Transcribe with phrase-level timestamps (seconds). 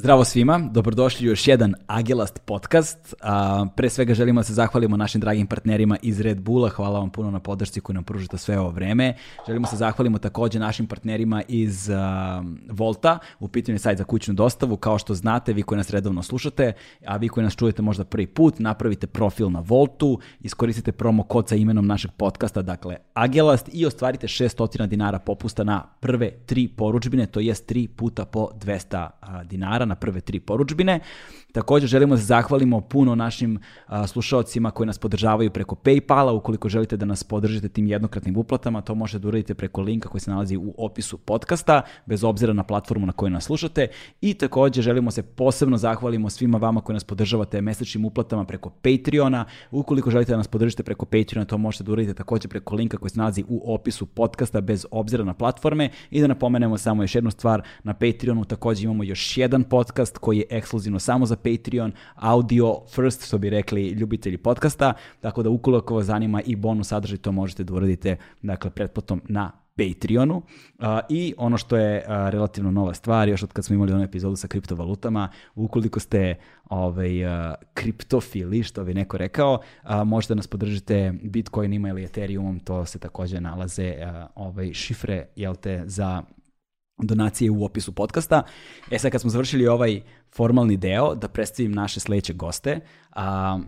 [0.00, 3.14] Zdravo svima, dobrodošli u još jedan Agelast podcast.
[3.76, 7.30] Pre svega želimo da se zahvalimo našim dragim partnerima iz Red Bulla, hvala vam puno
[7.30, 9.14] na podršci koju nam pružite sve ovo vreme.
[9.46, 11.90] Želimo se zahvalimo takođe našim partnerima iz
[12.70, 14.76] Volta, u pitanju sajt za kućnu dostavu.
[14.76, 16.72] Kao što znate, vi koji nas redovno slušate,
[17.06, 21.48] a vi koji nas čujete možda prvi put, napravite profil na Voltu, iskoristite promo kod
[21.48, 27.26] sa imenom našeg podcasta, dakle Agelast i ostvarite 600 dinara popusta na prve tri poručbine,
[27.26, 29.08] to jest tri puta po 200
[29.44, 31.00] dinara na prve tri poručbine.
[31.52, 36.30] Takođe želimo da zahvalimo puno našim a, slušalcima koji nas podržavaju preko Paypala.
[36.30, 40.20] Ukoliko želite da nas podržite tim jednokratnim uplatama, to možete da uradite preko linka koji
[40.20, 43.88] se nalazi u opisu podcasta, bez obzira na platformu na kojoj nas slušate.
[44.20, 49.44] I takođe želimo se posebno zahvalimo svima vama koji nas podržavate mesečnim uplatama preko Patreona.
[49.70, 53.10] Ukoliko želite da nas podržite preko Patreona, to možete da uradite takođe preko linka koji
[53.10, 55.90] se nalazi u opisu podcasta bez obzira na platforme.
[56.10, 60.38] I da napomenemo samo još jednu stvar, na Patreonu takođe imamo još jedan podcast koji
[60.38, 65.94] je ekskluzivno samo za Patreon, audio first, što bi rekli ljubitelji podcasta, tako da ukoliko
[65.94, 70.36] vas zanima i bonus sadržaj, to možete da uradite dakle, pretplatom na Patreonu.
[70.36, 74.02] Uh, i ono što je uh, relativno nova stvar, još od kad smo imali onu
[74.02, 79.60] epizodu sa kriptovalutama, ukoliko ste ovaj, uh, kriptofili, što bi neko rekao,
[80.04, 83.94] možete nas podržite Bitcoinima ili Ethereumom, to se takođe nalaze
[84.34, 86.22] ovaj, šifre, jel te, za
[87.02, 88.42] donacije u opisu podcasta.
[88.90, 90.00] E sad kad smo završili ovaj
[90.34, 92.80] formalni deo, da predstavim naše sledeće goste.
[93.12, 93.58] A,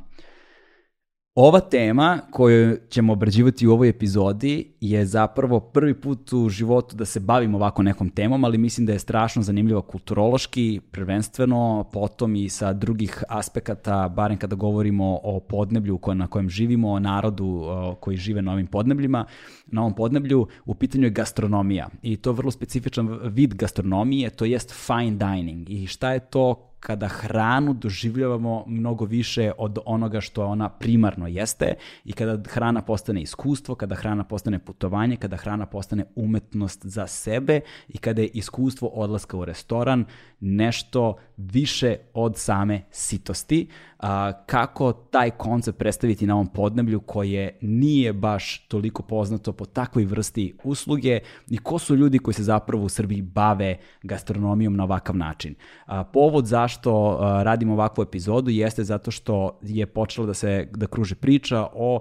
[1.34, 7.04] Ova tema koju ćemo obrađivati u ovoj epizodi je zapravo prvi put u životu da
[7.04, 12.48] se bavim ovako nekom temom, ali mislim da je strašno zanimljiva kulturološki, prvenstveno, potom i
[12.48, 17.64] sa drugih aspekata, barem kada govorimo o podneblju na kojem živimo, o narodu
[18.00, 19.24] koji žive na ovim podnebljima.
[19.66, 24.44] Na ovom podneblju u pitanju je gastronomija i to je vrlo specifičan vid gastronomije, to
[24.44, 25.70] jest fine dining.
[25.70, 31.74] I šta je to kada hranu doživljavamo mnogo više od onoga što ona primarno jeste
[32.04, 37.60] i kada hrana postane iskustvo, kada hrana postane putovanje, kada hrana postane umetnost za sebe
[37.88, 40.04] i kada je iskustvo odlaska u restoran
[40.40, 43.68] nešto više od same sitosti.
[44.02, 50.04] A, kako taj koncept predstaviti na ovom podneblju koje nije baš toliko poznato po takvoj
[50.04, 51.20] vrsti usluge
[51.50, 55.54] i ko su ljudi koji se zapravo u Srbiji bave gastronomijom na ovakav način.
[55.86, 60.86] A, povod zašto a, radimo ovakvu epizodu jeste zato što je počela da se da
[60.86, 62.00] kruže priča o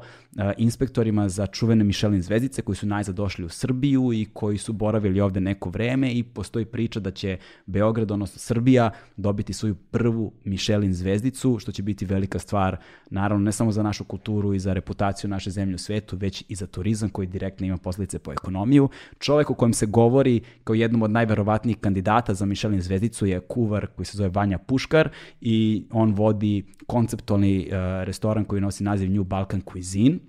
[0.57, 5.21] inspektorima za čuvene Michelin zvezdice koji su najzad došli u Srbiju i koji su boravili
[5.21, 10.93] ovde neko vreme i postoji priča da će Beograd, odnosno Srbija, dobiti svoju prvu Michelin
[10.93, 12.77] zvezdicu, što će biti velika stvar,
[13.09, 16.55] naravno ne samo za našu kulturu i za reputaciju naše zemlje u svetu, već i
[16.55, 18.89] za turizam koji direktno ima posledice po ekonomiju.
[19.19, 23.87] Čovek o kojem se govori kao jednom od najverovatnijih kandidata za Michelin zvezdicu je kuvar
[23.87, 25.09] koji se zove Vanja Puškar
[25.41, 30.20] i on vodi konceptualni uh, restoran koji nosi naziv New Balkan Cuisine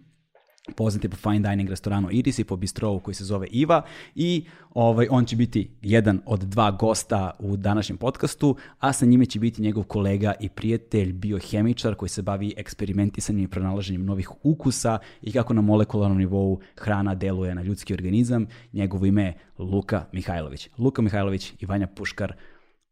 [0.76, 3.82] poznati po fine dining restoranu Iris i po bistrovu koji se zove Iva
[4.14, 9.26] i ovaj, on će biti jedan od dva gosta u današnjem podcastu, a sa njime
[9.26, 14.98] će biti njegov kolega i prijatelj, biohemičar koji se bavi eksperimentisanjem i pronalaženjem novih ukusa
[15.22, 18.46] i kako na molekularnom nivou hrana deluje na ljudski organizam.
[18.72, 20.68] Njegovo ime je Luka Mihajlović.
[20.78, 22.32] Luka Mihajlović i Vanja Puškar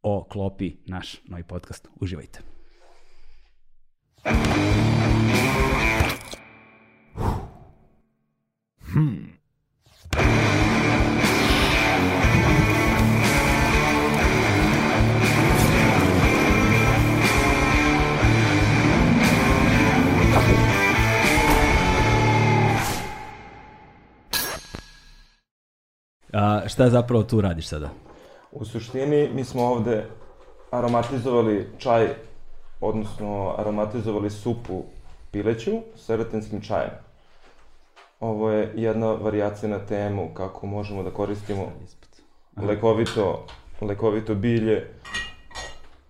[0.02, 1.88] o klopi naš novi podcast.
[2.00, 2.40] Uživajte.
[8.92, 9.40] Hmm.
[26.32, 27.88] A, šta zapravo tu radiš sada?
[28.52, 30.06] U suštini mi smo ovde
[30.70, 32.08] aromatizovali čaj,
[32.80, 34.84] odnosno aromatizovali supu
[35.30, 37.09] pileću sa retenskim čajem.
[38.20, 41.72] Ovo je jedna variacija na temu kako možemo da koristimo
[42.56, 43.46] lekovito,
[43.80, 44.86] lekovito bilje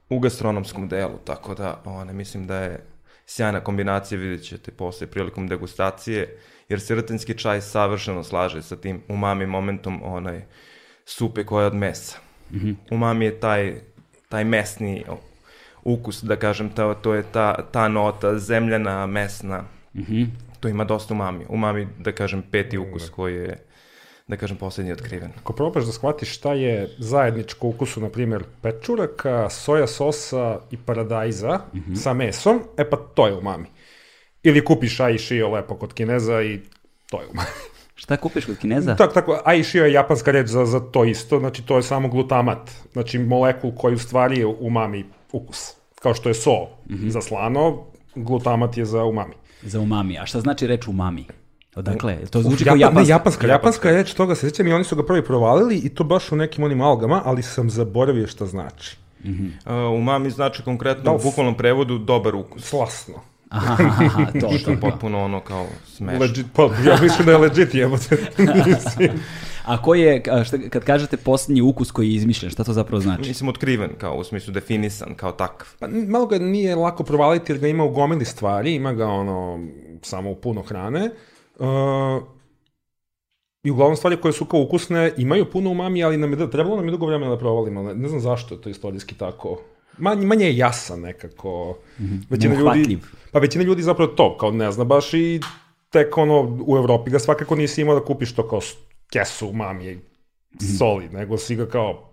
[0.09, 2.85] u gastronomskom delu, tako da one, mislim da je
[3.27, 6.39] sjajna kombinacija, vidjet ćete posle prilikom degustacije,
[6.69, 10.43] jer se rtenski čaj savršeno slaže sa tim umami momentom onaj
[11.05, 12.19] supe koja je od mesa.
[12.51, 12.75] Mm -hmm.
[12.91, 13.81] Umami je taj,
[14.29, 15.05] taj mesni
[15.85, 19.65] ukus, da kažem, ta, to je ta, ta nota zemljana, mesna.
[19.95, 21.45] Mm -hmm to ima dosta umami.
[21.49, 23.59] Umami, da kažem, peti ukus koji je
[24.31, 25.33] da kažem, poslednji otkriven.
[25.39, 31.61] Ako probaš da shvatiš šta je zajedničko ukusu, na primjer, pečuraka, soja sosa i paradajza
[31.73, 31.97] mm -hmm.
[31.97, 33.67] sa mesom, e pa to je umami.
[34.43, 36.61] Ili kupiš aj šio lepo kod kineza i
[37.11, 37.49] to je umami.
[38.01, 38.97] Šta kupiš kod Kineza?
[38.97, 42.71] Tako, tako, Aishio je japanska reč za, za to isto, znači to je samo glutamat,
[42.93, 45.75] znači molekul koji u stvari je umami ukus.
[46.03, 47.09] Kao što je so mm -hmm.
[47.09, 49.35] za slano, glutamat je za umami.
[49.63, 50.19] Za umami.
[50.19, 51.25] A šta znači reč umami?
[51.77, 52.17] Odakle?
[52.27, 53.03] To zvuči Uf, kao Japan- japanska.
[53.03, 56.05] Ne, japanska, japanska reč, toga se sjećam i oni su ga prvi provalili i to
[56.05, 58.97] baš u nekim onim algama, ali sam zaboravio šta znači.
[59.25, 59.31] Uh,
[59.95, 62.65] umami znači konkretno Da, u bukvalnom prevodu dobar ukus.
[62.65, 63.15] Slasno.
[63.51, 64.81] Aha, aha, to, Što to, je to.
[64.81, 66.21] potpuno ono kao smešno.
[66.21, 68.17] Legit, pa ja mislim da je legit, jebote.
[68.67, 69.11] Mislim.
[69.71, 73.29] A koji je, šta, kad kažete posljednji ukus koji je izmišljen, šta to zapravo znači?
[73.29, 75.69] Mislim otkriven, kao u smislu definisan, kao takav.
[75.79, 79.69] Pa, malo ga nije lako provaliti jer ga ima u gomili stvari, ima ga ono
[80.03, 81.11] samo u puno hrane.
[81.59, 81.67] Uh,
[83.63, 86.77] I uglavnom stvari koje su kao ukusne imaju puno umami, ali nam je, da- trebalo
[86.77, 87.83] nam je dugo vremena da provalimo.
[87.83, 89.61] Ne, ne znam zašto je to istorijski tako.
[89.99, 91.77] Manje, manje je jasan nekako.
[92.31, 92.99] Većina ljudi,
[93.33, 95.41] pa većina ljudi zapravo to, kao ne zna baš i
[95.91, 98.61] tek ono u Evropi ga svakako nisi imao da kupiš to kao
[99.11, 100.01] kesu umami
[100.79, 102.11] soli, nego si ga kao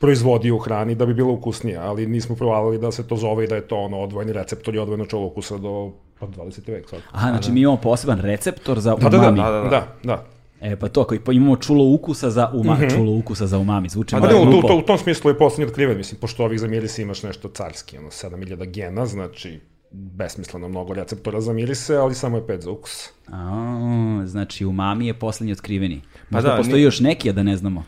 [0.00, 3.48] proizvodio u hrani da bi bilo ukusnije, ali nismo provalili da se to zove i
[3.48, 6.70] da je to ono odvojeni receptor i odvojeno čulo ukusa do pa 20.
[6.72, 7.00] vek sad.
[7.12, 9.40] Aha, znači mi imamo poseban receptor za Da, da, da, umami.
[9.40, 9.86] da, da, da, da.
[10.02, 10.24] da.
[10.60, 14.10] E, pa to, koji pa imamo čulo ukusa za umami, čulo ukusa za umami, zvuči
[14.10, 14.68] Pa malo da, u, glupo.
[14.68, 17.98] to, u tom smislu je poslednji otkriven, mislim, pošto ovih za miris imaš nešto carski,
[17.98, 19.60] ono, 7000 gena, znači
[19.90, 23.08] besmisleno mnogo receptora za mirise, ali samo je pet za ukus.
[23.28, 26.00] A, znači umami je poslednji otkriveni.
[26.30, 27.84] Možda da, postoji ni- još neki, a da ne znamo.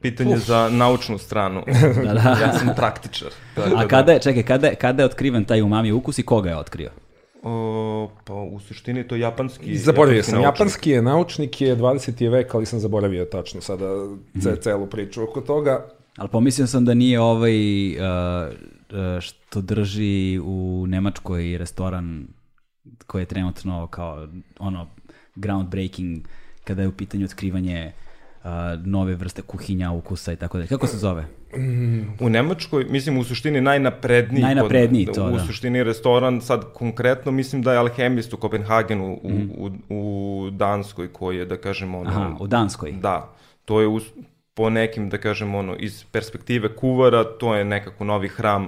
[0.00, 1.62] Pitanje za naučnu stranu.
[2.04, 2.36] Da, da.
[2.40, 3.28] ja sam praktičar.
[3.54, 6.22] tako A da- kada je, čekaj, kada je, kada je otkriven taj umami ukus i
[6.22, 6.90] koga je otkrio?
[7.42, 9.78] O, pa u suštini to japanski...
[9.78, 10.46] Zaboravio sam, naučnik.
[10.50, 12.30] japanski je naučnik je 20.
[12.30, 13.86] vek, ali sam zaboravio tačno sada
[14.42, 15.86] ce, celu priču oko toga.
[16.16, 17.56] Ali pomislio sam da nije ovaj
[17.90, 18.02] uh,
[19.20, 22.26] što drži u Nemačkoj restoran
[23.06, 24.28] koji je trenutno kao
[24.58, 24.88] ono
[25.34, 26.18] groundbreaking
[26.64, 27.92] kada je u pitanju otkrivanje
[28.38, 28.50] uh,
[28.84, 30.68] nove vrste kuhinja, ukusa i tako dalje.
[30.68, 31.24] Kako se zove?
[32.20, 34.42] U Nemačkoj, mislim, u suštini najnapredniji.
[34.42, 35.38] Najnapredniji, pod- to, U da.
[35.40, 39.48] suštini restoran, sad konkretno, mislim da je alhemist u Kopenhagenu, u, Mhm.
[39.50, 42.10] u, u Danskoj, koji je, da kažemo, ono...
[42.10, 42.92] Aha, u Danskoj.
[42.92, 43.34] Da,
[43.64, 43.86] to je
[44.60, 48.66] po nekim, da kažem, ono, iz perspektive kuvara, to je nekako novi hram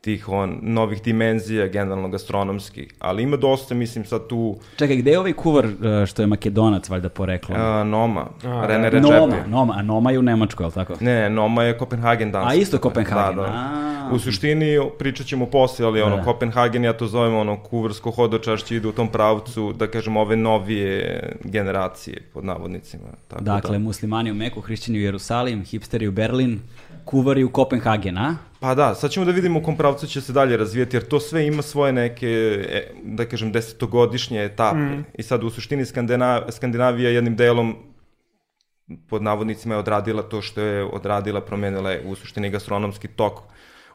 [0.00, 2.88] tih on, novih dimenzija, generalno gastronomski.
[2.98, 5.72] Ali ima dosta, mislim, sad tu Čekaj, gde je ovaj kuvar uh,
[6.06, 7.54] što je makedonac, valjda poreklo?
[7.58, 8.90] a, Noma, A, Rene.
[8.90, 9.14] Redzepi.
[9.14, 10.94] Noma, Noma, a Noma je u Nemačkoj, je li tako?
[11.00, 12.52] Ne, Noma je Kopenhagen danas.
[12.52, 13.48] A isto je Kopenhagen, Da, da.
[13.48, 13.90] a.
[14.12, 16.22] U suštini pričat ćemo posle, ali ono, da.
[16.22, 21.22] Kopenhagen, ja to zovem ono, kuvarsko hodočašće ide u tom pravcu, da kažem, ove novije
[21.44, 23.02] generacije, pod navodnicima.
[23.28, 23.78] Tako Dakle, da.
[23.78, 26.60] muslimani u Meku, hrišćani u Jerusalim, hipsteri u Berlin,
[27.04, 28.36] kuvari u Kopenhagen, a?
[28.60, 31.20] Pa da, sad ćemo da vidimo u kom pravcu će se dalje razvijeti, jer to
[31.20, 32.28] sve ima svoje neke,
[32.68, 34.78] e, da kažem, desetogodišnje etape.
[34.78, 35.04] Mm.
[35.14, 37.76] I sad u suštini Skandina, Skandinavija jednim delom
[39.08, 43.32] pod navodnicima je odradila to što je odradila, promenila je u suštini gastronomski tok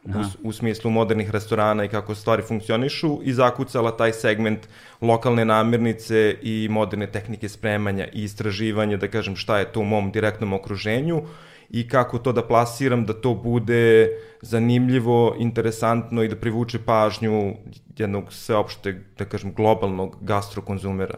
[0.05, 4.59] u, s- u smislu modernih restorana i kako stvari funkcionišu i zakucala taj segment
[5.01, 10.11] lokalne namirnice i moderne tehnike spremanja i istraživanja, da kažem šta je to u mom
[10.11, 11.21] direktnom okruženju
[11.69, 14.09] i kako to da plasiram da to bude
[14.41, 17.53] zanimljivo, interesantno i da privuče pažnju
[17.97, 21.15] jednog sveopšte, da kažem, globalnog gastrokonzumera.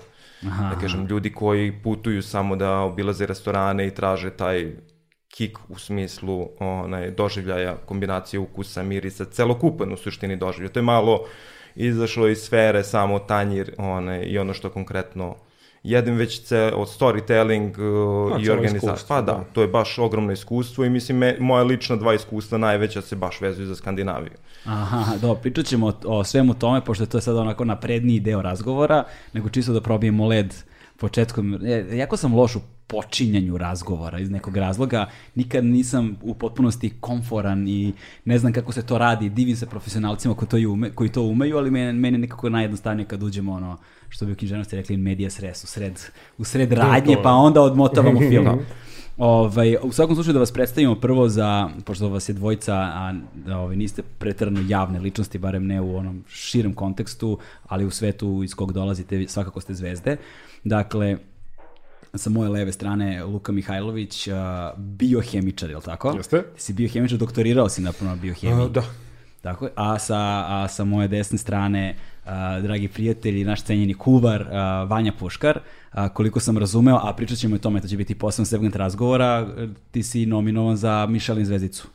[0.48, 0.70] Aha.
[0.70, 4.72] Da kažem, ljudi koji putuju samo da obilaze restorane i traže taj
[5.28, 10.70] kik u smislu onaj, doživljaja, kombinacije ukusa, mirisa, celokupan u suštini doživlja.
[10.70, 11.26] To je malo
[11.76, 15.36] izašlo iz sfere samo tanjir onaj, i ono što konkretno
[15.90, 17.72] jedem već ce, od storytelling
[18.34, 19.06] uh, i organizacija.
[19.08, 19.44] Pa da, da.
[19.54, 23.42] to je baš ogromno iskustvo i mislim, me, moja lična dva iskustva najveća se baš
[23.42, 24.32] vezuju za Skandinaviju.
[24.66, 28.42] Aha, dobro, pričat ćemo o, o svemu tome, pošto je to sad onako napredniji deo
[28.42, 29.04] razgovora,
[29.34, 30.54] nego čisto da probijemo led
[30.98, 31.54] početkom.
[31.66, 35.10] E, jako sam loš u počinjanju razgovora iz nekog razloga.
[35.36, 37.94] Nikad nisam u potpunosti komforan i
[38.26, 39.30] ne znam kako se to radi.
[39.30, 43.08] Divim se profesionalcima koji to, ume, koji to umeju, ali meni, meni je nekako najjednostavnije
[43.08, 43.78] kad uđemo ono,
[44.10, 46.02] što bi u književnosti rekli in media res, u sred,
[46.38, 48.60] u sred radnje, pa onda odmotavamo film.
[49.18, 53.14] Ovaj, u svakom slučaju da vas predstavimo prvo za, pošto vas je dvojica, a
[53.46, 58.44] da, ovaj, niste pretrano javne ličnosti, barem ne u onom širem kontekstu, ali u svetu
[58.44, 60.18] iz kog dolazite, svakako ste zvezde.
[60.64, 61.18] Dakle,
[62.14, 66.14] sa moje leve strane Luka Mihajlović, a, biohemičar, je li tako?
[66.18, 66.44] Jeste.
[66.56, 68.66] Ti si biohemičar, doktorirao si napravo na biohemiji.
[68.66, 68.84] A, da.
[69.42, 69.72] Tako je.
[69.76, 71.96] A sa, a sa moje desne strane,
[72.26, 75.60] a, dragi prijatelji, naš cenjeni kuvar, a, Vanja Puškar,
[75.92, 78.76] a, koliko sam razumeo, a pričat ćemo i o tome, to će biti poseban segment
[78.76, 79.48] razgovora,
[79.92, 81.88] ti si nominovan za Michelin zvezdicu.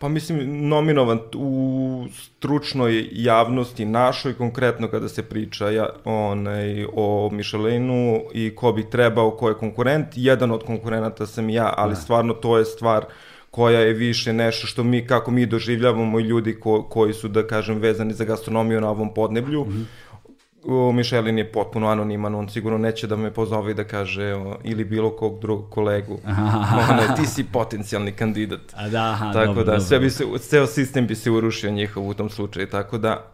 [0.00, 8.22] Pa mislim, nominovan u stručnoj javnosti našoj, konkretno kada se priča ja, onaj, o Michelinu
[8.34, 12.00] i ko bi trebao, ko je konkurent, jedan od konkurenata sam ja, ali da.
[12.00, 13.04] stvarno to je stvar
[13.50, 17.46] koja je više nešto što mi, kako mi doživljavamo i ljudi ko, koji su, da
[17.46, 19.64] kažem, vezani za gastronomiju na ovom podneblju.
[19.64, 20.07] Mm -hmm
[20.64, 24.56] o, Mišelin je potpuno anoniman, on sigurno neće da me pozove i da kaže o,
[24.64, 26.18] ili bilo kog drugog kolegu.
[26.90, 28.60] Ono, ti si potencijalni kandidat.
[28.74, 29.80] A da, aha, tako dobro, da, dobro.
[29.80, 33.32] sve bi se, ceo sistem bi se urušio njihov u tom slučaju, tako da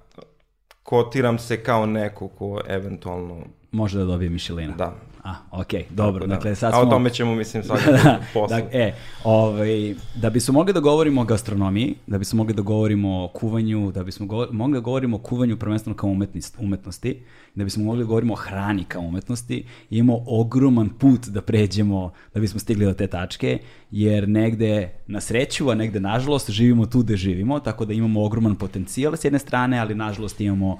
[0.82, 3.36] kotiram se kao neko ko eventualno...
[3.70, 4.74] Može da dobije Mišelina.
[4.76, 6.26] Da, A, okej, okay, dobro.
[6.26, 6.34] da.
[6.34, 6.82] Dakle, sad A smo...
[6.82, 8.62] o tome ćemo, mislim, svakako da, posle.
[8.62, 13.24] da, e, ovaj, da bismo mogli da govorimo o gastronomiji, da bismo mogli da govorimo
[13.24, 17.22] o kuvanju, da bismo go, mogli da govorimo o kuvanju prvenstveno kao umetnost, umetnosti,
[17.54, 22.40] da bismo mogli da govorimo o hrani kao umetnosti, imamo ogroman put da pređemo, da
[22.40, 23.58] bismo stigli do te tačke,
[23.90, 28.56] jer negde na sreću, a negde nažalost živimo tu gde živimo, tako da imamo ogroman
[28.56, 30.78] potencijal s jedne strane, ali nažalost imamo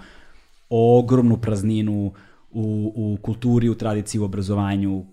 [0.69, 2.13] ogromnu prazninu
[2.55, 5.05] u, u kulturi, u tradiciji, u obrazovanju,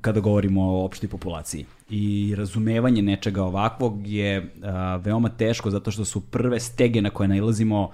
[0.00, 1.66] kada govorimo o opštoj populaciji.
[1.90, 7.28] I razumevanje nečega ovakvog je a, veoma teško zato što su prve stege na koje
[7.28, 7.90] nailazimo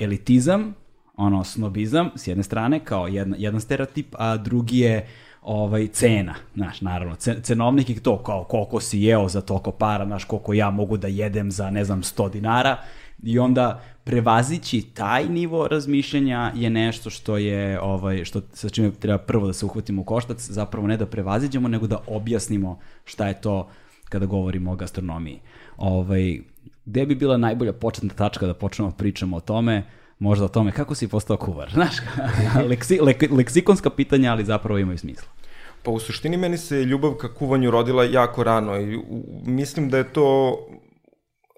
[0.00, 0.74] elitizam,
[1.16, 5.06] ono snobizam s jedne strane kao jedna, jedan stereotip, a drugi je
[5.42, 10.24] ovaj cena, znaš, naravno, cenovnik je to kao koliko si jeo za toliko para, znaš,
[10.24, 12.76] koliko ja mogu da jedem za, ne znam, 100 dinara
[13.22, 19.18] i onda prevazići taj nivo razmišljanja je nešto što je ovaj što sa čime treba
[19.18, 23.40] prvo da se uhvatimo u koštac, zapravo ne da prevaziđemo nego da objasnimo šta je
[23.40, 23.68] to
[24.08, 25.40] kada govorimo o gastronomiji.
[25.76, 26.40] Ovaj
[26.84, 29.84] gde bi bila najbolja početna tačka da počnemo da pričamo o tome?
[30.18, 31.70] Možda o tome kako si postao kuvar.
[31.74, 31.96] Znaš,
[32.68, 35.28] leksi, lek, leksikonska pitanja, ali zapravo imaju smisla.
[35.82, 38.98] Pa u suštini meni se ljubav ka kuvanju rodila jako rano i
[39.46, 40.58] mislim da je to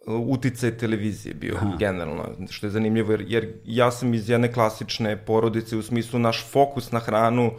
[0.06, 1.76] uticaj televizije bio Aha.
[1.78, 6.46] generalno, što je zanimljivo, jer, jer ja sam iz jedne klasične porodice u smislu naš
[6.50, 7.52] fokus na hranu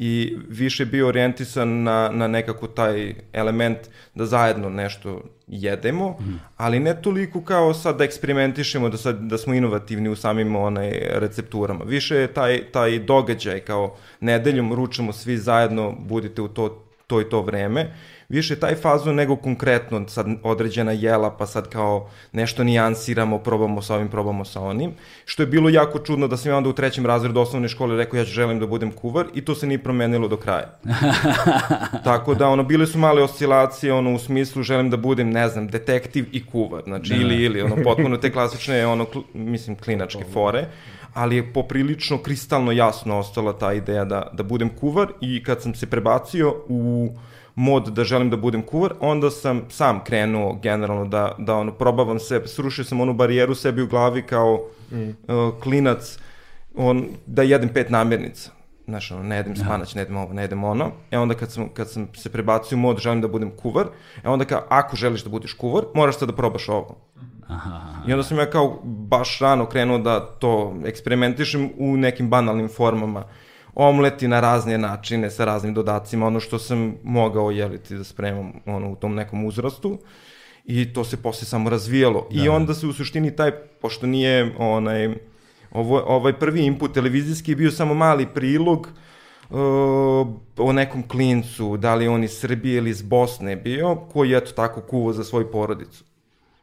[0.00, 3.78] i više bio orijentisan na, na nekako taj element
[4.14, 6.40] da zajedno nešto jedemo, mm.
[6.56, 10.92] ali ne toliko kao sad da eksperimentišemo, da, sad, da smo inovativni u samim onaj,
[11.10, 11.84] recepturama.
[11.84, 17.28] Više je taj, taj događaj kao nedeljom ručamo svi zajedno, budite u to, to i
[17.28, 17.94] to vreme
[18.28, 23.94] više taj fazon nego konkretno sad određena jela, pa sad kao nešto nijansiramo, probamo sa
[23.94, 24.92] ovim, probamo sa onim.
[25.24, 28.18] Što je bilo jako čudno da sam ja onda u trećem razredu osnovne škole rekao
[28.18, 30.78] ja želim da budem kuvar i to se nije promenilo do kraja.
[32.04, 35.68] Tako da ono bile su male oscilacije ono u smislu želim da budem ne znam
[35.68, 40.66] detektiv i kuvar, znači ili ili ono potpuno te klasične ono kl, mislim klinačke fore
[41.14, 45.74] ali je poprilično kristalno jasno ostala ta ideja da, da budem kuvar i kad sam
[45.74, 47.10] se prebacio u
[47.58, 52.18] mod da želim da budem kuvar, onda sam sam krenuo generalno da, da ono, probavam
[52.18, 54.60] se, srušio sam onu barijeru sebi u glavi kao
[54.90, 55.08] mm.
[55.08, 56.18] uh, klinac,
[56.76, 58.50] on, da jedem pet namirnica.
[58.84, 60.90] Znaš, ono, ne jedem spanać, ne jedem ovo, ne jedem ono.
[61.10, 63.86] E onda kad sam, kad sam se prebacio u mod, želim da budem kuvar,
[64.24, 66.96] e onda kao, ako želiš da budeš kuvar, moraš sad da probaš ovo.
[67.48, 68.02] Aha, aha.
[68.08, 73.24] I onda sam ja kao baš rano krenuo da to eksperimentišem u nekim banalnim formama
[73.78, 78.90] omleti na razne načine sa raznim dodacima, ono što sam mogao jeliti da spremam ono,
[78.90, 79.98] u tom nekom uzrastu
[80.64, 82.26] i to se posle samo razvijalo.
[82.30, 82.42] Da.
[82.42, 82.52] I da.
[82.52, 85.14] onda se u suštini taj, pošto nije onaj,
[85.70, 88.88] ovo, ovaj prvi input televizijski bio samo mali prilog
[89.50, 89.58] uh,
[90.56, 94.52] o nekom klincu, da li on iz Srbije ili iz Bosne bio, koji je to
[94.52, 96.04] tako kuvo za svoju porodicu.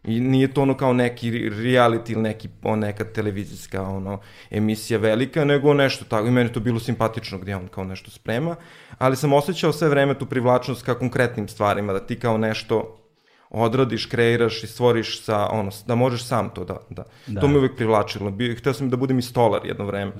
[0.07, 4.19] I nije to ono kao neki reality ili neki, o, neka televizijska ono,
[4.51, 6.27] emisija velika, nego nešto tako.
[6.27, 8.55] I meni to bilo simpatično gdje on kao nešto sprema,
[8.97, 13.01] ali sam osjećao sve vreme tu privlačnost ka konkretnim stvarima, da ti kao nešto
[13.50, 17.03] odradiš, kreiraš i stvoriš sa, ono, da možeš sam to da, da.
[17.27, 17.41] da.
[17.41, 18.31] To me uvek privlačilo.
[18.31, 20.12] Bi, hteo sam da budem i stolar jedno vreme.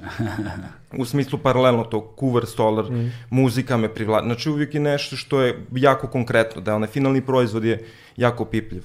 [1.01, 3.12] U smislu paralelno to, kuvar, stolar, mm.
[3.30, 4.34] muzika me privlačila.
[4.34, 7.86] Znači uvijek je nešto što je jako konkretno, da onaj finalni proizvod je
[8.18, 8.84] jako pipljiv.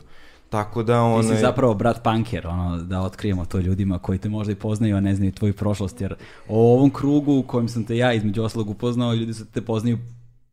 [0.50, 1.22] Tako da on...
[1.22, 4.96] Ti si zapravo brat punker, ono, da otkrijemo to ljudima koji te možda i poznaju,
[4.96, 6.14] a ne znaju tvoju prošlost, jer
[6.48, 9.98] o ovom krugu u kojem sam te ja između oslog upoznao, ljudi su te poznaju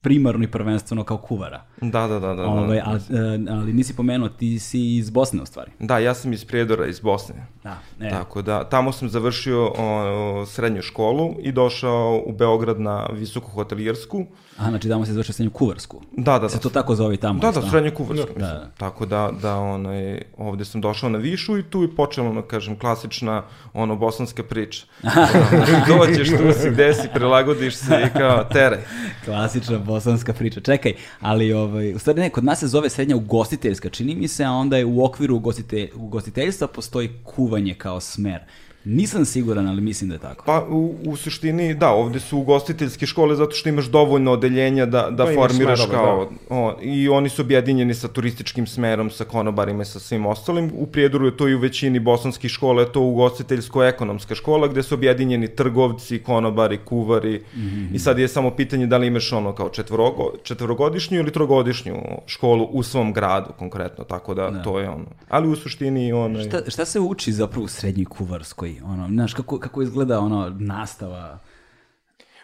[0.02, 1.62] primarno i prvenstveno kao kuvara.
[1.82, 2.34] Da, da, da.
[2.34, 2.84] da, Ove, da.
[2.86, 5.72] ali, e, ali nisi pomenuo, ti si iz Bosne u stvari.
[5.80, 7.48] Da, ja sam iz Prijedora, iz Bosne.
[7.64, 8.10] Da, ne.
[8.10, 14.26] Tako da, tamo sam završio o, srednju školu i došao u Beograd na visoku hotelijersku.
[14.58, 16.02] Aha, znači tamo si završio srednju kuvarsku.
[16.18, 16.50] Da, da.
[16.50, 17.40] Se to tako zove tamo?
[17.40, 18.40] Da, da, srednju kuvarsku.
[18.40, 18.72] Da, da.
[18.78, 22.80] Tako da, da onaj, ovde sam došao na višu i tu je počela, ono, kažem,
[22.80, 24.86] klasična, ono, bosanska priča.
[25.88, 28.80] Dođeš tu si, gde si, prilagodiš se i kao, teraj.
[29.26, 30.60] Klasična bosanska priča.
[30.60, 34.44] Čekaj, ali ovaj, u stvari ne, kod nas se zove srednja ugostiteljska, čini mi se,
[34.44, 38.40] a onda je u okviru ugostite, ugostiteljstva postoji kuvanje kao smer.
[38.90, 40.44] Nisam siguran, ali mislim da je tako.
[40.46, 45.10] Pa u, u suštini, da, ovde su ugostiteljske škole zato što imaš dovoljno odeljenja da,
[45.12, 46.30] da Pa formiraš smerove, kao...
[46.50, 50.72] O, I oni su objedinjeni sa turističkim smerom, sa konobarima i sa svim ostalim.
[50.76, 54.96] U Prijedoru je to i u većini bosanskih škola, je to ugostiteljsko-ekonomska škola gde su
[54.96, 57.44] objedinjeni trgovci, konobari, kuvari.
[57.56, 57.96] Mm -hmm.
[57.96, 62.70] I sad je samo pitanje da li imaš ono kao četvorogo, četvorogodišnju ili trogodišnju školu
[62.72, 64.64] u svom gradu konkretno, tako da, da.
[64.64, 65.06] to je ono.
[65.30, 66.44] Ali u suštini ono...
[66.44, 68.77] Šta, šta se uči zapravo u srednjoj kuvarskoj?
[68.86, 71.40] Ono, znaš, kako, kako izgleda ono nastava?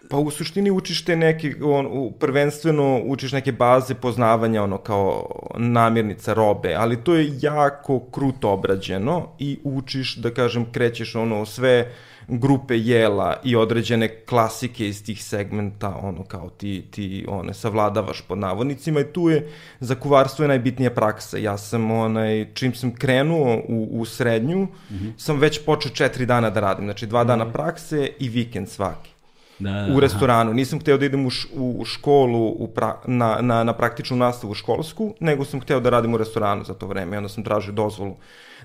[0.10, 6.34] Pa u suštini učiš te neke, on, prvenstveno učiš neke baze poznavanja, ono, kao namirnica
[6.34, 11.92] robe, ali to je jako kruto obrađeno i učiš, da kažem, krećeš, ono, sve
[12.28, 18.38] grupe jela i određene klasike iz tih segmenta, ono, kao ti, ti, one, savladavaš pod
[18.38, 19.50] navodnicima i tu je,
[19.80, 21.38] za kuvarstvo je najbitnija praksa.
[21.38, 25.12] Ja sam, onaj, čim sam krenuo u, u srednju, mm -hmm.
[25.18, 29.14] sam već počeo četiri dana da radim, znači dva dana prakse i vikend svaki
[29.60, 30.54] Da, da, u restoranu.
[30.54, 34.54] Nisam hteo da idem u, š, u školu u pra, na, na, na praktičnu nastavu
[34.54, 37.16] školsku, nego sam hteo da radim u restoranu za to vreme.
[37.16, 38.16] I onda sam tražio dozvolu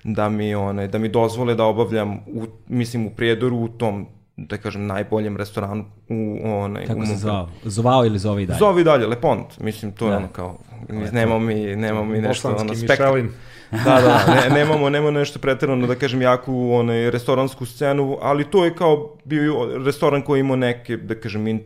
[0.04, 4.06] da mi, one, da mi dozvole da obavljam, u, mislim, u Prijedoru u tom
[4.38, 6.86] da kažem, najboljem restoranu u onaj...
[6.86, 7.48] Kako u se zvao?
[7.64, 8.58] Zvao ili zove i dalje?
[8.58, 9.60] Zove i dalje, Lepont.
[9.60, 10.10] Mislim, to da.
[10.10, 10.58] je ono kao...
[11.12, 12.52] Nemamo mi, nemamo mi nešto...
[12.52, 13.30] Bosanski ono, Michelin.
[13.70, 18.64] da, da, ne, nemamo, nemamo nešto pretjerano, da kažem, jaku onaj, restoransku scenu, ali to
[18.64, 21.62] je kao bio restoran koji imao neke, da kažem, in,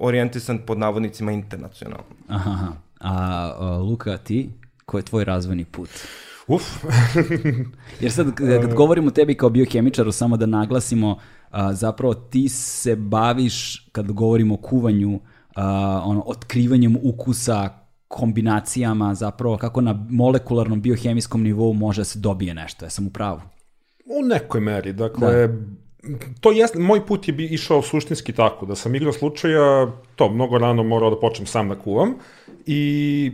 [0.00, 2.14] orijentisan pod navodnicima internacionalno.
[2.28, 2.72] Aha.
[3.00, 4.50] A, a Luka, ti,
[4.86, 5.90] ko je tvoj razvojni put?
[6.50, 6.84] Uf.
[8.00, 11.18] Jer sad, kad govorimo tebi kao biohemičaru, samo da naglasimo,
[11.50, 15.20] a, zapravo ti se baviš, kad govorimo o kuvanju,
[15.54, 17.68] a, ono, otkrivanjem ukusa,
[18.08, 22.84] kombinacijama, zapravo kako na molekularnom biohemijskom nivou može da se dobije nešto.
[22.84, 23.40] Ja sam u pravu.
[24.06, 25.54] U nekoj meri, dakle, da.
[26.40, 30.58] to jest, moj put je bi išao suštinski tako, da sam igrao slučaja, to mnogo
[30.58, 32.14] rano morao da počnem sam da kuvam
[32.66, 33.32] i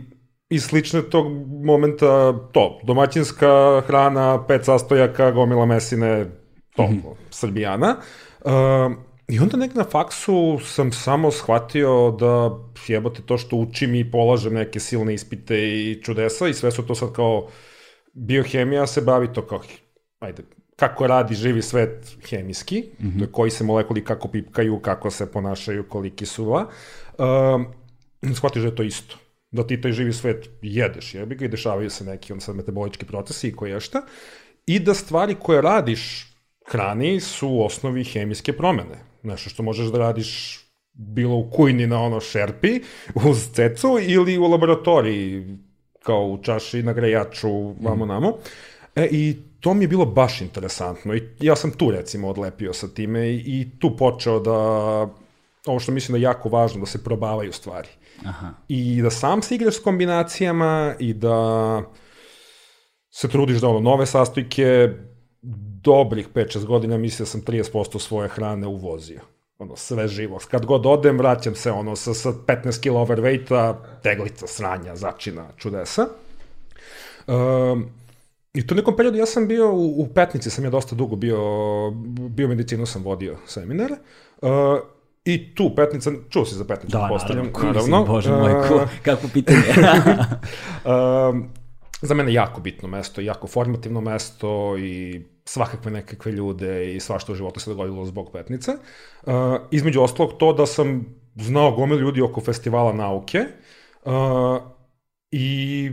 [0.49, 1.27] i slične tog
[1.63, 6.25] momenta, to, domaćinska hrana, pet sastojaka, gomila mesine,
[6.75, 7.13] to, mm -hmm.
[7.29, 7.95] srbijana.
[8.41, 8.51] Uh,
[9.27, 12.51] I onda nek na faksu sam samo shvatio da
[12.87, 16.95] jebote to što učim i polažem neke silne ispite i čudesa i sve su to
[16.95, 17.47] sad kao
[18.13, 19.61] biohemija se bavi to kao
[20.19, 20.43] ajde,
[20.75, 23.31] kako radi živi svet hemijski, mm -hmm.
[23.31, 26.67] koji se molekuli kako pipkaju, kako se ponašaju, koliki su va.
[27.17, 27.65] Um,
[28.35, 29.17] shvatiš da je to isto.
[29.51, 33.05] Da ti taj živi svet jedeš, jebi ga, i dešavaju se neki on sad metabolički
[33.05, 34.01] procesi i koje šta.
[34.65, 36.33] I da stvari koje radiš
[36.65, 38.99] hrani su u osnovi hemijske promene.
[39.23, 40.59] Nešto što možeš da radiš
[40.93, 42.79] bilo u kujni na ono šerpi,
[43.15, 45.57] uz cecu ili u laboratoriji,
[46.03, 47.49] kao u čaši na grejaču,
[47.81, 48.07] vamo mm.
[48.07, 48.37] namo.
[48.95, 52.87] E, I to mi je bilo baš interesantno i ja sam tu recimo odlepio sa
[52.87, 54.57] time i, i tu počeo da,
[55.65, 57.89] ovo što mislim da je jako važno, da se probavaju stvari.
[58.25, 58.53] Aha.
[58.67, 61.81] I da sam se igraš s kombinacijama i da
[63.11, 64.89] se trudiš da ono, nove sastojke,
[65.83, 69.19] dobrih 5-6 godina mislio sam 30% svoje hrane uvozio.
[69.59, 70.39] Ono, sve živo.
[70.51, 76.07] Kad god odem, vraćam se ono, sa, sa 15 kg overweighta, teglica, sranja, začina, čudesa.
[77.27, 77.89] Um,
[78.53, 81.39] I to nekom periodu ja sam bio u, u Petnici, sam ja dosta dugo bio,
[82.29, 83.95] bio medicinu sam vodio seminare.
[84.41, 84.49] Uh,
[85.27, 87.67] I tu Petnica, čuo si za Petnicu, da, postavljam, naravno.
[87.67, 88.05] naravno.
[88.05, 88.53] Bože moj,
[89.03, 89.59] kako pitanje.
[90.85, 91.35] uh,
[92.07, 97.35] za mene jako bitno mesto, jako formativno mesto i svakakve nekakve ljude i svašta u
[97.35, 98.71] životu se dogodilo zbog Petnice.
[98.71, 99.33] Uh,
[99.71, 103.45] između ostalog to da sam znao gomil ljudi oko festivala nauke
[104.05, 104.13] uh,
[105.31, 105.91] i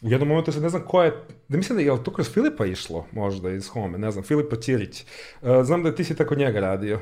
[0.00, 1.12] u jednom momentu se ne znam ko je,
[1.48, 4.56] da mislim da je, je to kroz Filipa išlo možda iz Home, ne znam, Filipa
[4.56, 5.04] Ćirić.
[5.42, 7.00] Uh, znam da ti si tako njega radio.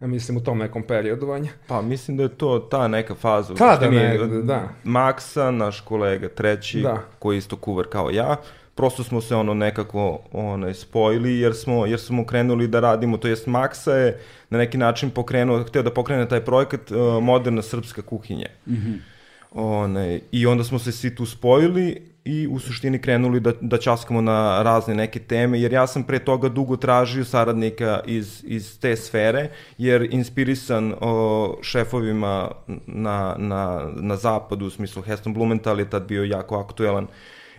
[0.00, 1.50] Ja mislim u tom nekom periodu vanja.
[1.66, 3.54] Pa mislim da je to ta neka faza.
[3.54, 4.68] Tada negde, da.
[4.84, 7.02] Maksa, naš kolega treći, da.
[7.18, 8.36] koji je isto kuvar kao ja,
[8.74, 13.28] prosto smo se ono nekako onaj spojili jer smo jer smo krenuli da radimo to
[13.28, 18.02] jest Maksa je na neki način pokrenuo hteo da pokrene taj projekat uh, moderna srpska
[18.02, 18.48] kuhinja.
[18.66, 18.90] Mhm.
[18.90, 19.02] Mm
[19.50, 24.20] One, I onda smo se svi tu spojili i u suštini krenuli da, da časkamo
[24.20, 28.96] na razne neke teme, jer ja sam pre toga dugo tražio saradnika iz, iz te
[28.96, 32.50] sfere, jer inspirisan o, šefovima
[32.86, 37.06] na, na, na zapadu, u smislu Heston Blumenthal je tad bio jako aktuelan,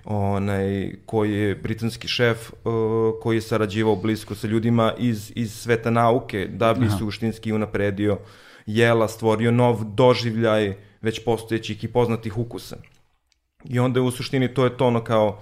[0.06, 5.89] onaj, koji je britanski šef, o, koji je sarađivao blisko sa ljudima iz, iz sveta
[5.89, 6.97] nauke, da bi Aha.
[6.97, 8.17] suštinski unapredio
[8.65, 12.77] jela, stvorio nov doživljaj već postojećih i poznatih ukusa.
[13.69, 15.39] I onda u suštini to je to ono kao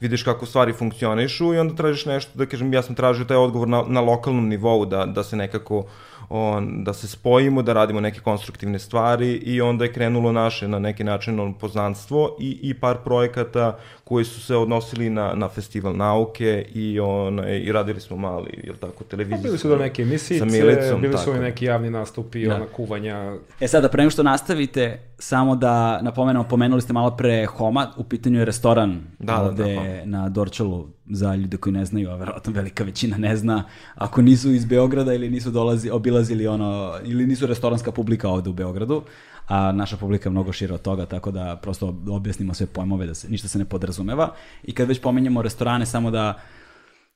[0.00, 3.68] vidiš kako stvari funkcionišu i onda tražiš nešto, da kažem, ja sam tražio taj odgovor
[3.68, 5.86] na, na lokalnom nivou, da, da se nekako
[6.28, 10.78] on, da se spojimo, da radimo neke konstruktivne stvari i onda je krenulo naše na
[10.78, 16.66] neki način poznanstvo i, i par projekata koji su se odnosili na, na festival nauke
[16.74, 19.42] i, on, i radili smo mali, jel tako, televiziju.
[19.42, 22.54] Pa bili su do neke emisice, Milicom, bili su i neki javni nastupi, da.
[22.54, 23.36] ona kuvanja.
[23.60, 28.04] E sada, pre nego što nastavite, samo da napomenemo, pomenuli ste malo pre Homa, u
[28.04, 32.16] pitanju je restoran da, ovde da, da, na Dorčalu, za ljude koji ne znaju, a
[32.16, 33.64] verovatno velika većina ne zna,
[33.94, 38.52] ako nisu iz Beograda ili nisu dolazi, obilazili ono, ili nisu restoranska publika ovde u
[38.52, 39.02] Beogradu,
[39.48, 43.14] a naša publika je mnogo šira od toga, tako da prosto objasnimo sve pojmove, da
[43.14, 44.34] se, ništa se ne podrazumeva.
[44.62, 46.40] I kad već pomenjamo restorane, samo da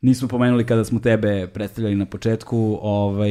[0.00, 3.30] nismo pomenuli kada smo tebe predstavljali na početku, ovaj,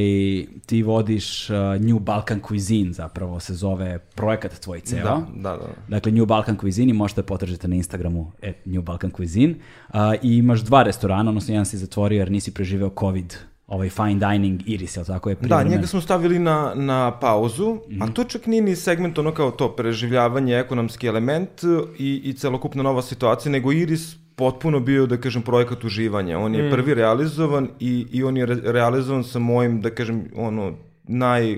[0.65, 5.03] ti vodiš uh, New Balkan Cuisine, zapravo se zove projekat tvoj ceo.
[5.03, 5.67] Da, da, da.
[5.87, 9.55] Dakle, New Balkan Cuisine i možete potržiti na Instagramu at New Balkan Cuisine.
[9.89, 14.31] Uh, I imaš dva restorana, odnosno jedan si zatvorio jer nisi preživeo COVID ovaj fine
[14.31, 15.67] dining Iris, je tako je privremen?
[15.67, 18.03] Da, njega smo stavili na, na pauzu, mm -hmm.
[18.03, 21.63] a to čak nije ni segment ono kao to preživljavanje, ekonomski element
[21.97, 26.39] i, i celokupna nova situacija, nego Iris potpuno bio, da kažem, projekat uživanja.
[26.39, 26.71] On je mm.
[26.71, 31.57] prvi realizovan i, i on je re, realizovan sa mojim, da kažem, ono, naj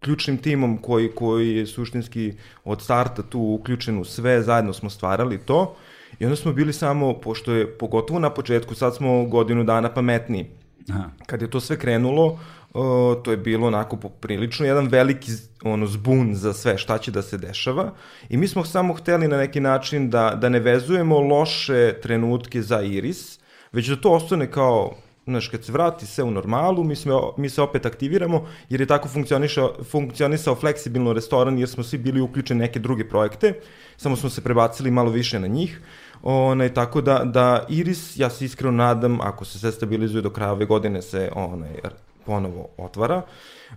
[0.00, 2.32] ključnim timom koji, koji je suštinski
[2.64, 5.76] od starta tu uključen u sve, zajedno smo stvarali to
[6.18, 10.46] i onda smo bili samo, pošto je pogotovo na početku, sad smo godinu dana pametniji,
[10.90, 11.10] Aha.
[11.26, 16.34] Kad je to sve krenulo, uh, to je bilo onako poprilično jedan veliki ono zbun
[16.34, 17.92] za sve šta će da se dešava
[18.28, 22.82] i mi smo samo hteli na neki način da, da ne vezujemo loše trenutke za
[22.82, 23.38] Iris,
[23.72, 24.94] već da to ostane kao
[25.28, 28.86] znaš, kad se vrati sve u normalu, mi, smo, mi se opet aktiviramo, jer je
[28.86, 29.08] tako
[29.90, 33.52] funkcionisao, fleksibilno restoran, jer smo svi bili uključeni neke druge projekte,
[33.96, 35.80] samo smo se prebacili malo više na njih.
[36.22, 40.52] Onaj, tako da, da Iris, ja se iskreno nadam, ako se sve stabilizuje do kraja
[40.52, 41.70] ove godine, se onaj,
[42.26, 43.22] ponovo otvara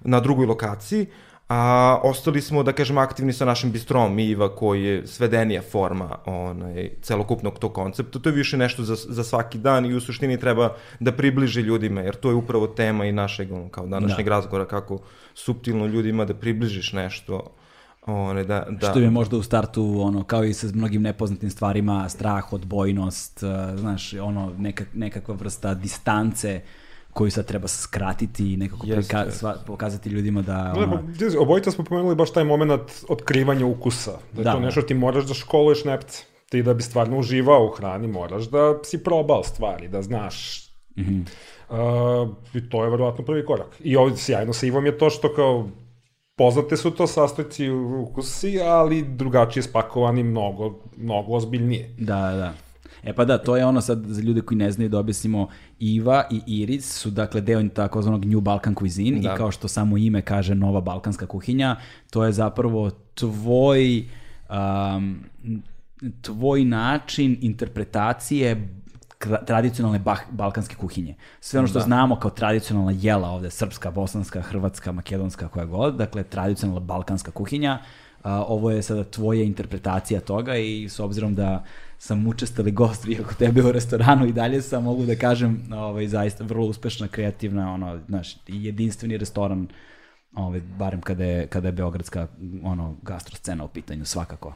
[0.01, 1.07] na drugoj lokaciji,
[1.53, 6.89] a ostali smo, da kažem, aktivni sa našim bistrom Iva, koji je svedenija forma onaj,
[7.01, 8.19] celokupnog tog koncepta.
[8.19, 12.01] To je više nešto za, za svaki dan i u suštini treba da približi ljudima,
[12.01, 14.35] jer to je upravo tema i našeg, kao današnjeg da.
[14.35, 14.99] razgovora, kako
[15.33, 17.51] suptilno ljudima da približiš nešto
[18.05, 18.89] One, da, da.
[18.89, 23.79] Što je možda u startu, ono, kao i sa mnogim nepoznatim stvarima, strah, odbojnost, uh,
[23.79, 26.61] znaš, ono, neka, nekakva vrsta distance
[27.13, 29.31] koju sad treba skratiti i nekako yes, prika, yes.
[29.31, 30.73] Sva, pokazati ljudima da...
[30.77, 31.03] Ono...
[31.19, 32.71] Ne, obojita smo pomenuli baš taj moment
[33.09, 34.11] otkrivanja ukusa.
[34.33, 36.23] Da, da to nešto ti moraš da školuješ nepce.
[36.49, 41.03] Ti da bi stvarno uživao u hrani moraš da si probao stvari, da znaš Mm
[41.03, 41.25] -hmm.
[42.23, 43.67] uh, I to je verovatno prvi korak.
[43.79, 45.69] I ovdje sjajno sa Ivom je to što kao
[46.41, 51.95] poznate su to sastojci ukusi, ali drugačije spakovani mnogo, mnogo ozbiljnije.
[51.97, 52.53] Da, da.
[53.03, 55.47] E pa da, to je ono sad za ljude koji ne znaju da objasnimo
[55.79, 59.33] Iva i Iris su dakle deo takozvanog New Balkan Cuisine da.
[59.33, 61.75] i kao što samo ime kaže nova balkanska kuhinja,
[62.09, 64.05] to je zapravo tvoj
[64.49, 65.19] um,
[66.21, 68.67] tvoj način interpretacije
[69.45, 71.15] tradicionalne bah, balkanske kuhinje.
[71.39, 71.85] Sve ono što da.
[71.85, 77.79] znamo kao tradicionalna jela ovde, srpska, bosanska, hrvatska, makedonska, koja god, dakle tradicionalna balkanska kuhinja,
[78.23, 81.63] a, ovo je sada tvoja interpretacija toga i s obzirom da
[81.97, 86.07] sam učestali gost bio kod tebe u restoranu i dalje sam, mogu da kažem, ovaj,
[86.07, 89.67] zaista vrlo uspešna, kreativna, ono, znaš, jedinstveni restoran,
[90.33, 92.27] ovaj, barem kada je, kada je beogradska
[92.63, 94.53] ono, gastroscena u pitanju, svakako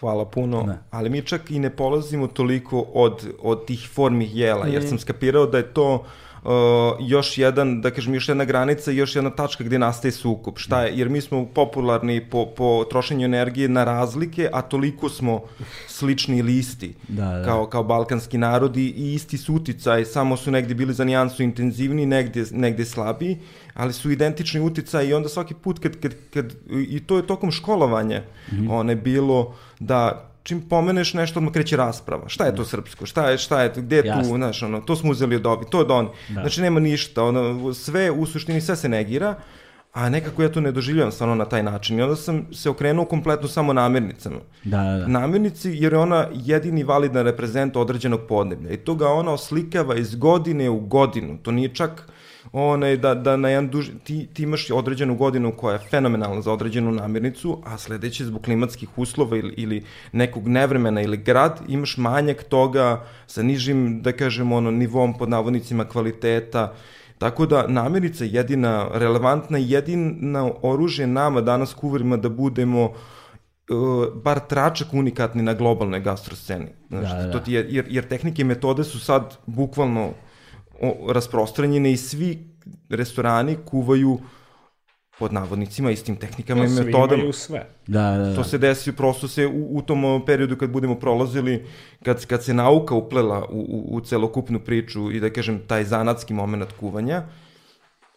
[0.00, 0.78] hvala puno, ne.
[0.90, 5.46] ali mi čak i ne polazimo toliko od, od tih formi jela, jer sam skapirao
[5.46, 6.04] da je to
[6.46, 6.52] uh,
[7.00, 10.58] još jedan, da kažem, još jedna granica i još jedna tačka gde nastaje sukup.
[10.58, 10.98] Šta je?
[10.98, 15.40] Jer mi smo popularni po, po trošenju energije na razlike, a toliko smo
[15.86, 17.44] slični listi da, da.
[17.44, 22.06] Kao, kao balkanski narodi i isti su uticaj, samo su negde bili za nijansu intenzivni,
[22.06, 23.38] negde, negde slabiji,
[23.74, 26.52] ali su identični uticaj i onda svaki put kad, kad, kad
[26.88, 28.72] i to je tokom školovanja, mm -hmm.
[28.72, 32.28] one bilo da čim pomeneš nešto, odmah kreće rasprava.
[32.28, 32.68] Šta je to da.
[32.68, 33.06] srpsko?
[33.06, 35.80] Šta je, šta je, gde je tu, znaš, ono, to smo uzeli od ovi, to
[35.80, 36.08] od oni.
[36.28, 36.40] Da.
[36.40, 39.34] Znači, nema ništa, ono, sve, u suštini, sve se negira,
[39.92, 41.98] a nekako ja to ne doživljavam stvarno na taj način.
[41.98, 44.38] I onda sam se okrenuo kompletno samo namirnicama.
[44.64, 45.06] Da, da, da.
[45.06, 48.70] Namirnici, jer je ona jedini validan reprezent određenog podneblja.
[48.72, 51.38] I to ga ona oslikava iz godine u godinu.
[51.42, 52.08] To nije čak
[52.62, 56.52] onaj, da, da na jedan duži, ti, ti imaš određenu godinu koja je fenomenalna za
[56.52, 62.42] određenu namirnicu, a sledeće zbog klimatskih uslova ili, ili nekog nevremena ili grad, imaš manjak
[62.42, 66.74] toga sa nižim, da kažemo, ono, nivom pod navodnicima kvaliteta,
[67.18, 74.40] Tako da namirnica je jedina relevantna, jedina oružje nama danas kuvarima da budemo uh, bar
[74.48, 76.66] tračak unikatni na globalnoj gastrosceni.
[76.88, 77.32] Znaš, Da, da, da.
[77.32, 80.10] To ti je, jer, jer tehnike i metode su sad bukvalno
[81.08, 82.38] rasprostranjene i svi
[82.88, 84.18] restorani kuvaju
[85.18, 87.14] pod navodnicima istim tehnikama i Svi metodama.
[87.14, 87.66] imaju sve.
[87.86, 88.34] Da, da, da.
[88.34, 91.64] To se desi, prosto se u, u tom periodu kad budemo prolazili,
[92.02, 96.34] kad, kad se nauka uplela u, u, u celokupnu priču i da kažem taj zanatski
[96.34, 97.22] moment kuvanja,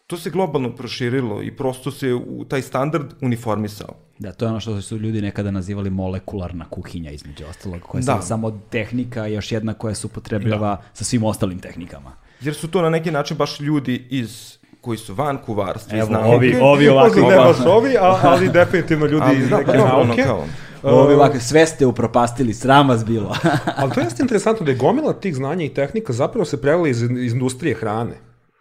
[0.06, 3.94] to se globalno proširilo i prosto se u, taj standard uniformisao.
[4.18, 8.04] Da, to je ono što su ljudi nekada nazivali molekularna kuhinja, između ostalog, koja je
[8.04, 8.22] Da.
[8.22, 12.12] samo tehnika, još jedna koja se upotrebljava sa svim ostalim tehnikama.
[12.40, 16.10] Jer su to na neki način baš ljudi iz koji su van kuvarstva, iz Evo,
[16.12, 16.28] nauke.
[16.28, 17.58] ovi- ovi ovakvi, Možda ne ovakvi.
[17.58, 20.22] baš ovi, a, ali definitivno ljudi Ali iz neke nauke.
[20.22, 20.44] kao.
[20.84, 23.36] Ovi ovakve, sve ste upropastili, sram vas bilo.
[23.76, 27.02] Ali to jeste interesantno da je gomila tih znanja i tehnika zapravo se prelila iz,
[27.02, 28.14] iz industrije hrane.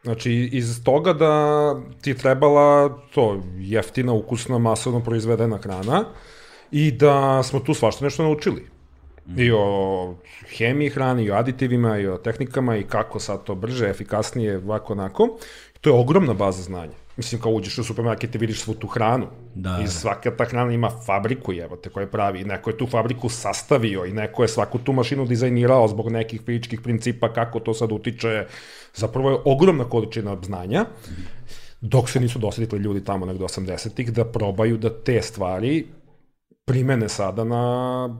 [0.03, 1.31] Znači, iz toga da
[2.01, 6.03] ti je trebala to jeftina, ukusna, masovno proizvedena hrana
[6.71, 8.65] i da smo tu svašta nešto naučili.
[9.37, 10.15] I o
[10.57, 14.93] hemiji hrane, i o aditivima, i o tehnikama, i kako sad to brže, efikasnije, ovako,
[14.93, 15.37] onako.
[15.81, 16.93] To je ogromna baza znanja.
[17.17, 19.27] Mislim, kao uđeš u supermarket i vidiš svu tu hranu.
[19.55, 19.89] Da, I da.
[19.89, 22.41] svaka ta hrana ima fabriku, evo te, koja pravi.
[22.41, 26.41] I neko je tu fabriku sastavio i neko je svaku tu mašinu dizajnirao zbog nekih
[26.45, 28.45] fizičkih principa, kako to sad utiče.
[28.95, 30.85] Zapravo je ogromna količina znanja,
[31.81, 35.85] dok se nisu dosadili ljudi tamo negde 80-ih da probaju da te stvari
[36.69, 37.63] primene sada na,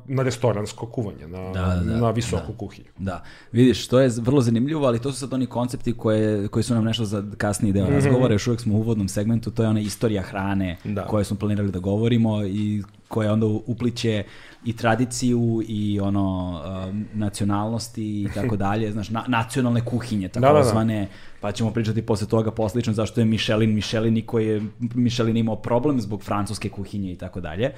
[0.08, 2.58] na restoransko kuvanje, na, Da, da, na visoku da.
[2.58, 2.88] kuhinju.
[2.98, 6.74] Da, vidiš, to je vrlo zanimljivo, ali to su sad oni koncepti koje, koji su
[6.76, 9.80] nam nešto za kasniji deo razgovora, još uvijek smo u uvodnom segmentu, to je ona
[9.80, 11.06] istorija hrane Da.
[11.06, 14.24] koje smo planirali da govorimo i koja onda upliče
[14.66, 20.48] i tradiciju i ono um, nacionalnosti i tako dalje, znaš, na, nacionalne kuhinje, da, da.
[20.48, 21.08] takozvane,
[21.42, 25.56] pa ćemo pričati posle toga poslično zašto je Michelin Michelin i koji je Michelin imao
[25.56, 27.72] problem zbog francuske kuhinje i tako dalje.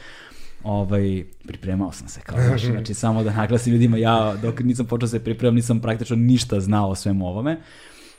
[0.64, 5.08] Ovaj, pripremao sam se kao znaš, znači samo da naglasim ljudima, ja dok nisam počeo
[5.08, 7.62] se pripremam nisam praktično ništa znao o svemu ovome.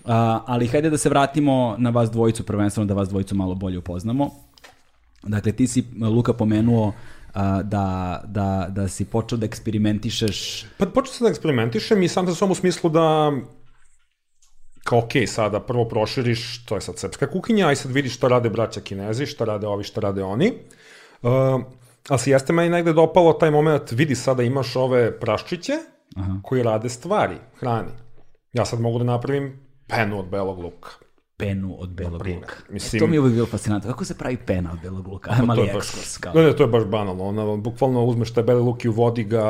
[0.04, 3.78] A, ali hajde da se vratimo na vas dvojicu, prvenstveno da vas dvojicu malo bolje
[3.78, 4.30] upoznamo.
[5.22, 6.92] Dakle, ti si, Luka, pomenuo
[7.34, 12.26] a, da, da, da si počeo da eksperimentišeš Pa počeo sam da eksperimentišem i sam
[12.26, 13.32] sa sobom u smislu da
[14.84, 18.28] kao ok, sada prvo proširiš, to je sad srpska kuhinja, a i sad vidiš šta
[18.28, 20.52] rade braća kinezi, šta rade ovi, šta rade oni.
[21.22, 21.30] Uh,
[22.08, 25.72] ali se jeste meni negde dopalo taj moment, vidi sada imaš ove praščiće
[26.16, 26.36] Aha.
[26.42, 27.90] koji rade stvari, hrani.
[28.52, 30.90] Ja sad mogu da napravim penu od belog luka.
[31.36, 32.54] penu od belog luka.
[32.70, 33.90] Mislim- E, to mi je uvijek bilo fascinantno.
[33.90, 35.30] Kako se pravi pena od belog luka?
[35.30, 36.18] Pa Mali to je baš- ekskurs.
[36.18, 36.32] Kao.
[36.34, 37.24] Ne, ne, to je baš banalno.
[37.24, 39.44] Ona, bukvalno uzmeš taj beli luk i u vodi ga...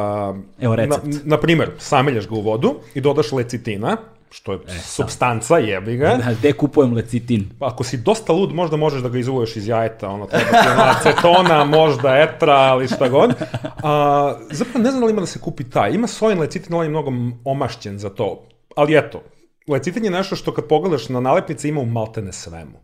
[0.60, 1.04] Evo recept.
[1.04, 3.96] Na, na primer, sameljaš ga u vodu i dodaš lecitina,
[4.32, 6.16] što je e, substanca, jebi ga.
[6.16, 7.50] Da, gde kupujem lecitin?
[7.58, 10.68] Pa Ako si dosta lud, možda možeš da ga izuvuješ iz jajeta, ono, treba ti
[10.72, 13.34] ono acetona, možda etra, ali šta god.
[13.82, 15.92] A, zapravo ne znam da li ima da se kupi taj.
[15.92, 17.12] Ima sojin lecitin, on je mnogo
[17.44, 18.48] omašćen za to.
[18.76, 19.22] Ali eto,
[19.68, 22.78] lecitin je nešto što kad pogledaš na nalepnice ima u maltene svemu.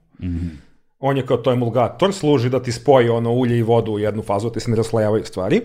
[0.99, 4.23] On je kao to emulgator, služi da ti spoji ono ulje i vodu u jednu
[4.23, 5.63] fazu, da ti se ne raslojavaju stvari.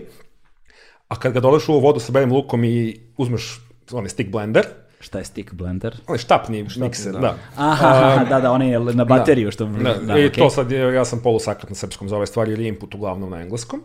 [1.08, 3.60] A kad ga dodaš u vodu sa belim lukom i uzmeš
[3.92, 4.66] onaj stick blender,
[5.04, 5.96] Šta je stick blender?
[6.06, 7.18] onaj štapni mikser, da.
[7.18, 7.36] da.
[7.56, 9.66] Aha, aha, da, da, on je na bateriju što...
[9.66, 10.42] Da, da, I okej.
[10.44, 13.40] to sad, je, ja sam polusakrat na srpskom za ove stvari, ili input uglavnom na
[13.40, 13.80] engleskom.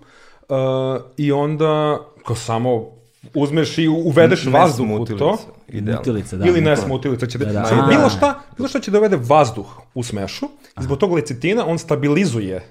[0.49, 0.55] Uh,
[1.17, 2.85] I onda, kao samo
[3.33, 5.37] uzmeš i uvedeš Ne vazduh u to.
[5.67, 5.99] Idealno.
[5.99, 6.45] Mutilica, da.
[6.45, 7.45] ili ne smutilica će da...
[7.45, 7.65] Da, da.
[7.65, 7.87] Samo A.
[7.87, 10.45] bilo šta, bilo šta će da uvede vazduh u smešu,
[10.79, 12.65] i zbog tog lecitina on stabilizuje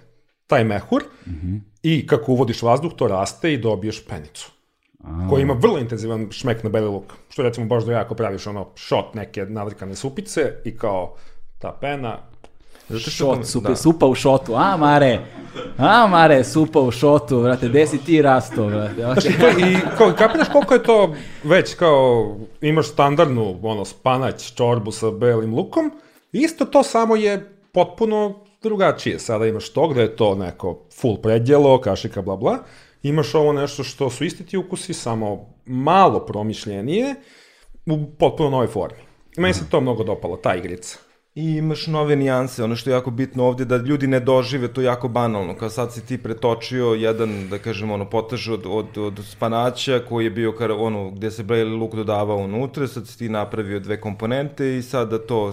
[0.46, 1.56] taj mehur Mhm.
[1.82, 4.50] i kako uvodiš vazduh, to raste i dobiješ penicu.
[5.30, 7.12] Koji ima vrlo intenzivan šmek na beli luk.
[7.28, 11.14] Što recimo baš da jako praviš ono šot neke navrkane supice i kao
[11.58, 12.18] ta pena,
[12.88, 13.76] Zato što Šot, supa, da.
[13.76, 14.54] supa u šotu.
[14.56, 15.18] A, Mare,
[15.78, 18.94] a, Mare, supa u šotu, brate, gde si ti rasto, brate?
[18.94, 24.54] Znaš, i, to, i kao, kapiraš koliko je to već kao, imaš standardnu, ono, spanać,
[24.54, 25.90] čorbu sa belim lukom,
[26.32, 29.18] isto to samo je potpuno drugačije.
[29.18, 32.58] Sada imaš to gde je to neko full predjelo, kašika, bla, bla.
[33.02, 37.14] Imaš ovo nešto što su isti ti ukusi, samo malo promišljenije,
[37.86, 38.98] u potpuno novoj formi.
[39.36, 40.98] Meni se to mnogo dopalo, ta igrica.
[41.34, 44.80] I imaš nove nijanse, ono što je jako bitno ovdje, da ljudi ne dožive to
[44.80, 49.20] jako banalno, kao sad si ti pretočio jedan, da kažem, ono, potež od, od, od
[49.30, 53.28] spanaća koji je bio, kar, ono, gdje se beli luk dodavao unutra, sad si ti
[53.28, 55.52] napravio dve komponente i sada to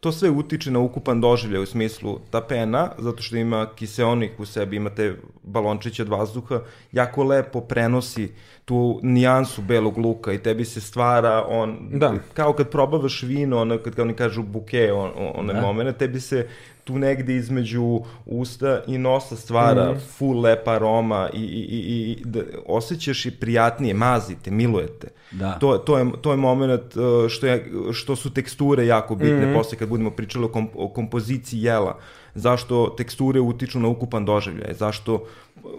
[0.00, 4.46] to sve utiče na ukupan doživljaj u smislu ta pena, zato što ima kiseonik u
[4.46, 6.60] sebi, ima te balončiće od vazduha,
[6.92, 8.32] jako lepo prenosi
[8.64, 12.14] tu nijansu belog luka i tebi se stvara on, Da.
[12.34, 15.60] kao kad probavaš vino, ono, kad oni kažu buke, on, one Da.
[15.60, 16.48] momene, tebi se
[16.90, 20.00] tu negde između usta i nosa stvara mm.
[20.18, 25.08] full lepa aroma i, i, i, i da osjećaš i prijatnije, mazite, milujete.
[25.30, 25.52] Da.
[25.52, 29.54] To, to, je, to je moment uh, što, je, što su teksture jako bitne mm.
[29.54, 31.98] posle kad budemo pričali o, kom, o kompoziciji jela.
[32.34, 35.24] Zašto teksture utiču na ukupan doživljaj, zašto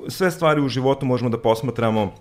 [0.07, 2.11] sve stvari u životu možemo da posmatramo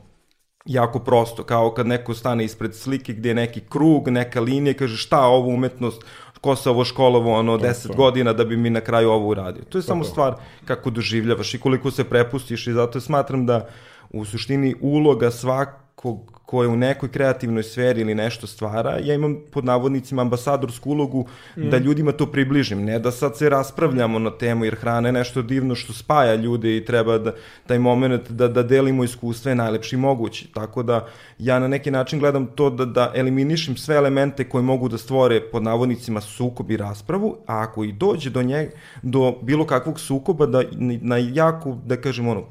[0.64, 4.96] jako prosto, kao kad neko stane ispred slike gdje je neki krug, neka linija, kaže
[4.96, 6.04] šta ovo umetnost,
[6.40, 9.64] ko se ovo školovo ono 10 godina da bi mi na kraju ovo uradio.
[9.68, 13.68] To je samo stvar kako doživljavaš i koliko se prepustiš i zato smatram da
[14.10, 19.36] u suštini uloga svakog ko je u nekoj kreativnoj sferi ili nešto stvara, ja imam
[19.50, 21.68] pod navodnicima ambasadorsku ulogu mm.
[21.70, 25.42] da ljudima to približim, ne da sad se raspravljamo na temu, jer hrana je nešto
[25.42, 27.34] divno što spaja ljude i treba da
[27.66, 30.48] taj moment da, da delimo iskustva je najlepši mogući.
[30.54, 31.06] Tako da
[31.38, 35.40] ja na neki način gledam to da, da eliminišem sve elemente koje mogu da stvore
[35.40, 38.70] pod navodnicima sukob i raspravu, a ako i dođe do njega,
[39.02, 40.62] do bilo kakvog sukoba, da
[41.00, 42.44] na jako, da kažem ono,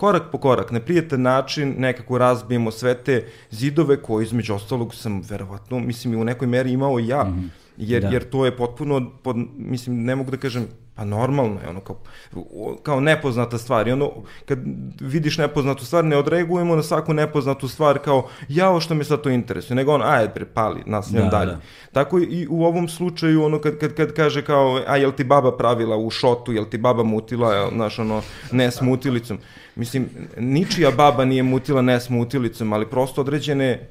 [0.00, 5.22] korak po korak, na prijatan način nekako razbijemo sve te zidove koje između ostalog sam
[5.28, 7.48] verovatno, mislim i u nekoj meri imao i ja, mm -hmm.
[7.76, 8.08] jer, da.
[8.08, 10.66] jer to je potpuno, pod, mislim, ne mogu da kažem,
[11.00, 11.96] pa normalno je ono kao,
[12.82, 13.88] kao nepoznata stvar.
[13.88, 14.12] I ono
[14.44, 14.58] kad
[15.00, 19.30] vidiš nepoznatu stvar ne odreagujemo na svaku nepoznatu stvar kao jao što me sad to
[19.30, 21.60] interesuje nego on ajde pre pali nastavljam da, dalje da.
[21.92, 25.56] tako i u ovom slučaju ono kad, kad, kad kaže kao a jel ti baba
[25.56, 29.38] pravila u šotu jel ti baba mutila znaš ono ne s mutilicom?
[29.76, 30.08] Mislim,
[30.38, 33.88] ničija baba nije mutila ne s mutilicom, ali prosto određene...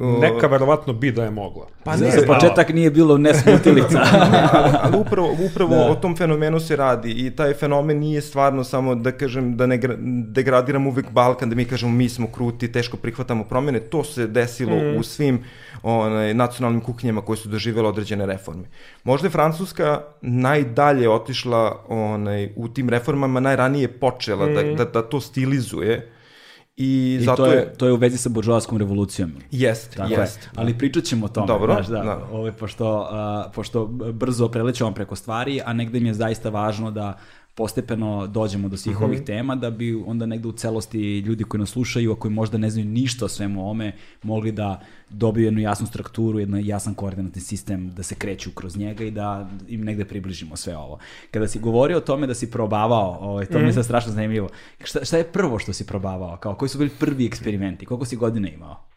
[0.00, 1.66] Uh, Neka verovatno bi da je mogla.
[1.84, 3.98] Pa ne, za početak nije bilo ne s mutilica.
[4.32, 5.90] ne, ali, ali upravo, upravo da.
[5.90, 9.80] o tom fenomenu se radi i taj fenomen nije stvarno samo da kažem da ne
[10.26, 14.76] degradiram uvek Balkan, da mi kažemo mi smo kruti, teško prihvatamo promene, to se desilo
[14.76, 14.96] mm.
[14.98, 15.44] u svim
[15.82, 18.64] onaj, nacionalnim kuhinjama koje su doživjela određene reforme.
[19.04, 24.54] Možda je Francuska najdalje otišla onaj, u tim reformama, najranije počela mm.
[24.54, 26.10] da, da, da to stilizuje,
[26.80, 29.32] I, I zato to je, je, to je u vezi sa buržoaskom revolucijom.
[29.50, 30.38] Jest, jest.
[30.42, 30.50] Je.
[30.56, 31.46] Ali pričat ćemo o tome.
[31.46, 31.74] Dobro.
[31.74, 32.26] Znaš, da, da.
[32.32, 37.18] Ove, pošto, uh, pošto brzo prelećemo preko stvari, a negde mi je zaista važno da
[37.54, 39.04] postepeno dođemo do svih mm -hmm.
[39.04, 42.58] ovih tema da bi onda negde u celosti ljudi koji nas slušaju, a koji možda
[42.58, 47.40] ne znaju ništa o svemu ome, mogli da dobiju jednu jasnu strukturu, jedan jasan koordinatni
[47.40, 50.98] sistem, da se kreću kroz njega i da im negde približimo sve ovo.
[51.30, 53.60] Kada si govorio o tome da si probavao, ovaj, to mm -hmm.
[53.60, 53.74] mi je mhm.
[53.74, 54.48] sad strašno zanimljivo,
[54.84, 56.36] šta, šta je prvo što si probavao?
[56.36, 57.86] Kao, koji su bili prvi eksperimenti?
[57.86, 58.89] Koliko si godina imao?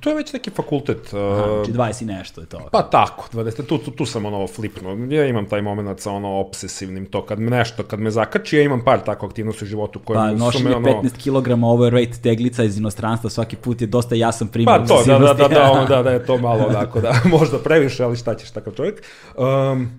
[0.00, 1.14] To je već neki fakultet.
[1.14, 2.68] Aha, znači 20 i nešto je to.
[2.72, 4.96] Pa tako, 20, tu, tu, tu sam ono flipnuo.
[5.10, 8.62] Ja imam taj moment sa ono obsesivnim to, kad me nešto, kad me zakači, ja
[8.62, 10.88] imam par tako aktivnosti u životu koje pa, su me ono...
[10.88, 15.18] 15 kg overweight teglica iz inostranstva svaki put je dosta jasan primjer Pa to, da,
[15.18, 18.34] da, da, da, ono, da, da je to malo onako, da, možda previše, ali šta
[18.34, 19.02] ćeš takav čovjek.
[19.36, 19.90] Um,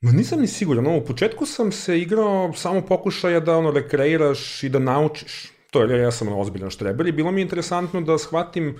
[0.00, 4.62] Ma nisam ni siguran, ono, u početku sam se igrao samo pokušaja da ono rekreiraš
[4.62, 8.18] i da naučiš to je, ja sam ozbiljan štreber i bilo mi je interesantno da
[8.18, 8.78] shvatim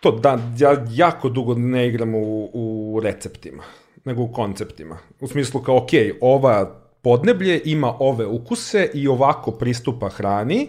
[0.00, 3.62] to da ja jako dugo ne igram u, u receptima,
[4.04, 4.98] nego u konceptima.
[5.20, 5.90] U smislu kao, ok,
[6.20, 10.68] ova podneblje ima ove ukuse i ovako pristupa hrani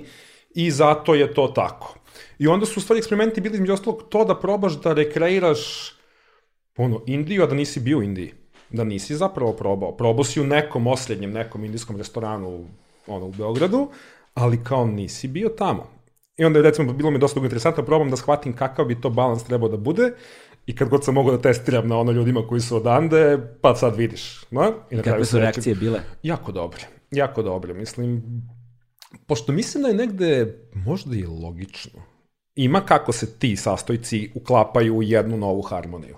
[0.56, 1.96] i zato je to tako.
[2.40, 5.94] I onda su u stvari eksperimenti bili između ostalog to da probaš da rekreiraš
[6.78, 8.34] ono, Indiju, a da nisi bio u Indiji.
[8.70, 9.98] Da nisi zapravo probao.
[9.98, 12.66] Probao si u nekom oslednjem, nekom indijskom restoranu
[13.08, 13.88] ono, u Beogradu,
[14.34, 15.88] ali kao nisi bio tamo.
[16.38, 19.44] I onda je, recimo, bilo mi dosta interesantno, probam da shvatim kakav bi to balans
[19.44, 20.12] trebao da bude,
[20.66, 23.96] i kad god sam mogao da testiram na ono ljudima koji su odande, pa sad
[23.96, 24.46] vidiš.
[24.52, 24.74] No?
[24.92, 26.00] I na Kakve su reakcije bile?
[26.24, 27.74] Jako dobre, jako dobre.
[27.74, 28.24] Mislim,
[29.28, 32.04] pošto mislim da je negde možda i logično.
[32.56, 36.18] Ima kako se ti sastojci uklapaju u jednu novu harmoniju.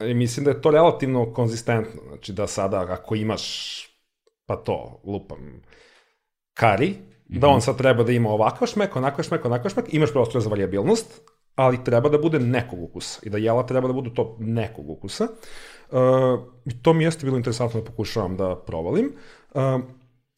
[0.00, 2.02] I mislim da je to relativno konzistentno.
[2.08, 3.44] Znači da sada ako imaš,
[4.46, 5.62] pa to, lupam,
[6.54, 6.94] kari,
[7.38, 10.50] da on sad treba da ima ovakav šmek, onakav šmek, onakav šmek, imaš prostor za
[10.50, 11.20] variabilnost,
[11.54, 15.28] ali treba da bude nekog ukusa i da jela treba da budu to nekog ukusa.
[15.90, 15.98] Uh,
[16.82, 19.12] to mi jeste bilo interesantno da pokušavam da provalim.
[19.54, 19.60] Uh,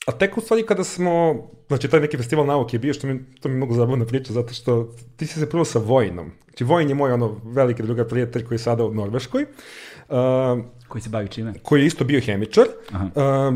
[0.07, 1.35] a tek u stvari kada smo,
[1.69, 4.55] znači taj neki festival nauke je bio, što mi, to mi mnogo zabavna priča, zato
[4.55, 6.31] što ti si se prvo sa Vojnom.
[6.45, 9.43] Znači Vojn je moj ono veliki druga prijatelj koji je sada u Norveškoj.
[9.43, 11.55] Uh, koji se bavi čime?
[11.63, 12.67] Koji je isto bio hemičar.
[12.93, 13.05] Aha.
[13.05, 13.55] Uh,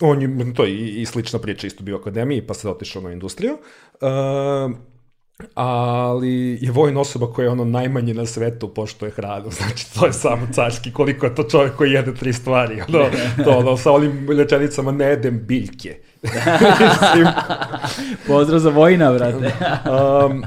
[0.00, 3.02] on je, to je i, i slična priča, isto bio u akademiji, pa se otišao
[3.02, 3.52] na industriju.
[4.00, 4.76] Uh,
[5.54, 10.06] ali je vojna osoba koja je ono najmanje na svetu pošto je hranu, znači to
[10.06, 13.04] je samo carski, koliko je to čovjek koji jede tri stvari, ono,
[13.44, 15.96] to ono, sa onim rečenicama ne jedem biljke.
[18.26, 19.52] Pozdrav za vojna, brate.
[20.26, 20.44] um,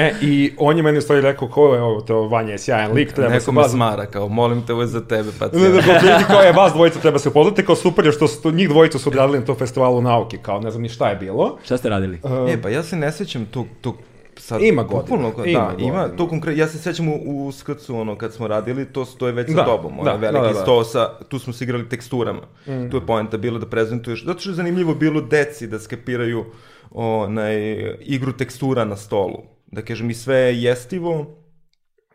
[0.00, 2.92] E, i on je meni u stvari rekao, ko je ovo, to Vanja je sjajan
[2.92, 3.70] lik, treba Neko se me vas...
[3.70, 6.72] smara, kao, molim te, ovo je za tebe, pa Ne, ne, ne, kao je, vas
[6.72, 9.54] dvojica treba se upoznati, kao super je što su, njih dvojica su odradili na to
[9.54, 11.58] festivalu nauke, kao ne znam ni šta je bilo.
[11.64, 12.20] Šta ste radili?
[12.48, 13.96] E, pa ja se ne sećam tog, tog
[14.40, 17.96] sad, Ima godina, popularno, da, ima ima, to konkretno, ja se sećam u, u skrcu,
[17.96, 20.48] ono, kad smo radili, to, to je već Da, sa tobom, da, onaj veliki da,
[20.48, 20.60] da, da.
[20.60, 22.42] sto sa, tu smo se igrali teksturama,
[22.90, 26.44] tu je poenta bila da prezentuješ, zato što je zanimljivo bilo deci da skapiraju
[26.90, 27.56] onaj,
[28.00, 31.26] igru tekstura na stolu, da kažem i sve je jestivo,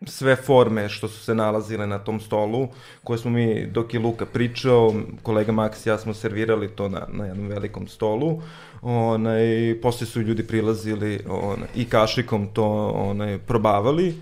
[0.05, 2.67] sve forme što su se nalazile na tom stolu,
[3.03, 4.93] koje smo mi, dok je Luka pričao,
[5.23, 8.41] kolega Max i ja smo servirali to na, na jednom velikom stolu,
[8.81, 14.15] onaj, posle su ljudi prilazili onaj, i kašikom to onaj, probavali,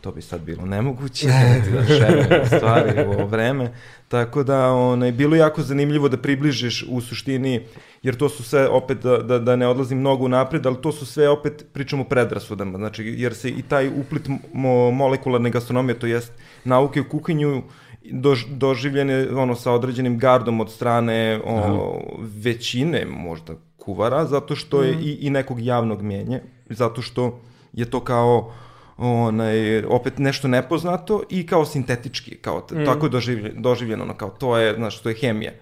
[0.00, 1.26] to bi sad bilo nemoguće,
[1.72, 3.72] da šerujemo stvari u ovo vreme,
[4.08, 7.60] tako da onaj, bilo je jako zanimljivo da približiš u suštini,
[8.02, 11.06] jer to su sve, opet da, da, da ne odlazim mnogo napred, ali to su
[11.06, 16.32] sve opet, pričamo predrasudama, znači, jer se i taj uplit mo, molekularne gastronomije, to jest
[16.64, 17.62] nauke u kuhinju,
[18.04, 24.92] dož, doživljene ono sa određenim gardom od strane o, većine možda kuvara, zato što je
[24.92, 26.40] i, i nekog javnog mjenja,
[26.70, 27.40] zato što
[27.72, 28.52] je to kao
[29.00, 34.30] onaj, opet nešto nepoznato i kao sintetički, kao t- tako je doživljeno, doživljeno, ono, kao
[34.30, 35.52] to je, znaš, to je hemija.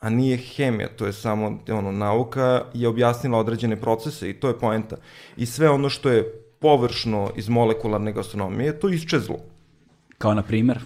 [0.00, 4.58] A nije hemija, to je samo, ono, nauka je objasnila određene procese i to je
[4.58, 4.96] poenta.
[5.36, 9.36] I sve ono što je površno iz molekularne gastronomije, to je iščezlo.
[10.18, 10.80] Kao na primer?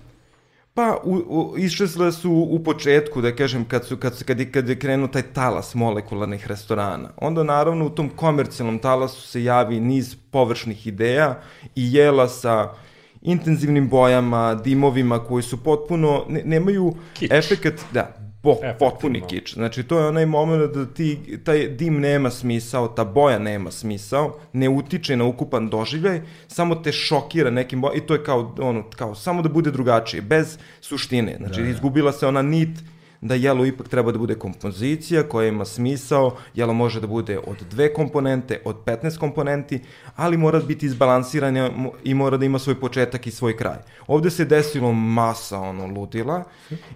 [0.78, 4.52] Pa, u, u, iščezle su u početku, da kažem, kad, su, kad, su, kad, je,
[4.52, 7.08] kad je krenuo taj talas molekularnih restorana.
[7.16, 11.40] Onda, naravno, u tom komercijalnom talasu se javi niz površnih ideja
[11.74, 12.74] i jela sa
[13.22, 17.30] intenzivnim bojama, dimovima koji su potpuno, ne, nemaju Kič.
[17.30, 18.78] efekat, da, po, Efektivno.
[18.78, 19.54] potpuni kič.
[19.54, 24.38] Znači, to je onaj moment da ti, taj dim nema smisao, ta boja nema smisao,
[24.52, 28.84] ne utiče na ukupan doživljaj, samo te šokira nekim bojama i to je kao, ono,
[28.96, 31.36] kao, samo da bude drugačije, bez suštine.
[31.38, 32.78] Znači, da, izgubila se ona nit
[33.20, 37.56] da jelo ipak treba da bude kompozicija koja ima smisao, jelo može da bude od
[37.62, 39.80] dve komponente, od 15 komponenti,
[40.16, 43.76] ali mora biti izbalansirana mo- i mora da ima svoj početak i svoj kraj.
[44.06, 46.44] Ovde se desilo masa ono ludila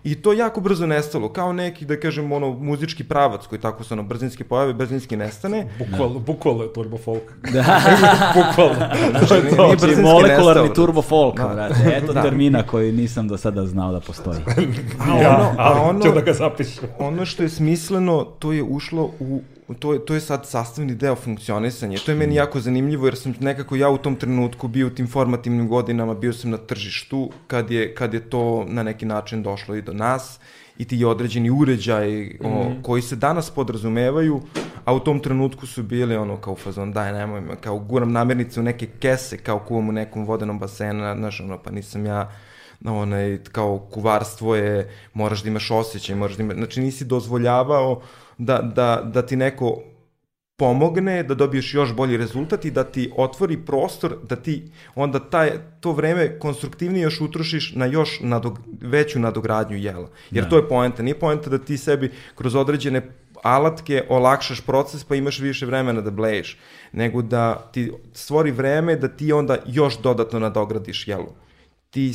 [0.04, 3.94] i to jako brzo nestalo, kao neki da kažem ono muzički pravac koji tako se
[3.94, 5.66] ono brzinski pojave, brzinski nestane.
[5.80, 7.22] Bukvalno, bukvalno je turbo folk.
[7.44, 7.80] Da.
[8.36, 8.74] bukvalno.
[9.10, 10.74] Znači, nije Znači, brzinski molekularni nestao.
[10.76, 11.48] turbo folk, Da.
[11.48, 11.74] brate.
[11.94, 12.22] Eto Da.
[12.22, 14.38] termina koji nisam do sada znao da postoji.
[15.00, 16.88] A ja, ono, a ono, da ga zapišem.
[17.08, 19.40] ono što je smisleno, to je ušlo u
[19.78, 21.98] to je, to je sad sastavni deo funkcionisanja.
[22.04, 25.08] To je meni jako zanimljivo jer sam nekako ja u tom trenutku bio u tim
[25.08, 29.74] formativnim godinama, bio sam na tržištu kad je, kad je to na neki način došlo
[29.74, 30.40] i do nas
[30.78, 34.40] i ti određeni uređaji o, koji se danas podrazumevaju,
[34.84, 38.60] a u tom trenutku su bili ono kao fazon, daj nemoj me, kao guram namirnice
[38.60, 42.32] u neke kese, kao kuvam u nekom vodenom basenu, znaš, ono, pa nisam ja
[42.84, 48.02] onaj, kao kuvarstvo je, moraš da imaš osjećaj, moraš da imaš, znači nisi dozvoljavao
[48.38, 49.82] da, da, da ti neko
[50.56, 55.50] pomogne da dobiješ još bolji rezultat i da ti otvori prostor da ti onda taj,
[55.80, 60.08] to vreme konstruktivnije još utrošiš na još nadog, veću nadogradnju jela.
[60.30, 60.50] Jer Da.
[60.50, 61.02] to je poenta.
[61.02, 63.02] Nije poenta da ti sebi kroz određene
[63.42, 66.58] alatke olakšaš proces pa imaš više vremena da bleješ,
[66.92, 71.34] nego da ti stvori vreme da ti onda još dodatno nadogradiš jelo.
[71.90, 72.12] Ti,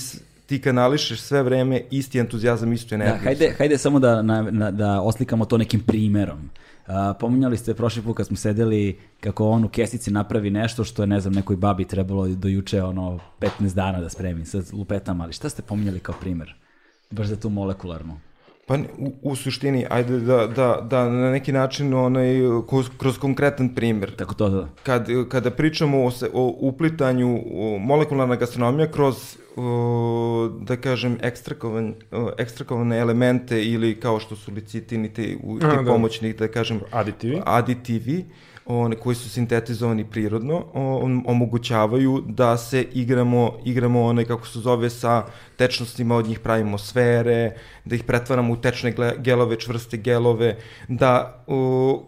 [0.48, 3.24] ti kanališeš sve vreme isti entuzijazam, istu Da, energiju.
[3.24, 6.50] hajde, hajde samo da, na, na, da oslikamo to nekim primerom.
[6.88, 11.04] Uh, pominjali ste prošli put kad smo sedeli kako on u kesici napravi nešto što
[11.04, 15.22] je, ne znam, nekoj babi trebalo do juče ono 15 dana da spremi, sad lupetam,
[15.22, 16.56] ali šta ste pominjali kao primer?
[17.12, 18.20] Baš za tu molekularnu.
[18.68, 22.36] Pa u, u suštini, ajde da, da, da na neki način onaj,
[22.70, 24.16] kroz, kroz konkretan primjer.
[24.16, 24.68] Tako to da.
[24.84, 31.95] Kad, kada pričamo o, se, o uplitanju o, molekularna gastronomija kroz, o, da kažem, ekstrakovan,
[32.12, 35.91] o, ekstrakovane elemente ili kao što su licitini, te, u, A, ti da.
[35.91, 37.41] pomoćni, da kažem, Aditivi.
[37.45, 38.26] aditivi,
[38.66, 44.89] one koji su sintetizovani prirodno, on, omogućavaju da se igramo, igramo one, kako se zove,
[44.89, 47.55] sa tečnostima, od njih pravimo sfere,
[47.86, 52.03] da ih pretvaramo u tečne gelove, čvrste gelove, da o,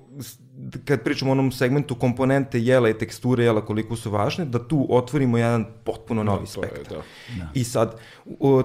[0.86, 4.88] kad pričamo o onom segmentu komponente jela i teksture jela koliko su važne, da tu
[4.90, 6.98] otvorimo jedan potpuno novi to je, spektar.
[7.38, 7.48] da.
[7.54, 7.96] I sad,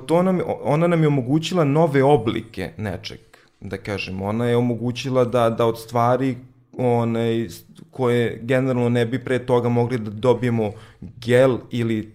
[0.06, 3.20] to nam, ona nam je omogućila nove oblike nečeg,
[3.60, 4.22] da kažem.
[4.22, 6.36] Ona je omogućila da, da od stvari
[6.78, 7.48] onaj,
[7.90, 12.12] koje generalno ne bi pre toga mogli da dobijemo gel ili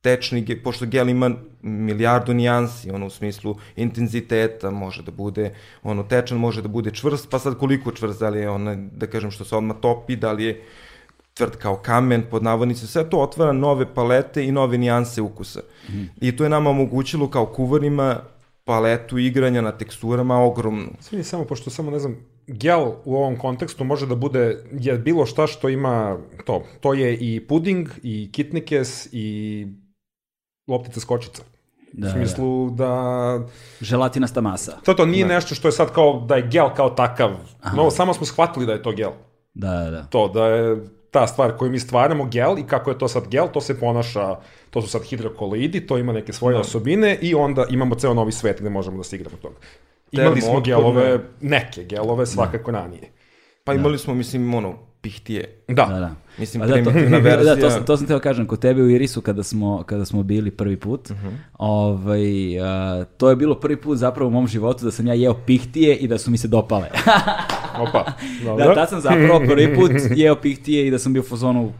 [0.00, 1.30] tečni, pošto gel ima
[1.62, 7.30] milijardu nijansi, ono u smislu intenziteta, može da bude ono tečan, može da bude čvrst,
[7.30, 10.32] pa sad koliko čvrst, da li je ona, da kažem što se odmah topi, da
[10.32, 10.62] li je
[11.34, 15.60] tvrd kao kamen, pod navodnicima, sve to otvara nove palete i nove nijanse ukusa.
[15.88, 16.04] Mm.
[16.20, 18.20] I to je nama omogućilo kao kuvarima
[18.64, 20.90] paletu igranja na teksturama ogromnu.
[21.00, 22.16] Svini samo, pošto samo ne znam,
[22.46, 26.64] gel u ovom kontekstu može da bude je bilo šta što ima to.
[26.80, 29.66] To je i puding, i kitnikes, i
[30.66, 31.42] loptica skočica.
[31.92, 32.84] Da, u smislu da...
[32.84, 33.46] da...
[33.80, 34.72] Želatinasta masa.
[34.84, 35.34] To to nije da.
[35.34, 37.30] nešto što je sad kao da je gel kao takav.
[37.60, 37.76] Aha.
[37.76, 39.10] No, samo smo shvatili da je to gel.
[39.54, 40.02] Da, da, da.
[40.02, 40.76] To, da je
[41.10, 44.36] ta stvar koju mi stvaramo gel i kako je to sad gel, to se ponaša,
[44.70, 46.60] to su sad hidrokoloidi, to ima neke svoje da.
[46.60, 49.54] osobine i onda imamo ceo novi svet gde možemo da se igramo toga.
[50.12, 52.78] Imali smo gelove, neke gelove svakako da.
[52.78, 53.12] ranije.
[53.64, 53.98] Pa imali da.
[53.98, 55.64] smo, mislim, ono, pihtije.
[55.68, 55.84] Da.
[55.84, 56.14] da, da.
[56.38, 57.54] Mislim, pa da, primitivna verzija.
[57.54, 60.22] Da, to sam, to sam teo kažem, kod tebe u Irisu kada smo, kada smo
[60.22, 61.26] bili prvi put, uh mhm.
[61.26, 61.36] -huh.
[61.58, 65.34] ovaj, a, to je bilo prvi put zapravo u mom životu da sam ja jeo
[65.34, 66.88] pihtije i da su mi se dopale.
[67.88, 68.12] Opa,
[68.44, 68.64] dobro.
[68.64, 71.72] Da, tad sam zapravo prvi put jeo pihtije i da sam bio u fazonu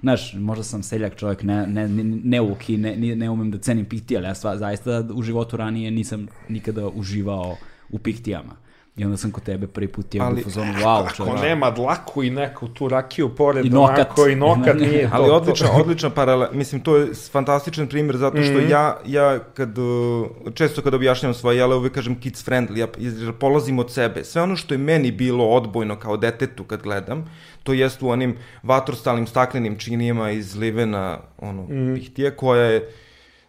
[0.00, 3.84] znaš, možda sam seljak čovjek, ne, ne, ne, neuki, ne, ne, ne umem da cenim
[3.84, 7.56] pihtije, ali ja sva, zaista u životu ranije nisam nikada uživao
[7.90, 8.67] u pihtijama.
[8.98, 11.34] I onda sam kod tebe prvi put je u fazonu, wow, čovjek.
[11.34, 15.16] Ako nema dlaku i neku tu rakiju pored, I nokat, onako, i nokat nije to.
[15.16, 18.70] Ali odličan, odličan paralel, mislim, to je fantastičan primjer, zato što mm -hmm.
[18.70, 22.86] ja, ja kad, uh, često kad objašnjam svoje jele, uvek kažem kids friendly, ja
[23.32, 24.24] polazim od sebe.
[24.24, 27.24] Sve ono što je meni bilo odbojno kao detetu kad gledam,
[27.62, 31.94] to jest u onim vatrostalnim staklenim činijama iz livena, ono, mm -hmm.
[31.94, 32.88] pihtije, koja je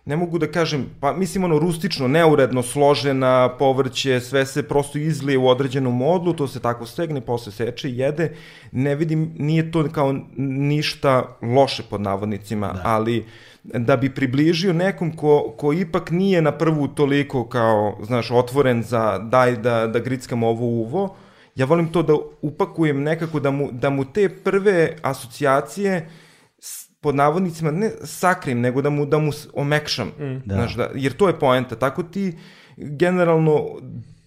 [0.10, 5.38] ne mogu da kažem, pa mislim ono rustično, neuredno složena, povrće, sve se prosto izlije
[5.38, 8.32] u određenom modlu, to se tako stegne, posle seče i jede.
[8.72, 12.82] Ne vidim, nije to kao ništa loše pod navodnicima, da.
[12.86, 13.26] ali
[13.64, 19.18] da bi približio nekom ko, ko ipak nije na prvu toliko kao, znaš, otvoren za
[19.18, 21.16] daj da, da grickam ovo uvo,
[21.56, 26.10] ja volim to da upakujem nekako da mu, da mu te prve asocijacije
[27.02, 30.08] pod navodnicima ne sakrim, nego da mu, da mu omekšam.
[30.08, 30.42] Mm.
[30.46, 30.56] Da.
[30.56, 31.76] Znaš, da, jer to je poenta.
[31.76, 32.38] Tako ti
[32.78, 33.66] generalno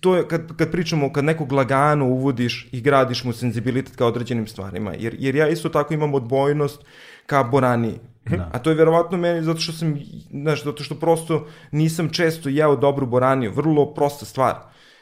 [0.00, 4.46] to je kad, kad pričamo, kad nekog lagano uvodiš i gradiš mu senzibilitet ka određenim
[4.46, 4.94] stvarima.
[4.98, 6.84] Jer, jer ja isto tako imam odbojnost
[7.26, 7.94] ka Borani.
[8.24, 8.50] Da.
[8.52, 9.98] A to je verovatno meni zato što sam,
[10.30, 13.52] znaš, zato što prosto nisam često jeo dobru Boraniju.
[13.54, 14.54] Vrlo prosta stvar.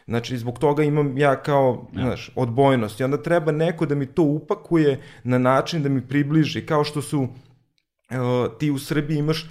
[0.06, 2.02] Znači, zbog toga imam ja kao, ja.
[2.02, 3.00] znaš, odbojnost.
[3.00, 7.02] I onda treba neko da mi to upakuje na način da mi približi, kao što
[7.02, 7.28] su
[8.58, 9.46] ti u Srbiji imaš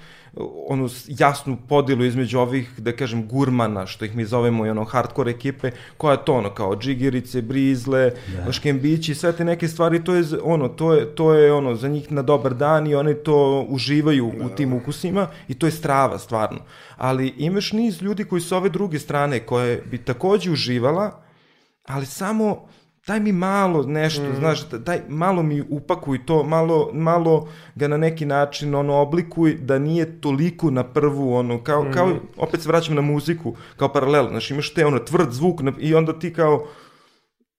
[0.68, 5.32] onu jasnu podelu između ovih, da kažem, gurmana, što ih mi zovemo i ono hardcore
[5.32, 8.12] ekipe, koja je to ono kao džigerice, brizle,
[8.46, 8.52] da.
[8.52, 12.12] škembići, sve te neke stvari, to je ono, to je, to je ono, za njih
[12.12, 14.46] na dobar dan i oni to uživaju da.
[14.46, 16.60] u tim ukusima i to je strava, stvarno.
[16.98, 21.22] Ali imaš niz ljudi koji su ove druge strane, koje bi takođe uživala,
[21.86, 22.68] ali samo
[23.10, 24.36] daj mi malo nešto, mm.
[24.40, 29.80] znaš, daj malo mi upakuj to, malo, malo ga na neki način ono oblikuj da
[29.80, 31.94] nije toliko na prvu ono kao mm.
[31.94, 35.74] kao opet se vraćam na muziku kao paralel, znaš, imaš te ono tvrd zvuk na,
[35.80, 36.68] i onda ti kao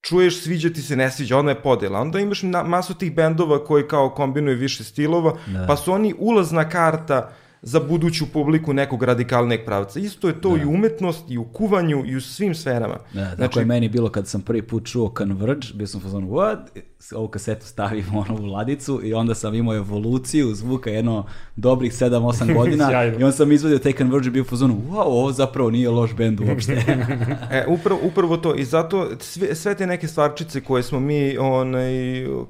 [0.03, 2.01] čuješ sviđa ti se, ne sviđa, onda je podela.
[2.01, 5.67] Onda imaš na, masu tih bendova koji kao kombinuju više stilova, da.
[5.67, 7.33] pa su oni ulazna karta
[7.63, 10.01] za buduću publiku nekog radikalneg pravca.
[10.01, 10.63] Isto je to da.
[10.63, 12.99] i u umetnosti, i u kuvanju, i u svim sferama.
[13.15, 16.29] Da, tako znači, je meni bilo kad sam prvi put čuo Converge, bio sam fazon,
[16.29, 16.59] what?
[17.15, 22.55] Ovu kasetu stavim ono u ladicu i onda sam imao evoluciju zvuka jedno dobrih 7-8
[22.59, 26.15] godina i onda sam izvadio taj Converge i bio fazon, wow, ovo zapravo nije loš
[26.15, 26.73] bend uopšte.
[27.53, 31.93] e, upravo, upravo to i zato sve, sve te neke stvarčice koje smo mi onaj,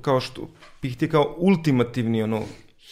[0.02, 0.48] kao što
[0.80, 2.42] pihti kao ultimativni ono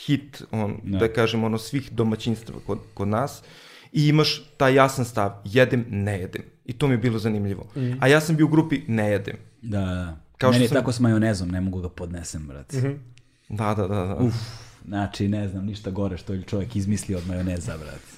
[0.09, 0.99] hit, on, da.
[0.99, 3.43] da kažem, ono, svih domaćinstva kod, kod nas
[3.93, 6.43] i imaš taj jasan stav, jedem, ne jedem.
[6.65, 7.67] I to mi je bilo zanimljivo.
[7.77, 7.93] Mm.
[8.01, 9.37] A ja sam bio u grupi ne jedem.
[9.63, 10.17] Da, da.
[10.39, 10.77] Kao Meni je sam...
[10.77, 12.77] tako s majonezom, ne mogu ga podnesem, brate.
[12.77, 12.97] Mm -hmm.
[13.49, 14.17] Da, da, da, da.
[14.17, 14.35] Uf,
[14.85, 18.18] znači, ne znam, ništa gore što je čovjek izmislio od majoneza, brate.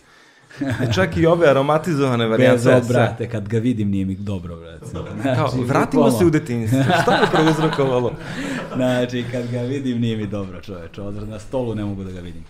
[0.60, 2.56] E, čak i ove aromatizovane varijante.
[2.56, 4.86] Bezo, brate, kad ga vidim nije mi dobro, brate.
[4.86, 6.18] Znači, Kao, vratimo bukvalno.
[6.18, 6.82] se u detinjstvo.
[7.02, 8.12] Šta me prouzrokovalo?
[8.76, 11.02] znači, kad ga vidim nije mi dobro, čoveče.
[11.02, 12.44] Odraz na stolu ne mogu da ga vidim.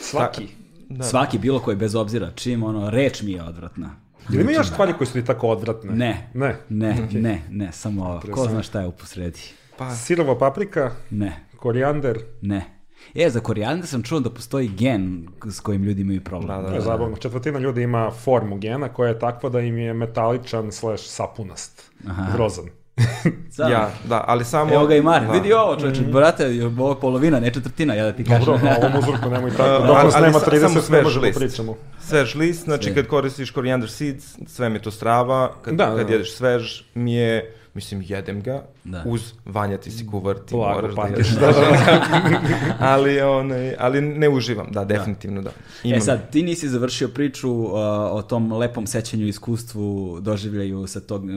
[0.00, 0.48] Svaki.
[0.88, 1.04] Da.
[1.04, 2.30] Svaki, bilo koji, bez obzira.
[2.34, 3.90] Čim, ono, reč mi je odvratna.
[4.32, 5.92] Ili ima još stvari koje su ti tako odvratne?
[5.92, 6.30] Ne.
[6.34, 6.56] Ne?
[6.68, 7.22] Ne, okay.
[7.22, 9.40] ne, ne, samo ko zna šta je u posredi.
[9.78, 9.94] Pa.
[9.94, 10.90] Sirova paprika?
[11.10, 11.40] Ne.
[11.56, 12.18] Korijander?
[12.42, 12.75] Ne.
[13.14, 16.62] E, za korijande sam čuo da postoji gen s kojim ljudi imaju problem.
[16.62, 16.80] Da, da, da.
[16.80, 17.16] Zabavno.
[17.16, 21.90] Četvrtina ljudi ima formu gena koja je takva da im je metaličan slash sapunast.
[22.08, 22.32] Aha.
[22.32, 22.64] Grozan.
[23.70, 24.74] ja, da, ali samo...
[24.74, 25.32] Evo ga i Mar, da.
[25.32, 28.44] vidi ovo čovječe, mm brate, ovo je polovina, ne četvrtina, ja da ti kažem.
[28.44, 31.76] Dobro, na ovom uzorku nemoj tako, dok nas nema 30, ne možemo da pričamo.
[32.00, 32.94] Svež list, znači sve.
[32.94, 36.12] kad koristiš koriander seeds, sve mi to strava, kad, da, kad da.
[36.12, 39.02] jedeš svež, mi je mislim, jedem ga, Da.
[39.06, 41.40] uz Vanja ti si kuvar, ti Blago moraš da pamtiš, jedeš.
[41.40, 45.50] da, da, ali, onaj, ali ne uživam, da, definitivno da.
[45.86, 47.72] E sad, ti nisi završio priču uh,
[48.10, 49.84] o tom lepom sećanju i iskustvu,
[50.20, 51.30] doživljaju sa tog uh,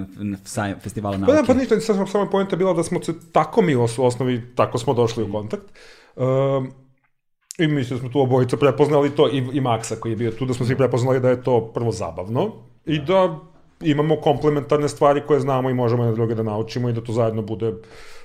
[0.43, 1.33] sa- festivala Pa nauke.
[1.33, 4.77] da, pa ništa, samo, samo pojenta bila da smo se tako mi u osnovi, tako
[4.77, 5.63] smo došli u kontakt.
[6.15, 6.71] Um,
[7.57, 10.45] I mislim da smo tu obojica prepoznali to, i, i Maksa koji je bio tu,
[10.45, 12.51] da smo svi prepoznali da je to prvo zabavno
[12.85, 13.39] i da
[13.81, 17.41] imamo komplementarne stvari koje znamo i možemo na druge da naučimo i da to zajedno
[17.41, 17.73] bude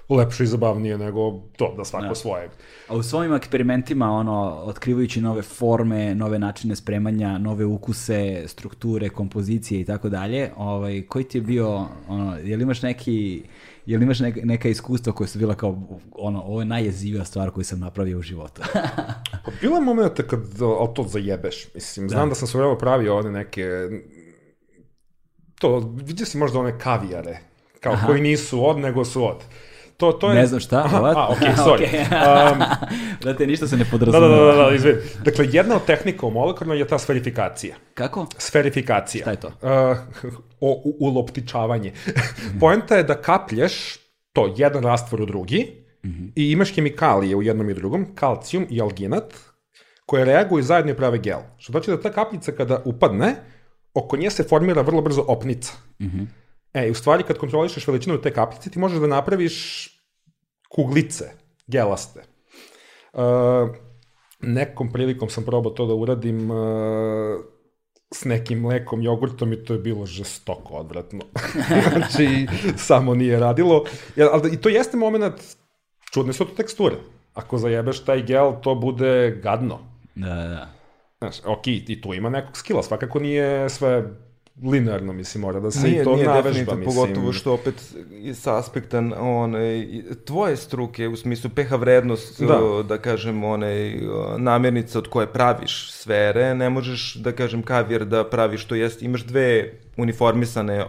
[0.09, 2.15] lepše i zabavnije nego to, da svako Da.
[2.15, 2.49] svoje.
[2.89, 9.81] A u svojim eksperimentima, ono, otkrivajući nove forme, nove načine spremanja, nove ukuse, strukture, kompozicije
[9.81, 13.43] i tako dalje, ovaj, koji ti je bio, ono, je li imaš neki,
[13.87, 15.79] je li imaš neka, neka iskustva koja su bila kao,
[16.13, 18.63] ono, ovo je najjezivija stvar koju sam napravio u životu.
[19.45, 23.31] Pa bilo je momenta kad, ali to zajebeš, mislim, znam da, sam se pravio one
[23.31, 23.63] neke,
[25.59, 27.39] to, vidio si možda one kavijare,
[27.81, 29.37] kao koji nisu od, nego su od.
[29.97, 30.35] To, to je...
[30.35, 31.15] ne znam šta, Aha, what?
[31.17, 31.87] a, okej, sorry.
[31.87, 32.01] Okej.
[32.01, 32.63] Um,
[33.25, 34.53] da te ništa se ne Da, da, podrazumeva.
[34.53, 34.99] da, da, da, izvini.
[35.25, 37.77] Dakle, jedna od tehnika u molekularnoj je ta sferifikacija.
[37.95, 38.27] Kako?
[38.39, 39.23] Sferifikacija.
[39.23, 39.49] Šta je to?
[39.49, 39.99] Uh,
[40.61, 41.93] o, u, uloptičavanje.
[42.61, 43.97] Poenta je da kaplješ
[44.33, 45.85] to jedan rastvor u drugi
[46.37, 49.35] i imaš hemikalije u jednom i drugom, kalcijum i alginat,
[50.07, 51.39] koje reaguju zajedno i prave gel.
[51.59, 53.35] Što znači da ta kapljica kada upadne,
[53.95, 55.73] oko nje se formira vrlo brzo opnica.
[56.75, 59.89] E, i u stvari kad kontrolišeš veličinu te kapljice, ti možeš da napraviš
[60.69, 61.31] kuglice,
[61.67, 62.23] gelaste.
[63.13, 63.23] Uh,
[64.41, 66.57] nekom prilikom sam probao to da uradim uh,
[68.15, 71.21] s nekim mlekom, jogurtom i to je bilo žestoko odvratno.
[71.93, 73.85] znači, samo nije radilo.
[74.17, 75.35] Ja, ali, I to jeste moment,
[76.13, 76.97] čudne su to teksture.
[77.35, 79.79] Ako zajebeš taj gel, to bude gadno.
[80.15, 80.69] Da, da, da.
[81.25, 84.05] Znaš, ok, i tu ima nekog skila, svakako nije sve
[84.63, 86.85] linearno, mislim, mora da se Nije, i to nije navežba, mislim.
[86.85, 87.75] pogotovo što opet
[88.35, 89.87] sa aspekta one,
[90.25, 92.61] tvoje struke, u smislu pH vrednost, Da.
[92.89, 93.97] da, kažem, one,
[94.39, 99.23] namirnica od koje praviš sfere, ne možeš, da kažem, kavir da praviš, to jest, imaš
[99.23, 100.87] dve uniformisane,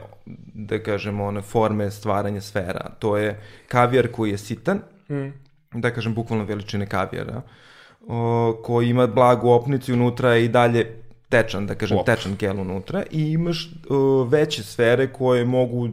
[0.54, 2.90] da kažem, one forme stvaranja sfera.
[3.00, 4.80] To je kavir koji je sitan,
[5.10, 5.34] Mm.
[5.74, 7.42] da kažem, bukvalno veličine kavijara,
[8.08, 12.06] o, koji ima blagu opnicu i unutra je i dalje tečan, da kažem, Op.
[12.06, 15.90] tečan gel unutra i imaš o, veće sfere koje mogu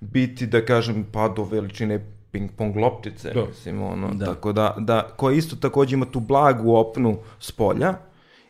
[0.00, 2.00] biti, da kažem, pa do veličine
[2.32, 3.44] ping-pong loptice, Da.
[3.46, 4.24] mislim, ono, Da.
[4.26, 7.94] tako da, da, koja isto takođe ima tu blagu opnu s polja,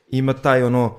[0.08, 0.94] ima taj, ono,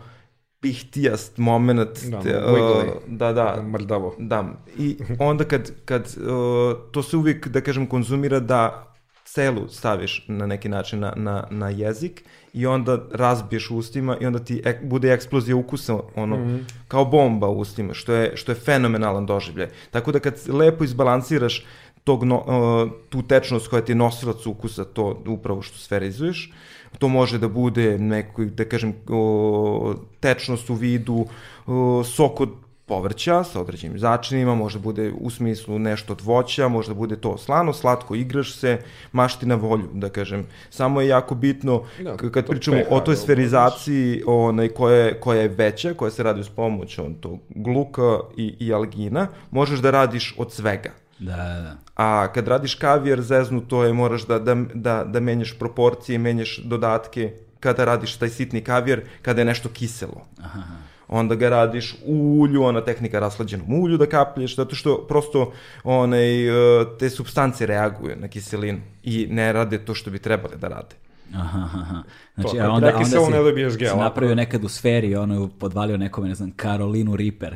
[0.59, 4.15] pihtijast moment, Da, te, o, da, da, Mrdavo.
[4.19, 4.45] da,
[4.78, 8.94] i onda kad, kad uh, to se uvijek, da kažem, konzumira da
[9.36, 12.23] celu staviš na neki način na, na, na jezik
[12.53, 16.65] i onda razbiješ ustima i onda ti ek, bude eksplozija ukusa, ono, mm.
[16.88, 19.69] kao bomba u ustima, što je, što je fenomenalan doživljaj.
[19.91, 21.65] Tako da kad lepo izbalansiraš
[22.03, 26.51] tog no, uh, tu tečnost koja ti je nosilac ukusa, to upravo što sferizuješ,
[26.99, 31.25] to može da bude neko, da kažem, o, tečnost u vidu
[31.67, 32.49] o, sok od
[32.86, 37.15] povrća sa određenim začinima, može da bude u smislu nešto od voća, može da bude
[37.15, 38.79] to slano, slatko, igraš se,
[39.11, 40.45] mašti na volju, da kažem.
[40.69, 45.19] Samo je jako bitno, Da, kad to pričamo pH o toj sferizaciji onaj, koja, je,
[45.19, 49.79] koja je veća, koja se radi uz pomoć on, tog gluka i, i algina, možeš
[49.79, 50.91] da radiš od svega.
[51.19, 51.77] Da, da, da.
[51.95, 56.57] A kad radiš kavijer zeznu, to je moraš da, da, da, da menjaš proporcije, menjaš
[56.63, 60.27] dodatke kada radiš taj sitni kavijer, kada je nešto kiselo.
[60.43, 60.61] Aha.
[61.07, 65.51] Onda ga radiš u ulju, ona tehnika raslađenom ulju da kaplješ, zato što prosto
[65.83, 70.67] onaj, e, te substance reaguju na kiselinu i ne rade to što bi trebale da
[70.67, 71.04] rade.
[71.34, 72.03] Aha, aha.
[72.36, 75.49] Znači, To, a onda, a onda si, ne dobiješ si napravio nekad u sferi, ono,
[75.59, 77.55] podvalio nekome, ne znam, Karolinu Reaper.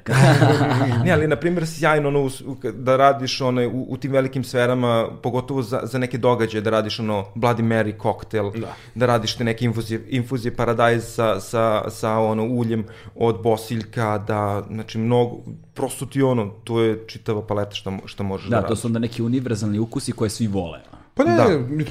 [1.05, 2.29] ne, ali na primjer sjajno ono,
[2.73, 6.99] da radiš onaj, u, u tim velikim sferama, pogotovo za, za neke događaje, da radiš
[6.99, 8.75] ono Bloody Mary koktel, Da.
[8.95, 14.63] da radiš te neke infuzije, infuzije paradajz sa, sa, sa ono uljem od bosiljka, da,
[14.71, 15.37] znači mnogo,
[15.73, 18.69] prosto ti ono, to je čitava paleta što, što možeš da, da, radiš.
[18.69, 20.79] to su onda neki univerzalni ukusi koje svi vole.
[21.19, 21.45] Pa ne, Da.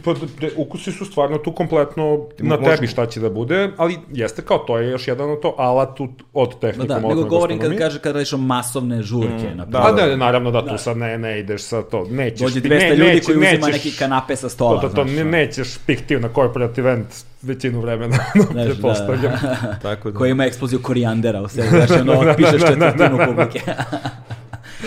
[0.05, 2.05] pa, de, ukusi su stvarno tu kompletno
[2.39, 5.41] na možemo- tebi šta će da bude, ali jeste kao to je još jedan od
[5.41, 8.39] to alat u- od Da, tehnike da, nego moderne govorim kad kaže kad radiš o
[8.39, 10.09] masovne žurke, na da, A primjer.
[10.09, 12.41] ne, naravno da tu sad ne, ne ideš sa to, nećeš...
[12.41, 14.81] Dođe ti- 200 ne, ljudi neće- koji uzima nećeš- neki kanape sa stola.
[14.81, 17.07] To, to, to, znaš, ne, nećeš piktiv na corporate event
[17.43, 18.17] većinu vremena,
[18.53, 19.33] Znaš, pretpostavljam.
[19.43, 19.77] da.
[19.83, 23.61] Tako da, koji ima eksploziju korijandera u sebi, znači ono, otpišeš četvrtinu publike.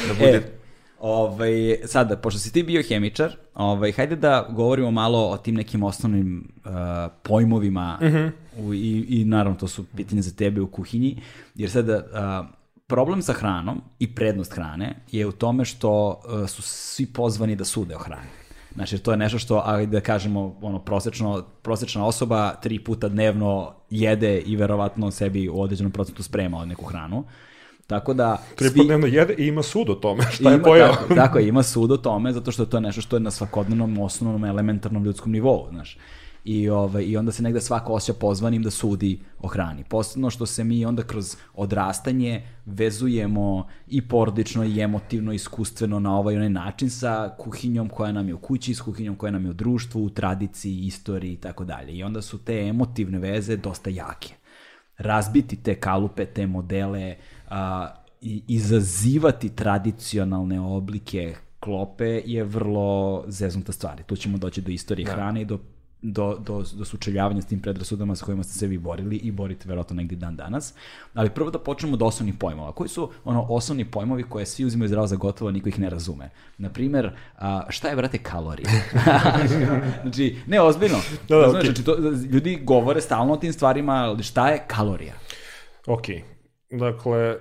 [0.08, 0.42] da bude E,
[1.02, 5.84] ovaj, sada, pošto si ti bio hemičar, ovaj, hajde da govorimo malo o tim nekim
[5.84, 6.72] osnovnim uh,
[7.24, 8.28] pojmovima Mhm.
[8.58, 11.22] u, i, i naravno to su pitanje za tebe u kuhinji,
[11.56, 12.56] jer sada uh,
[12.88, 17.66] problem sa hranom i prednost hrane je u tome što uh, su svi pozvani da
[17.66, 18.28] sude o hrani.
[18.76, 23.74] Znači, to je nešto što, ali da kažemo, ono, prosečno, prosečna osoba tri puta dnevno
[23.90, 27.24] jede i verovatno sebi u određenom procentu sprema od neku hranu.
[27.92, 28.38] Tako da...
[28.56, 28.82] Tri svi...
[29.12, 30.94] jede i ima sud o tome, šta je ima, pojao.
[30.94, 34.00] Tako, tako, ima sud o tome, zato što to je nešto što je na svakodnevnom,
[34.00, 35.98] osnovnom, elementarnom ljudskom nivou, znaš.
[36.46, 39.84] I, ovaj, I onda se negde svako osjeća pozvanim da sudi o hrani.
[39.84, 46.36] Posebno što se mi onda kroz odrastanje vezujemo i porodično i emotivno, iskustveno na ovaj
[46.36, 49.54] onaj način sa kuhinjom koja nam je u kući, s kuhinjom koja nam je u
[49.54, 51.94] društvu, u tradiciji, istoriji i tako dalje.
[51.94, 54.34] I onda su te emotivne veze dosta jake.
[54.98, 57.16] Razbiti te kalupe, te modele,
[57.52, 64.04] a, i izazivati tradicionalne oblike klope je vrlo zeznuta stvar.
[64.04, 65.12] Tu ćemo doći do istorije da.
[65.12, 65.60] hrane i do
[66.02, 69.68] do, do, do sučeljavanja s tim predrasudama sa kojima ste se vi borili i borite
[69.68, 70.74] verovatno negdje dan danas.
[71.14, 72.72] Ali prvo da počnemo od osnovnih pojmova.
[72.72, 76.30] Koji su ono osnovni pojmovi koje svi uzimaju zdravo za gotovo, niko ih ne razume?
[76.58, 78.70] Naprimer, a, šta je, brate, kalorija?
[80.02, 80.98] znači, ne, ozbiljno.
[81.30, 81.66] Da, da, okay.
[81.66, 81.98] znači, to,
[82.32, 85.14] ljudi govore stalno o tim stvarima, ali šta je kalorija?
[85.88, 86.06] Ok,
[86.72, 87.38] dakle,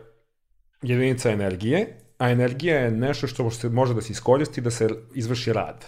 [0.82, 5.84] jedinica energije, a energija je nešto što može da se iskoristi da se izvrši rad.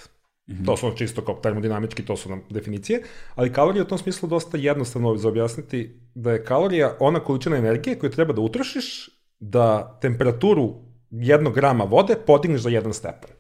[0.49, 0.67] Mm -hmm.
[0.67, 3.03] To su čisto kao termodinamički, to su nam definicije,
[3.35, 7.99] ali kalorija u tom smislu dosta jednostavno za objasniti da je kalorija ona količina energije
[7.99, 9.09] koju treba da utrošiš
[9.41, 10.75] da temperaturu
[11.11, 13.31] jednog grama vode podigneš za jedan stepen.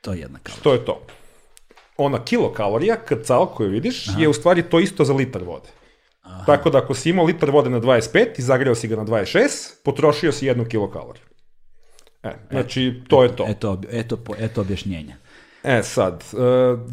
[0.00, 0.60] To je jedna kalorija.
[0.60, 1.06] Što je to?
[1.96, 4.20] Ona kilokalorija, krcal koju vidiš, Aha.
[4.20, 5.68] je u stvari to isto za litar vode.
[6.22, 6.44] Aha.
[6.46, 9.84] Tako da ako si imao litar vode na 25 i zagreo si ga na 26,
[9.84, 11.24] potrošio si jednu kilokaloriju.
[12.22, 13.46] E, znači, to je to.
[13.48, 15.16] Eto, eto, eto objašnjenja.
[15.64, 16.40] E sad, uh,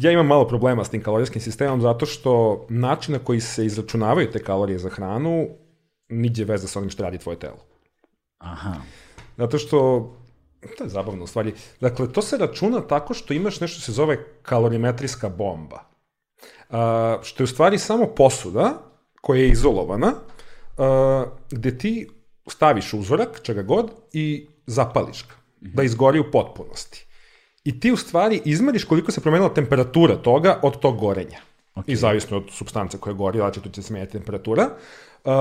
[0.00, 4.30] ja imam malo problema s tim kalorijskim sistemom zato što način na koji se izračunavaju
[4.30, 5.48] te kalorije za hranu
[6.08, 7.58] niđe veze sa onim što radi tvoje telo.
[8.38, 8.74] Aha.
[9.36, 9.78] Zato što,
[10.78, 14.24] to je zabavno u stvari, dakle, to se računa tako što imaš nešto se zove
[14.42, 15.80] kalorimetrijska bomba.
[16.68, 16.76] Uh,
[17.22, 18.89] što je u stvari samo posuda
[19.20, 20.12] koja je izolovana,
[20.76, 22.08] uh, gde ti
[22.46, 25.74] staviš uzorak, čega god, i zapališ ga, -hmm.
[25.74, 27.06] da izgori u potpunosti.
[27.64, 31.38] I ti u stvari izmeriš koliko se promenila temperatura toga od tog gorenja.
[31.74, 31.84] Okay.
[31.86, 34.68] I zavisno od substance koja gori, znači tu će se menjati temperatura.
[35.24, 35.32] Uh,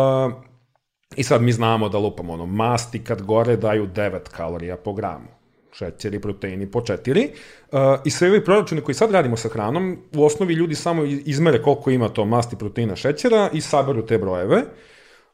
[1.16, 5.39] I sad mi znamo da lupamo ono, masti kad gore daju 9 kalorija po gramu
[5.80, 7.30] šećeri, proteini po 4.
[7.72, 11.62] Uh, I sve ovi proračune koji sad radimo sa hranom, u osnovi ljudi samo izmere
[11.62, 14.64] koliko ima to masti, proteina, šećera i saberu te brojeve.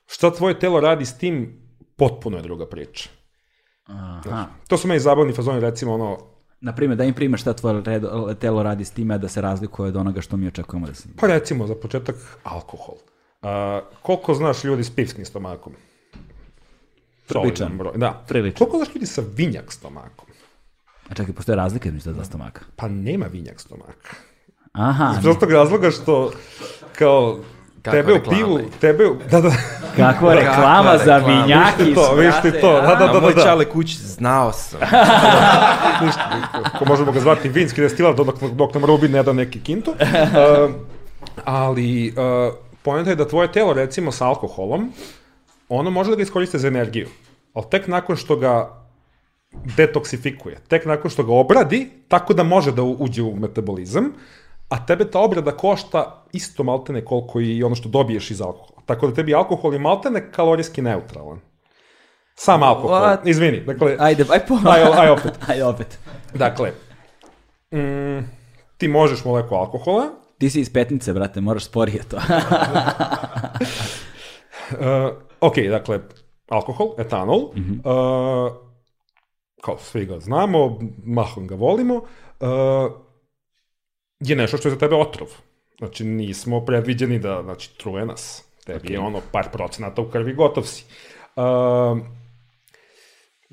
[0.07, 1.61] Šta tvoje telo radi s tim,
[1.95, 3.09] potpuno je druga priča.
[3.85, 4.21] Aha.
[4.23, 6.17] Znači, to su meni zabavni fazoni, recimo ono,
[6.61, 7.83] Na primjer, da im prime šta tvoje
[8.39, 11.09] telo radi s time da se razlikuje od onoga što mi očekujemo da se...
[11.19, 12.95] Pa recimo, za početak, alkohol.
[12.95, 13.49] Uh,
[14.01, 15.73] koliko znaš ljudi s pivskim stomakom?
[17.27, 17.77] Priličan.
[17.77, 17.93] Broj.
[17.97, 18.23] Da.
[18.27, 18.57] Priličan.
[18.57, 20.24] Koliko znaš ljudi sa vinjak stomakom?
[21.09, 22.61] A čekaj, postoje razlike između za stomaka?
[22.75, 24.15] Pa nema vinjak stomaka.
[24.73, 25.13] Aha.
[25.17, 26.31] Iz prostog razloga što,
[26.97, 27.39] kao,
[27.81, 29.15] Kakva tebe u pivu, tebe u...
[29.31, 29.49] Da, da.
[29.95, 31.43] Kakva reklama Kakva za reklama.
[31.43, 31.83] vinjaki.
[31.83, 32.81] Vište to, vište to.
[32.81, 33.19] Da, da, da, da.
[33.19, 34.79] Moj čale kući, znao sam.
[36.79, 39.93] Ko možemo ga zvati vinski destilat dok, dok nam Rubin ne da neki kintu.
[40.25, 40.71] Uh,
[41.45, 44.91] ali uh, pojenta je da tvoje telo, recimo, sa alkoholom,
[45.69, 47.07] ono može da ga iskoriste za energiju.
[47.53, 48.84] Ali tek nakon što ga
[49.77, 54.11] detoksifikuje, tek nakon što ga obradi, tako da može da uđe u metabolizam,
[54.69, 58.81] a tebe ta obrada košta isto maltene koliko i ono što dobiješ iz alkohola.
[58.85, 61.39] Tako da tebi alkohol je maltene kalorijski neutralan.
[62.35, 63.01] Sam alkohol.
[63.01, 63.17] What?
[63.25, 63.95] Izvini, dakle...
[63.99, 64.59] Ajde, aj po...
[64.65, 65.39] Aj, aj opet.
[65.49, 65.99] Ajde opet.
[66.33, 66.71] Dakle,
[67.71, 68.19] mm,
[68.77, 70.05] ti možeš moleku alkohola.
[70.37, 72.17] Ti si iz petnice, brate, moraš sporije to.
[72.19, 72.23] uh,
[75.41, 75.99] ok, dakle,
[76.49, 77.79] alkohol, etanol, mm -hmm.
[77.87, 78.64] uh,
[79.65, 82.91] kao svi ga znamo, mahom ga volimo, uh,
[84.19, 85.27] je nešto što je za tebe otrov.
[85.77, 88.43] Znači, nismo predviđeni da, znači, truje nas.
[88.65, 88.91] Tebi okay.
[88.91, 90.85] je ono par procenata u krvi, gotov si.
[91.35, 91.43] Uh,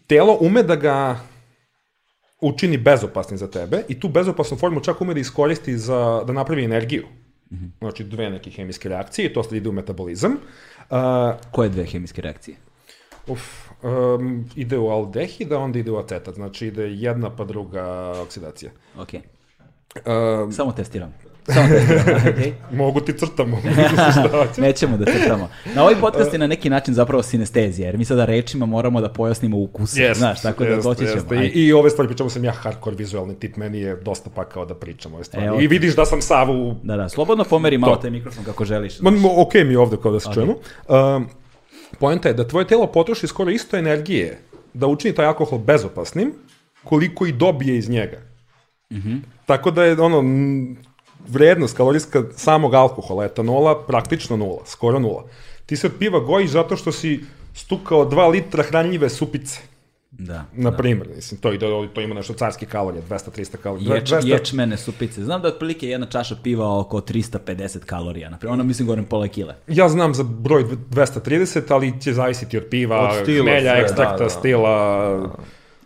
[0.07, 1.21] telo ume da ga
[2.41, 6.65] učini bezopasnim za tebe i tu bezopasnu formu čak ume da iskoristi za, da napravi
[6.65, 7.07] energiju.
[7.51, 7.71] Mm -hmm.
[7.79, 10.33] Znači, dve neke hemijske reakcije to sad ide u metabolizam.
[10.33, 10.99] Uh,
[11.53, 12.57] Koje dve hemijske reakcije?
[13.27, 16.35] Uf, um, ide u aldehid, a onda ide u acetat.
[16.35, 18.70] Znači, ide jedna pa druga oksidacija.
[18.99, 19.20] Okay.
[20.45, 21.14] Um, Samo testiram.
[21.55, 22.53] Samo testiram, okay.
[22.72, 23.62] Mogu ti crtam, mogu
[24.55, 25.49] ti Nećemo da crtamo.
[25.74, 29.09] Na ovaj podcast je na neki način zapravo sinestezija, jer mi sada rečima moramo da
[29.09, 31.43] pojasnimo ukus, yes, znaš, tako da doći ćemo.
[31.43, 34.74] I, I ove stvari pričamo sam ja hardcore vizualni tip, meni je dosta pakao da
[34.74, 35.47] pričam ove stvari.
[35.47, 36.76] E, I vidiš da sam savu...
[36.83, 39.01] Da, da, slobodno pomeri malo taj mikrofon kako želiš.
[39.01, 40.35] Man, ok mi je ovde kao da se okay.
[40.35, 40.55] čujemo.
[40.89, 41.28] Um,
[41.99, 44.38] poenta je da tvoje telo potroši skoro isto energije
[44.74, 46.32] da učini taj alkohol bezopasnim,
[46.84, 48.18] koliko i dobije iz njega.
[48.93, 49.20] Mm -hmm.
[49.47, 50.22] Tako da je ono,
[51.28, 55.24] vrednost kalorijska samog alkohola, etanola, praktično nula, skoro nula.
[55.66, 57.20] Ti se od piva gojiš zato što si
[57.55, 59.61] stukao 2 litra hranljive supice.
[60.19, 60.45] Da.
[60.53, 63.95] Na primjer, mislim, to, to, to ima nešto carske kalorije, 200-300 kalorija.
[63.95, 64.29] Ječ, 200...
[64.29, 65.25] Ječmene supice.
[65.25, 68.31] Znam da otprilike jedna čaša piva oko 350 kalorija.
[68.31, 69.55] Naprimjer, ono mislim govorim pola kile.
[69.67, 74.17] Ja znam za broj 230, ali će zavisiti od piva, Od stila, hmelja, sve, ekstrakta,
[74.17, 74.31] da, da.
[74.31, 75.37] stila,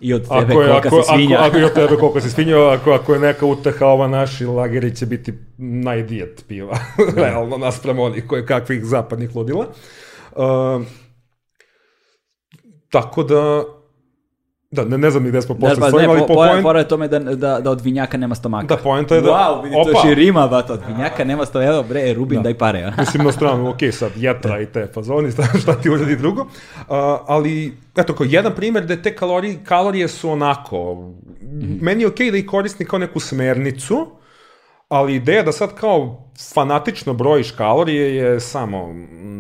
[0.00, 1.36] I od tebe Ako je, kolika ako, si svinja.
[1.36, 4.44] Ako, ako, je od tebe koliko si svinja, ako, ako je neka uteha, ova naši
[4.44, 6.78] lageri će biti najdijet piva,
[7.16, 9.66] realno, naspram onih koje kakvih zapadnih ludila.
[10.32, 10.82] Uh,
[12.90, 13.64] tako da,
[14.70, 16.78] da, ne, ne znam ni gde smo posle pa, pa, ali po, po point, Fora
[16.78, 18.66] je tome da, da, da od vinjaka nema stomaka.
[18.66, 19.90] Da, poenta je da- Wow, vidi, to Opa!
[19.90, 21.68] još i rima, bat, od vinjaka nema stomaka.
[21.68, 22.42] Evo, bre, Rubin, Da.
[22.42, 22.82] daj pare.
[22.82, 22.92] a.
[22.98, 25.30] Mislim na stranu, ok, sad jetra i te fazoni,
[25.62, 26.40] šta, ti uradi drugo.
[26.40, 26.46] Uh,
[27.26, 30.94] ali, eto, kao jedan primjer da te kalorije, kalorije su onako,
[31.42, 31.78] Mhm.
[31.80, 34.06] meni je ok da ih koristim kao neku smernicu,
[34.88, 38.90] ali ideja da sad kao fanatično brojiš kalorije je samo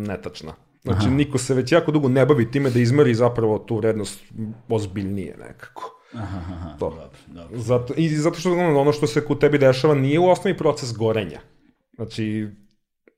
[0.06, 0.52] netačna.
[0.92, 4.24] Znači, niko se već jako dugo ne bavi time da izmeri zapravo tu vrednost
[4.68, 5.92] ozbiljnije nekako.
[6.14, 6.90] Aha, aha, To.
[6.90, 7.58] dobro, dobro.
[7.58, 10.96] Zato, I zato što ono, ono što se kod tebi dešava nije u osnovi proces
[10.96, 11.40] gorenja.
[11.96, 12.48] Znači,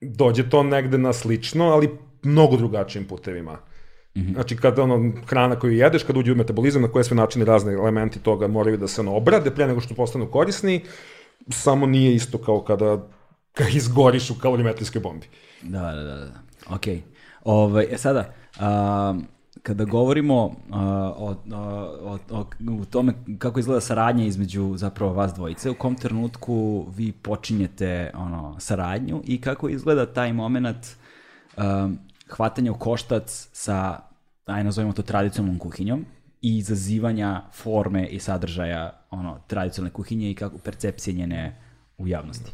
[0.01, 3.59] dođe to negde na slično, ali mnogo drugačijim putevima.
[4.33, 7.73] Znači, kad ono, hrana koju jedeš, kad uđe u metabolizam, na koje sve načine razni
[7.73, 10.85] elementi toga moraju da se ono obrade pre nego što postanu korisni,
[11.51, 13.09] samo nije isto kao kada,
[13.53, 15.27] kada izgoriš u kalorimetrijskoj bombi.
[15.63, 16.41] Da, da, da, da.
[16.75, 16.87] Ok.
[17.45, 19.15] Ovaj, e sada, a,
[19.63, 22.47] kada govorimo a, o, o, o,
[22.81, 28.57] o tome kako izgleda saradnja između zapravo vas dvojice, u kom trenutku vi počinjete ono,
[28.61, 30.87] saradnju i kako izgleda taj moment
[31.57, 31.99] um,
[32.31, 34.01] hvatanja u koštac sa,
[34.47, 36.05] aj nazovimo to tradicionalnom kuhinjom
[36.43, 41.61] i izazivanja forme i sadržaja ono, tradicionalne kuhinje i kako percepcije njene
[41.99, 42.53] u javnosti.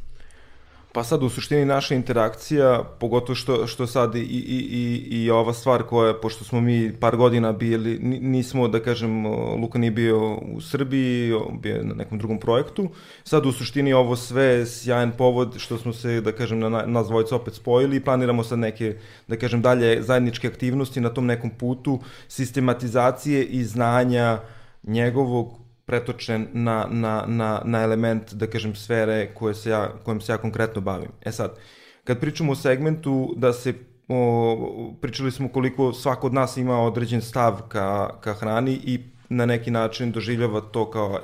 [0.94, 4.24] Pa sad u suštini naša interakcija, pogotovo što, što sad i, i,
[4.70, 9.26] i, i ova stvar koja, pošto smo mi par godina bili, ni- nismo, da kažem,
[9.26, 11.32] Luka nije bio u Srbiji,
[11.62, 12.88] bio na nekom drugom projektu,
[13.24, 17.06] sad u suštini ovo sve je sjajan povod što smo se, da kažem, na- nas
[17.06, 18.96] dvojica opet spojili i planiramo sad neke,
[19.28, 24.38] da kažem, dalje zajedničke aktivnosti na tom nekom putu sistematizacije i znanja
[24.82, 30.32] njegovog pretočen na, na, na, na element, da kažem, sfere koje se ja, kojim se
[30.32, 31.10] ja konkretno bavim.
[31.22, 31.58] E sad,
[32.04, 33.74] kad pričamo o segmentu da se
[34.08, 39.46] o, pričali smo koliko svako od nas ima određen stav ka, ka hrani i na
[39.46, 41.20] neki način doživljava to kao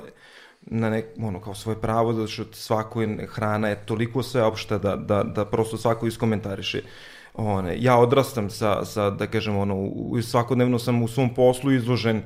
[0.61, 4.95] na nek, ono, kao svoje pravo, zato što svako je, hrana je toliko sveopšta da,
[4.95, 6.81] da, da prosto svako iskomentariše.
[7.33, 9.91] One, ja odrastam sa, sa, da kažem, ono,
[10.21, 12.21] svakodnevno sam u svom poslu izložen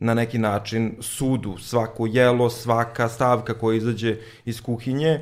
[0.00, 5.20] na neki način sudu, svako jelo, svaka stavka koja izađe iz kuhinje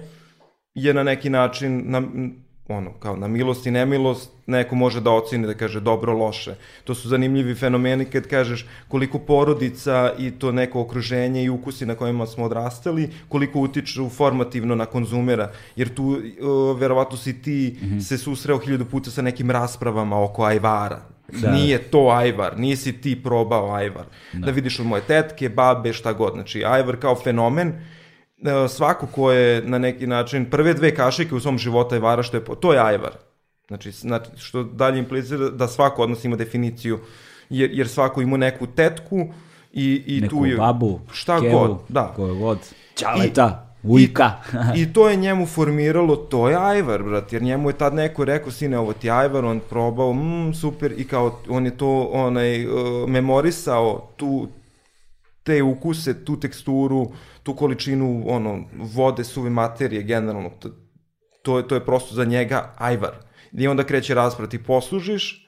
[0.74, 2.02] je na neki način na,
[2.68, 6.54] ono, kao na milost i nemilost neko može da oceni da kaže dobro, loše.
[6.84, 11.94] To su zanimljivi fenomeni kad kažeš koliko porodica i to neko okruženje i ukusi na
[11.94, 17.86] kojima smo odrastali, koliko utiču formativno na konzumera, jer tu uh, verovatno si ti mm
[17.86, 18.00] -hmm.
[18.00, 21.15] se susreo hiljadu puta sa nekim raspravama oko ajvara.
[21.32, 21.50] Da.
[21.50, 24.04] Nije to ajvar, nisi ti probao ajvar.
[24.32, 24.46] Da.
[24.46, 26.32] da vidiš od moje tetke, babe, šta god.
[26.32, 31.40] Znači, ajvar kao fenomen, e, svako ko je na neki način prve dve kašike u
[31.40, 33.12] svom životu ajvara, što je, po- to je ajvar.
[33.68, 36.98] Znači, znači, što dalje implicira da svako od nas ima definiciju,
[37.50, 39.26] jer, jer svako ima neku tetku
[39.72, 40.56] i, i Neku tu je...
[40.56, 42.12] babu, šta kevu, god, da.
[42.16, 42.58] koju god.
[42.94, 44.32] Čaleta, ujka.
[44.76, 48.24] I, I to je njemu formiralo, to je ajvar, brat, jer njemu je tad neko
[48.24, 52.66] rekao, sine, ovo ti ajvar, on probao, mm, super, i kao, on je to, onaj,
[52.66, 54.48] uh, memorisao tu,
[55.42, 57.12] te ukuse, tu teksturu,
[57.42, 58.64] tu količinu, ono,
[58.94, 60.68] vode, suve materije, generalno, to,
[61.42, 63.12] to, je, to je prosto za njega ajvar.
[63.52, 65.45] I onda kreće rasprava, ti poslužiš,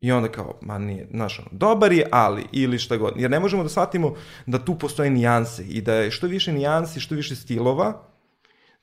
[0.00, 3.12] I onda kao, ma nije, znaš, ono, dobar je, ali, ili šta god.
[3.16, 4.14] Jer ne možemo da shvatimo
[4.46, 8.02] da tu postoje nijanse i da je što više nijansi, što više stilova,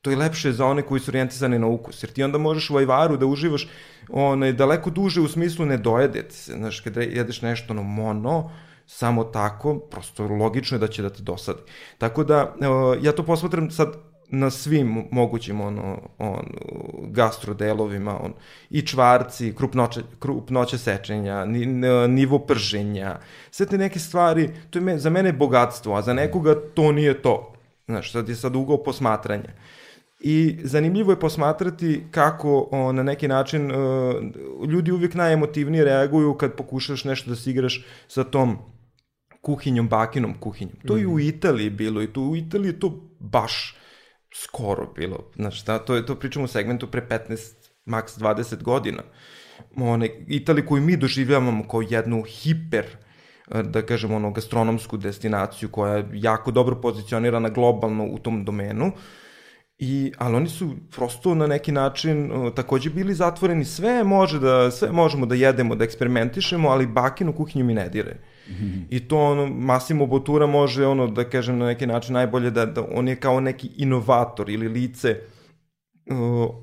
[0.01, 2.03] to je lepše za one koji su orijentisani na ukus.
[2.03, 3.67] Jer ti onda možeš u ajvaru da uživaš
[4.09, 6.53] onaj, daleko duže u smislu ne dojede ti se.
[6.53, 8.51] Znaš, kada jedeš nešto ono mono,
[8.85, 11.59] samo tako, prosto logično je da će da te dosadi.
[11.97, 12.55] Tako da,
[13.01, 13.95] ja to posmatram sad
[14.27, 16.45] na svim mogućim ono, on,
[17.01, 18.33] gastrodelovima, on,
[18.69, 21.65] i čvarci, krupnoće, krupnoće sečenja, ni,
[22.07, 23.19] nivo prženja,
[23.51, 27.21] sve te neke stvari, to je me, za mene bogatstvo, a za nekoga to nije
[27.21, 27.53] to.
[27.85, 29.49] Znaš, sad je sad ugao posmatranja.
[30.19, 33.75] I zanimljivo je posmatrati kako o, na neki način e,
[34.67, 38.57] ljudi uvijek najemotivnije reaguju kad pokušaš nešto da se igraš sa tom
[39.41, 40.77] kuhinjom, bakinom kuhinjom.
[40.87, 40.99] To mm.
[40.99, 43.77] i u Italiji bilo i to u Italiji to baš
[44.33, 45.31] skoro bilo.
[45.35, 47.53] Znači, da, to je to pričamo u segmentu pre 15,
[47.85, 49.03] maks 20 godina.
[49.75, 52.85] One, Italiju koju mi doživljavamo kao jednu hiper
[53.63, 58.91] da kažemo ono gastronomsku destinaciju koja je jako dobro pozicionirana globalno u tom domenu.
[59.77, 64.71] I, ali oni su prosto na neki način uh, takođe bili zatvoreni, sve može da,
[64.71, 68.11] sve možemo da jedemo, da eksperimentišemo, ali bakinu kuhinju mi ne dire.
[68.11, 68.32] -hmm.
[68.89, 72.83] I to ono, Massimo Botura može, ono, da kažem na neki način najbolje da, da
[72.91, 75.19] on je kao neki inovator ili lice
[76.05, 76.55] uh,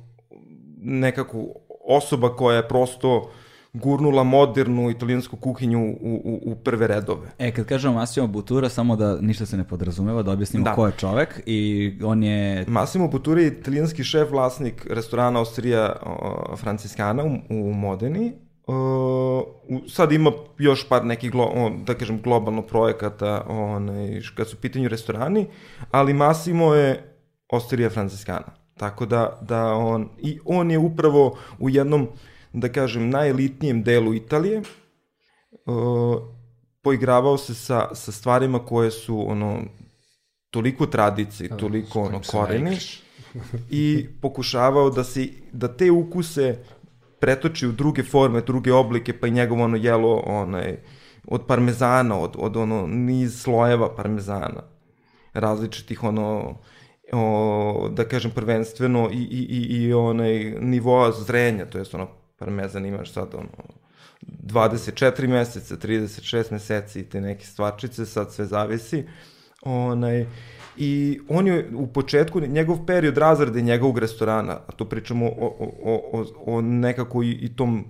[0.83, 1.47] nekako
[1.85, 3.31] osoba koja je prosto
[3.72, 7.28] gurnula modernu italijansku kuhinju u, u, u prve redove.
[7.39, 10.74] E, kad kažemo Massimo Butura, samo da ništa se ne podrazumeva, da objasnimo da.
[10.74, 12.64] ko je čovek i on je...
[12.68, 18.33] Massimo Butura je italijanski šef, vlasnik restorana Ostrija o, Franciskana u, u Modeni.
[18.72, 19.44] O,
[19.88, 24.60] sad ima još par nekih, glo, o, da kažem, globalno projekata onaj, kad su u
[24.60, 25.46] pitanju restorani,
[25.90, 27.14] ali Massimo je
[27.48, 28.52] Ostrija Franciskana.
[28.76, 32.08] Tako da, da on, i on je upravo u jednom
[32.52, 34.62] da kažem, najelitnijem delu Italije,
[35.66, 36.22] uh,
[36.82, 39.62] poigravao se sa, sa stvarima koje su, ono,
[40.50, 42.76] toliko tradicije, da, toliko, ono, koreni,
[43.70, 46.58] i pokušavao da se, da te ukuse
[47.20, 50.76] pretoči u druge forme, druge oblike, pa i njegovo ono jelo, onaj,
[51.24, 54.62] od parmezana, od, od ono niz slojeva parmezana,
[55.32, 56.58] različitih ono,
[57.12, 62.08] o, da kažem prvenstveno i, i, i, i onaj nivoa zrenja, to je ono
[62.38, 63.48] parmezan imaš sad ono
[64.22, 69.04] 24 meseca, 36 meseci te neke stvarčice, sad sve zavisi.
[69.62, 70.26] Onaj,
[70.83, 76.01] I on je u početku, njegov period razrade njegovog restorana, a to pričamo o, o,
[76.12, 77.85] o, o nekako i, i tom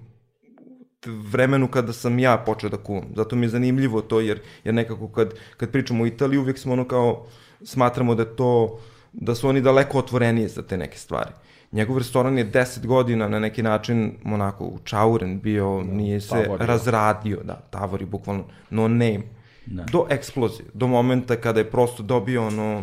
[1.06, 3.04] vremenu kada sam ja počeo da kuvam.
[3.16, 6.72] Zato mi je zanimljivo to, jer, jer nekako kad, kad pričamo o Italiji, uvijek smo
[6.72, 7.26] ono kao,
[7.62, 8.78] smatramo da to,
[9.12, 11.30] da su oni daleko otvorenije za te neke stvari.
[11.72, 16.60] Njegov restoran je 10 godina na neki način onako učauren bio, da, nije se tavor,
[16.60, 19.39] razradio, da, tavor je bukvalno no name.
[19.70, 19.84] Da.
[19.92, 22.82] Do eksplozije, do momenta kada je prosto dobio ono,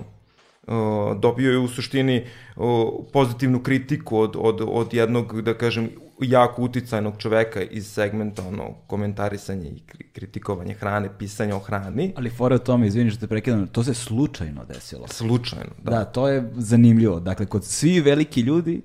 [0.67, 2.25] uh, dobio je u suštini
[2.55, 2.65] uh,
[3.13, 5.89] pozitivnu kritiku od, od, od jednog, da kažem,
[6.21, 9.81] jako uticajnog čoveka iz segmenta ono, komentarisanja i
[10.13, 12.13] kritikovanja hrane, pisanja o hrani.
[12.15, 15.07] Ali fora o tome, izvini što te prekidam, to se slučajno desilo.
[15.07, 15.91] Slučajno, da.
[15.91, 17.19] Da, to je zanimljivo.
[17.19, 18.81] Dakle, kod svi veliki ljudi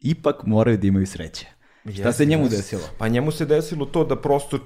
[0.00, 1.46] ipak moraju da imaju sreće.
[1.82, 2.50] Šta yes, se njemu yes.
[2.50, 2.82] desilo?
[2.98, 4.58] Pa njemu se desilo to da prosto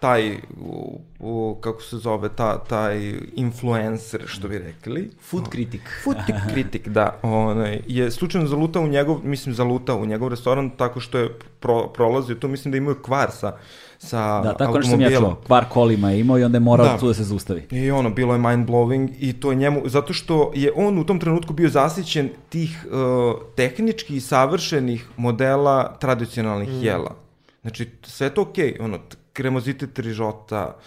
[0.00, 5.10] taj, u, u, kako se zove, ta, taj influencer, što bi rekli.
[5.20, 5.80] Food critic.
[6.04, 6.16] Food
[6.52, 7.18] critic, da.
[7.22, 11.88] Onaj, je slučajno zalutao u njegov, mislim zalutao u njegov restoran tako što je pro,
[11.88, 13.56] prolazio to, mislim da imaju kvar sa
[13.98, 16.86] sa Da, tako što sam ja čuo, kvar kolima je imao i onda je morao
[16.86, 16.98] da.
[16.98, 17.66] tu da se zustavi.
[17.70, 21.04] I ono, bilo je mind blowing i to je njemu, zato što je on u
[21.04, 26.82] tom trenutku bio zasićen tih uh, tehnički savršenih modela tradicionalnih mm.
[26.82, 27.14] jela.
[27.62, 28.98] Znači, sve to okej, okay, ono,
[29.36, 30.78] kremozitet rižota,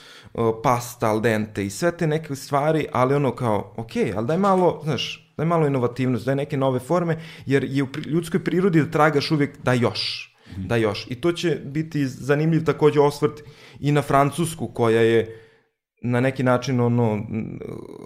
[0.63, 4.81] pasta al dente i sve te neke stvari, ali ono kao, ok, ali daj malo,
[4.83, 9.31] znaš, daj malo inovativnost, daj neke nove forme, jer je u ljudskoj prirodi da tragaš
[9.31, 11.05] uvijek da još, da još.
[11.09, 13.41] I to će biti zanimljiv takođe osvrt
[13.79, 15.45] i na Francusku, koja je
[16.01, 17.19] na neki način ono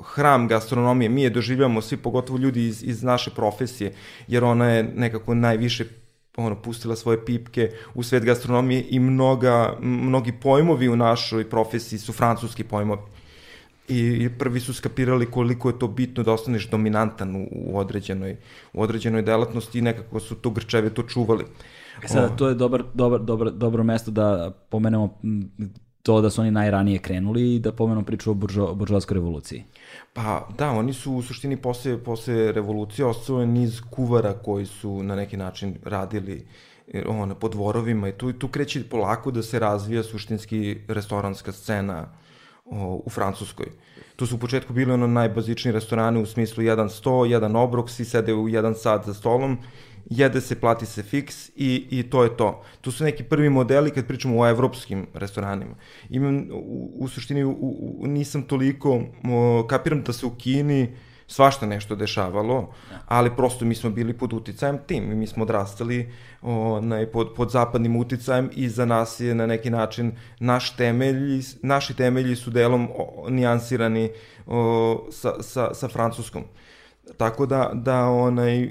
[0.04, 1.10] hram gastronomije.
[1.10, 3.94] Mi je doživljamo svi, pogotovo ljudi iz, iz naše profesije,
[4.28, 6.03] jer ona je nekako najviše
[6.38, 12.14] ono, pustila svoje pipke u svet gastronomije i mnoga, mnogi pojmovi u našoj profesiji su
[12.14, 13.02] francuski pojmovi.
[13.88, 18.38] I prvi su skapirali koliko je to bitno da ostaneš dominantan u, u određenoj,
[18.74, 21.46] u određenoj delatnosti i nekako su to grčeve to čuvali.
[22.04, 25.20] E sada, to je dobar, dobar, dobar, dobro mesto da pomenemo
[26.04, 29.64] to da su oni najranije krenuli i da pomenemo priču o buržo, buržovskoj revoluciji.
[30.14, 35.16] Pa da, oni su u suštini posle, posle revolucije ostao niz kuvara koji su na
[35.16, 36.46] neki način radili
[36.94, 42.08] e, on, po dvorovima i tu, tu kreće polako da se razvija suštinski restoranska scena
[42.66, 43.66] o, u Francuskoj.
[44.16, 48.06] Tu su u početku bili ono najbazičniji restorani u smislu jedan sto, jedan obrok, svi
[48.06, 49.58] sede u jedan sat za stolom
[50.06, 52.64] jede se, plati se fiks i, i to je to.
[52.82, 55.76] To su neki prvi modeli kad pričamo o evropskim restoranima.
[56.10, 60.96] Imam, u, u suštini, u, u, nisam toliko, o, kapiram da se u Kini
[61.28, 62.74] svašta nešto dešavalo,
[63.06, 67.96] ali prosto mi smo bili pod uticajem tim mi smo odrastali onaj, pod, pod zapadnim
[67.96, 72.90] uticajem i za nas je na neki način naš temelj, naši temelji su delom
[73.30, 74.10] nijansirani
[74.48, 76.44] o, sa, sa, sa francuskom.
[77.18, 78.70] Tako da, da onaj,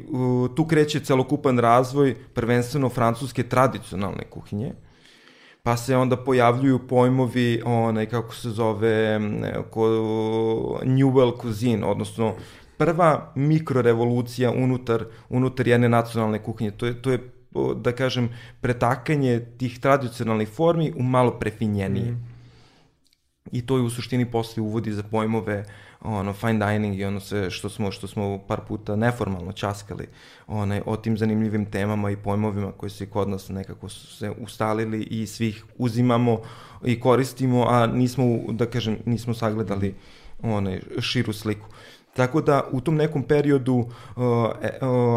[0.57, 4.72] tu kreće celokupan razvoj prvenstveno francuske tradicionalne kuhinje.
[5.62, 9.20] pa se onda pojavljuju pojmovi, onaj, kako se zove,
[9.70, 11.12] ko, New
[11.43, 12.35] cuisine, odnosno
[12.76, 16.70] prva mikrorevolucija unutar, unutar jedne nacionalne kuhinje.
[16.70, 17.18] To je, to je
[17.76, 18.28] da kažem,
[18.61, 22.11] pretakanje tih tradicionalnih formi u malo prefinjenije.
[22.12, 22.33] Mm.
[23.53, 25.64] I to je u suštini posle uvodi za pojmove
[26.05, 30.07] ono fine dining i ono sve što smo što smo par puta neformalno časkali
[30.46, 35.26] onaj o tim zanimljivim temama i pojmovima koji se kod nas nekako se ustalili i
[35.26, 36.40] svih uzimamo
[36.84, 39.94] i koristimo a nismo da kažem nismo sagledali
[40.42, 41.66] onaj širu sliku.
[42.16, 43.86] Tako da u tom nekom periodu, uh,
[44.16, 44.52] uh,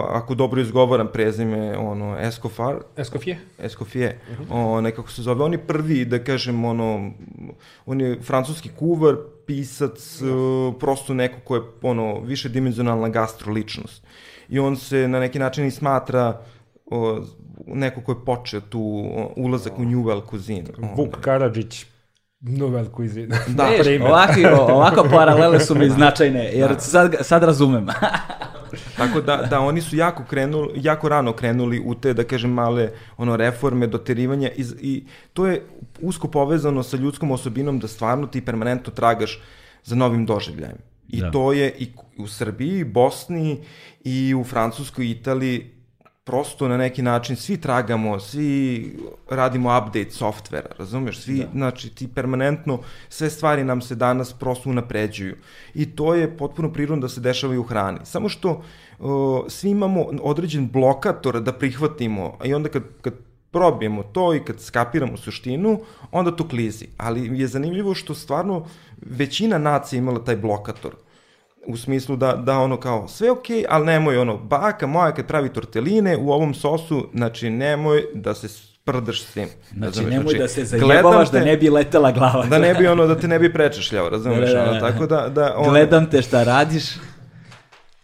[0.09, 2.75] ako dobro izgovaram prezime, ono, Escofar.
[2.97, 3.37] Escoffier.
[3.59, 4.77] Escoffier, uh -huh.
[4.77, 5.43] o, nekako se zove.
[5.43, 7.11] On je prvi, da kažem, ono,
[7.85, 9.15] on je francuski kuvar,
[9.45, 14.03] pisac, uh, prosto neko ko je, ono, više dimenzionalna gastroličnost.
[14.49, 16.41] I on se na neki način i smatra
[16.85, 17.19] o,
[17.67, 20.69] neko ko je počeo tu ulazak u New Well cuisine.
[20.95, 21.85] Vuk Karadžić
[22.47, 23.39] Novel cuisine.
[23.47, 26.79] Da, Viš, ovako, ovako paralele su mi značajne, jer da.
[26.79, 27.87] sad, sad razumem.
[28.97, 32.91] Tako da, da oni su jako krenuli, jako rano krenuli u te, da kažem, male
[33.17, 35.65] ono, reforme, doterivanja i, i to je
[36.01, 39.41] usko povezano sa ljudskom osobinom da stvarno ti permanentno tragaš
[39.83, 40.77] za novim doživljajem.
[41.07, 41.31] I da.
[41.31, 43.63] to je i u Srbiji, Bosni
[44.03, 45.74] i u Francuskoj, Italiji
[46.25, 48.97] prosto na neki način svi tragamo, svi
[49.29, 51.19] radimo update softvera, razumeš?
[51.19, 51.49] Svi, da.
[51.53, 55.35] znači, ti permanentno, sve stvari nam se danas prosto unapređuju.
[55.73, 57.99] I to je potpuno prirodno da se dešava i u hrani.
[58.03, 58.63] Samo što
[58.99, 63.13] uh, svi imamo određen blokator da prihvatimo, i onda kad, kad
[63.51, 65.79] probijemo to i kad skapiramo suštinu,
[66.11, 66.87] onda to klizi.
[66.97, 68.65] Ali je zanimljivo što stvarno
[69.01, 70.95] većina nacija imala taj blokator
[71.67, 75.49] u smislu da, da ono kao sve ok, ali nemoj ono, baka moja kad pravi
[75.49, 79.47] torteline u ovom sosu, znači nemoj da se sprdaš s tim.
[79.77, 80.11] Znači, razumeš?
[80.11, 82.45] nemoj znači, da se zajebavaš te, da ne bi letela glava.
[82.45, 84.51] Da ne bi ono, da te ne bi prečešljao, razumeš?
[84.51, 84.71] Da, da, da.
[84.71, 86.83] Ono, tako da, da, ono, Gledam te šta radiš.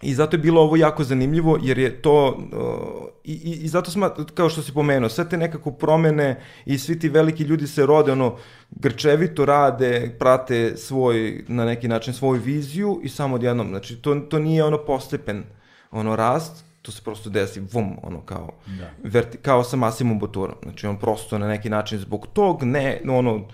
[0.02, 3.34] I zato je bilo ovo jako zanimljivo, jer je to, uh, i,
[3.64, 7.44] i, zato smo, kao što si pomenuo, sve te nekako promene i svi ti veliki
[7.44, 8.38] ljudi se rode, ono,
[8.72, 14.40] grčevito rade, prate svoj, na neki način, svoju viziju i samo odjednom, znači, to, to
[14.40, 15.44] nije ono postepen,
[15.92, 18.92] ono, rast, to se prosto desi, vum, ono, kao, da.
[19.04, 23.48] verti, kao sa Masimom Boturom, znači, on prosto na neki način zbog tog, ne, ono,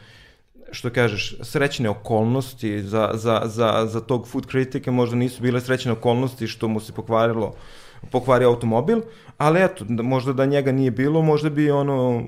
[0.72, 5.92] što kažeš, srećne okolnosti za, za, za, za tog food critica možda nisu bile srećne
[5.92, 7.54] okolnosti što mu se pokvarilo
[8.12, 9.02] pokvario automobil,
[9.38, 12.24] ali eto, možda da njega nije bilo, možda bi ono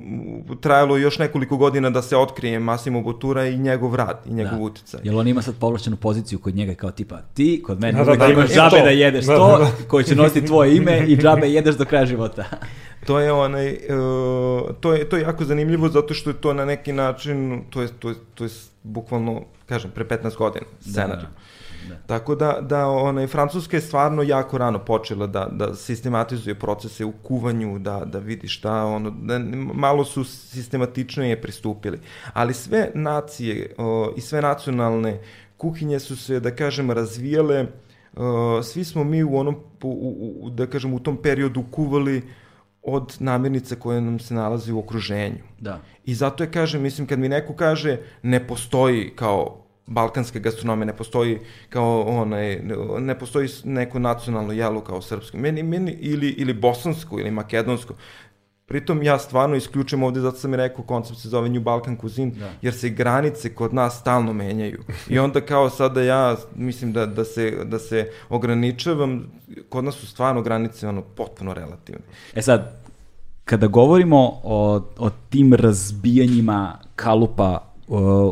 [0.61, 4.63] trajalo još nekoliko godina da se otkrije Massimo Botura i njegov rad i njegov da.
[4.63, 4.99] uticaj.
[5.03, 8.15] Jel on ima sad povlačenu poziciju kod njega kao tipa ti kod mene da, da,
[8.15, 8.83] da, imaš džabe to.
[8.83, 9.71] da jedeš da, to, da, da.
[9.87, 12.45] koji će nositi tvoje ime i džabe jedeš do kraja života.
[13.09, 16.65] to je onaj uh, to je to je jako zanimljivo zato što je to na
[16.65, 18.49] neki način to je to je to je
[18.83, 21.15] bukvalno kažem pre 15 godina scenarij.
[21.15, 21.29] Da, da.
[21.89, 21.95] Da.
[22.07, 27.11] Tako da, da onaj, Francuska je stvarno jako rano počela da, da sistematizuje procese u
[27.11, 29.39] kuvanju, da, da vidi šta, ono, da,
[29.73, 31.99] malo su sistematičnije pristupili.
[32.33, 35.21] Ali sve nacije o, i sve nacionalne
[35.57, 37.65] kuhinje su se, da kažem, razvijale,
[38.15, 42.21] o, svi smo mi u onom, u, u, da kažem, u tom periodu kuvali
[42.83, 45.43] od namirnice koje nam se nalazi u okruženju.
[45.59, 45.81] Da.
[46.05, 50.97] I zato je, kažem, mislim, kad mi neko kaže ne postoji kao balkanske gastronomije, ne
[50.97, 52.59] postoji kao onaj,
[52.99, 55.37] ne postoji neko nacionalno jelo kao srpsko.
[55.37, 57.93] Meni, meni ili, ili bosansko ili makedonsko.
[58.69, 62.31] Pritom ja stvarno isključujem ovde, zato sam i rekao, koncept se zove New Balkan Cuisine,
[62.31, 62.49] da.
[62.61, 64.83] jer se granice kod nas stalno menjaju.
[65.09, 69.31] I onda kao sada ja mislim da, da, se, da se ograničavam,
[69.69, 72.01] kod nas su stvarno granice ono potpuno relativne.
[72.35, 72.81] E sad,
[73.45, 77.69] kada govorimo o, o tim razbijanjima kalupa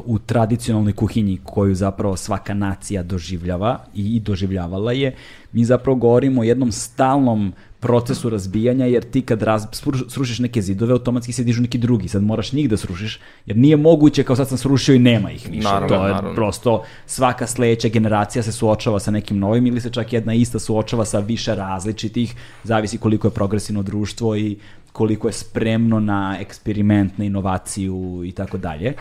[0.05, 5.15] u tradicionalnoj kuhinji koju zapravo svaka nacija doživljava i doživljavala je,
[5.51, 9.65] mi zapravo govorimo o jednom stalnom procesu razbijanja, jer ti kad raz,
[10.07, 13.77] srušiš neke zidove, automatski se dižu neki drugi, sad moraš njih da srušiš, jer nije
[13.77, 15.63] moguće kao sad sam srušio i nema ih više.
[15.63, 16.35] Naravno, to je naravno.
[16.35, 21.05] prosto svaka sledeća generacija se suočava sa nekim novim ili se čak jedna ista suočava
[21.05, 24.57] sa više različitih, zavisi koliko je progresivno društvo i
[24.91, 28.93] koliko je spremno na eksperiment, na inovaciju i tako dalje.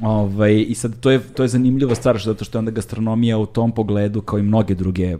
[0.00, 3.46] Ovaj, I sad to je, to je zanimljiva stvar, zato što je onda gastronomija u
[3.46, 5.16] tom pogledu, kao i mnoge druge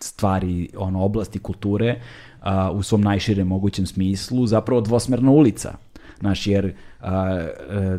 [0.00, 2.00] stvari, ono, oblasti kulture,
[2.44, 5.74] a, u svom najširem mogućem smislu, zapravo dvosmerna ulica.
[6.20, 7.98] Znaš, jer a, a,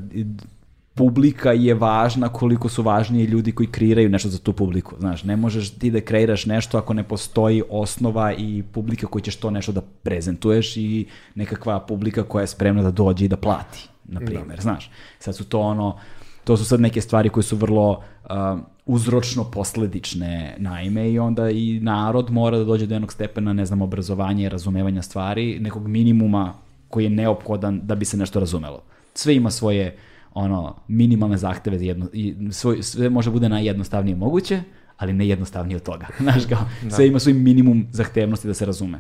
[0.93, 4.95] publika je važna koliko su važniji ljudi koji kreiraju nešto za tu publiku.
[4.99, 9.35] Znaš, ne možeš ti da kreiraš nešto ako ne postoji osnova i publika koji ćeš
[9.35, 11.05] to nešto da prezentuješ i
[11.35, 13.89] nekakva publika koja je spremna da dođe i da plati.
[14.05, 14.91] na primjer, znaš.
[15.19, 15.97] Sad su to ono,
[16.43, 21.79] to su sad neke stvari koje su vrlo uh, uzročno posledične naime i onda i
[21.79, 26.53] narod mora da dođe do jednog stepena, ne znam, obrazovanja i razumevanja stvari, nekog minimuma
[26.89, 28.83] koji je neophodan da bi se nešto razumelo.
[29.13, 29.97] Sve ima svoje
[30.33, 34.61] ono minimalne zahteve za jedno, i svoj, sve može bude najjednostavnije moguće,
[34.97, 36.07] ali ne jednostavnije od toga.
[36.19, 36.89] Znaš, kao, da.
[36.89, 38.99] sve ima svoj minimum zahtevnosti da se razume.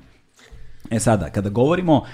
[0.89, 2.05] E sada, kada govorimo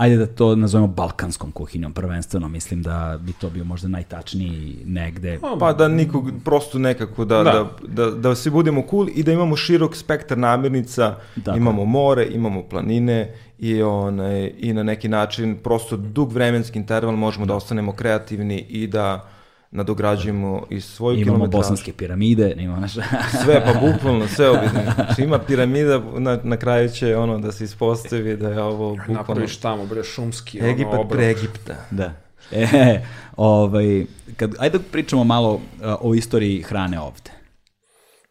[0.00, 5.38] ajde da to nazovemo balkanskom kuhinjom prvenstveno, mislim da bi to bio možda najtačniji negde.
[5.58, 7.52] Pa da nikog, prosto nekako da, da.
[7.88, 11.58] da, da, da svi budemo cool i da imamo širok spektar namirnica, dakle.
[11.58, 17.46] imamo more, imamo planine i, onaj, i na neki način prosto dug vremenski interval možemo
[17.46, 19.28] da ostanemo kreativni i da
[19.70, 21.58] nadograđujemo i svoju Imamo kilometražu.
[21.58, 23.02] bosanske piramide, imamo naša...
[23.44, 24.92] sve, pa bukvalno, sve obidne.
[24.94, 29.14] Znači ima piramida, na, na kraju će ono da se ispostavi da je ovo bukvalno...
[29.14, 31.74] Napraviš tamo, bre, šumski, Egipat ono, pre Egipta.
[31.90, 32.12] Da.
[32.52, 33.00] E,
[33.36, 34.04] ovaj,
[34.36, 35.60] kad, ajde da pričamo malo uh,
[36.00, 37.30] o istoriji hrane ovde.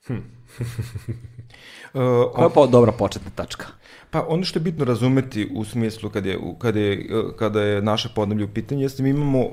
[0.07, 0.13] Hm.
[0.17, 0.21] uh,
[2.33, 3.67] Koja je pa dobra početna tačka?
[4.09, 8.09] Pa ono što je bitno razumeti u smislu kada je, kada je, kada je naše
[8.15, 9.49] podneblje u pitanju, jeste mi imamo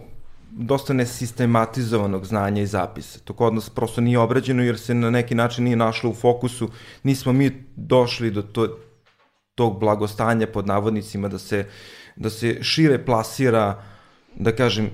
[0.59, 3.19] dosta nesistematizovanog znanja i zapisa.
[3.25, 6.71] To kod nas prosto nije obrađeno jer se na neki način nije našlo u fokusu.
[7.03, 8.79] Nismo mi došli do to,
[9.55, 11.67] tog blagostanja pod navodnicima da se,
[12.17, 13.83] da se šire plasira,
[14.35, 14.91] da kažem,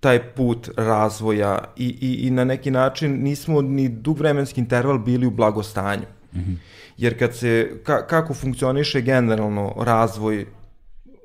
[0.00, 5.26] taj put razvoja i, i, i na neki način nismo ni dug vremenski interval bili
[5.26, 6.06] u blagostanju.
[6.32, 6.56] Mm -hmm.
[6.96, 10.46] Jer kad se, ka, kako funkcioniše generalno razvoj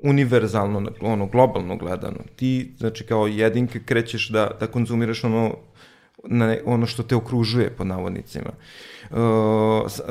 [0.02, 2.18] univerzalno, ono, globalno gledano.
[2.36, 5.56] Ti, znači, kao jedinke krećeš da, da konzumiraš ono,
[6.24, 8.50] na, ono što te okružuje, pod navodnicima.
[9.10, 9.18] Uh,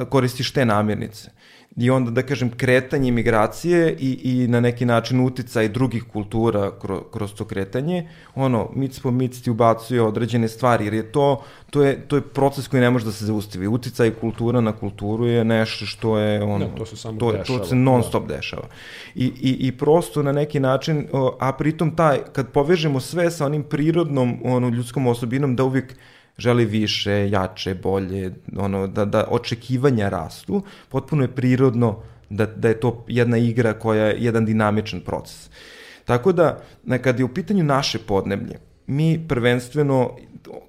[0.10, 1.32] koristiš te namirnice
[1.78, 7.00] i onda, da kažem, kretanje migracije i, i na neki način uticaj drugih kultura kroz,
[7.14, 11.84] kroz to kretanje, ono, mic po mic ti ubacuje određene stvari, jer je to, to
[11.84, 13.68] je, to je proces koji ne može da se zaustavi.
[13.68, 17.60] Uticaj kultura na kulturu je nešto što je, ono, ne, to se samo to, dešava.
[17.60, 18.36] To se non stop da.
[18.36, 18.68] dešava.
[19.16, 21.08] I, i, I prosto na neki način,
[21.40, 25.96] a pritom taj, kad povežemo sve sa onim prirodnom, ono, ljudskom osobinom, da uvijek
[26.38, 32.00] želi više, jače, bolje, ono, da, da očekivanja rastu, potpuno je prirodno
[32.30, 35.50] da, da je to jedna igra koja je jedan dinamičan proces.
[36.06, 36.62] Tako da,
[37.02, 40.16] kad je u pitanju naše podneblje, mi prvenstveno,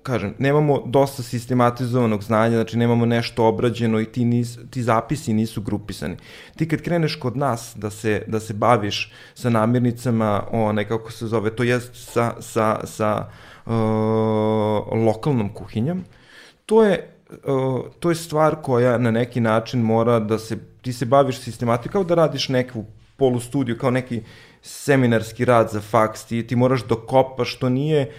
[0.02, 5.62] kažem, nemamo dosta sistematizovanog znanja, znači nemamo nešto obrađeno i ti, nis, ti zapisi nisu
[5.62, 6.16] grupisani.
[6.56, 11.26] Ti kad kreneš kod nas da se, da se baviš sa namirnicama, one, kako se
[11.26, 13.28] zove, to jest sa, sa, sa
[13.66, 13.72] uh,
[15.06, 16.04] lokalnom kuhinjom,
[16.66, 21.06] to je, uh, to je stvar koja na neki način mora da se, ti se
[21.06, 22.84] baviš sistematikom, kao da radiš neku
[23.16, 24.22] polustudiju, kao neki
[24.62, 28.12] seminarski rad za faks, ti, ti moraš dokopaš, što nije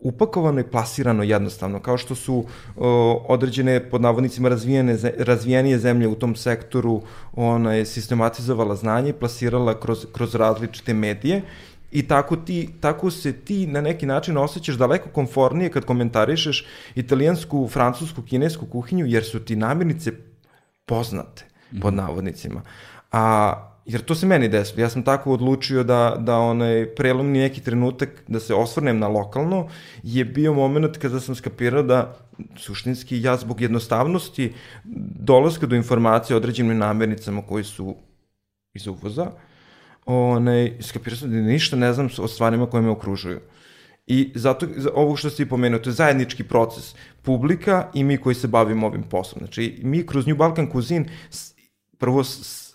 [0.00, 2.44] upakovano i plasirano jednostavno, kao što su
[2.76, 7.02] o, određene, pod navodnicima, razvijene, razvijenije zemlje u tom sektoru,
[7.32, 11.42] ona je sistematizovala znanje i plasirala kroz, kroz različite medije
[11.96, 17.68] I tako, ti, tako se ti na neki način osjećaš daleko konfornije kad komentarišeš italijansku,
[17.72, 20.12] francusku, kinesku kuhinju, jer su ti namirnice
[20.86, 21.44] poznate,
[21.82, 22.02] pod mhm.
[22.02, 22.62] navodnicima.
[23.12, 24.80] A Jer to se meni desilo.
[24.82, 29.68] Ja sam tako odlučio da, da onaj prelomni neki trenutak da se osvrnem na lokalno
[30.02, 32.16] je bio moment kada sam skapirao da
[32.56, 34.52] suštinski ja zbog jednostavnosti
[35.30, 37.94] dolaska do informacije o određenim namernicama koji su
[38.74, 39.30] iz uvoza,
[40.06, 43.40] onaj, skapirao sam da ništa ne znam o stvarima koje me okružuju.
[44.06, 46.94] I zato, ovo što si pomenuo, to je zajednički proces.
[47.22, 49.38] Publika i mi koji se bavimo ovim poslom.
[49.38, 51.06] Znači, mi kroz New Balkan Cuisine
[51.98, 52.24] prvo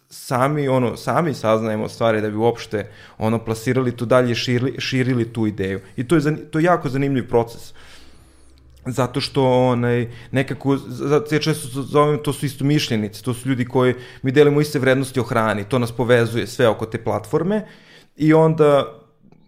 [0.10, 5.48] sami ono sami saznajemo stvari da bi uopšte ono plasirali tu dalje širili, širili tu
[5.48, 7.74] ideju i to je to je jako zanimljiv proces
[8.86, 13.66] zato što onaj nekako zato ja često zovem to su isto mišljenici to su ljudi
[13.66, 17.66] koji mi delimo iste vrednosti o hrani to nas povezuje sve oko te platforme
[18.18, 19.00] i onda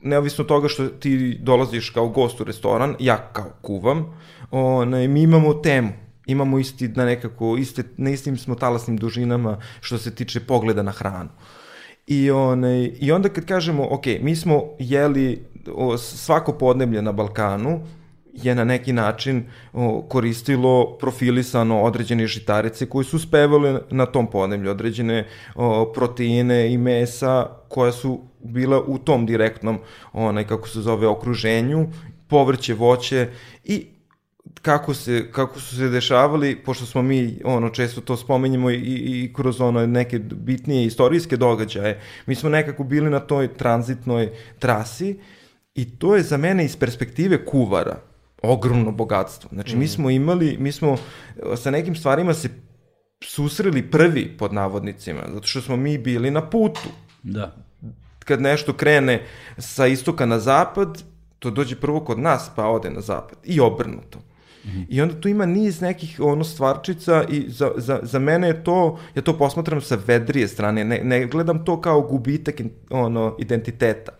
[0.01, 4.17] neovisno toga što ti dolaziš kao gost u restoran ja kao kuvam
[4.51, 9.97] onaj mi imamo temu imamo isti na nekako, iste, na istim smo talasnim dužinama što
[9.97, 11.29] se tiče pogleda na hranu.
[12.07, 17.79] I, onaj, I onda kad kažemo, ok, mi smo jeli o, svako podneblje na Balkanu,
[18.33, 19.43] je na neki način
[20.07, 25.27] koristilo profilisano određene žitarice koji su uspevali na tom podneblju, određene
[25.93, 29.79] proteine i mesa koja su bila u tom direktnom,
[30.13, 31.87] onaj, kako se zove, okruženju,
[32.27, 33.27] povrće, voće
[33.63, 33.87] i
[34.61, 39.33] kako, se, kako su se dešavali, pošto smo mi ono često to spomenjamo i, i
[39.35, 44.29] kroz ono neke bitnije istorijske događaje, mi smo nekako bili na toj tranzitnoj
[44.59, 45.19] trasi
[45.75, 48.12] I to je za mene iz perspektive kuvara
[48.43, 49.49] ogromno bogatstvo.
[49.53, 50.97] Znači, mi smo imali, mi smo
[51.55, 52.49] sa nekim stvarima se
[53.21, 56.89] susreli prvi pod navodnicima, zato što smo mi bili na putu.
[57.23, 57.55] Da.
[58.19, 59.25] Kad nešto krene
[59.57, 61.03] sa istoka na zapad,
[61.39, 63.37] to dođe prvo kod nas, pa ode na zapad.
[63.43, 64.19] I obrnuto.
[64.89, 68.99] I onda tu ima niz nekih ono stvarčica i za, za, za mene je to,
[69.15, 72.55] ja to posmatram sa vedrije strane, ne, ne gledam to kao gubitak
[72.89, 74.11] ono, identiteta.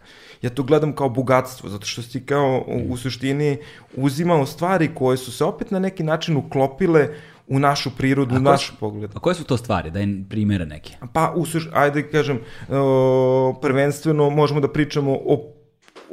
[0.44, 3.58] Ja to gledam kao bogatstvo, zato što si kao u, suštini
[3.96, 7.10] uzimao stvari koje su se opet na neki način uklopile
[7.48, 9.12] u našu prirodu, u naš su- pogled.
[9.16, 9.92] A koje su to stvari?
[9.92, 10.94] Daj primere neke.
[11.14, 12.40] Pa, u suš, ajde da kažem,
[12.70, 15.50] o, prvenstveno možemo da pričamo o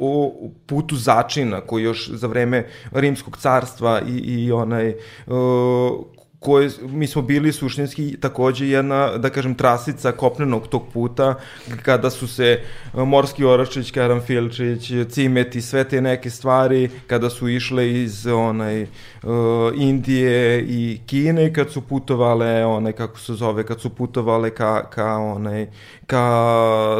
[0.03, 0.33] o
[0.65, 4.95] putu začina koji još za vreme rimskog carstva i, i onaj
[5.27, 6.11] o,
[6.41, 11.35] koje, mi smo bili suštinski takođe jedna, da kažem, trasica kopnenog tog puta,
[11.83, 12.59] kada su se
[12.93, 18.81] e, Morski Oračić, Karanfilčić, Cimet i sve te neke stvari, kada su išle iz onaj,
[18.81, 18.89] uh,
[19.75, 25.17] Indije i Kine, kad su putovale, onaj, kako se zove, kad su putovale ka, ka,
[25.17, 25.67] onaj,
[26.05, 26.25] ka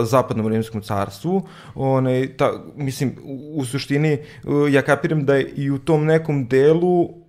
[0.03, 5.71] zapadnom rimskom carstvu, onaj, ta, mislim, u, u suštini, uh, ja kapiram da je i
[5.71, 7.20] u tom nekom delu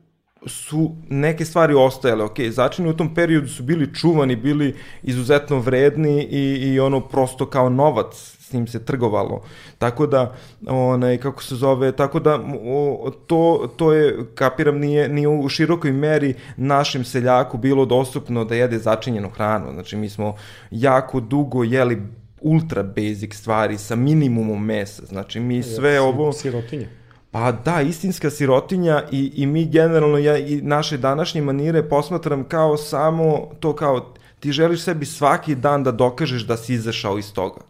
[0.47, 6.23] su neke stvari ostajale, ok, začini u tom periodu su bili čuvani, bili izuzetno vredni
[6.23, 9.43] i, i ono prosto kao novac s njim se trgovalo.
[9.78, 10.35] Tako da,
[10.66, 15.93] onaj, kako se zove, tako da o, to, to je, kapiram, nije, nije u širokoj
[15.93, 19.73] meri našem seljaku bilo dostupno da jede začinjenu hranu.
[19.73, 20.35] Znači, mi smo
[20.70, 22.02] jako dugo jeli
[22.40, 25.02] ultra basic stvari sa minimumom mesa.
[25.06, 26.32] Znači, mi sve ovo...
[26.32, 27.01] Sirotinje.
[27.32, 32.76] Pa da, istinska sirotinja i, i mi generalno, ja i naše današnje manire posmatram kao
[32.76, 37.60] samo to kao ti želiš sebi svaki dan da dokažeš da si izašao iz toga.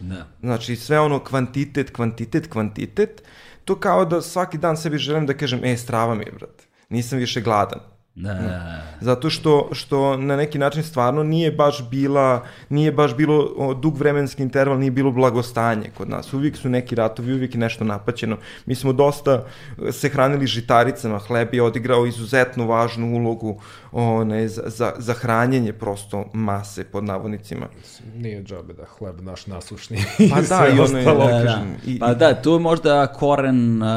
[0.00, 0.26] Da.
[0.40, 3.22] Znači sve ono kvantitet, kvantitet, kvantitet,
[3.64, 7.18] to kao da svaki dan sebi želim da kažem, e, strava mi je, brate, nisam
[7.18, 7.80] više gladan.
[8.22, 8.82] Da, da, da.
[9.00, 13.96] Zato što, što na neki način stvarno nije baš bila, nije baš bilo o, dug
[13.96, 16.32] vremenski interval, nije bilo blagostanje kod nas.
[16.32, 18.36] Uvijek su neki ratovi, uvijek je nešto napaćeno.
[18.66, 19.44] Mi smo dosta
[19.80, 23.60] e, se hranili žitaricama, hleb je odigrao izuzetno važnu ulogu
[23.92, 27.66] one, za, za, za hranjenje prosto mase pod navodnicima.
[28.14, 29.98] Nije džabe da hleb naš nasušni.
[30.30, 31.26] Pa da, i ono je- ostalo.
[31.28, 31.62] Da, da.
[31.86, 33.88] i- Pa da, tu je možda koren uh,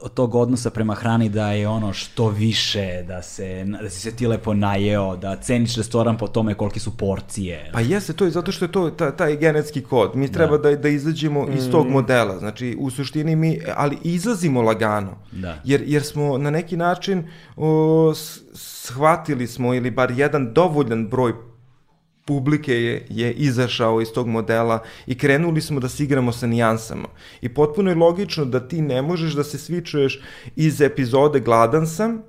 [0.00, 3.43] od tog odnosa prema hrani da je ono što više, da, se,
[3.82, 7.70] da si se ti lepo najeo, da ceniš restoran po tome kolike su porcije.
[7.72, 10.16] Pa jeste, to je zato što je to ta, taj genetski kod.
[10.16, 12.38] Mi treba da, da izađemo iz tog modela.
[12.38, 15.16] Znači, u suštini mi, ali izlazimo lagano.
[15.32, 15.60] Da.
[15.64, 17.24] Jer, jer smo na neki način
[17.56, 18.12] o,
[18.54, 21.32] shvatili smo, ili bar jedan dovoljan broj
[22.24, 27.08] publike je, je izašao iz tog modela i krenuli smo da se igramo sa nijansama.
[27.40, 30.20] I potpuno je logično da ti ne možeš da se svičuješ
[30.56, 32.22] iz epizode Gladan sam,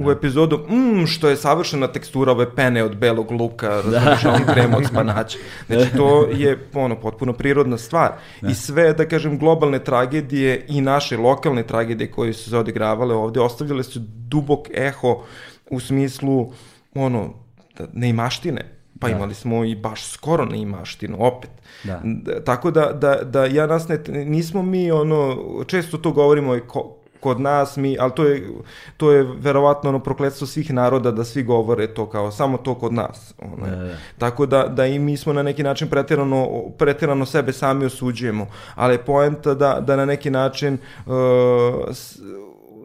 [0.00, 4.44] u epizodu, mmm, što je savršena tekstura ove pene od belog luka, razumiješ, a on
[4.54, 5.38] krem od spanaća.
[5.66, 8.12] Znači, to je ono, potpuno prirodna stvar.
[8.48, 13.40] I sve, da kažem, globalne tragedije i naše lokalne tragedije koje su se odigravale ovde,
[13.40, 15.24] ostavljale su dubok eho
[15.70, 16.52] u smislu,
[16.94, 17.34] ono,
[17.78, 18.78] da, neimaštine.
[19.00, 21.50] Pa imali smo i baš skoro neimaštinu, opet.
[21.84, 22.02] Da.
[22.44, 26.96] Tako da, da, da ja nas ne, nismo mi ono, često to govorimo i ko,
[27.20, 28.48] kod nas mi, ali to je,
[28.96, 32.92] to je verovatno ono prokletstvo svih naroda da svi govore to kao samo to kod
[32.92, 33.34] nas.
[33.38, 33.66] Ono.
[33.66, 33.94] Da, da.
[34.18, 38.94] Tako da, da i mi smo na neki način preterano, preterano sebe sami osuđujemo, ali
[38.94, 41.12] je poenta da, da na neki način uh,
[41.90, 42.18] s-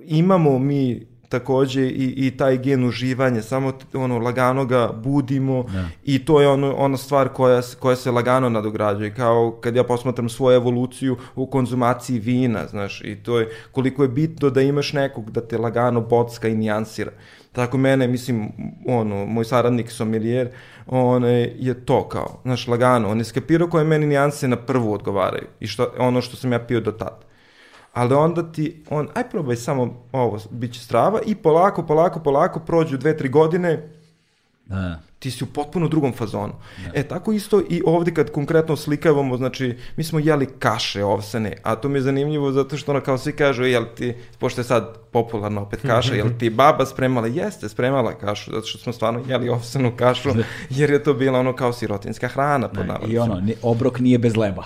[0.04, 5.88] imamo mi takođe i, i taj gen uživanja, samo ono lagano ga budimo Da.
[6.04, 10.30] i to je ono, ona stvar koja, koja se lagano nadograđuje, kao kad ja posmatram
[10.30, 15.32] svoju evoluciju u konzumaciji vina, znaš, i to je koliko je bitno da imaš nekog
[15.32, 17.12] da te lagano bocka i nijansira.
[17.52, 18.52] Tako mene, mislim,
[18.88, 20.50] ono, moj saradnik sommelier,
[20.88, 21.24] on
[21.60, 25.68] je to kao, znaš, lagano, on je skapirao koje meni nijanse na prvu odgovaraju i
[25.68, 27.33] što, ono što sam ja pio do tada
[27.94, 32.60] ali onda ti, on, aj probaj samo ovo, bit će strava i polako, polako, polako
[32.60, 33.90] prođu dve, tri godine,
[34.66, 35.00] Da, da.
[35.20, 36.54] ti si u potpuno drugom fazonu.
[36.94, 41.76] E, tako isto i ovde kad konkretno slikavamo, znači, mi smo jeli kaše ovsene, a
[41.76, 44.98] to mi je zanimljivo zato što ono kao svi kažu, jel ti, pošto je sad
[45.12, 47.28] popularno opet kaša, jel ti baba spremala?
[47.28, 50.30] Jeste, spremala kašu, zato što smo stvarno jeli ovsenu kašu,
[50.70, 54.64] jer je to bila ono kao sirotinska hrana, pod I ono, obrok nije bez leba.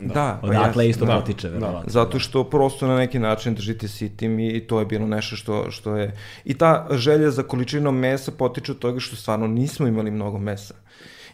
[0.00, 0.90] Da, pa Odatle jeste.
[0.90, 1.54] isto Da, potiče, da.
[1.54, 1.90] verovatno.
[1.90, 5.96] Zato što prosto na neki način držite sitim i to je bilo nešto što, što
[5.96, 6.16] je...
[6.44, 10.74] I ta želja za količinom mesa potiče od toga što stvarno nismo imali mnogo mesa.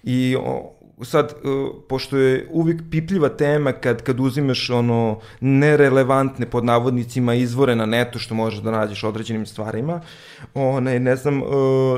[0.03, 6.65] I o, sad, uh, pošto je uvijek pipljiva tema kad, kad uzimaš ono nerelevantne pod
[6.65, 10.01] navodnicima izvore na netu što možeš da nađeš određenim stvarima,
[10.55, 11.49] onaj, ne znam uh,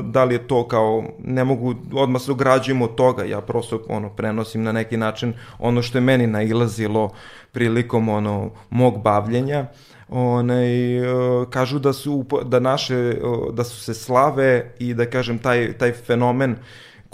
[0.03, 4.09] da li je to kao, ne mogu odmah se ugrađujem od toga, ja prosto ono,
[4.09, 7.09] prenosim na neki način ono što je meni nailazilo
[7.51, 9.65] prilikom ono, mog bavljenja,
[10.09, 13.15] onaj, uh, kažu da su da naše
[13.53, 16.57] da su se slave i da kažem taj taj fenomen uh,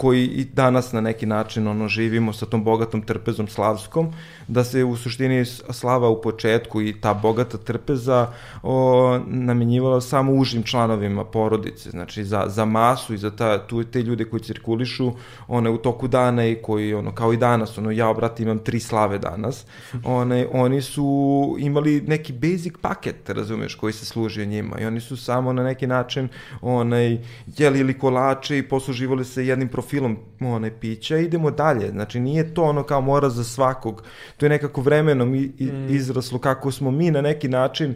[0.00, 4.12] koji i danas na neki način ono živimo sa tom bogatom trpezom slavskom,
[4.48, 8.32] da se u suštini slava u početku i ta bogata trpeza
[8.62, 14.02] o, namenjivala samo užim članovima porodice, znači za, za masu i za ta, tu, te
[14.02, 15.12] ljude koji cirkulišu
[15.48, 18.80] one u toku dana i koji ono kao i danas, ono ja obrati imam tri
[18.80, 19.66] slave danas,
[20.20, 25.16] one, oni su imali neki basic paket, razumeš, koji se služio njima i oni su
[25.16, 26.28] samo na neki način
[26.60, 27.18] onaj,
[27.58, 31.90] jeli ili kolače i posluživali se jednim profilom profilom one, pića, idemo dalje.
[31.90, 34.02] Znači, nije to ono kao mora za svakog.
[34.36, 35.94] To je nekako vremenom i, i, mm.
[35.94, 37.94] izraslo kako smo mi na neki način,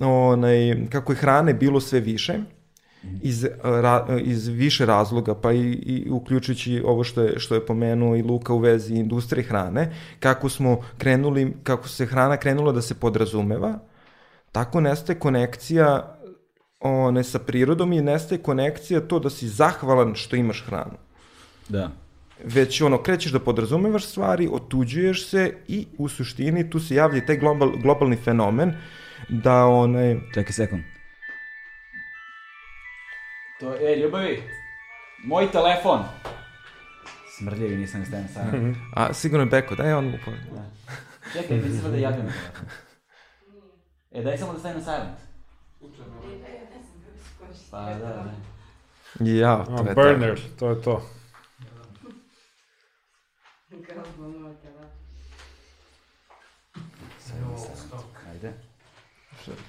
[0.00, 2.38] onaj, kako je hrane bilo sve više,
[3.22, 8.16] iz, ra, iz više razloga, pa i, i uključujući ovo što je, što je pomenuo
[8.16, 12.94] i Luka u vezi industrije hrane, kako smo krenuli, kako se hrana krenula da se
[12.94, 13.78] podrazumeva,
[14.52, 16.18] tako nestaje konekcija
[16.80, 21.11] one, sa prirodom i nestaje konekcija to da si zahvalan što imaš hranu.
[21.68, 21.90] Da.
[22.44, 27.36] Već ono, krećeš da podrazumevaš stvari, otuđuješ se i u suštini tu se javlja taj
[27.36, 28.74] global, globalni fenomen
[29.28, 30.16] da onaj...
[30.34, 30.82] Čekaj sekund.
[33.60, 34.42] To, e, ljubavi,
[35.24, 36.00] moj telefon.
[37.38, 38.74] Smrdljivi, nisam ga stavio na sajno.
[38.94, 40.30] A, sigurno je Beko, daj on mu po...
[40.30, 40.70] Da.
[41.32, 42.68] Čekaj, mislim da javljam na telefon.
[44.10, 45.18] E, daj samo da stavim na silent.
[47.70, 48.30] Pa, da, da.
[49.24, 51.02] Ja, to A, je burner, to je to.
[58.30, 58.52] Ajde.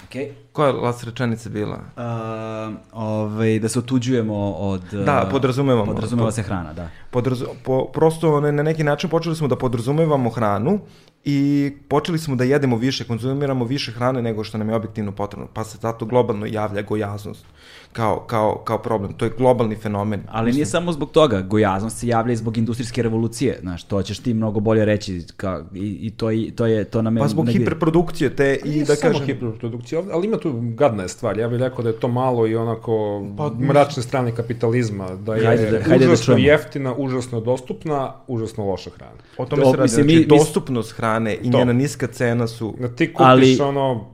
[0.05, 0.27] Okej.
[0.27, 0.33] to.
[0.51, 1.79] Koja je las rečenica bila?
[1.97, 4.81] Uh, ovaj, da se otuđujemo od...
[5.05, 5.85] Da, podrazumevamo.
[5.85, 6.89] Podrazumeva se hrana, da.
[7.11, 10.79] Podrazu, po, prosto na, na neki način počeli smo da podrazumevamo hranu
[11.25, 15.47] i počeli smo da jedemo više, konzumiramo više hrane nego što nam je objektivno potrebno,
[15.53, 17.45] pa se zato globalno javlja gojaznost
[17.93, 19.13] kao, kao, kao problem.
[19.13, 20.23] To je globalni fenomen.
[20.29, 24.19] Ali nije samo zbog toga, gojaznost se javlja i zbog industrijske revolucije, znaš, to ćeš
[24.19, 27.21] ti mnogo bolje reći, ka, i, i to, i, to, je, to nam je...
[27.21, 29.25] Pa zbog negdje- hiperprodukcije te i Nije da samo kažem...
[29.27, 31.37] hiperprodukcija, ali- ima tu gadna je stvar.
[31.37, 35.45] Ja bih rekao da je to malo i onako Pa, mračne strane kapitalizma, da je
[35.45, 36.43] Hajde da- hajde da užasno čujemo.
[36.43, 39.11] jeftina, užasno dostupna, užasno loša hrana.
[39.37, 41.57] O tome To, se radi, mislim, znači, mi- mi- dostupnost hrane i To.
[41.57, 42.75] njena niska cena su...
[42.79, 44.12] Da ti kupiš Ali- ono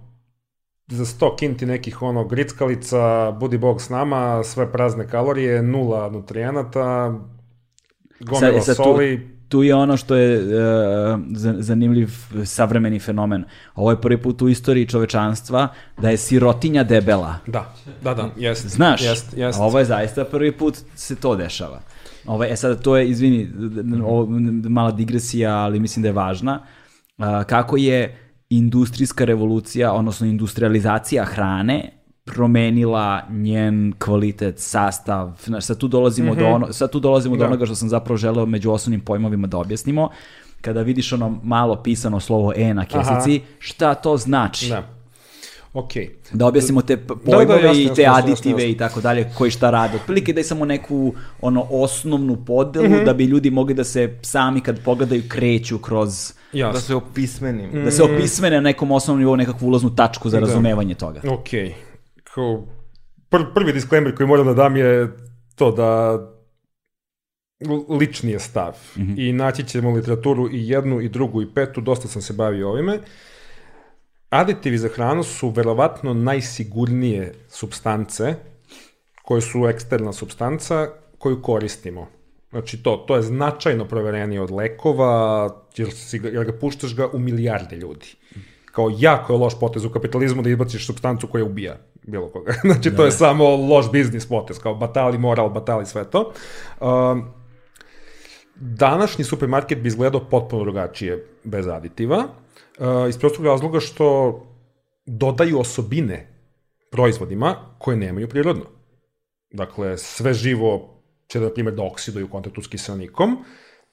[0.90, 2.98] za 100 kinti nekih ono grickalica,
[3.32, 7.14] budi bog s nama, sve prazne kalorije, nula nutrijenata,
[8.20, 10.50] gomila Sad- e, sad tu- soli, tu je ono što je uh,
[11.32, 12.10] za- zanimljiv
[12.46, 13.44] savremeni fenomen.
[13.76, 15.68] Ovo je prvi put u istoriji čovečanstva
[15.98, 17.36] da je sirotinja debela.
[17.48, 18.68] Da, da, da, jest.
[18.68, 19.60] Znaš, jest, jest.
[19.62, 21.80] ovo je zaista prvi put se to dešava.
[22.26, 23.50] Ovo, e sad, to je, izvini,
[24.04, 24.28] ovo,
[24.70, 26.62] mala digresija, ali mislim da je važna.
[27.18, 31.90] A, kako je industrijska revolucija, odnosno industrializacija hrane
[32.26, 35.32] promenila njen kvalitet, sastav.
[35.46, 37.48] Znaš, sad tu dolazimo, do, ono, sad tu dolazimo do Da.
[37.48, 40.10] onoga što sam zapravo želeo među osnovnim pojmovima da objasnimo.
[40.62, 44.70] Kada vidiš ono malo pisano slovo E na kesici, šta to znači?
[44.70, 44.99] Da.
[45.74, 46.10] Okej.
[46.32, 48.66] Da objasnimo te p- da, pojmove jasno, i te jasno, jasno, aditive jasno.
[48.66, 49.96] i tako dalje, koji šta rade.
[49.96, 53.06] Otprilike daj samo neku ono osnovnu podelu Mhm.
[53.06, 56.74] da bi ljudi mogli da se sami kad pogledaju kreću kroz Jasno.
[56.74, 57.84] Da se opismenim.
[57.84, 60.46] da se opismene na nekom osnovnom nivou nekakvu ulaznu tačku za Da.
[60.46, 61.22] razumevanje toga.
[61.26, 61.50] Ok.
[62.26, 62.66] Kao,
[63.30, 65.12] pr prvi disclaimer koji moram da dam je
[65.56, 66.20] to da
[67.92, 68.74] lični je stav.
[69.18, 73.00] I naći ćemo literaturu i jednu, i drugu, i petu, dosta sam se bavio ovime.
[74.30, 78.36] Aditivi za hranu su verovatno najsigurnije substance
[79.24, 80.88] koje su eksterna substanca
[81.18, 82.08] koju koristimo.
[82.50, 87.20] Znači to, to je značajno proverenije od lekova, jer, si, jer ga puštaš ga u
[87.20, 88.06] milijarde ljudi.
[88.72, 92.54] Kao jako je loš potez u kapitalizmu da izbaciš substancu koja ubija bilo koga.
[92.74, 96.32] Znači to je samo loš biznis potez, kao batali moral, batali sve to.
[96.82, 97.26] Um,
[98.56, 102.24] današnji supermarket bi izgledao potpuno drugačije bez aditiva,
[102.80, 104.40] uh, iz prostog razloga što
[105.06, 106.28] dodaju osobine
[106.92, 108.66] proizvodima koje nemaju prirodno.
[109.52, 113.38] Dakle, sve živo će, na primjer, da oksiduje u kontaktu s kiselnikom.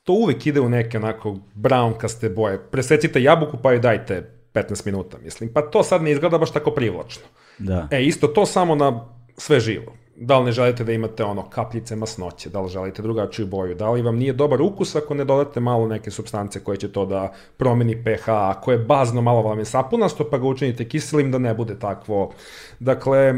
[0.02, 2.58] To uvek ide u neke onako brownkaste boje.
[2.70, 5.52] Presecite jabuku pa joj dajte 15 minuta, mislim.
[5.52, 7.22] Pa to sad ne izgleda baš tako privlačno.
[7.58, 7.88] Da.
[7.90, 9.92] E, isto to samo na sve živo.
[10.18, 13.90] Da li ne želite da imate ono kapljice masnoće, da li želite drugačiju boju, da
[13.90, 17.32] li vam nije dobar ukus ako ne dodate malo neke substance koje će to da
[17.56, 21.54] promeni pH, ako je bazno malo vam je sapunasto pa ga učinite kiselim da ne
[21.54, 22.32] bude takvo.
[22.78, 23.34] Dakle,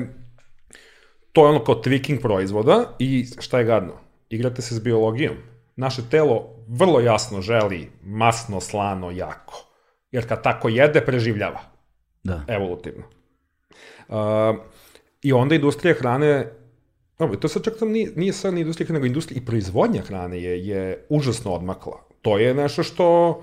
[1.32, 3.92] to je ono kao tweaking proizvoda i šta je gadno?
[4.28, 5.36] Igrate se s biologijom.
[5.76, 9.64] Naše telo vrlo jasno želi masno, slano, jako.
[10.10, 11.60] Jer kad tako jede, preživljava.
[12.22, 12.42] Da.
[12.48, 13.04] Evolutivno.
[14.08, 14.16] Uh,
[15.22, 16.52] I onda industrija hrane
[17.18, 20.66] Dobro, to sad čak tam nije, nije sad industrija, nego industrija i proizvodnja hrane je,
[20.66, 22.00] je užasno odmakla.
[22.22, 23.40] To je nešto što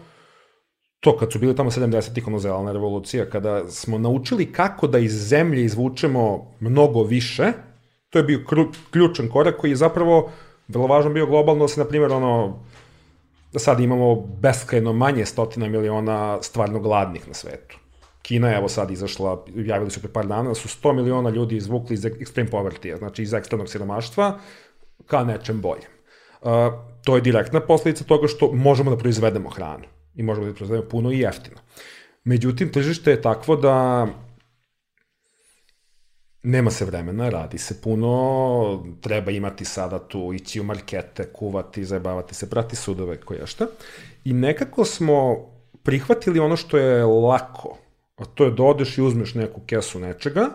[1.00, 5.28] to kad su bili tamo 70-ih ono zelena revolucija, kada smo naučili kako da iz
[5.28, 7.52] zemlje izvučemo mnogo više,
[8.10, 8.46] to je bio
[8.92, 10.32] ključan korak koji je zapravo
[10.68, 12.60] vrlo važan bio globalno, da se, na primjer, ono,
[13.54, 17.85] da sad imamo beskrajno manje stotina miliona stvarno gladnih na svetu.
[18.26, 21.56] Kina je evo sad izašla, javili su pre par dana, da su 100 miliona ljudi
[21.56, 24.40] izvukli iz extreme poverty, znači iz ekstremnog siromaštva,
[25.06, 25.92] ka nečem boljem.
[26.42, 26.50] Uh,
[27.04, 29.86] to je direktna posledica toga što možemo da proizvedemo hranu
[30.16, 31.58] i možemo da proizvedemo puno i jeftino.
[32.24, 34.08] Međutim, tržište je takvo da
[36.44, 42.36] nema se vremena, radi se puno, treba imati sada tu, ići u markete, kuvati, zajebavati
[42.36, 43.68] se, prati sudove, koje šta.
[44.24, 45.38] I nekako smo
[45.84, 47.78] prihvatili ono što je lako,
[48.16, 50.50] a to je da odeš i uzmeš neku kesu nečega,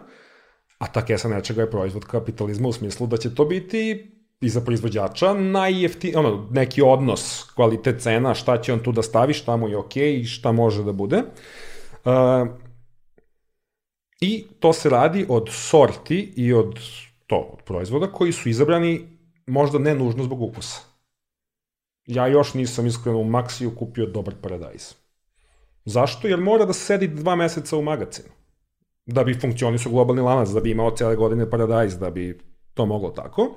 [0.78, 4.61] a ta kesa nečega je proizvod kapitalizma u smislu da će to biti i za
[4.61, 9.69] proizvođača najjefti, ono, neki odnos kvalitet cena, šta će on tu da stavi, šta mu
[9.69, 11.23] je okej okay i šta može da bude.
[12.05, 12.49] Uh,
[14.20, 16.78] I to se radi od sorti i od
[17.27, 19.09] to, od proizvoda koji su izabrani
[19.47, 20.81] možda ne nužno zbog ukusa.
[22.07, 24.95] Ja još nisam iskreno u Maxiju kupio dobar paradajz.
[25.85, 26.28] Zašto?
[26.28, 28.28] Jer mora da sedi dva meseca u magacinu.
[29.07, 32.39] Da bi funkcionisao globalni lanac, da bi imao cijele godine paradajz, da bi
[32.74, 33.57] to moglo tako.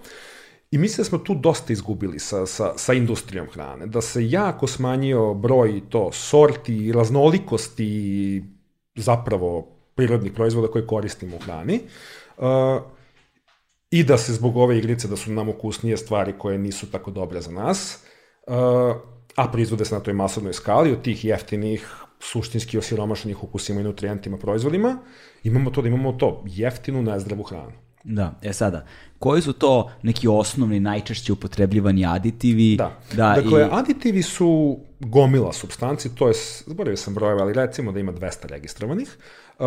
[0.71, 3.87] I mislim da smo tu dosta izgubili sa, sa, sa industrijom hrane.
[3.87, 8.43] Da se jako smanjio broj to sorti i raznolikosti
[8.95, 11.79] zapravo prirodnih proizvoda koje koristimo u hrani.
[12.37, 12.45] Uh,
[13.91, 17.41] I da se zbog ove igrice da su nam ukusnije stvari koje nisu tako dobre
[17.41, 17.99] za nas,
[18.47, 18.55] uh,
[19.35, 24.37] a proizvode se na toj masovnoj skali od tih jeftinih suštinski osiromašenih ukusima i nutrijentima
[24.37, 24.97] proizvodima,
[25.43, 27.71] imamo to da imamo to, jeftinu, nezdravu hranu.
[28.03, 28.85] Da, e sada,
[29.19, 32.75] koji su to neki osnovni, najčešće upotrebljivani aditivi?
[32.75, 33.67] Da, da dakle, i...
[33.71, 36.33] aditivi su gomila substanci, to je,
[36.67, 39.17] zaboravio sam brojeve, ali recimo da ima 200 registrovanih.
[39.59, 39.65] Uh,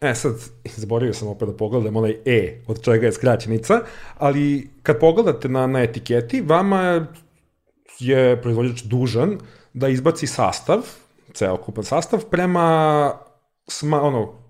[0.00, 0.34] E sad,
[0.76, 3.80] zaboravio sam opet da pogledam onaj E, od čega je skraćenica,
[4.18, 7.06] ali kad pogledate na, na etiketi, vama
[7.98, 9.38] je proizvođač dužan
[9.72, 10.78] da izbaci sastav
[11.34, 13.12] celokupan sastav prema
[13.68, 14.44] sma, ono,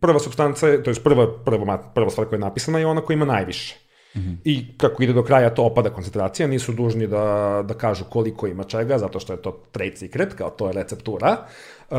[0.00, 3.24] prva substanca, to je prva, prva, prva stvar koja je napisana je ona koja ima
[3.24, 3.76] najviše.
[4.14, 4.36] Mm -hmm.
[4.44, 8.64] I kako ide do kraja to opada koncentracija, nisu dužni da, da kažu koliko ima
[8.64, 11.46] čega, zato što je to trade secret, kao to je receptura.
[11.90, 11.96] Uh,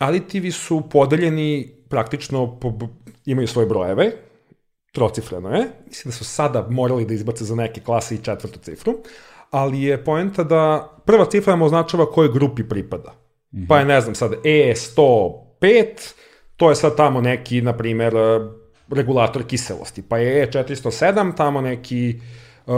[0.00, 2.72] aditivi su podeljeni praktično, po,
[3.24, 4.12] imaju svoje brojeve,
[4.92, 8.94] trocifreno je, mislim da su sada morali da izbace za neke klase i četvrtu cifru,
[9.50, 13.12] ali je poenta da prva cifra vam označava kojoj grupi pripada.
[13.52, 13.68] Mm -hmm.
[13.68, 15.84] Pa je, ne znam, sad E105,
[16.56, 18.14] to je sad tamo neki, na primer,
[18.90, 22.20] regulator kiselosti, pa je E407 tamo neki
[22.66, 22.74] uh,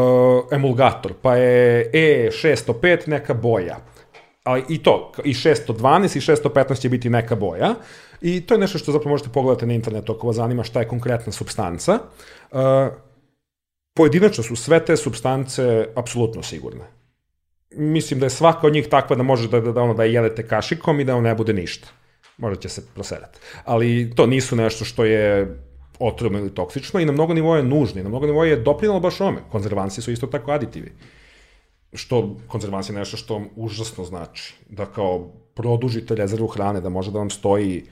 [0.52, 3.76] emulgator, pa je E605 neka boja.
[4.44, 7.74] Ali i to, i 612 i 615 će biti neka boja.
[8.20, 10.88] I to je nešto što zapravo možete pogledati na internetu ako vas zanima šta je
[10.88, 11.98] konkretna substanca.
[12.50, 12.58] Uh,
[13.98, 16.84] pojedinačno su sve te substance apsolutno sigurne.
[17.74, 20.12] Mislim da je svaka od njih takva da može da, da, da, ono, da je
[20.14, 21.88] jedete kašikom i da on ne bude ništa.
[22.38, 23.38] Možda će se proserati.
[23.64, 25.48] Ali to nisu nešto što je
[25.98, 29.00] otrovno ili toksično i na mnogo nivoja je nužno i na mnogo nivoja je doprinalo
[29.00, 29.42] baš ome.
[29.50, 30.92] Konzervansi su isto tako aditivi.
[31.92, 34.54] Što konzervansi je nešto što užasno znači.
[34.68, 37.82] Da kao produžite rezervu hrane, da može da vam stoji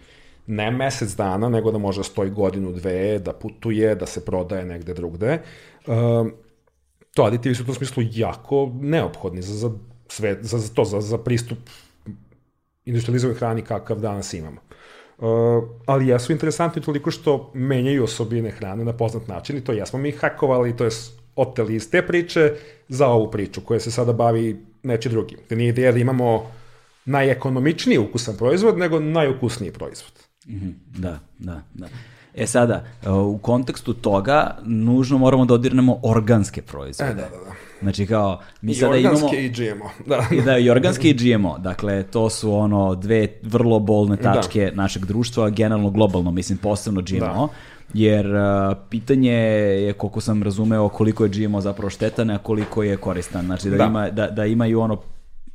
[0.46, 4.94] ne mesec dana, nego da može stoji godinu, dve, da putuje, da se prodaje negde
[4.94, 5.42] drugde.
[5.86, 6.32] Um,
[7.14, 9.70] to aditivi su u tom smislu jako neophodni za, za,
[10.08, 11.58] sve, za, za to, za, za pristup
[12.84, 14.60] industrializovanoj hrani kakav danas imamo.
[15.18, 19.98] Uh, ali jesu interesantni toliko što menjaju osobine hrane na poznat način i to jesmo
[19.98, 20.90] mi hakovali, to je
[21.36, 22.54] oteli iz te priče
[22.88, 25.38] za ovu priču koja se sada bavi neče drugim.
[25.48, 26.50] Da nije ideja da imamo
[27.04, 30.25] najekonomičniji ukusan proizvod, nego najukusniji proizvod.
[30.48, 30.74] -hmm.
[30.98, 31.86] Da, da, da.
[32.34, 37.10] E sada, e, u kontekstu toga, nužno moramo da odirnemo organske proizvode.
[37.10, 37.52] E, da, da, da.
[37.82, 39.14] Znači kao, mi I sada imamo...
[39.14, 39.90] organske i GMO.
[40.06, 40.24] Da.
[40.36, 41.58] I da, i organske i GMO.
[41.58, 44.82] Dakle, to su ono dve vrlo bolne tačke da.
[44.82, 47.18] našeg društva, generalno globalno, mislim, posebno GMO.
[47.18, 47.48] Da.
[47.94, 52.96] jer uh, pitanje je, koliko sam razumeo, koliko je GMO zapravo štetan, a koliko je
[52.96, 53.44] koristan.
[53.44, 53.84] Znači da, Da.
[53.84, 54.96] Ima, da, da imaju ono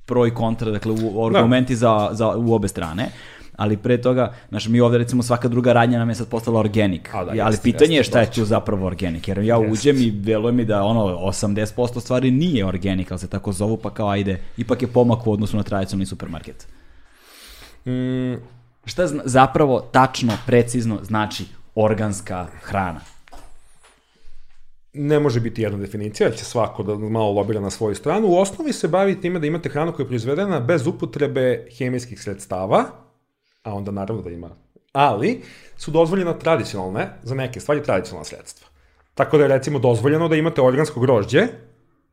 [0.06, 3.10] pro i kontra, dakle u, argumenti za, za, u obe strane.
[3.56, 7.10] Ali pre toga, znaš, mi ovde recimo svaka druga radnja nam je sad postala organik.
[7.14, 8.42] A da, ali jeste, pitanje je jeste, šta je dosta.
[8.42, 9.28] tu zapravo organik.
[9.28, 13.52] Jer ja uđem i deluje mi da ono 80% stvari nije organik, ali se tako
[13.52, 16.68] zovu, pa kao ajde, ipak je pomak u odnosu na tradicionalni supermarket.
[17.86, 18.34] Mm,
[18.86, 21.46] Šta zna, zapravo tačno, precizno znači
[21.76, 23.00] organska hrana?
[24.94, 28.28] ne može biti jedna definicija, jer će svako da malo lobira na svoju stranu.
[28.28, 32.86] U osnovi se bavi time da imate hranu koja je proizvedena bez upotrebe hemijskih sredstava,
[33.64, 34.50] a onda naravno da ima,
[34.92, 35.42] ali
[35.78, 38.68] su dozvoljena tradicionalne, za neke stvari tradicionalna sredstva.
[39.16, 41.48] Tako da je recimo dozvoljeno da imate organsko grožđe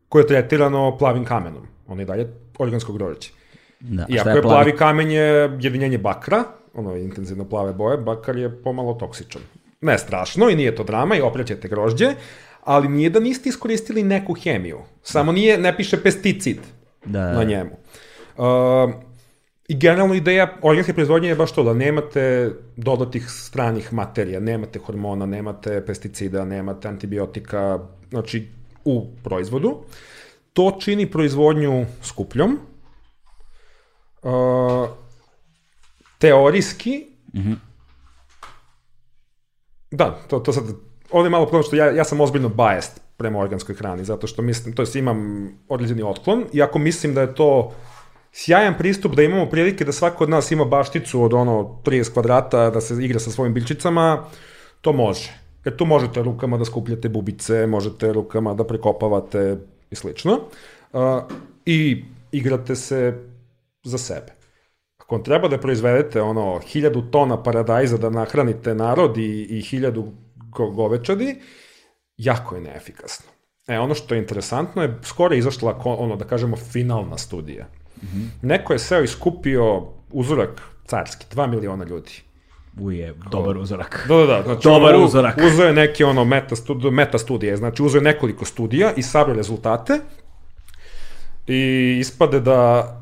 [0.09, 1.67] koje je tretirano plavim kamenom.
[1.87, 3.29] Ono je dalje organsko grožđe.
[3.81, 6.45] Da, šta Iako je plavi kamen je jedinjenje bakra,
[6.75, 9.43] ono je intenzivno plave boje, bakar je pomalo toksičan.
[9.81, 12.15] Ne strašno i nije to drama i oprećete grožđe,
[12.65, 14.79] ali nije da niste iskoristili neku hemiju.
[15.03, 16.59] Samo nije, ne piše pesticid
[17.05, 17.33] Da, da.
[17.33, 17.71] na njemu.
[18.37, 18.45] Uh,
[19.69, 25.27] I generalno ideja organske proizvodnje je baš to da nemate dodatih stranih materija, nemate hormona,
[25.27, 27.79] nemate pesticida, nemate antibiotika,
[28.11, 28.49] znači
[28.85, 29.77] u proizvodu.
[30.53, 32.59] To čini proizvodnju skupljom.
[34.23, 34.89] Uh,
[36.19, 37.07] teorijski,
[39.91, 40.65] da, to, to sad,
[41.11, 44.43] ovde je malo problem što ja, ja sam ozbiljno biased prema organskoj hrani, zato što
[44.43, 47.73] mislim, to jest imam određeni otklon, iako mislim da je to
[48.39, 52.71] sjajan pristup da imamo prilike da svako od nas ima bašticu od ono 30 kvadrata,
[52.71, 54.25] da se igra sa svojim biljčicama,
[54.81, 55.33] to može.
[55.65, 59.57] Jer tu možete rukama da skupljate bubice, možete rukama da prekopavate
[59.91, 60.39] i slično.
[60.93, 61.01] Uh,
[61.67, 63.15] I igrate se
[63.83, 64.33] za sebe.
[64.99, 70.05] Ako vam treba da proizvedete ono hiljadu tona paradajza da nahranite narod i, i hiljadu
[70.55, 71.37] go, govečadi,
[72.17, 73.27] jako je neefikasno.
[73.67, 77.67] E, ono što je interesantno je, skoro je izašla, ono, da kažemo, finalna studija.
[78.03, 78.29] Mm -hmm.
[78.49, 82.13] Neko je seo i skupio uzorak carski, 2 miliona ljudi.
[82.81, 84.05] Uje, dobar uzorak.
[84.09, 84.43] Da, da, da.
[84.43, 85.39] Znači, Dobar ono, u- uzorak.
[85.47, 89.37] Uzeo je neke ono meta, studi, meta studije, znači uzeo je nekoliko studija i sabrao
[89.37, 90.01] rezultate
[91.47, 92.95] i ispade da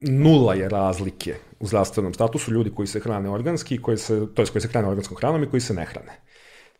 [0.00, 4.52] nula je razlike u zdravstvenom statusu ljudi koji se hrane organski, koji se, to jest
[4.52, 6.12] koji se hrane organskom hranom i koji se ne hrane.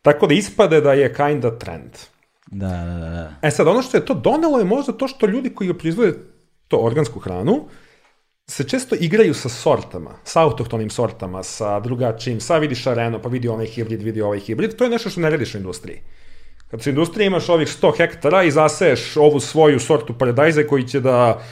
[0.03, 1.91] Tako da ispade da je kinda trend.
[2.47, 3.35] Da, da, da, da.
[3.43, 6.15] E sad, ono što je to donelo je možda to što ljudi koji proizvode
[6.71, 7.65] to organsku hranu,
[8.51, 13.49] se često igraju sa sortama, sa autohtonim sortama, sa drugačijim, sa vidi šareno, pa vidi
[13.49, 16.01] onaj hibrid, vidi ovaj hibrid, to je nešto što ne radiš u industriji.
[16.71, 21.01] Kad u industriji imaš ovih 100 hektara i zaseješ ovu svoju sortu paradajza koji će
[21.01, 21.43] da,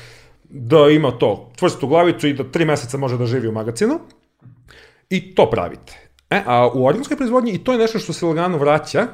[0.45, 4.01] da ima to tvrstu glavicu i da tri meseca može da živi u magacinu,
[5.11, 5.99] i to pravite.
[6.31, 9.07] E, a u organskoj proizvodnji, i to je nešto što se lagano vraća,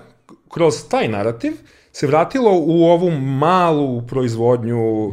[0.48, 1.52] kroz taj narativ,
[1.92, 5.12] se vratilo u ovu malu proizvodnju,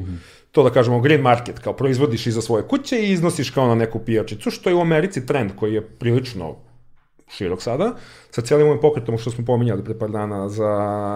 [0.52, 3.99] to da kažemo green market, kao proizvodiš iza svoje kuće i iznosiš kao na neku
[3.99, 6.56] pijačicu, što je u Americi trend koji je prilično
[7.30, 7.94] širok sada,
[8.32, 10.69] sa cijelim ovim pokretom što smo pominjali pre par dana za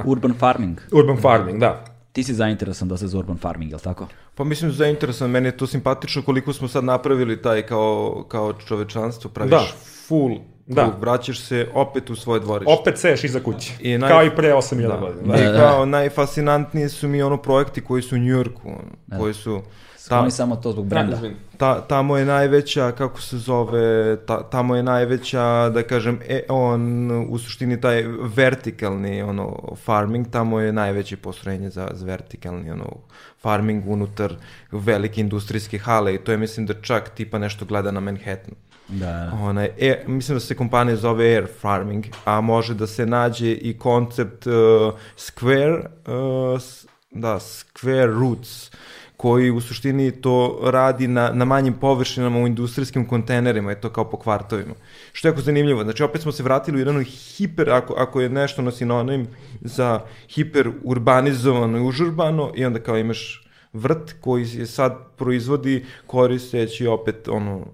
[0.05, 0.79] Urban farming.
[0.91, 1.94] urban farming, da.
[2.15, 4.07] Ti si zainteresan da se za urban farming, je li tako?
[4.35, 8.25] Pa mislim da je interesantno, meni je to simpatično koliko smo sad napravili taj kao,
[8.27, 9.63] kao čovečanstvo, praviš Da.
[10.07, 10.35] full
[10.67, 10.81] Da.
[10.83, 12.73] krug, vraćaš se opet u svoje dvorište.
[12.73, 14.97] Opet seješ iza kuće, I naj- kao i pre 8000 Da.
[14.97, 15.35] godina.
[15.35, 15.43] Da.
[15.43, 15.49] Da.
[15.49, 19.61] I kao najfascinantnije su mi ono projekti koji su u Njujorku, ono, koji su...
[20.09, 21.19] Ta, Oni samo to zbog brenda.
[21.57, 23.85] ta, tamo je najveća, kako se zove,
[24.17, 26.81] ta, tamo je najveća, da kažem, e, on,
[27.29, 28.03] u suštini taj
[28.35, 32.85] vertikalni, ono, farming, tamo je najveće postrojenje za, za vertikalni, ono,
[33.39, 34.35] farming unutar
[34.71, 38.55] velike industrijske hale i to je, mislim, da čak tipa nešto gleda na Manhattanu.
[38.87, 39.37] Da, da.
[39.41, 43.77] Onaj, e, mislim da se kompanija zove Air Farming, a može da se nađe i
[43.79, 44.53] koncept uh,
[45.17, 45.79] Square,
[46.53, 48.71] uh, s- da, Square Roots,
[49.25, 54.09] koji u suštini to radi na, na manjim površinama u industrijskim kontenerima, je to kao
[54.09, 54.73] po kvartovima.
[55.13, 55.83] Što je jako zanimljivo.
[55.83, 59.27] Znači, opet smo se vratili u jednu hiper, ako, ako je nešto na sinonim
[59.61, 66.87] za hiper urbanizovano i užurbano, i onda kao imaš vrt koji se sad proizvodi koristeći
[66.87, 67.65] opet ono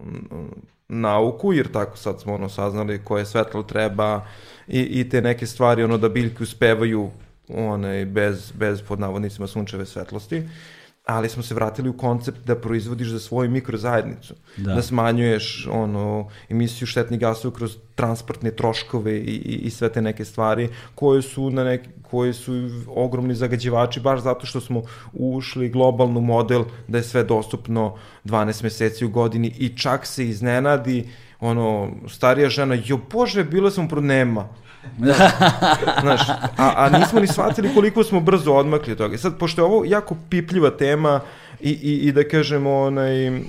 [0.87, 4.25] nauku, jer tako sad smo ono saznali koje svetlo treba
[4.67, 7.09] i, i te neke stvari ono da biljke uspevaju
[7.49, 10.43] one, bez, bez pod navodnicima sunčeve svetlosti
[11.05, 14.33] ali smo se vratili u koncept da proizvodiš za svoju mikrozajednicu.
[14.57, 14.73] Da.
[14.73, 20.25] Da, smanjuješ ono, emisiju štetnih gasova kroz transportne troškove i, i, i sve te neke
[20.25, 22.53] stvari koje su, na nek, koje su
[22.87, 24.83] ogromni zagađivači baš zato što smo
[25.13, 30.27] ušli globalno u model da je sve dostupno 12 meseci u godini i čak se
[30.27, 31.09] iznenadi
[31.39, 34.49] ono, starija žena, jo bože, bila sam pro nema.
[36.01, 39.17] Znaš, a, a nismo ni shvatili koliko smo brzo odmakli od toga.
[39.17, 41.19] Sad, pošto je ovo jako pipljiva tema
[41.59, 43.41] i, i, i da kažemo, onaj, e,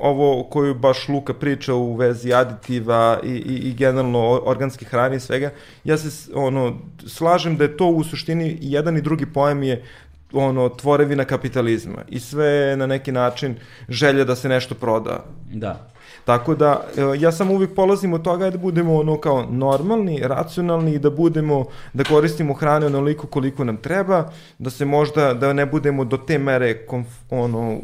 [0.00, 5.20] ovo koju baš Luka priča u vezi aditiva i, i, i generalno organske hrane i
[5.20, 5.50] svega,
[5.84, 9.84] ja se ono, slažem da je to u suštini jedan i drugi pojam je
[10.32, 13.56] ono tvorevina kapitalizma i sve na neki način
[13.88, 15.24] želja da se nešto proda.
[15.52, 15.93] Da.
[16.24, 20.94] Tako da, e, ja sam uvijek polazim od toga da budemo ono kao normalni, racionalni
[20.94, 25.66] i da budemo, da koristimo hrane onoliko koliko nam treba, da se možda, da ne
[25.66, 27.78] budemo do te mere konf, ono,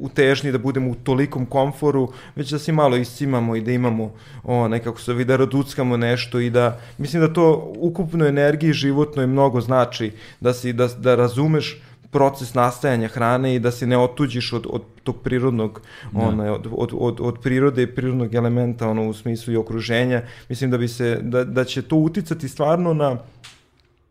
[0.00, 4.12] u, težnji, da budemo u tolikom komforu, već da se malo iscimamo i da imamo,
[4.44, 9.26] o, nekako se da raduckamo nešto i da, mislim da to ukupno energiji životno je
[9.26, 11.80] mnogo znači, da, si, da, da razumeš
[12.16, 15.80] proces nastajanja hrane i da se ne otuđiš od, od tog prirodnog,
[16.12, 16.20] da.
[16.20, 20.22] ona, od, od, od, od prirode i prirodnog elementa ono, u smislu i okruženja.
[20.48, 23.16] Mislim da, bi se, da, da će to uticati stvarno na,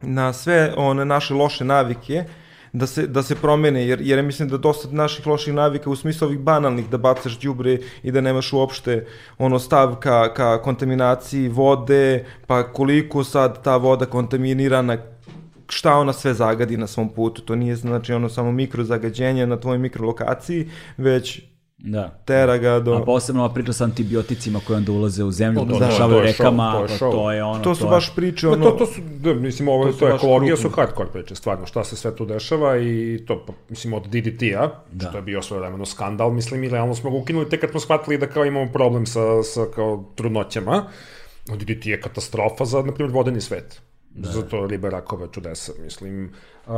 [0.02, 2.24] na sve one naše loše navike,
[2.74, 6.28] da se, da se promene, jer, jer mislim da dosta naših loših navika u smislu
[6.28, 9.06] ovih banalnih, da bacaš đubre i da nemaš uopšte
[9.38, 14.98] ono stav ka, ka kontaminaciji vode, pa koliko sad ta voda kontaminirana
[15.70, 17.42] šta ona sve zagadi na svom putu.
[17.42, 21.42] To nije znači ono samo mikrozagađenje na tvojoj mikrolokaciji, već
[21.78, 22.10] da.
[22.26, 22.94] tera ga do...
[22.94, 26.94] A posebno ova priča sa antibioticima koje onda ulaze u zemlju, da, završavaju rekama, to,
[26.94, 27.64] je to je ono...
[27.64, 28.12] To su to baš je...
[28.16, 28.66] priče, ono...
[28.66, 31.84] to, to su, da, mislim, ovo, to, to je ekologija, su hardcore priče, stvarno, šta
[31.84, 35.10] se sve tu dešava i to, mislim, od DDT-a, da.
[35.10, 37.80] što je bio svoje vremeno skandal, mislim, i realno smo ga ukinuli tek kad smo
[37.80, 40.84] shvatili da kao imamo problem sa, sa kao trudnoćama,
[41.46, 43.82] DDT je katastrofa za, na primjer, vodeni svet
[44.16, 44.32] da.
[44.32, 46.34] za to ribe, rakove, čudesa, mislim.
[46.68, 46.74] Uh,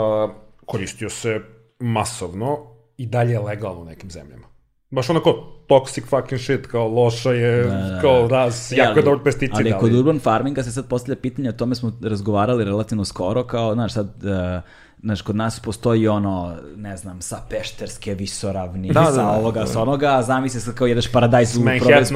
[0.65, 1.41] koristio se
[1.79, 2.57] masovno
[2.97, 4.47] i dalje je legalno u nekim zemljama.
[4.89, 5.29] Baš onako
[5.67, 8.01] toxic fucking shit, kao loša je, da, da, da.
[8.01, 9.55] kao raz, e, jako je dobar pesticid.
[9.55, 13.43] Ali, ali kod urban farminga se sad postavlja pitanje, o tome smo razgovarali relativno skoro,
[13.43, 14.23] kao, znaš, sad...
[14.23, 14.63] Uh,
[15.01, 19.59] znaš, kod nas postoji ono, ne znam, sa pešterske visoravni, da, sa da, da, ovoga,
[19.59, 19.67] da.
[19.67, 22.11] sa onoga, a zamisli se kao jedeš paradajz u prodajz,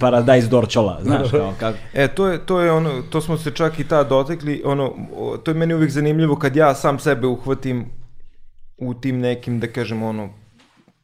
[0.00, 1.78] paradajz dorčola, znaš, kao kako.
[1.92, 4.92] E, to je, to je ono, to smo se čak i tad dotekli, ono,
[5.44, 7.86] to je meni uvijek zanimljivo kad ja sam sebe uhvatim
[8.78, 10.28] u tim nekim, da kažem, ono,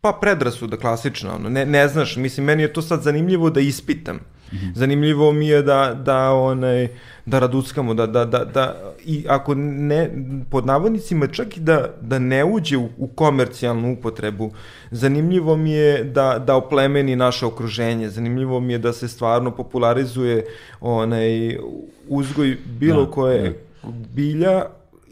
[0.01, 4.21] pa predrasuda klasična, ono, ne, ne znaš, mislim, meni je to sad zanimljivo da ispitam.
[4.55, 4.75] Mm -hmm.
[4.75, 6.89] Zanimljivo mi je da, da, onaj,
[7.27, 10.11] da raduckamo, da, da, da, da, i ako ne,
[10.51, 14.51] pod navodnicima čak i da, da ne uđe u, u komercijalnu upotrebu,
[14.91, 20.45] zanimljivo mi je da, da oplemeni naše okruženje, zanimljivo mi je da se stvarno popularizuje
[20.81, 21.57] onaj
[22.09, 23.43] uzgoj bilo da, koje
[23.83, 23.89] da.
[24.15, 24.65] bilja,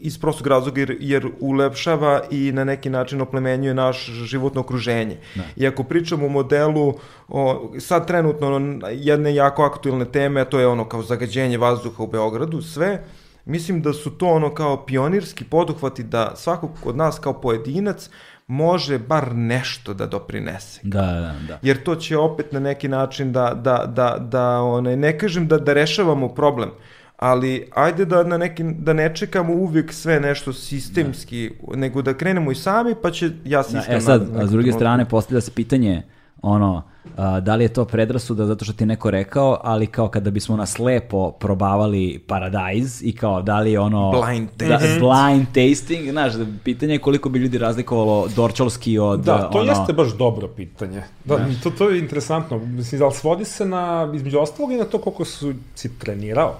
[0.03, 5.17] iz prostog razloga jer, jer ulepšava i na neki način oplemenjuje naš životno okruženje.
[5.35, 5.43] Da.
[5.55, 6.93] I ako pričamo o modelu,
[7.27, 12.61] o, sad trenutno jedne jako aktualne teme, to je ono kao zagađenje vazduha u Beogradu,
[12.61, 13.03] sve,
[13.45, 18.09] mislim da su to ono kao pionirski poduhvati da svakog od nas kao pojedinac
[18.47, 20.79] može bar nešto da doprinese.
[20.83, 21.59] Da, da, da.
[21.61, 25.57] Jer to će opet na neki način da, da, da, da one, ne kažem da,
[25.57, 26.69] da rešavamo problem,
[27.23, 31.75] ali ajde da, na neki, da ne čekamo uvijek sve nešto sistemski, da.
[31.75, 33.91] nego da krenemo i sami, pa će ja sistem...
[33.91, 36.01] Da, e sad, a s druge strane, postavlja se pitanje,
[36.41, 36.83] ono,
[37.17, 40.57] a, da li je to predrasuda zato što ti neko rekao, ali kao kada bismo
[40.57, 44.11] na slepo probavali paradajz i kao da li je ono...
[44.11, 45.01] Blind da, tasting.
[45.01, 46.33] Da, blind tasting, znaš,
[46.63, 49.19] pitanje je koliko bi ljudi razlikovalo dorčolski od...
[49.19, 49.71] Da, to ono...
[49.71, 51.03] jeste baš dobro pitanje.
[51.25, 51.45] Da, da.
[51.63, 52.59] To, to je interesantno.
[52.59, 56.55] Mislim, da li svodi se na, između ostalog i na to koliko su, si trenirao?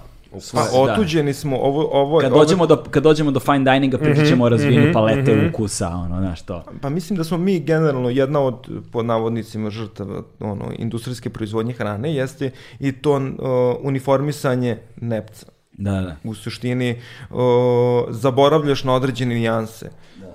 [0.54, 1.34] Pa otuđeni da.
[1.34, 2.20] smo, ovo, ovo...
[2.20, 2.44] Kad, ovo...
[2.44, 4.94] Dođemo do, kad dođemo do fine dininga, pričat ćemo mm -hmm, o razvijenju mm -hmm,
[4.94, 5.50] palete mm -hmm.
[5.50, 6.64] ukusa, ono, znaš to.
[6.82, 12.16] Pa mislim da smo mi generalno jedna od, pod navodnicima, žrtava ono, industrijske proizvodnje hrane,
[12.16, 13.22] jeste i to uh,
[13.82, 15.46] uniformisanje nepca.
[15.74, 16.16] Da, da.
[16.24, 17.38] U suštini uh,
[18.10, 19.90] zaboravljaš na određene nijanse.
[20.22, 20.28] Da.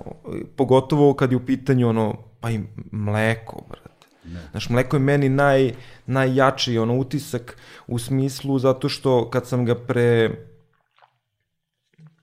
[0.55, 2.59] Pogotovo kad je u pitanju ono, pa i
[2.91, 3.88] mleko, brate.
[4.23, 4.39] Da.
[4.51, 5.73] Znaš, mleko je meni naj,
[6.05, 10.29] najjači ono utisak u smislu zato što kad sam ga pre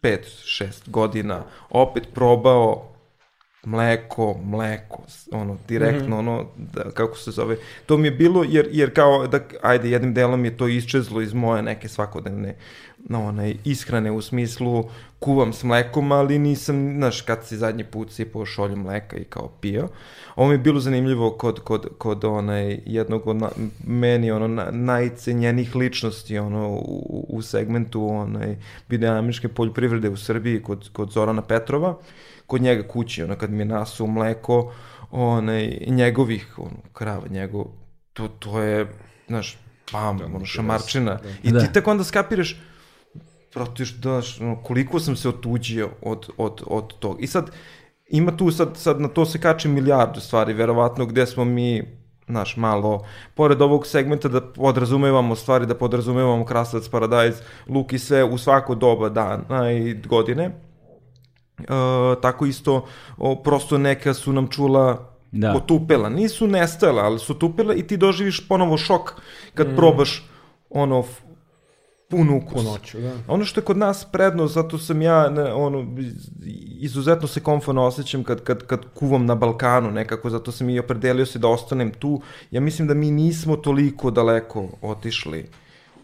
[0.02, 0.18] 5
[0.62, 2.97] 6 godina opet probao
[3.66, 5.02] mleko, mleko,
[5.32, 6.31] ono, direktno, mm -hmm.
[6.31, 7.56] ono, da, kako se zove,
[7.86, 11.35] to mi je bilo, jer, jer kao, da, ajde, jednim delom je to iščezlo iz
[11.35, 12.56] moje neke svakodnevne
[13.09, 14.85] no, onaj, ishrane u smislu
[15.19, 19.49] kuvam s mlekom, ali nisam, znaš, kad si zadnji put sipao šolju mleka i kao
[19.61, 19.89] pio.
[20.37, 23.49] Ovo mi je bilo zanimljivo kod, kod, kod onaj, jednog od na,
[23.87, 28.57] meni ono, na, najcenjenih ličnosti ono, u, u segmentu onaj,
[28.89, 31.99] biodinamičke poljoprivrede u Srbiji kod, kod Zorana Petrova,
[32.47, 34.73] kod njega kući, ono, kad mi je nasuo mleko
[35.11, 37.65] onaj, njegovih ono, krava, njegov,
[38.12, 38.87] to, to je
[39.27, 39.59] znaš,
[39.93, 41.19] bam, ono, šamarčina.
[41.43, 41.61] I Da.
[41.61, 42.57] ti tek onda skapiraš,
[43.57, 47.23] protiš, daš, ono, koliko sam se otuđio od, od, od tog.
[47.23, 47.51] I sad,
[48.09, 51.83] ima tu sad, sad na to se kače milijardu stvari, verovatno gde smo mi,
[52.28, 58.24] znaš, malo, pored ovog segmenta da podrazumevamo stvari, da podrazumevamo krastavac, paradajz, luk i sve
[58.24, 60.51] u svako doba dana i godine.
[61.59, 61.65] E,
[62.23, 62.85] tako isto,
[63.16, 65.53] o, prosto neka su nam čula Da.
[65.57, 66.09] otupela.
[66.09, 69.11] Nisu nestajala, ali su otupela i ti doživiš ponovo šok
[69.55, 70.23] kad probaš
[70.70, 71.03] ono
[72.07, 72.53] f- pun ukus.
[72.65, 73.12] Punoću, da.
[73.28, 75.87] Ono što je kod nas prednost, zato sam ja ne, ono,
[76.81, 81.27] izuzetno se komforno osjećam kad, kad, kad kuvam na Balkanu nekako, zato sam i opredelio
[81.27, 82.20] se da ostanem tu.
[82.51, 85.47] Ja mislim da mi nismo toliko daleko otišli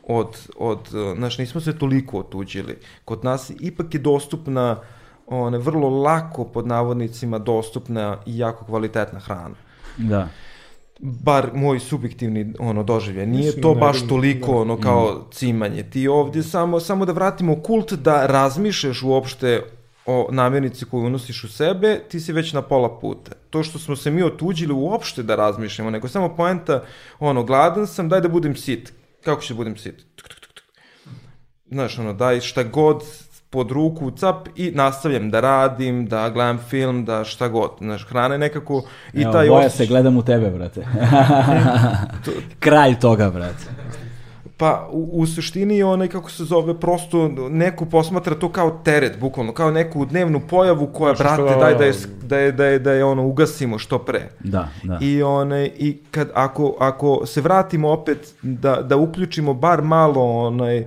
[0.09, 0.79] od, od
[1.17, 2.79] znaš, nismo se toliko otuđili.
[3.05, 4.77] Kod nas ipak je dostupna,
[5.27, 9.55] one, vrlo lako, pod navodnicima, dostupna i jako kvalitetna hrana
[9.99, 10.29] Da.
[11.03, 13.27] Bar moj subjektivni ono doživljaj.
[13.27, 14.59] Nije Mislim, to ne baš toliko da.
[14.59, 15.83] ono kao cimanje.
[15.83, 19.63] Ti ovdje samo samo da vratimo kult da razmišljaš uopšte
[20.07, 23.33] o namirnici koju unosiš u sebe, ti si već na pola puta.
[23.51, 26.85] To što smo se mi otuđili uopšte da razmišljamo, nego samo poenta,
[27.19, 28.93] ono, gladan sam, daj da budem sit.
[29.25, 29.97] Kako ću da budem sit?
[30.17, 30.65] Tuk, tuk, tuk.
[31.67, 33.03] Znaš, ono, daj šta god
[33.53, 37.71] pod ruku, cap, i nastavljam da radim, da gledam film, da šta god.
[37.79, 40.87] Znaš, hrana je nekako i Evo, taj boja osjećaj- se, gledam u tebe, brate.
[42.61, 43.65] Kralj toga, brate.
[44.57, 49.53] Pa u, u suštini onaj kako se zove prosto neko posmatra to kao teret bukvalno
[49.53, 51.93] kao neku dnevnu pojavu koja Nešto brate što- daj da je
[52.23, 54.29] da je da je da je ono ugasimo što pre.
[54.41, 54.99] Da, da.
[55.01, 60.87] I onaj i kad ako ako se vratimo opet da da uključimo bar malo onaj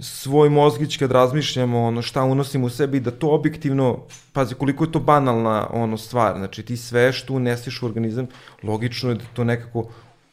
[0.00, 3.98] svoj mozgić kad razmišljamo ono šta unosimo u sebi da to objektivno
[4.32, 8.26] pazi koliko je to banalna ono stvar znači ti sve što unesiš u organizam
[8.62, 9.88] logično je da to nekako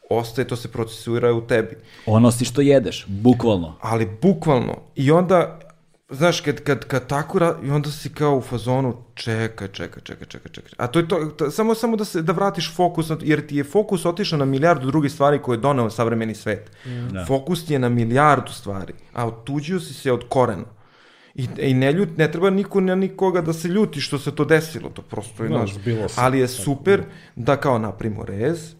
[0.09, 3.75] ostaje to se procesuira u tebi Ono si što jedeš, bukvalno.
[3.81, 4.77] ali bukvalno.
[4.95, 5.59] I onda,
[6.17, 7.55] znaš, kad, kad, kad tako ra...
[7.63, 10.71] i onda si kao u fazonu, čekaj, čekaj, čekaj, čekaj, čekaj.
[10.77, 13.47] A to je to, to samo, samo da, se, da vratiš fokus, na to, jer
[13.47, 16.71] ti je fokus otišao na milijardu drugih stvari koje je doneo savremeni svet.
[17.11, 17.25] Da.
[17.25, 20.65] Fokus ti je na milijardu stvari, a otuđio si se od korena.
[21.35, 24.45] I, i ne, ljut, ne treba niko na nikoga da se ljuti što se to
[24.45, 26.15] desilo, to prosto je, Da, znaš, zbilo se.
[26.21, 27.03] ali je super
[27.35, 28.75] da kao napravimo rez,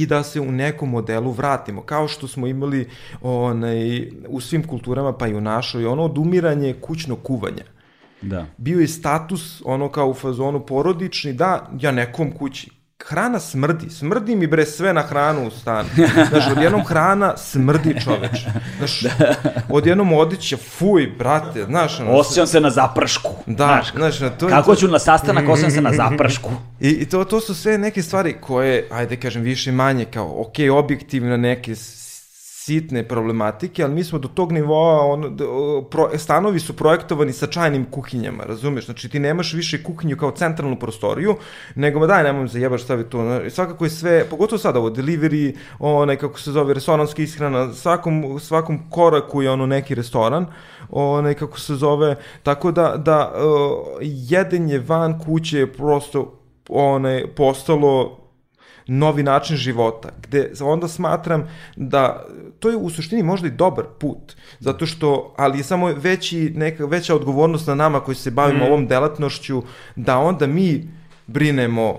[0.00, 2.88] i da se u nekom modelu vratimo, kao što smo imali
[3.22, 7.64] onaj, u svim kulturama, pa i u našoj, ono odumiranje kućnog kuvanja.
[8.22, 8.46] Da.
[8.56, 12.75] Bio je status, ono kao u fazonu porodični, da, ja nekom kući.
[13.00, 15.88] Hrana smrdi, smrdi mi bre sve na hranu u stanu.
[16.28, 18.46] Znaš, odjednom hrana smrdi čoveč.
[18.78, 19.00] Znaš,
[19.70, 23.30] odjednom odiće, fuj, brate, znaš, ono, Osjećam se na zapršku.
[23.46, 26.50] da, znaš, na to Kako to- ću na sastanak, osjećam se na zapršku.
[26.80, 30.54] I, i to, to su sve neke stvari koje, ajde kažem, više manje kao, ok,
[30.74, 31.74] objektivno neke
[32.66, 37.32] sitne problematike, ali mi smo do tog nivoa, ono, d- o, pro, stanovi su projektovani
[37.32, 38.86] sa čajnim kuhinjama, razumeš?
[38.86, 41.36] Znači ti nemaš više kuhinju kao centralnu prostoriju,
[41.74, 43.22] nego ma daj, nemoj zajebaš stavi to.
[43.22, 48.40] na- Svakako je sve, pogotovo sada ovo, delivery, onaj, kako se zove, restoranska ishrana, svakom,
[48.40, 50.46] svakom koraku je ono neki restoran,
[50.90, 56.38] onaj, kako se zove, tako da, da uh, jedenje van kuće je prosto
[56.68, 58.25] onaj, postalo
[58.86, 62.26] novi način života, gde onda smatram da
[62.58, 66.86] to je u suštini možda i dobar put, zato što, ali je samo veći, neka,
[66.86, 68.66] veća odgovornost na nama koji se bavimo Mm.
[68.68, 69.62] ovom delatnošću,
[69.96, 70.88] da onda mi
[71.26, 71.98] brinemo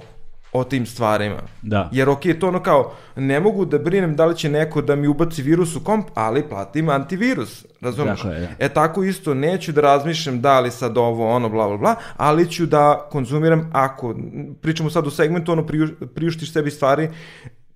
[0.54, 1.42] o tim stvarima.
[1.62, 1.90] Da.
[1.92, 5.08] Jer ok, to ono kao, ne mogu da brinem da li će neko da mi
[5.08, 8.22] ubaci virus u komp, ali platim antivirus, razumeš?
[8.22, 8.66] Tako je, da.
[8.66, 12.52] E tako isto, neću da razmišljam da li sad ovo, ono, bla, bla, bla, ali
[12.52, 14.16] ću da konzumiram ako,
[14.62, 17.10] pričamo sad u segmentu, ono, priuš, priuštiš sebi stvari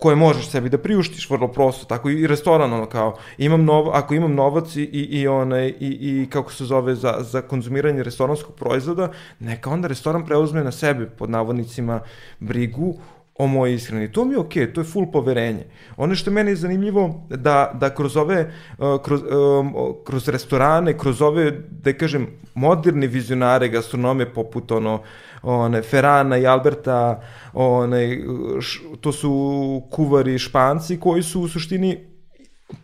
[0.01, 4.13] koje možeš sebi da priuštiš vrlo prosto, tako i restoran, ono kao, imam nov, ako
[4.13, 8.55] imam novac i, i, i, onaj, i, i kako se zove, za, za konzumiranje restoranskog
[8.55, 11.99] proizvoda, neka onda restoran preuzme na sebe, pod navodnicima,
[12.39, 12.95] brigu
[13.37, 14.11] o mojoj ishrani.
[14.11, 15.65] To mi je okej, to je full poverenje.
[15.97, 19.73] Ono što je meni zanimljivo, da, da kroz ove, uh, kroz, um,
[20.05, 25.01] kroz restorane, kroz ove, da kažem, moderne vizionare gastronomije, poput ono,
[25.41, 27.21] one, Ferrana i Alberta,
[27.53, 28.17] one,
[28.61, 31.97] š, to su kuvari španci koji su u suštini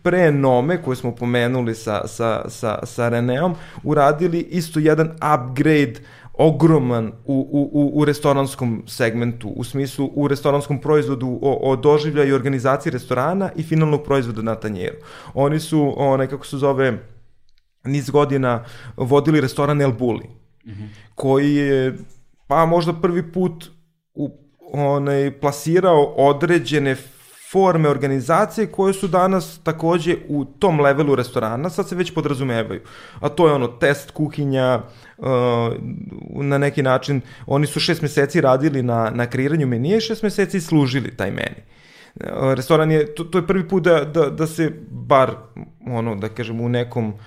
[0.02, 5.94] pre Nome, koje smo pomenuli sa, sa, sa, sa Reneom, uradili isto jedan upgrade
[6.38, 12.28] ogroman u, u, u, u restoranskom segmentu, u smislu u restoranskom proizvodu o, o doživljaju
[12.28, 14.96] i organizaciji restorana i finalnog proizvoda na tanjeru.
[15.34, 16.98] Oni su, onaj, kako se zove,
[17.84, 18.64] niz godina
[18.96, 20.28] vodili restoran El Bulli,
[21.14, 21.94] koji je,
[22.48, 23.70] pa možda prvi put
[24.14, 24.30] u,
[24.72, 26.96] onaj, plasirao određene
[27.50, 32.80] forme organizacije koje su danas takođe u tom levelu restorana, sad se već podrazumevaju.
[33.20, 34.80] A to je ono test kuhinja,
[35.18, 35.26] uh,
[36.30, 40.60] na neki način, oni su šest meseci radili na, na kreiranju menija i šest meseci
[40.60, 41.62] služili taj meni.
[42.14, 45.30] Uh, restoran je, to, to je prvi put da, da, da se bar,
[45.86, 47.20] ono, da kažem, u nekom uh,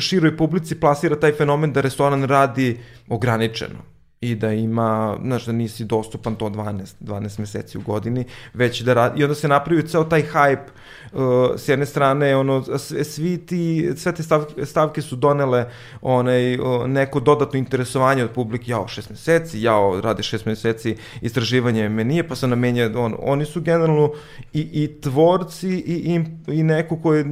[0.00, 2.78] široj publici plasira taj fenomen da restoran radi
[3.08, 8.24] ograničeno i da ima, znaš, da nisi dostupan to 12, 12 meseci u godini,
[8.54, 10.66] već da radi, i onda se napravi ceo taj hype,
[11.12, 11.20] uh,
[11.56, 12.64] s jedne strane, ono,
[13.04, 15.70] svi ti, sve te stavke, stavke su donele
[16.02, 21.88] onaj, uh, neko dodatno interesovanje od publike, jao, šest meseci, jao, rade šest meseci istraživanje
[21.88, 24.12] menije, pa se namenja, on, oni su generalno
[24.52, 26.24] i, i tvorci i, i,
[26.54, 27.24] i neko koji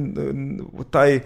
[0.89, 1.19] taj,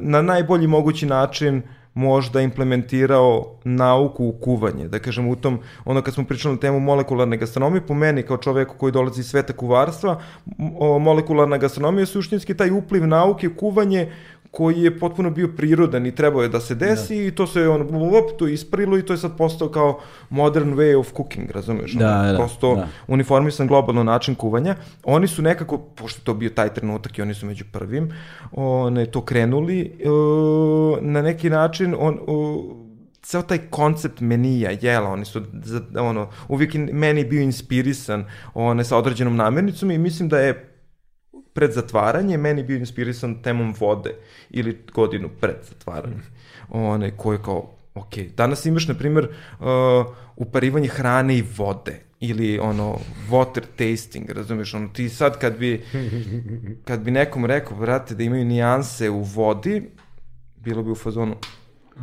[0.00, 4.88] na najbolji mogući način uh, možda implementirao nauku u kuvanje.
[4.88, 8.36] Da kažem, u tom, ono kad smo pričali na temu molekularne gastronomije, po meni kao
[8.36, 10.20] čoveku koji dolazi iz sveta kuvarstva,
[11.00, 14.12] molekularna gastronomija je suštinski taj upliv nauke kuvanje
[14.56, 17.22] koji je potpuno bio prirodan i trebao je da se desi da.
[17.22, 19.98] i to se on op, to isprilo i to je sad postao kao
[20.30, 21.92] modern way of cooking, razumeš?
[21.92, 22.88] Da, ono, da, prosto da.
[23.06, 24.76] uniformisan globalno način kuvanja.
[25.04, 28.12] Oni su nekako, pošto to bio taj trenutak i oni su među prvim,
[28.52, 32.76] one, to krenuli uh, na neki način on, uh,
[33.22, 35.42] ceo taj koncept menija, jela, oni su,
[35.98, 38.24] ono, uvijek meni bio inspirisan
[38.54, 40.75] one, sa određenom namirnicom i mislim da je
[41.56, 44.14] pred zatvaranje meni bio inspirisan temom vode
[44.50, 46.22] ili godinu pred zatvaranje.
[46.68, 49.28] One, koje kao, ok, danas imaš, na primjer,
[49.60, 49.66] uh,
[50.36, 52.98] uparivanje hrane i vode ili ono
[53.30, 55.82] water tasting, razumeš, ono ti sad kad bi
[56.84, 59.82] kad bi nekom rekao, brate, da imaju nijanse u vodi,
[60.56, 61.36] bilo bi u fazonu,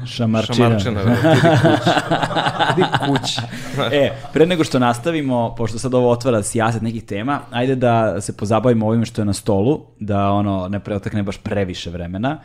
[0.05, 0.79] Šamarčina.
[0.79, 1.11] Šamarčina, da,
[2.71, 3.41] idi kući.
[3.91, 8.37] e, pre nego što nastavimo, pošto sad ovo otvara sijaset nekih tema, ajde da se
[8.37, 12.39] pozabavimo ovime što je na stolu, da ono ne preotekne baš previše vremena.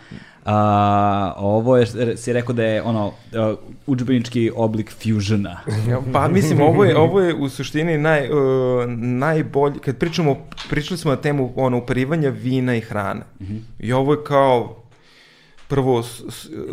[0.44, 3.12] A, ovo je, si rekao da je ono,
[3.86, 5.60] učbenički oblik fusiona.
[6.12, 8.38] pa mislim, ovo je, ovo je u suštini naj, uh,
[8.98, 10.36] najbolji, kad pričamo,
[10.70, 13.20] pričali smo na temu ono, uparivanja vina i hrane.
[13.40, 13.60] Mm -hmm.
[13.78, 14.76] I ovo je kao
[15.68, 16.02] prvo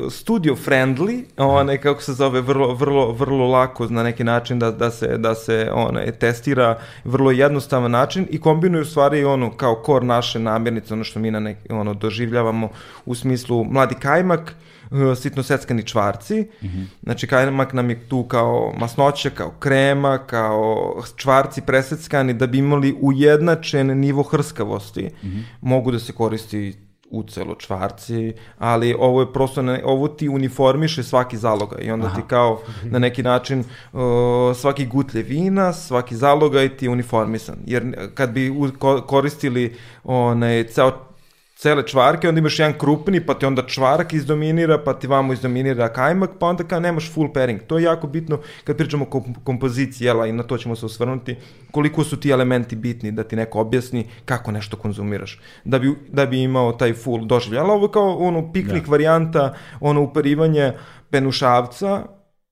[0.09, 4.91] studio friendly, onaj kako se zove vrlo vrlo vrlo lako na neki način da da
[4.91, 10.39] se da se onaj testira vrlo jednostavan način i kombinuje stvari ono kao kor naše
[10.39, 12.69] namirnice ono što mi na nek, ono doživljavamo
[13.05, 14.55] u smislu mladi kajmak
[14.91, 16.41] uh, sitno seckani čvarci.
[16.41, 16.85] Mm -hmm.
[17.03, 22.95] Znači, kajmak nam je tu kao masnoća, kao krema, kao čvarci preseckani, da bi imali
[23.01, 25.03] ujednačen nivo hrskavosti.
[25.23, 25.43] Mm -hmm.
[25.61, 31.03] Mogu da se koristi u celo čvarci, ali ovo je prosto, ne, ovo ti uniformiše
[31.03, 32.15] svaki zaloga i onda Aha.
[32.15, 33.59] ti kao na neki način
[33.93, 34.01] uh,
[34.55, 37.55] svaki gutlje vina, svaki zalogaj ti je uniformisan.
[37.65, 38.69] Jer kad bi u,
[39.07, 40.91] koristili onaj, ceo
[41.55, 45.93] cele čvarke, onda imaš jedan krupni, pa ti onda čvarak izdominira, pa ti vamo izdominira
[45.93, 47.61] kajmak, pa onda kao nemaš full pairing.
[47.67, 51.35] To je jako bitno kad pričamo o kompoziciji jela i na to ćemo se osvrnuti,
[51.71, 55.41] koliko su ti elementi bitni da ti neko objasni kako nešto konzumiraš.
[55.63, 57.59] Da bi, da bi imao taj full doživlje.
[57.59, 58.91] Ali ovo je kao ono piknik da.
[58.91, 60.73] varijanta, ono uparivanje
[61.09, 62.03] penušavca,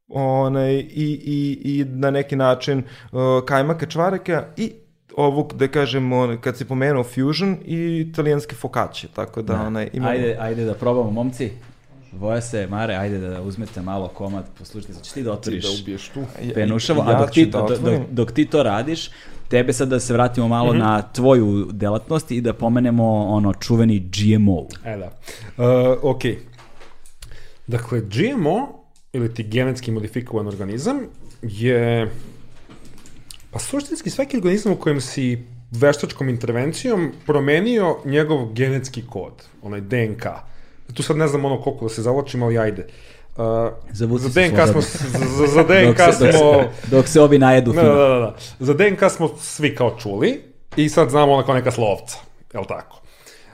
[0.08, 0.86] onaj, i,
[1.26, 4.74] i, i na neki način uh, kajmaka, čvaraka i
[5.18, 9.62] ovog, da kažem, on, kad si pomenuo Fusion i italijanske fokaće, tako da, da.
[9.62, 10.12] onaj, imamo...
[10.12, 11.52] Ajde, ajde da probamo, momci.
[12.12, 15.82] Voja se, Mare, ajde da uzmete malo komad, poslušajte, znači ti da otvoriš ti da
[15.82, 16.24] ubiješ tu.
[16.54, 19.10] penušavu, a dok ti, da dok, dok ti to radiš,
[19.48, 20.80] tebe sad da se vratimo malo mm -hmm.
[20.80, 24.68] na tvoju delatnost i da pomenemo ono čuveni GMO.
[24.86, 25.12] E da,
[25.58, 26.22] uh, ok.
[27.68, 28.84] Dakle, GMO,
[29.14, 31.00] ili ti genetski modifikovan organizam,
[31.42, 32.12] je
[33.54, 40.24] Pa suštinski svaki organizam u kojem si veštačkom intervencijom promenio njegov genetski kod, onaj DNK.
[40.94, 42.88] Tu sad ne znam ono koliko da se zaločim, ali ajde.
[43.38, 43.44] Uh,
[43.92, 44.82] za DNK smo,
[45.38, 46.54] za, za DNK dok se, smo...
[46.54, 47.74] Dok se, dok se ovi najedu.
[47.74, 48.36] Da, da, da, da.
[48.60, 50.42] Za DNK smo svi kao čuli
[50.76, 52.18] i sad znamo ona kao neka slovca,
[52.54, 53.02] je li tako?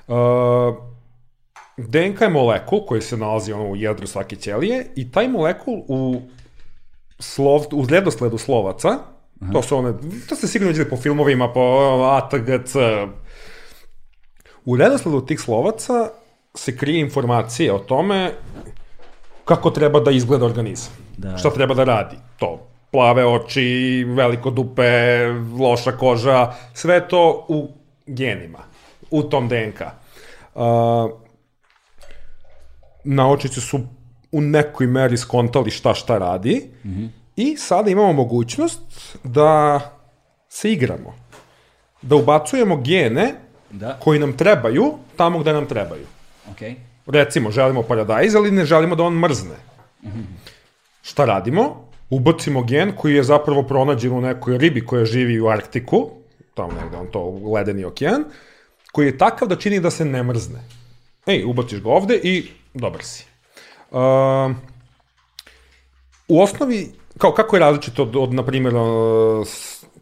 [0.07, 0.76] Uh,
[1.77, 6.21] DNK je molekul koji se nalazi ono u jedru svake ćelije i taj molekul u,
[7.19, 8.99] slov, u redosledu slovaca
[9.41, 9.52] Aha.
[9.53, 9.94] To su one,
[10.30, 11.61] to ste sigurno vidjeli po filmovima, po
[12.11, 12.76] ATGC.
[14.66, 16.10] U redosledu tih slovaca
[16.56, 18.32] se krije informacija o tome
[19.45, 20.94] kako treba da izgleda organizam.
[21.18, 21.38] Da.
[21.38, 22.16] Šta treba da radi.
[22.40, 25.26] To, plave oči, veliko dupe,
[25.60, 27.68] loša koža, sve to u
[28.06, 28.60] genima,
[29.11, 29.82] u tom DNK.
[30.56, 30.64] Uh,
[33.03, 33.80] naučici su
[34.32, 37.10] u nekoj meri skontali šta šta radi, mm -hmm.
[37.40, 38.80] I sada imamo mogućnost
[39.24, 39.80] da
[40.49, 41.16] se igramo.
[42.02, 43.36] da ubacujemo gene
[43.72, 46.06] Da, koji nam trebaju tamo gde nam trebaju.
[46.52, 46.76] okej.
[47.07, 49.56] Recimo, želimo paradajz, ali ne želimo da on mrzne.
[51.02, 51.86] Šta radimo?
[52.10, 56.10] Ubacimo gen koji je zapravo pronađen u nekoj ribi koja živi u Arktiku,
[56.53, 57.24] tamo negde on to
[57.56, 58.24] ledeni okean,
[58.91, 60.60] koji je takav da čini da se ne mrzne.
[61.28, 63.26] Ej, ubaciš ga ovde i dobar si.
[63.91, 64.56] Um,
[66.28, 68.74] u osnovi, kao kako je različito od, od na primjer,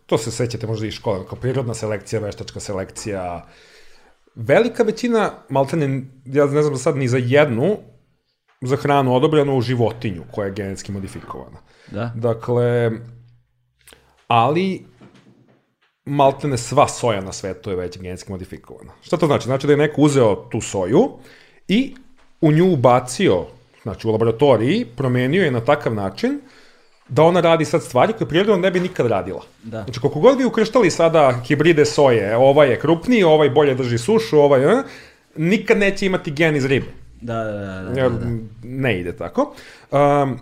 [0.06, 3.48] to se sećate možda iz škole, kao prirodna selekcija, veštačka selekcija,
[4.36, 7.78] velika većina, maltene, ja ne znam sad ni za jednu,
[8.62, 11.58] za hranu odobrenu životinju koja je genetski modifikovana.
[11.92, 12.12] Da.
[12.16, 12.92] Dakle,
[14.28, 14.86] ali
[16.06, 18.94] maltene sva soja na svetu je već genetski modifikovana.
[19.02, 19.46] Šta to znači?
[19.46, 21.10] Znači da je neko uzeo tu soju
[21.68, 21.96] i
[22.42, 23.46] u nju ubacio,
[23.84, 26.40] znači u laboratoriji, promenio je na takav način
[27.10, 29.42] da ona radi sad stvari koje prirodno ne bi nikad radila.
[29.64, 29.84] Da.
[29.84, 34.40] Znači, koliko god bi ukrštali sada hibride soje, ovaj je krupniji, ovaj bolje drži sušu,
[34.40, 34.84] ovaj, eh,
[35.36, 36.88] nikad neće imati gen iz ribe.
[37.22, 38.26] Da, da, da, da, da, da.
[38.64, 39.54] ne ide tako.
[39.92, 40.40] Um,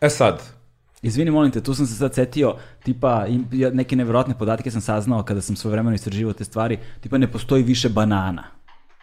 [0.00, 0.42] e sad,
[1.02, 3.26] Izvini, molim te, tu sam se sad setio, tipa,
[3.72, 7.88] neke nevjerojatne podatke sam saznao kada sam svojevremeno istraživao te stvari, tipa ne postoji više
[7.88, 8.44] banana.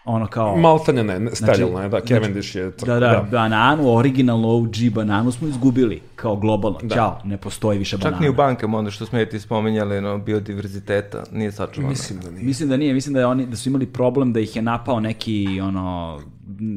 [0.08, 0.58] Ono kao...
[0.58, 5.32] maltene ne, ne sterilno je, da, Cavendish je crko, Da, da, bananu, originalnu OG bananu
[5.32, 6.80] smo izgubili, kao globalno.
[6.94, 8.16] Ćao, ne postoji više banana.
[8.18, 11.90] Čak ni u bankama, onda što smo je ti spominjali, no, biodiverziteta, nije sačuvano.
[11.90, 12.44] Mislim da nije.
[12.46, 15.00] Mislim da nije, mislim da je oni da su imali problem da ih je napao
[15.00, 16.20] neki ono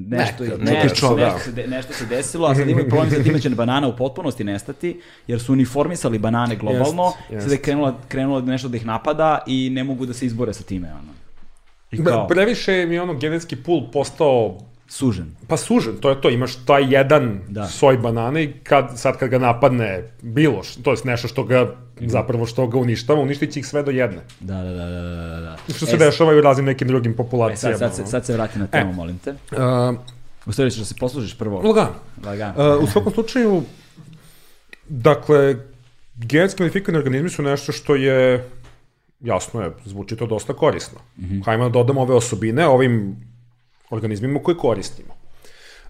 [0.09, 3.23] nešto Neka, nešto, čovek, nešto, se de- nešto se desilo, a sad imaju problem sa
[3.23, 7.43] time će banana u potpunosti nestati, jer su uniformisali banane globalno, Jest, jest.
[7.43, 10.63] sad je krenulo, krenulo nešto da ih napada i ne mogu da se izbore sa
[10.63, 10.89] time.
[10.93, 11.20] Ono.
[11.93, 14.59] I kao, previše mi je ono genetski pul postao
[14.89, 15.27] sužen.
[15.49, 17.67] pa sužen, to je to, imaš taj jedan Da.
[17.67, 21.75] soj banane i kad, sad kad ga napadne bilo, š- to je nešto što ga,
[22.01, 24.19] zapravo što ga uništava, uništit će ih sve do jedne.
[24.41, 25.57] Da, da, da, da, da, da, da.
[25.69, 27.79] Što se E, dešava i u raznim nekim drugim E, populacijama.
[27.79, 29.31] sad, sad, se, sad se vrati na temu, molim te.
[29.31, 29.99] Uh,
[30.47, 31.61] U stvari ćeš da se poslužiš prvo.
[31.61, 31.95] lagano.
[32.25, 32.77] Lagano.
[32.77, 33.63] Uh, u svakom slučaju,
[34.89, 35.57] dakle,
[36.17, 38.49] genetski modifikovani organizmi su nešto što je,
[39.21, 40.99] jasno je, zvuči to dosta korisno.
[41.17, 41.45] Mm -hmm.
[41.45, 43.17] Hajmo da dodamo ove osobine ovim
[43.91, 45.15] organizmima koje koristimo.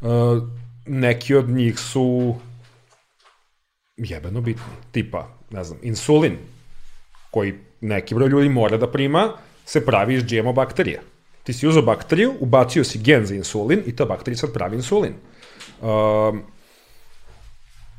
[0.01, 0.09] Uh,
[0.87, 2.35] neki od njih su
[3.97, 4.73] jebeno bitni.
[4.93, 6.39] Tipa, ne znam, insulin,
[7.31, 9.33] koji neki broj ljudi mora da prima,
[9.65, 11.01] se pravi iz GMO bakterija.
[11.43, 15.15] Ti si uzao bakteriju, ubacio si gen za insulin i ta bakterija sad pravi insulin.
[15.81, 16.43] Um,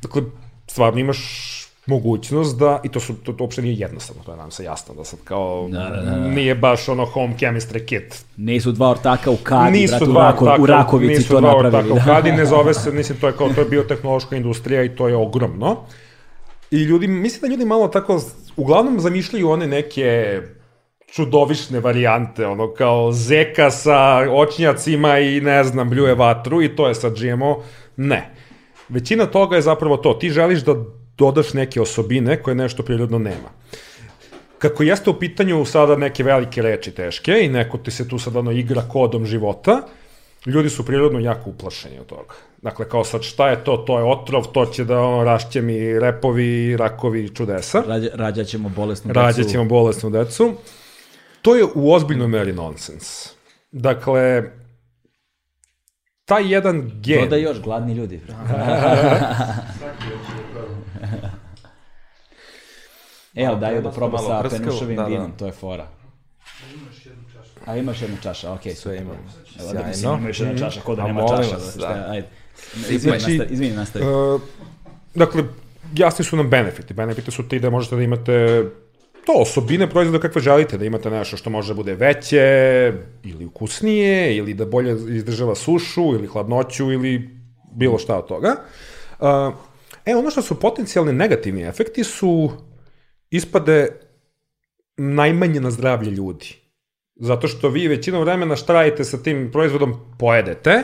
[0.02, 0.22] dakle,
[0.66, 4.50] stvarno imaš mogućnost da, i to, su, to, to uopšte nije jednostavno, to je nam
[4.50, 6.28] se jasno, da sad kao, Da, da, da.
[6.28, 8.24] nije baš ono home chemistry kit.
[8.36, 11.40] Nisu dva ortaka u kadi, nisu brate, u, dva Rako, ortaka, u Rakovici nisu to
[11.40, 11.92] dva napravili.
[11.92, 14.96] ortaka u kadi, ne zove se, mislim, to je kao, to je biotehnološka industrija i
[14.96, 15.76] to je ogromno.
[16.70, 18.20] I ljudi, mislim da ljudi malo tako,
[18.56, 20.40] uglavnom zamišljaju one neke
[21.12, 23.98] čudovišne varijante, ono kao zeka sa
[24.32, 27.62] očnjacima i ne znam, bljuje vatru i to je sad GMO.
[27.96, 28.34] Ne.
[28.88, 30.14] Većina toga je zapravo to.
[30.14, 30.74] Ti želiš da
[31.18, 33.48] dodaš neke osobine koje nešto prirodno nema.
[34.58, 38.36] Kako jeste u pitanju sada neke velike reči teške i neko ti se tu sad
[38.36, 39.82] ono igra kodom života,
[40.46, 42.34] ljudi su prirodno jako uplašeni od toga.
[42.62, 45.98] Dakle, kao sad šta je to, to je otrov, to će da ono, rašće mi
[45.98, 47.82] repovi, rakovi, čudesa.
[47.86, 49.20] Rađa, rađat ćemo bolesnu decu.
[49.20, 50.54] Rađat ćemo bolesnu decu.
[51.42, 53.28] To je u ozbiljnoj meri nonsens.
[53.72, 54.42] Dakle,
[56.24, 57.20] taj jedan gen...
[57.20, 58.20] Dodaj još, gladni ljudi.
[63.34, 65.08] e, ali daju da proba sa penušovim da, da.
[65.08, 65.88] vinom, to je fora.
[67.66, 69.16] A imaš jednu čaša, okej, Sve imam.
[69.60, 70.18] Evo da mislim, Sjajno.
[70.18, 71.54] ima još jedna čaša, ko da nema čaša.
[71.56, 72.06] vas, šta, da.
[72.10, 72.28] Ajde.
[72.90, 74.04] Izvini, Znači, nastavi, izvini, nastavi.
[74.06, 74.40] Uh,
[75.14, 75.44] dakle,
[75.94, 76.94] jasni su nam benefiti.
[76.94, 78.64] Benefiti su ti da možete da imate
[79.26, 82.92] to osobine proizvoda kakve želite, da imate nešto što može da bude veće
[83.22, 87.30] ili ukusnije, ili da bolje izdržava sušu, ili hladnoću, ili
[87.72, 88.56] bilo šta od toga.
[89.20, 89.28] Uh,
[90.06, 92.50] e, ono što su potencijalni negativni efekti su
[93.30, 93.88] ispade
[94.96, 96.54] najmanje na zdravlje ljudi.
[97.16, 100.82] Zato što vi većinu vremena šta radite sa tim proizvodom, pojedete,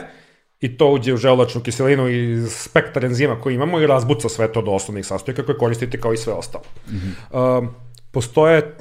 [0.59, 4.61] i to uđe u želudačnu kiselinu i spektar enzima koji imamo i razbuca sve to
[4.61, 6.63] do osnovnih sastojaka koje koristite kao i sve ostalo.
[6.87, 7.63] Mm -hmm.
[7.63, 7.69] uh,
[8.11, 8.77] postoje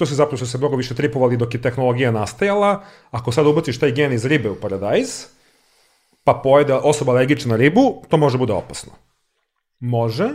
[0.00, 2.84] to se zapravo su se mnogo više tripovali dok je tehnologija nastajala.
[3.10, 5.08] Ako sad ubaciš taj gen iz ribe u paradajz,
[6.24, 8.92] pa pojede osoba alergična na ribu, to može bude opasno.
[9.80, 10.28] Može,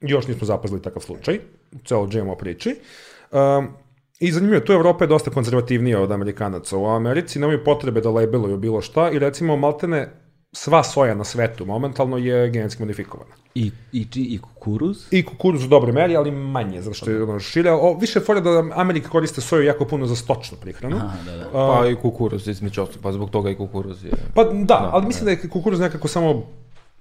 [0.00, 1.38] još nismo zapazili takav slučaj,
[1.72, 2.76] u celoj GMO priči.
[3.30, 3.68] Um,
[4.20, 6.76] I zanimljivo, tu Evropa je dosta konzervativnija od Amerikanaca.
[6.76, 10.10] U Americi nemaju potrebe da labeluju bilo šta i recimo maltene
[10.52, 13.30] sva soja na svetu momentalno je genetski modifikovana.
[13.54, 15.06] I, i, i kukuruz?
[15.10, 17.70] I kukuruz u dobroj meri, ali manje, zato što je ono šire.
[17.70, 20.96] O, više je fora da Amerika koriste soju jako puno za stočnu prihranu.
[20.96, 21.50] Aha, da, da.
[21.52, 24.10] Pa i kukuruz, između pa zbog toga i kukuruz je...
[24.34, 26.42] Pa da, ali mislim da je kukuruz nekako samo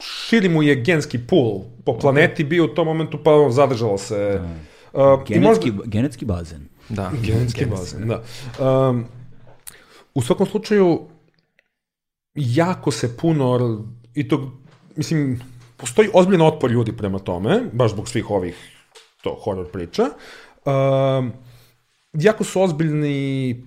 [0.01, 4.41] širi mu je genski pool po planeti bio u tom momentu, pa ono, zadržalo se.
[4.93, 6.67] Uh, i Genetski, genetski bazen.
[6.89, 7.11] Da.
[7.25, 8.23] Genetski bazen, da.
[8.89, 9.05] Um,
[10.13, 10.99] u svakom slučaju,
[12.35, 13.79] jako se puno,
[14.13, 14.51] i to,
[14.95, 15.41] mislim,
[15.77, 18.55] postoji ozbiljan otpor ljudi prema tome, baš zbog svih ovih
[19.23, 20.03] to horror priča.
[20.65, 21.31] Um,
[22.13, 23.63] jako su ozbiljni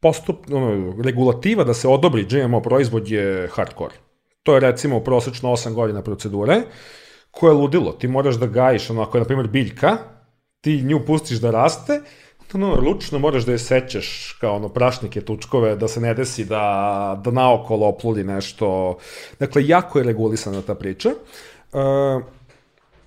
[0.00, 3.94] postup, ono, regulativa da se odobri GMO proizvod je hardcore.
[4.42, 6.62] To je recimo prosečno 8 godina procedure,
[7.30, 7.92] koje je ludilo.
[7.92, 9.96] Ti moraš da gajiš, ono, ako je, na primjer, biljka,
[10.60, 12.00] ti nju pustiš da raste,
[12.54, 17.20] ono, ručno moraš da je sećeš kao ono prašnike tučkove, da se ne desi da,
[17.24, 18.98] da naokolo opludi nešto.
[19.38, 21.08] Dakle, jako je regulisana ta priča.
[21.72, 22.22] Uh,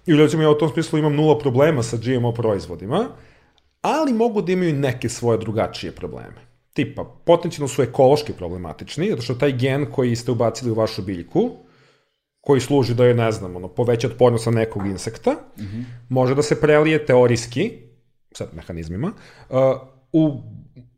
[0.06, 3.07] I recimo ja u tom smislu imam nula problema sa GMO proizvodima,
[3.82, 6.44] ali mogu da imaju neke svoje drugačije probleme.
[6.76, 11.49] Tipa, potencijalno su ekološki problematični, zato što taj gen koji ste ubacili u vašu biljku,
[12.41, 15.84] koji služi da je, ne znam, ono, poveća otpornost na nekog insekta, mm -hmm.
[16.10, 17.72] može da se prelije teorijski,
[18.31, 19.11] sad mehanizmima,
[19.49, 19.57] uh,
[20.11, 20.41] u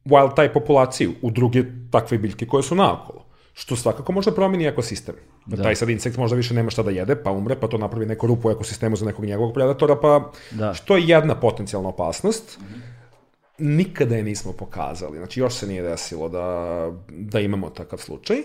[0.05, 3.25] wild type populaciju, u druge takve biljke koje su naokolo.
[3.53, 5.15] Što svakako može da promeni ekosistem.
[5.45, 5.63] Da.
[5.63, 8.27] Taj sad insekt možda više nema šta da jede, pa umre, pa to napravi neku
[8.27, 10.73] rupu u ekosistemu za nekog njegovog predatora, pa da.
[10.73, 12.57] što je jedna potencijalna opasnost.
[12.59, 12.96] Mm -hmm
[13.57, 15.17] nikada je nismo pokazali.
[15.17, 18.38] Znači, još se nije desilo da, da imamo takav slučaj.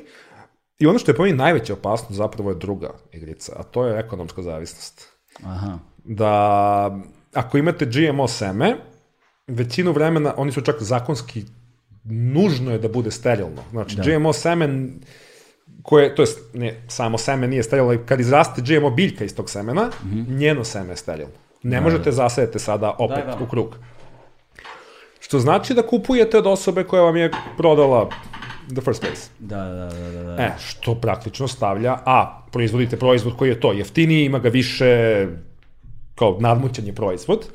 [0.79, 3.99] I ono što je po meni najveća opasnost zapravo je druga igrica, a to je
[3.99, 5.09] ekonomska zavisnost.
[5.43, 5.79] Aha.
[6.05, 7.01] Da,
[7.35, 8.77] ako imate GMO seme,
[9.47, 11.45] većinu vremena, oni su čak zakonski,
[12.05, 13.63] nužno je da bude sterilno.
[13.71, 14.03] Znači, da.
[14.03, 15.01] GMO semen
[15.83, 19.91] koje, to jest, ne, samo seme nije sterilno, kad izraste GMO biljka iz tog semena,
[20.05, 20.39] mm -hmm.
[20.39, 21.35] njeno seme je sterilno.
[21.63, 22.13] Ne da, možete da.
[22.13, 23.45] zasaditi sada opet da, da.
[23.45, 23.77] u krug.
[25.33, 28.09] Što znači da kupujete od osobe koja vam je prodala
[28.69, 29.31] the first place.
[29.39, 30.23] Da, da, da, da.
[30.23, 30.43] da.
[30.43, 35.27] E, što praktično stavlja, a, proizvodite proizvod koji je to jeftiniji, ima ga više
[36.15, 37.47] kao nadmućan je proizvod,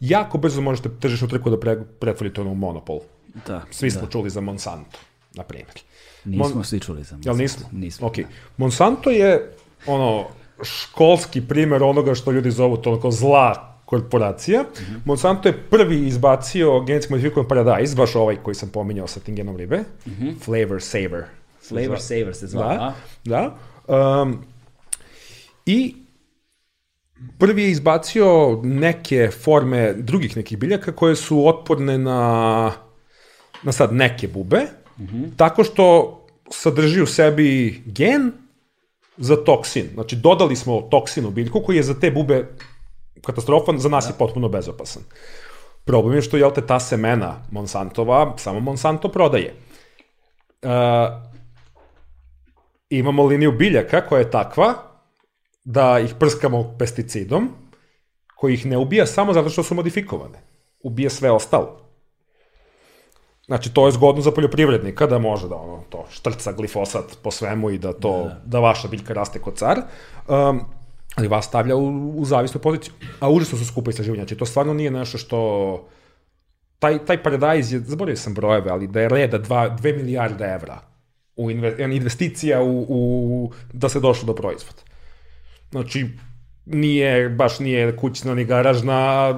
[0.00, 3.00] jako brzo možete tržišnu trku da pre, pretvorite ono u monopol.
[3.46, 3.62] Da.
[3.70, 4.10] Svi smo da.
[4.10, 4.98] čuli za Monsanto,
[5.34, 5.80] na primjer.
[6.24, 6.64] Nismo Mon...
[6.64, 7.28] svi čuli za Monsanto.
[7.28, 7.68] Jel nismo?
[7.72, 8.06] Nismo.
[8.06, 8.14] Ok.
[8.56, 9.54] Monsanto je
[9.86, 10.24] ono
[10.62, 14.62] školski primer onoga što ljudi zovu to onako zla korporacija.
[14.62, 15.00] Mm -hmm.
[15.04, 19.56] Monsanto je prvi izbacio genetski modifikovan paradajz, baš ovaj koji sam pominjao sa tim genom
[19.56, 19.78] ribe.
[20.06, 20.40] Mm -hmm.
[20.40, 21.24] Flavor Saver.
[21.68, 22.94] Flavor Saver se zva, da,
[23.24, 23.56] da.
[24.22, 24.44] Um,
[25.66, 25.94] I
[27.38, 32.72] prvi je izbacio neke forme drugih nekih biljaka koje su otporne na,
[33.62, 34.60] na sad neke bube,
[34.98, 35.36] mm -hmm.
[35.36, 36.20] tako što
[36.50, 38.32] sadrži u sebi gen
[39.16, 39.88] za toksin.
[39.94, 42.46] Znači, dodali smo toksin u biljku koji je za te bube
[43.24, 44.10] katastrofan, za nas da.
[44.10, 45.02] je potpuno bezopasan.
[45.84, 49.54] Problem je što, jel te, ta semena Monsantova, samo Monsanto prodaje.
[50.62, 50.70] Uh,
[52.88, 54.74] imamo liniju biljaka koja je takva
[55.64, 57.48] da ih prskamo pesticidom,
[58.36, 60.42] koji ih ne ubija samo zato što su modifikovane.
[60.82, 61.80] Ubija sve ostalo.
[63.46, 67.70] Znači, to je zgodno za poljoprivrednika da može da ono, to štrca glifosat po svemu
[67.70, 68.40] i da to, da, da.
[68.44, 69.82] da vaša biljka raste kod car.
[70.28, 70.60] Um,
[71.14, 72.94] ali vas stavlja u, u zavisnu poziciju.
[73.20, 74.22] A užasno su skupa istraživanja.
[74.22, 75.88] Znači, to stvarno nije nešto što...
[76.78, 80.80] Taj, taj paradajz je, zaboravio sam brojeve, ali da je reda 2 milijarde evra
[81.36, 84.82] u inve, investicija u, u, da se došlo do proizvoda.
[85.70, 86.06] Znači,
[86.66, 89.32] nije, baš nije kućna ni garažna,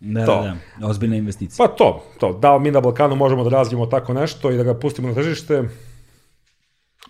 [0.00, 0.42] Da, to.
[0.42, 1.66] da, da, ozbiljna investicija.
[1.66, 4.62] Pa to, to, da li mi na Balkanu možemo da razvijemo tako nešto i da
[4.62, 5.64] ga pustimo na tržište,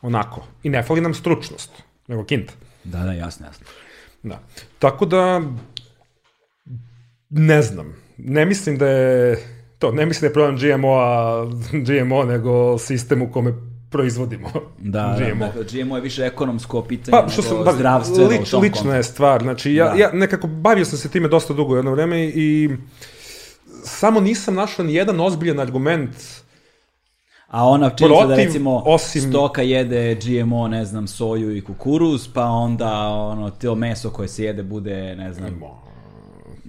[0.02, 0.46] onako.
[0.62, 2.52] I ne fali nam stručnost, nego kinta.
[2.84, 3.66] Da, da, jasno, jasno.
[4.22, 4.40] Da.
[4.78, 5.42] Tako da,
[7.30, 7.94] ne znam.
[8.16, 9.38] Ne mislim da je,
[9.78, 13.54] to, ne mislim da je problem GMO-a GMO, nego sistem u kome
[13.90, 14.48] proizvodimo
[14.78, 15.46] da, GMO.
[15.46, 19.02] Da, dakle, GMO je više ekonomsko pitanje pa, što nego sam, zdravstveno lič, Lična je
[19.02, 19.94] stvar, znači ja, da.
[19.94, 22.70] ja nekako bavio sam se time dosta dugo jedno vreme i
[23.84, 26.10] samo nisam našao ni jedan ozbiljan argument
[27.48, 29.22] A ona činjenica da recimo osim...
[29.22, 34.44] stoka jede GMO, ne znam, soju i kukuruz, pa onda ono, to meso koje se
[34.44, 35.60] jede bude, ne znam...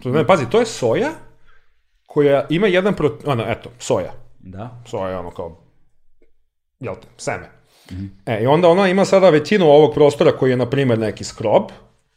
[0.03, 1.09] To, ne, pazi, to je soja
[2.05, 4.13] koja ima jedan protein, ono, eto, soja.
[4.39, 4.81] Da.
[4.85, 5.57] Soja je ono kao,
[6.79, 7.49] jel te, seme.
[7.91, 8.09] Mm -hmm.
[8.25, 11.63] E, i onda ona ima sada većinu ovog prostora koji je, na primjer, neki skrob,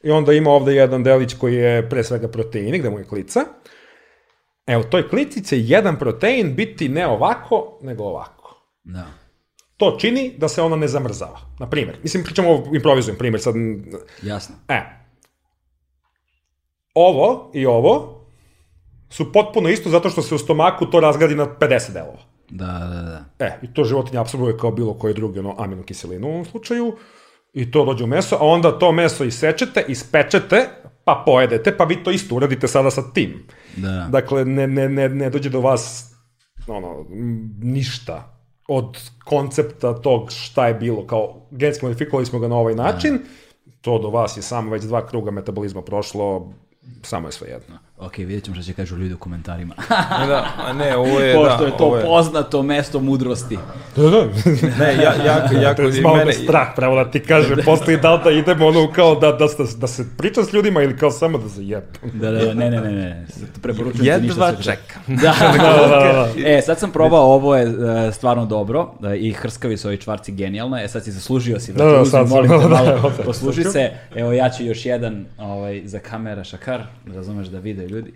[0.03, 3.41] i onda ima ovde jedan delić koji je pre svega proteini, gde mu je klica.
[4.67, 8.42] E, u toj klici će jedan protein biti ne ovako, nego ovako.
[8.85, 9.07] Da.
[9.77, 11.41] to čini da se ono ne zamrzava.
[11.59, 13.55] Na primjer, mislim, pričamo o improvizujem primjer, sad,
[14.23, 14.55] Jasno.
[14.69, 14.81] e,
[16.95, 18.23] ovo i ovo
[19.11, 22.23] su potpuno isto zato što se u stomaku to razgradi na 50 delova.
[22.51, 23.47] Da, da, da.
[23.47, 26.97] E, i to životinja apsorbuje kao bilo koje druge ono, aminokiselinu u ovom slučaju,
[27.53, 30.69] i to dođe u meso, a onda to meso isečete, ispečete,
[31.05, 33.47] pa pojedete, pa vi to isto uradite sada sa tim.
[33.77, 34.09] Da.
[34.11, 36.15] Dakle, ne, ne, ne, ne dođe do vas
[36.67, 37.07] ono,
[37.63, 43.19] ništa od koncepta tog šta je bilo, kao genetski modifikovali smo ga na ovaj način,
[43.81, 46.53] to do vas je samo već dva kruga metabolizma prošlo,
[47.03, 47.79] samo je sve jedno.
[48.07, 49.75] Ok, vidjet ćemo što će kažu ljudi u komentarima.
[50.29, 53.59] Da, a ne, ovo je, Pošto da, je to ovo je, poznato mesto mudrosti.
[53.97, 54.25] Da, da.
[54.85, 58.15] ne, ja, jako, jako, i Malo mene, me strah, pravo da ti kaže, postoji da
[58.15, 61.11] li da idemo ono kao da, da, da, da se priča s ljudima ili kao
[61.11, 61.85] samo da se jeb.
[62.15, 63.27] Da, da, da, ne, ne, ne, ne.
[63.63, 65.03] Preporučujem ti ništa jedva čekam.
[65.07, 66.49] Da, Da, da, da.
[66.51, 67.67] E, sad sam probao, ovo je
[68.09, 70.79] e, stvarno dobro e, i hrskavi su ovi čvarci genijalno.
[70.79, 73.91] E, sad si zaslužio si, Da, da, da, sam- molim te da, malo, posluži se.
[74.15, 76.83] Evo, ja ću još jedan ovaj, za kamera šakar,
[77.15, 78.13] razumeš da vide ljudi.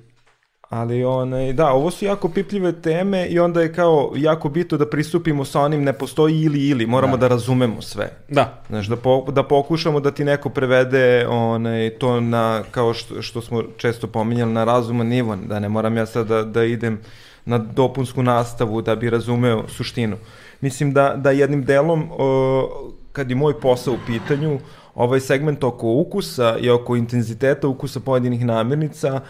[0.68, 4.90] Ali onaj, da, ovo su jako pipljive teme i onda je kao jako bitno da
[4.90, 8.10] pristupimo sa onim ne postoji ili ili, moramo da, razumemo sve.
[8.28, 8.62] Da.
[8.68, 13.40] Znaš, da, po, da pokušamo da ti neko prevede onaj, to na, kao što, što
[13.40, 17.00] smo često pominjali, na razuman nivo, da ne moram ja sad da, da idem
[17.44, 20.16] na dopunsku nastavu da bi razumeo suštinu.
[20.60, 24.58] Mislim da, da jednim delom, o, kad je moj posao u pitanju,
[24.94, 29.20] ovaj segment oko ukusa i oko intenziteta ukusa pojedinih namirnica, uh,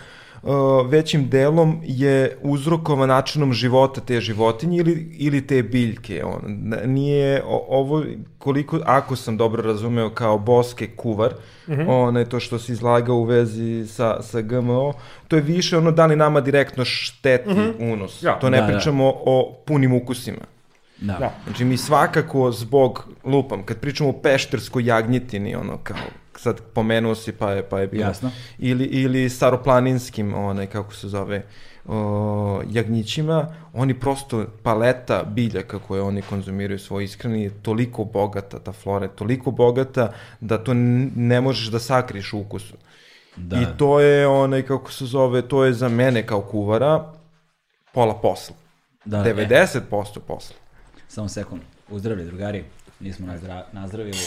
[0.88, 6.24] većim delom je uzrokovan načinom života te životinje ili, ili te biljke.
[6.24, 6.40] On,
[6.86, 8.04] nije o- ovo,
[8.38, 11.34] koliko, ako sam dobro razumeo, kao boske kuvar,
[11.68, 11.86] mm -hmm.
[11.88, 14.92] ono je to što se izlaga u vezi sa, sa GMO,
[15.28, 17.92] to je više ono da li nama direktno šteti mm -hmm.
[17.92, 18.22] unos.
[18.22, 18.38] Ja.
[18.38, 18.72] to ne Da, da.
[18.72, 20.38] pričamo o punim ukusima.
[21.00, 21.16] Da.
[21.18, 21.34] Da.
[21.46, 25.96] Znači mi svakako zbog, lupam, kad pričamo o pešterskoj jagnjetini, ono kao,
[26.38, 28.04] sad pomenuo si pa je, pa je bilo.
[28.04, 28.30] Jasno.
[28.58, 31.42] Ili, ili staroplaninskim, onaj, kako se zove,
[31.88, 38.58] o, jagnjićima, oni prosto, paleta biljaka koje oni konzumiraju u svojoj ishrani je toliko bogata,
[38.58, 40.74] ta flora je toliko bogata da to
[41.16, 42.74] ne možeš da sakriš ukusu.
[43.36, 43.60] Da.
[43.60, 47.12] I to je onaj, kako se zove, to je za mene kao kuvara
[47.92, 48.56] pola posla.
[49.04, 49.80] Da, 90%
[50.26, 50.56] posla.
[51.08, 51.62] Samo sekund.
[51.90, 52.64] Uzdravlje, drugari.
[53.00, 54.18] Nismo nazdra nazdravili.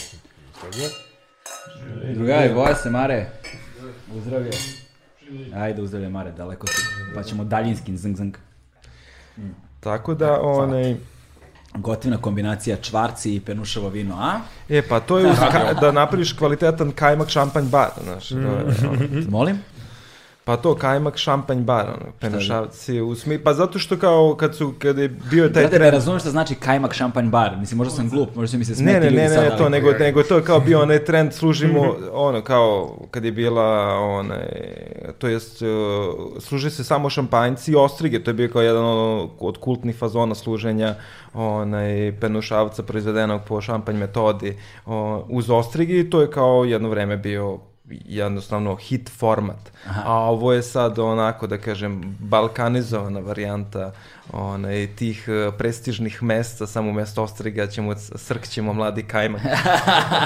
[2.13, 3.25] Drugari, boje se, Mare.
[4.15, 4.51] Uzdravlje.
[5.55, 6.81] Ajde, uzdravlje, Mare, daleko si.
[7.15, 8.35] Pa ćemo daljinski zng zng.
[9.79, 10.95] Tako da, onaj...
[11.75, 14.39] Gotivna kombinacija čvarci i penušavo vino, a?
[14.69, 18.29] E, pa to je uz ka, da napraviš kvalitetan kajmak šampanj bar, znaš.
[18.29, 19.29] To je, ono.
[19.29, 19.61] Molim?
[20.49, 23.39] Pa to, kajmak šampanj bar, ono, penušavci, u smi...
[23.39, 25.93] Pa zato što kao, kad su, kad je bio taj Brate, ne trend...
[25.93, 27.57] razumem šta znači kajmak šampanj bar.
[27.57, 29.49] Mislim, možda sam glup, možda će mi se smeti Ne, ne, ljudi ne, sad, ne,
[29.49, 33.31] ali- to, nego, nego to je kao bio onaj trend, služimo, ono, kao, kad je
[33.31, 34.47] bila, onaj,
[35.17, 35.67] to jest, uh,
[36.39, 40.35] služi se samo šampanjci i ostrige, to je bio kao jedan ono, od kultnih fazona
[40.35, 40.95] služenja,
[41.33, 47.17] onaj, penušavca proizvedenog po šampanj metodi o, uz ostrige i to je kao jedno vreme
[47.17, 47.59] bio
[47.89, 49.71] jednostavno hit format.
[49.87, 50.03] Aha.
[50.05, 53.91] A ovo je sad onako, da kažem, balkanizovana varijanta
[54.31, 59.41] onaj, tih eh, prestižnih mesta, samo umesto ostriga ćemo, srkćemo mladi kajmak.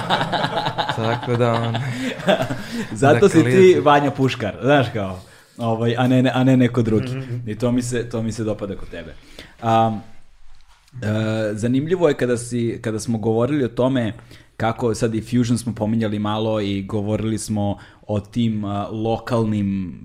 [0.96, 1.76] Tako da, on,
[2.92, 3.90] Zato si Dakle, ti lijepo.
[3.90, 5.20] Vanja Puškar, znaš kao,
[5.58, 7.12] ovaj, a, ne, a ne neko drugi.
[7.48, 9.14] I to mi se, to mi se dopada kod tebe.
[9.64, 10.02] Um,
[11.02, 14.14] e, zanimljivo je kada, si, kada smo govorili o tome
[14.58, 17.78] kako sad i Fusion smo pominjali malo i govorili smo
[18.08, 20.00] o tim a, lokalnim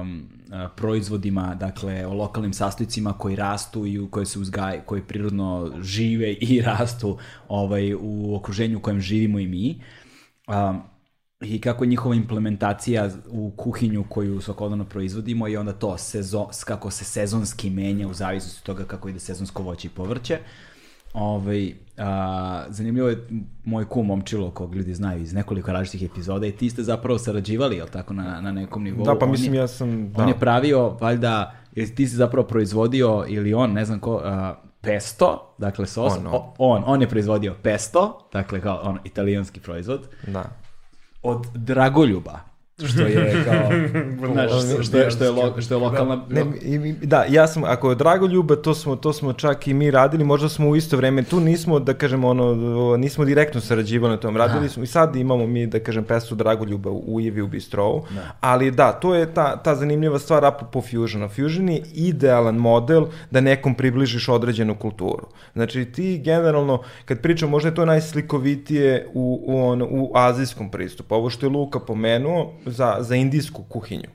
[0.00, 0.28] um,
[0.76, 6.32] proizvodima, dakle o lokalnim sastojcima koji rastu i u koje se uzgaj, koji prirodno žive
[6.32, 7.18] i rastu
[7.48, 9.82] ovaj, u okruženju u kojem živimo i mi.
[10.48, 10.82] Um,
[11.40, 16.90] i kako je njihova implementacija u kuhinju koju svakodnevno proizvodimo i onda to sezo, kako
[16.90, 20.38] se sezonski menja u zavisnosti od toga kako ide sezonsko voće i povrće.
[21.16, 23.26] Ovaj, a, zanimljivo je
[23.64, 27.76] moj kum Momčilo, kog ljudi znaju iz nekoliko različitih epizoda i ti ste zapravo sarađivali,
[27.76, 29.04] jel tako, na, na nekom nivou?
[29.04, 30.22] da, pa On mislim je- ja sam, da.
[30.22, 34.54] On je pravio, valjda, jer ti si zapravo proizvodio, ili on, ne znam ko, a,
[34.80, 36.34] pesto, dakle sos, On, on.
[36.34, 40.44] O- on, on je proizvodio pesto, dakle kao on, italijanski proizvod, da.
[41.22, 42.40] od Dragoljuba.
[42.78, 43.70] Što je kao,
[44.32, 46.24] znaš, što, što, je, što, je, lo, što je lokalna...
[46.28, 49.74] Ne, i, i- da, ja sam, ako je Dragoljuba, to smo, to smo čak i
[49.74, 52.54] mi radili, možda smo u isto vreme, tu nismo, da kažem, ono,
[52.96, 56.90] nismo direktno sarađivali na tom, radili smo i sad imamo mi, da kažem, pesmu Dragoljuba
[56.90, 58.04] u Ujevi u Bistrovu,
[58.40, 61.28] ali da, to je ta, ta zanimljiva stvar apropo Fusiona.
[61.28, 65.26] Fusion je idealan model da nekom približiš određenu kulturu.
[65.52, 71.14] Znači, ti generalno, kad pričam, možda je to najslikovitije u, u, on, u azijskom pristupu.
[71.14, 74.08] Ovo što je Luka pomenuo za, za indijsku kuhinju.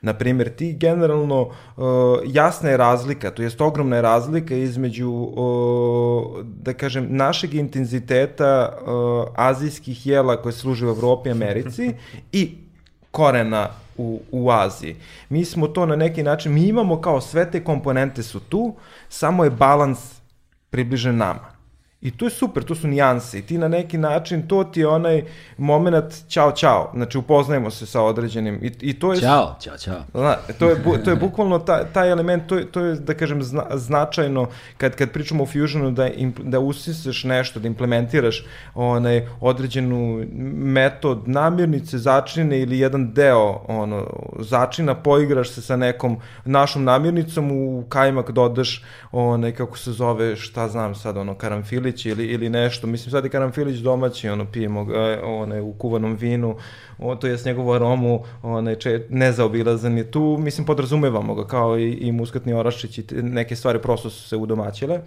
[0.00, 1.84] Na primjer, ti generalno, uh,
[2.26, 9.28] jasna je razlika, to jest ogromna je razlika između, uh, da kažem, našeg intenziteta uh,
[9.34, 11.94] azijskih jela koje služe u Evropi i Americi
[12.32, 12.54] i
[13.10, 14.96] korena u, u Aziji.
[15.28, 18.74] Mi smo to na neki način, mi imamo kao sve te komponente su tu,
[19.08, 19.98] samo je balans
[20.70, 21.55] približen nama.
[22.06, 23.38] I to je super, to su nijanse.
[23.38, 25.24] I ti na neki način, to ti je onaj
[25.58, 28.58] moment čao čao, znači upoznajemo se sa određenim.
[28.62, 29.20] I, i to je...
[29.20, 30.00] Ćao, ćao, ćao.
[30.14, 33.14] Zna, to je, bu, to je bukvalno taj, taj element, to je, to je da
[33.14, 34.46] kažem, zna, značajno
[34.78, 41.28] kad, kad pričamo o fusionu da, imp, da usiseš nešto, da implementiraš onaj, određenu metod
[41.28, 44.06] namirnice, začine ili jedan deo ono,
[44.38, 50.68] začina, poigraš se sa nekom našom namirnicom, u kajmak dodaš onaj, kako se zove, šta
[50.68, 55.20] znam sad, ono, karamfilić ili, ili nešto, mislim sad je karamfilić domaći, ono, pijemo ga,
[55.24, 56.56] onaj, u kuvanom vinu,
[56.98, 61.92] o, to s njegovu aromu, onaj, če, nezaobilazan je tu, mislim, podrazumevamo ga kao i,
[61.92, 65.00] i muskatni orašić i te- neke stvari prosto su se udomaćile.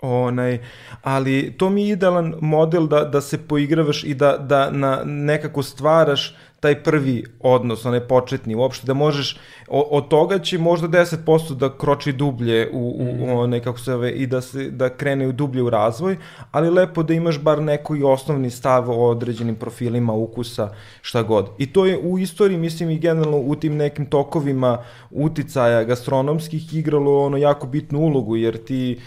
[0.00, 0.58] Onaj,
[1.02, 5.62] ali to mi je idealan model da, da se poigravaš i da, da na, nekako
[5.62, 9.36] stvaraš taj prvi odnos, onaj početni, uopšte da možeš,
[9.68, 13.90] o, od toga će možda 10% da kroči dublje u, u, u onaj, kako se
[13.90, 16.16] zove, i da, se, da krene u dublje u razvoj,
[16.50, 20.70] ali lepo da imaš bar neko i osnovni stav o određenim profilima ukusa,
[21.00, 21.50] šta god.
[21.58, 24.78] I to je u istoriji, mislim i generalno u tim nekim tokovima
[25.10, 29.00] uticaja gastronomskih igralo ono jako bitnu ulogu, jer ti,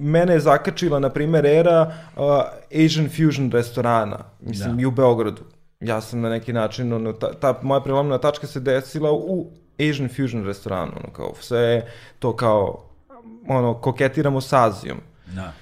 [0.00, 2.22] mene je zakačila, na primer, era uh,
[2.84, 4.82] Asian Fusion restorana, mislim, Da.
[4.82, 5.55] i u Beogradu.
[5.80, 9.46] Ja sam na neki način, ono, ta, ta moja prelomna tačka se desila u
[9.78, 12.84] Asian Fusion restoranu, ono, kao, sve je to kao,
[13.48, 14.98] ono, koketiramo s Azijom.
[15.34, 15.52] Da.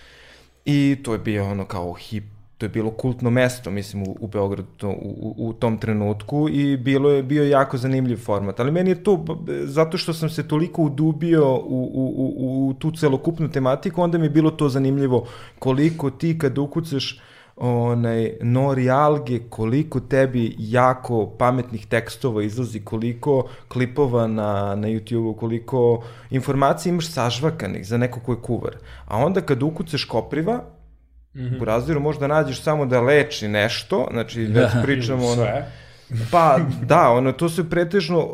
[0.65, 2.24] I to je bio ono kao hip,
[2.59, 6.77] to je bilo kultno mesto, mislim, u, u Beogradu to, u, u, tom trenutku i
[6.77, 8.61] bilo je bio jako zanimljiv format.
[8.61, 9.24] Ali meni je to,
[9.65, 14.27] zato što sam se toliko udubio u, u, u, u tu celokupnu tematiku, onda mi
[14.27, 15.27] je bilo to zanimljivo
[15.59, 17.20] koliko ti kad ukucaš
[17.56, 26.05] onaj nori alge, koliko tebi jako pametnih tekstova izlazi, koliko klipova na, na YouTube-u, koliko
[26.31, 28.76] informacija imaš sažvakanih za neko ko je kuvar.
[29.06, 30.64] A onda kad ukucaš kopriva,
[31.35, 31.62] mm -hmm.
[31.62, 35.70] u razdiru možda nađeš samo da leči nešto, znači već pričamo ono, Sve.
[36.31, 38.28] Pa, da, ono, to su pretežno,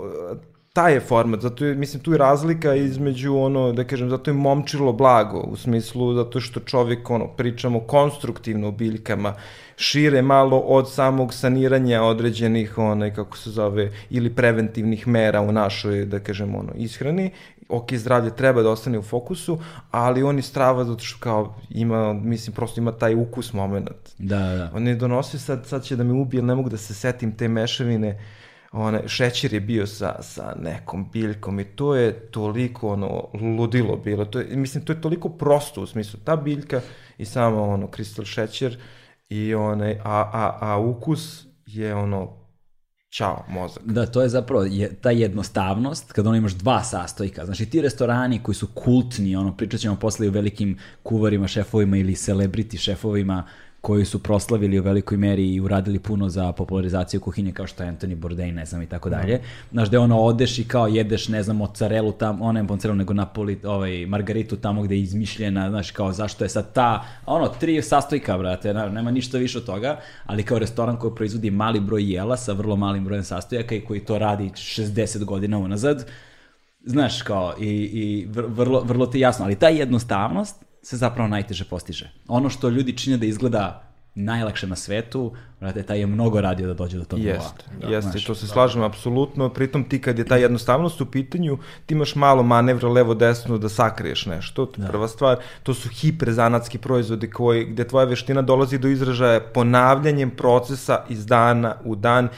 [0.80, 4.34] taj je format, zato je, mislim, tu je razlika između, ono, da kažem, zato je
[4.34, 9.34] momčilo blago, u smislu, zato što čovjek, ono, pričamo konstruktivno o biljkama,
[9.76, 16.04] šire malo od samog saniranja određenih, onaj, kako se zove, ili preventivnih mera u našoj,
[16.04, 17.30] da kažem, ono, ishrani,
[17.68, 19.58] ok, zdravlje treba da ostane u fokusu,
[19.90, 24.14] ali on je strava zato što kao ima, mislim, prosto ima taj ukus moment.
[24.18, 24.70] Da, da.
[24.74, 27.48] On je donosio sad, sad će da me ubije, ne mogu da se setim te
[27.48, 28.16] mešavine,
[28.72, 33.28] one, šećer je bio sa, sa nekom biljkom i to je toliko ono
[33.58, 34.24] ludilo bilo.
[34.24, 36.80] To je, mislim, to je toliko prosto u smislu ta biljka
[37.18, 38.78] i samo ono kristal šećer
[39.28, 42.40] i onaj, a, a, a ukus je ono
[43.10, 43.82] Ćao, mozak.
[43.84, 47.44] Da, to je zapravo je, ta jednostavnost, kada ono imaš dva sastojka.
[47.44, 51.96] Znači ti restorani koji su kultni, ono, pričat ćemo posle i o velikim kuvarima, šefovima
[51.96, 53.46] ili celebrity šefovima
[53.80, 57.92] koji su proslavili u velikoj meri i uradili puno za popularizaciju kuhinje kao što je
[57.92, 59.40] Anthony Bourdain, ne znam i tako dalje.
[59.72, 63.14] Znaš, gde ono odeš i kao jedeš, ne znam, mozzarelu tam, ono je mozzarelu nego
[63.14, 67.82] napoli, ovaj, margaritu tamo gde je izmišljena, znaš, kao zašto je sad ta, ono, tri
[67.82, 72.36] sastojka, brate, nema ništa više od toga, ali kao restoran koji proizvodi mali broj jela
[72.36, 76.06] sa vrlo malim brojem sastojaka i koji to radi 60 godina unazad,
[76.84, 81.64] znaš, kao, i, i vr- vrlo, vrlo ti jasno, ali ta jednostavnost se zapravo najteže
[81.64, 82.10] postiže.
[82.28, 86.74] Ono što ljudi čine da izgleda najlakše na svetu, brate, taj je mnogo radio da
[86.74, 87.34] dođe do tog nivoa.
[87.34, 91.94] Jeste, jeste, to se slažem apsolutno, pritom ti kad je ta jednostavnost u pitanju, ti
[91.94, 97.30] imaš malo manevra levo-desno da sakriješ nešto, to je prva stvar, to su hiprezanatski proizvodi
[97.30, 102.28] koji, gde tvoja veština dolazi do izražaja ponavljanjem procesa iz dana u dan,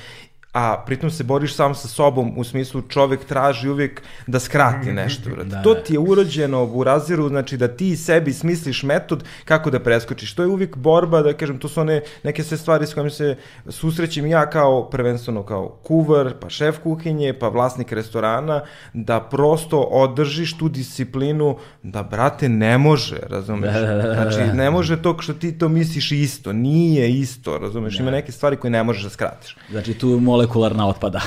[0.53, 5.31] a pritom se boriš sam sa sobom, u smislu čovek traži uvijek da skrati nešto,
[5.31, 5.49] brate.
[5.49, 5.83] Da, to da.
[5.83, 10.35] ti je urađeno u raziru, znači da ti sebi smisliš metod kako da preskočiš.
[10.35, 13.37] To je uvijek borba, da kažem, to su one neke sve stvari s kojim se
[13.69, 18.63] susrećem ja kao prvenstveno kao kuvar, pa šef kuhinje, pa vlasnik restorana,
[18.93, 23.75] da prosto održiš tu disciplinu da, brate, ne može, razumeš?
[23.75, 24.53] Da, da, da, da, Znači, da.
[24.53, 27.99] ne može to što ti to misliš isto, nije isto, razumeš?
[27.99, 29.57] Ima neke stvari koje ne možeš da skratiš.
[29.71, 31.21] Znači tu molekularna otpada.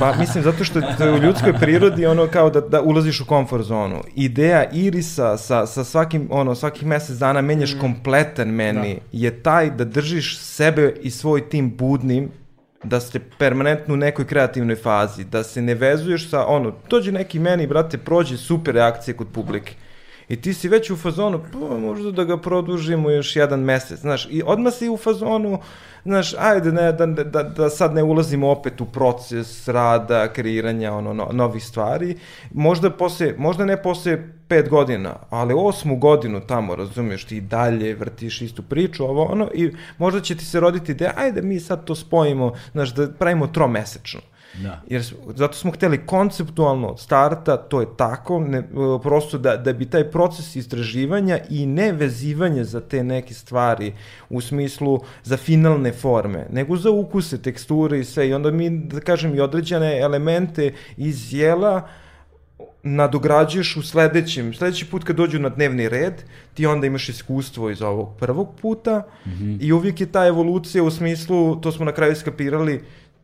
[0.00, 3.26] Pa mislim zato što to je u ljudskoj prirodi ono kao da, da ulaziš u
[3.26, 4.02] komfort zonu.
[4.14, 9.84] Ideja irisa sa, sa svakim ono svakih mesec dana menjaš kompletan meni je taj da
[9.84, 12.30] držiš sebe i svoj tim budnim
[12.84, 17.38] da ste permanentno u nekoj kreativnoj fazi, da se ne vezuješ sa ono, dođe neki
[17.38, 19.74] meni, brate, prođe super reakcije kod publike.
[20.28, 24.28] I ti si već u fazonu, pa možda da ga produžimo još jedan mesec, znaš,
[24.30, 25.58] i odmah si u fazonu,
[26.04, 31.12] znaš, ajde, ne, da, da, da sad ne ulazimo opet u proces rada, kreiranja, ono,
[31.12, 32.16] no, novih stvari,
[32.52, 34.18] možda posle, možda ne posle
[34.48, 39.72] pet godina, ali osmu godinu tamo, razumiješ, ti dalje vrtiš istu priču, ovo, ono, i
[39.98, 44.20] možda će ti se roditi ideja, ajde mi sad to spojimo, znaš, da pravimo tromesečno.
[44.54, 44.82] Da.
[44.88, 45.02] Jer
[45.34, 48.62] zato smo hteli konceptualno od starta, to je tako, ne, e,
[49.02, 53.94] prosto da, da bi taj proces istraživanja i ne vezivanje za te neke stvari
[54.28, 58.28] u smislu za finalne forme, nego za ukuse, teksture i sve.
[58.28, 61.88] I onda mi, da kažem, i određene elemente iz jela
[62.82, 66.22] nadograđuješ u sledećem, sledeći put kad dođu na dnevni red,
[66.54, 69.02] ti onda imaš iskustvo iz ovog prvog puta
[69.60, 72.82] i uvijek je ta evolucija u smislu, to smo na kraju skapirali,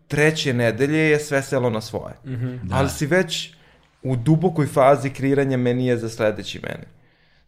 [0.08, 2.14] treće nedelje je sve selo na svoje.
[2.62, 2.76] Da.
[2.76, 3.54] Ali si već
[4.02, 6.84] u dubokoj fazi kreiranja menija za sledeći meni.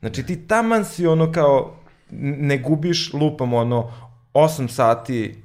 [0.01, 1.77] Znači ti taman si ono kao,
[2.11, 3.93] ne gubiš lupam ono
[4.35, 5.43] 8 sati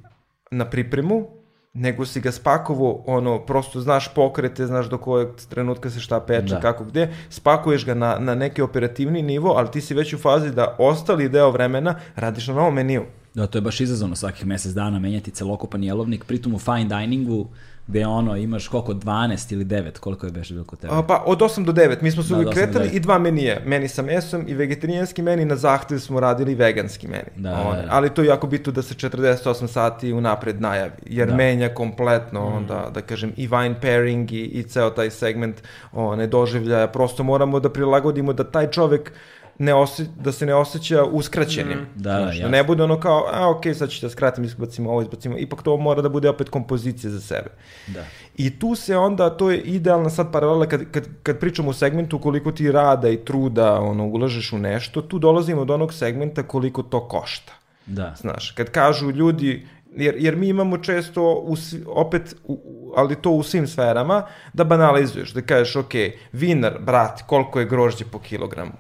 [0.52, 1.28] na pripremu,
[1.74, 6.56] nego si ga spakovo, ono, prosto znaš pokrete, znaš do kojeg trenutka se šta peče,
[6.56, 6.60] Da.
[6.60, 10.52] kako gde, spakuješ ga na, na neki operativni nivo, ali ti si već u fazi
[10.52, 13.06] da ostali deo vremena radiš na novom meniju.
[13.34, 17.48] Da, to je baš izazovno svakih mesec dana menjati celokupan jelovnik, pritom u fine diningu
[17.88, 20.94] gde ono imaš koliko, 12 ili 9, koliko je beše bilo kod tebe?
[20.94, 22.90] A, pa od 8 do 9, mi smo se Da, uvijek od 8 do kretali
[22.90, 22.96] 9.
[22.96, 27.30] i dva menije, meni sa mesom i vegetarijanski meni, na zahtev smo radili veganski meni.
[27.36, 27.88] Da, Ono, da, da.
[27.90, 31.36] Ali to je jako bitno da se 48 sati unapred najavi, jer Da.
[31.36, 35.56] menja kompletno, onda, da kažem, i wine pairing i, i ceo taj segment
[35.92, 39.12] one, doživljaja, prosto moramo da prilagodimo da taj čovek
[39.58, 41.80] ne ose, da se ne osjeća uskraćenim.
[41.96, 42.50] Da, da, Znaš, jasno.
[42.50, 45.78] ne bude ono kao, a ok, sad ću da skratim, izbacimo ovo, izbacimo, ipak to
[45.78, 47.50] mora da bude opet kompozicija za sebe.
[47.88, 48.04] Da.
[48.38, 52.20] I tu se onda, to je idealna sad paralela kad, kad, kad pričamo o segmentu
[52.20, 56.84] koliko ti rada i truda ono, ulažeš u nešto, tu dolazimo do onog segmenta koliko
[56.84, 57.54] to košta.
[57.86, 58.16] Da.
[58.18, 61.56] Znaš, kad kažu ljudi, jer, jer mi imamo često, u,
[61.88, 62.60] opet, u-
[62.96, 64.24] ali to u svim sferama,
[64.54, 65.92] da banalizuješ, da kažeš, ok,
[66.32, 68.72] vinar, brat, koliko je grožđe po kilogramu?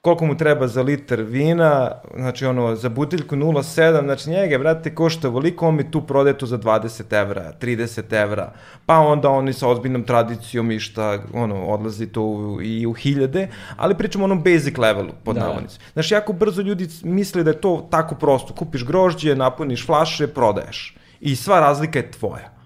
[0.00, 5.28] Koliko mu treba za liter vina, znači ono, za buteljku 0,7, znači njega, brate, košta
[5.28, 8.52] voliko, on mi tu prodaje to za 20 evra, 30 evra,
[8.86, 13.48] pa onda oni sa ozbiljnom tradicijom i šta, ono, odlazi to u, i u hiljade,
[13.76, 15.40] ali pričamo o onom basic levelu, pod Da.
[15.40, 15.84] navodnicima.
[15.92, 20.96] Znaš, jako brzo ljudi misle da je to tako prosto, kupiš grožđe, napuniš flaše, prodaješ.
[21.20, 22.57] I sva razlika je tvoja.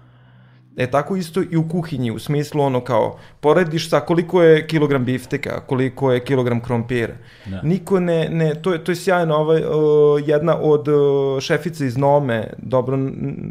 [0.77, 5.05] E tako isto i u kuhinji, u smislu ono kao, porediš sa koliko je kilogram
[5.05, 7.13] bifteka, koliko je kilogram krompira.
[7.45, 7.61] Da.
[7.61, 11.97] Niko ne, ne to, je, to je sjajno, ovaj, uh, jedna od uh, šefica iz
[11.97, 12.97] Nome, dobro,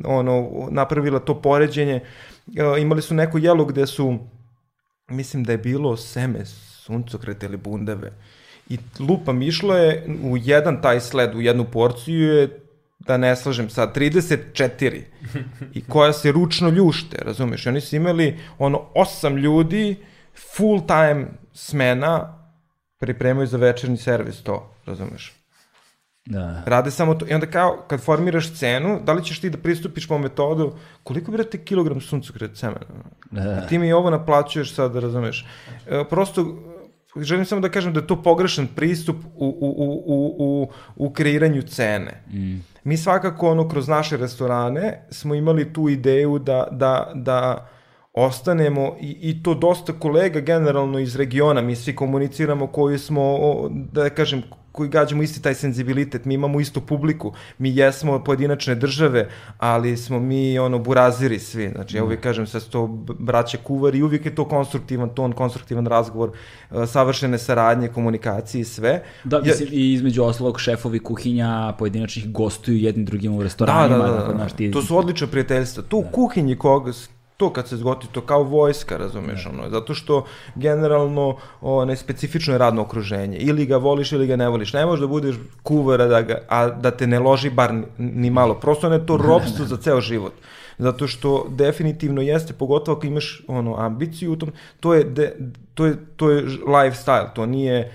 [0.05, 2.01] ono, napravila to poređenje,
[2.47, 4.19] uh, imali su neko jelo gde su,
[5.11, 6.45] mislim da je bilo seme
[6.85, 8.13] suncokreta ili bundeve,
[8.69, 12.62] i lupam išlo je u jedan taj sled, u jednu porciju je
[13.07, 15.03] da ne slažem sad, 34
[15.75, 17.67] i koja se ručno ljušte, razumeš?
[17.67, 19.97] I oni su imali ono osam ljudi,
[20.57, 22.39] full time smena,
[22.99, 25.33] pripremaju za večerni servis to, razumeš?
[26.27, 26.63] Da.
[26.67, 27.27] Rade samo to.
[27.29, 30.73] I onda kao, kad formiraš cenu, da li ćeš ti da pristupiš po metodu,
[31.03, 32.87] koliko bi brate kilogram suncokreta semena?
[33.31, 33.67] Da.
[33.67, 35.47] Ti mi ovo naplaćuješ sad, da razumeš.
[35.91, 36.59] E, prosto,
[37.17, 41.13] želim samo da kažem da je to pogrešan pristup u, u, u, u, u, u
[41.13, 42.23] kreiranju cene.
[42.33, 42.72] Mm.
[42.85, 47.69] Mi svakako, ono, kroz naše restorane smo imali tu ideju da, da, da
[48.13, 53.39] ostanemo i, i to dosta kolega generalno iz regiona, mi svi komuniciramo koji smo,
[53.71, 54.43] da kažem,
[54.73, 59.29] koji gađamo isti taj senzibilitet, mi imamo istu publiku, mi jesmo pojedinačne države,
[59.59, 62.87] ali smo mi ono buraziri svi, znači ja uvijek kažem sve su to
[63.19, 66.31] braće kuvari i uvijek je to konstruktivan ton, konstruktivan razgovor,
[66.71, 69.03] uh, savršene saradnje, komunikacije i sve.
[69.25, 73.99] Da, mislim, i između ostalog šefovi kuhinja pojedinačnih gostuju jednim drugim u restoranima.
[73.99, 74.39] Da, da, da, tako, da.
[74.39, 74.71] znaš, ti...
[74.71, 75.83] To su odlične prijateljstva.
[75.83, 76.93] Tu u kuhinji koga,
[77.37, 82.59] to kad se zgoti, to kao vojska, razumeš, ono, zato što generalno one, specifično je
[82.59, 83.37] radno okruženje.
[83.37, 84.73] Ili ga voliš ili ga ne voliš.
[84.73, 88.55] Ne možeš da budeš kuvara, da ga, a da te ne loži bar ni, malo.
[88.55, 90.33] Prosto ne to robstvo za ceo život.
[90.79, 95.37] Zato što definitivno jeste, pogotovo ako imaš ono, ambiciju u tom, to je, de,
[95.75, 97.93] to je, to je lifestyle, to nije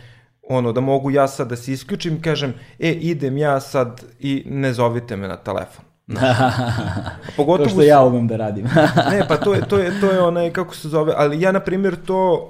[0.49, 4.73] ono da mogu ja sad da se isključim kažem, e, idem ja sad i ne
[4.73, 5.86] zovite me na telefon.
[7.38, 8.66] Pogotovo to što ja umem da radim.
[9.12, 11.60] ne, pa to je, to je, to je onaj, kako se zove, ali ja, na
[11.60, 12.48] primjer, to,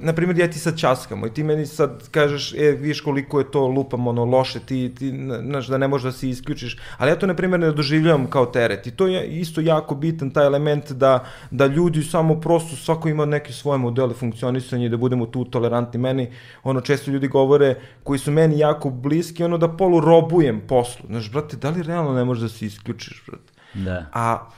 [0.00, 3.50] na primjer, ja ti sad časkamo i ti meni sad kažeš, e, viš koliko je
[3.50, 5.10] to lupam, ono, loše, ti, ti,
[5.42, 8.46] znaš, da ne možeš da se isključiš, ali ja to, na primjer, ne doživljavam kao
[8.46, 13.08] teret i to je isto jako bitan taj element da, da ljudi samo prosto, svako
[13.08, 16.00] ima neke svoje modele funkcionisanja i da budemo tu tolerantni.
[16.00, 16.30] Meni,
[16.62, 21.06] ono, često ljudi govore, koji su meni jako bliski, ono, da polu robujem poslu.
[21.06, 23.52] Znaš, brate, da li realno ne možeš da se isključiš, brate?
[23.74, 24.06] Da.
[24.12, 24.48] A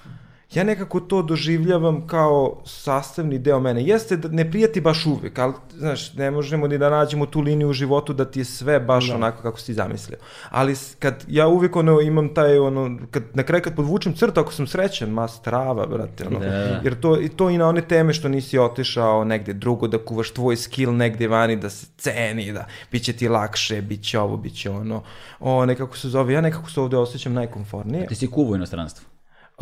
[0.55, 3.83] ja nekako to doživljavam kao sastavni deo mene.
[3.85, 7.69] Jeste da ne prijati baš uvek, ali znaš, ne možemo ni da nađemo tu liniju
[7.69, 9.15] u životu da ti je sve baš da.
[9.15, 10.19] onako kako si ti zamislio.
[10.51, 14.53] Ali kad ja uvek ono imam taj ono, kad, na kraju kad podvučem crtu, ako
[14.53, 16.39] sam srećan, ma strava, brate, ono.
[16.39, 16.81] Da.
[16.85, 20.31] Jer to, i to i na one teme što nisi otišao negde drugo, da kuvaš
[20.31, 24.37] tvoj skill negde vani, da se ceni, da bit će ti lakše, bit će ovo,
[24.37, 25.03] bit će ono.
[25.41, 28.07] O, nekako se zove, ja nekako se ovde osjećam najkomfornije.
[28.07, 29.12] Ti si kuvo inostranstvo.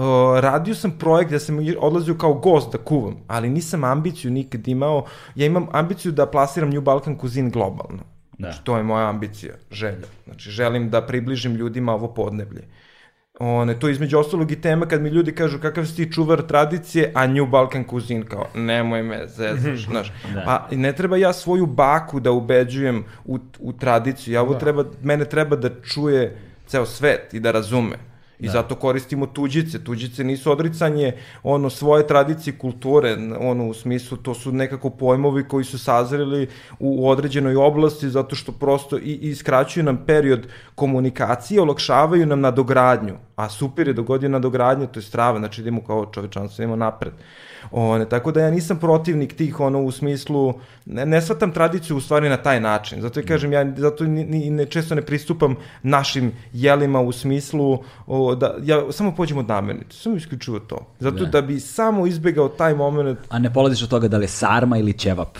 [0.00, 4.68] Uh, radio sam projekt gde sam odlazio kao gost da kuvam, ali nisam ambiciju nikad
[4.68, 5.04] imao.
[5.34, 8.02] Ja imam ambiciju da plasiram New Balkan Cuisine globalno.
[8.38, 8.48] Da.
[8.48, 10.06] Znači, to je moja ambicija, želja.
[10.24, 12.62] Znači, želim da približim ljudima ovo podneblje.
[13.40, 16.42] One, to je između ostalog i tema kad mi ljudi kažu kakav si ti čuvar
[16.42, 20.12] tradicije, a New Balkan Cuisine kao, nemoj me zezaš, znaš.
[20.34, 20.42] da.
[20.44, 24.58] Pa ne treba ja svoju baku da ubeđujem u, u tradiciju, ja ovo da.
[24.58, 26.36] treba, mene treba da čuje
[26.66, 28.09] ceo svet i da razume.
[28.40, 28.52] I da.
[28.52, 29.84] zato koristimo tuđice.
[29.84, 31.12] Tuđice nisu odricanje
[31.42, 36.48] ono svoje tradicije kulture, ono u smislu to su nekako pojmovi koji su sazreli
[36.78, 43.14] u, određenoj oblasti zato što prosto i, i skraćuju nam period komunikacije, olakšavaju nam nadogradnju.
[43.36, 47.12] A super je dogodio nadogradnja, to je strava, znači idemo kao čovečanstvo, idemo napred.
[47.72, 50.54] One, tako da ja nisam protivnik tih ono u smislu,
[50.86, 53.02] ne, ne shvatam tradiciju u stvari na taj način.
[53.02, 57.78] Zato ja kažem, ja zato ni, ni, ne, često ne pristupam našim jelima u smislu
[58.06, 60.86] o, da ja samo pođem od namirnice, samo isključivo to.
[61.00, 61.30] Zato da.
[61.30, 63.18] da bi samo izbegao taj moment.
[63.28, 65.38] A ne polaziš od toga da li je sarma ili ćevap?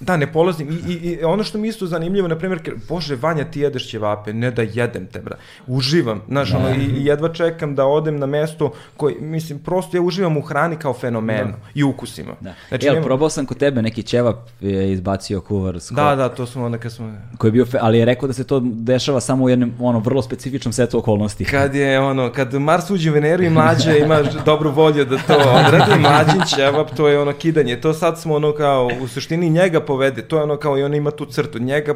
[0.00, 0.70] Da, ne polazim.
[0.70, 4.32] I, i, I ono što mi isto zanimljivo, na primjer, bože, Vanja, ti jedeš ćevape,
[4.32, 5.36] ne da jedem te, bra.
[5.66, 6.58] Uživam, znaš, da.
[6.58, 10.40] ono, i, i jedva čekam da odem na mesto koji, mislim, prosto ja uživam u
[10.42, 11.58] hrani kao fenomenu da.
[11.74, 12.32] i ukusima.
[12.40, 12.54] Da.
[12.68, 13.06] Znači, Jel, nema...
[13.06, 15.80] probao sam kod tebe, neki ćevap je izbacio kuvar.
[15.80, 17.12] Skoro, da, da, to smo onda kad smo...
[17.38, 19.98] Koji je bio, fe, ali je rekao da se to dešava samo u jednom, ono,
[19.98, 21.44] vrlo specifičnom setu okolnosti.
[21.44, 25.34] Kad je, ono, kad Mars uđe u Veneru i mlađe ima dobru volju da to
[25.34, 27.80] odradi, mlađin ćevap, to je ono kidanje.
[27.80, 30.94] To sad smo ono kao, u suštini njega povede, to je ono kao i on
[30.94, 31.94] ima tu crtu, njega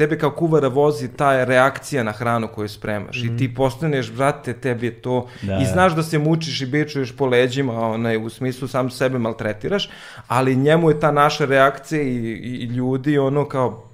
[0.00, 3.22] tebe kao kuvara vozi ta reakcija na hranu koju spremaš.
[3.22, 3.54] Mm i ti mhm.
[3.54, 5.26] postaneš, brate, tebi je to.
[5.42, 5.58] Da.
[5.62, 9.90] i znaš da se mučiš i bečuješ po leđima, onaj, u smislu sam sebe maltretiraš,
[10.26, 13.84] ali njemu je ta naša reakcija i, i ljudi ono kao,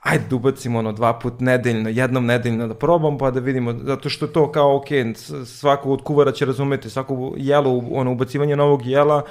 [0.00, 4.08] ajde da ubacimo ono dva put nedeljno, jednom nedeljno da probam pa da vidimo, zato
[4.08, 4.86] što to kao ok,
[5.46, 9.22] svako od kuvara će razumeti, svako jelo, ono ubacivanje novog jela,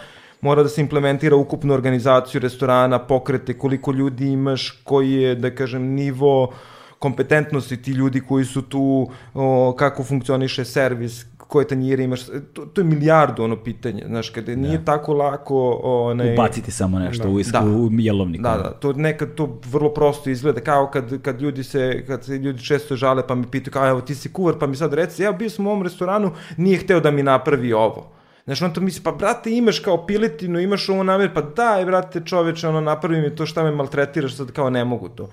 [0.46, 5.94] mora da se implementira ukupnu organizaciju restorana, pokrete, koliko ljudi imaš, koji je, da kažem,
[5.98, 6.54] nivo
[7.00, 12.82] kompetentnosti ti ljudi koji su tu, o, kako funkcioniše servis, koje tanjire imaš, to, to
[12.82, 14.62] je milijardu ono pitanje, znaš, kada da.
[14.62, 15.80] nije tako lako...
[15.84, 17.30] Onaj, Ubaciti samo nešto da.
[17.30, 17.66] u, isku, da.
[17.66, 18.44] u jelovniku.
[18.44, 22.38] Da, da, to nekad to vrlo prosto izgleda, kao kad, kad ljudi se, kad se
[22.38, 25.24] ljudi često žale pa mi pitaju, kao evo ti si kuvar, pa mi sad reci,
[25.24, 28.16] ja bio sam u ovom restoranu, nije hteo da mi napravi ovo
[28.46, 32.22] Znaš, on to misli, pa brate, imaš kao piletinu, imaš ovo namjer, pa daj, brate,
[32.26, 35.30] čoveče, ono, napravi mi to šta me maltretiraš, sad kao ne mogu to.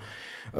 [0.53, 0.59] Uh,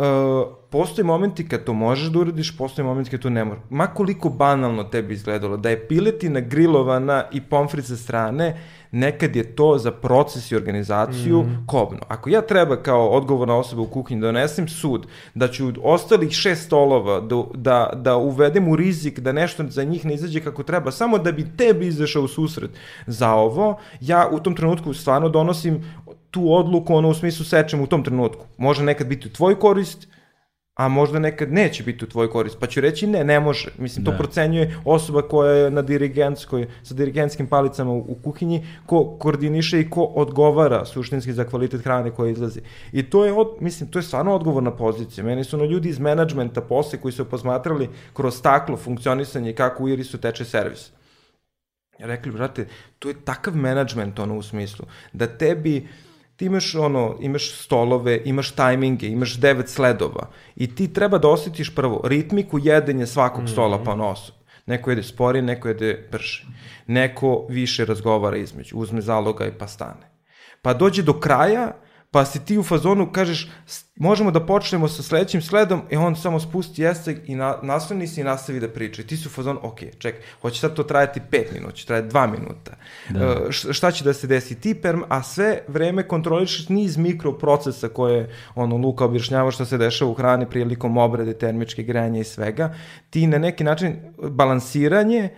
[0.70, 3.64] postoji momenti kad to možeš da uradiš, postoji momenti kad to ne možeš.
[3.70, 8.58] Ma koliko banalno tebi izgledalo, da je piletina grilovana i pomfrit sa strane,
[8.92, 11.66] nekad je to za proces i organizaciju mm.
[11.68, 12.00] kobno.
[12.08, 16.66] Ako ja treba kao odgovorna osoba u kuhinji da donesem sud, da ću ostalih šest
[16.66, 20.92] stolova da, da, da uvedem u rizik da nešto za njih ne izađe kako treba,
[20.92, 22.72] samo da bi tebi izašao u susret
[23.08, 25.84] za ovo, ja u tom trenutku stvarno donosim
[26.34, 28.46] tu odluku, ono u smislu sečem u tom trenutku.
[28.58, 30.08] Može nekad biti u tvoj korist,
[30.76, 33.70] a možda nekad neće biti u tvoj korist, pa ću reći ne, ne može.
[33.78, 34.18] Mislim, to Da.
[34.18, 39.90] procenjuje osoba koja je na dirigentskoj, sa dirigentskim palicama u, u kuhinji, ko koordiniše i
[39.90, 42.62] ko odgovara suštinski za kvalitet hrane koja izlazi.
[42.92, 45.24] I to je, od, mislim, to je stvarno odgovorna pozicija.
[45.24, 49.90] Meni su ono ljudi iz menadžmenta posle koji su posmatrali kroz staklo funkcionisanje kako u
[49.90, 50.92] Irisu teče servis.
[52.00, 52.68] Rekli, brate,
[53.00, 55.88] to je takav menadžment ono u smislu, da tebi
[56.44, 61.76] ti imaš ono, imaš stolove, imaš tajminge, imaš devet sledova i ti treba da osjetiš
[61.76, 64.34] prvo ritmiku jedenja svakog stola pa nosu.
[64.66, 66.44] Neko jede sporije, neko jede brže.
[66.88, 70.12] Neko više razgovara između, uzme zaloga i pa stane.
[70.62, 71.72] Pa dođe do kraja,
[72.14, 76.16] pa si ti u fazonu kažeš "S- možemo da počnemo sa sledećim sledom i on
[76.16, 79.02] samo spusti jestek i na, nasloni se i nastavi da priča.
[79.02, 82.08] I ti si u fazonu, ok, ček, hoće sad to trajati 5 minuta, će trajati
[82.16, 82.72] 2 minuta.
[83.10, 83.52] Da.
[83.52, 84.60] šta će da se desi?
[84.62, 90.12] Ti perm, a sve vreme kontrolišeš niz mikroprocesa koje ono, Luka objašnjava što se dešava
[90.12, 92.74] u hrani prilikom obrade, termičke grejanja i svega.
[93.10, 95.30] Ti na neki način balansiranje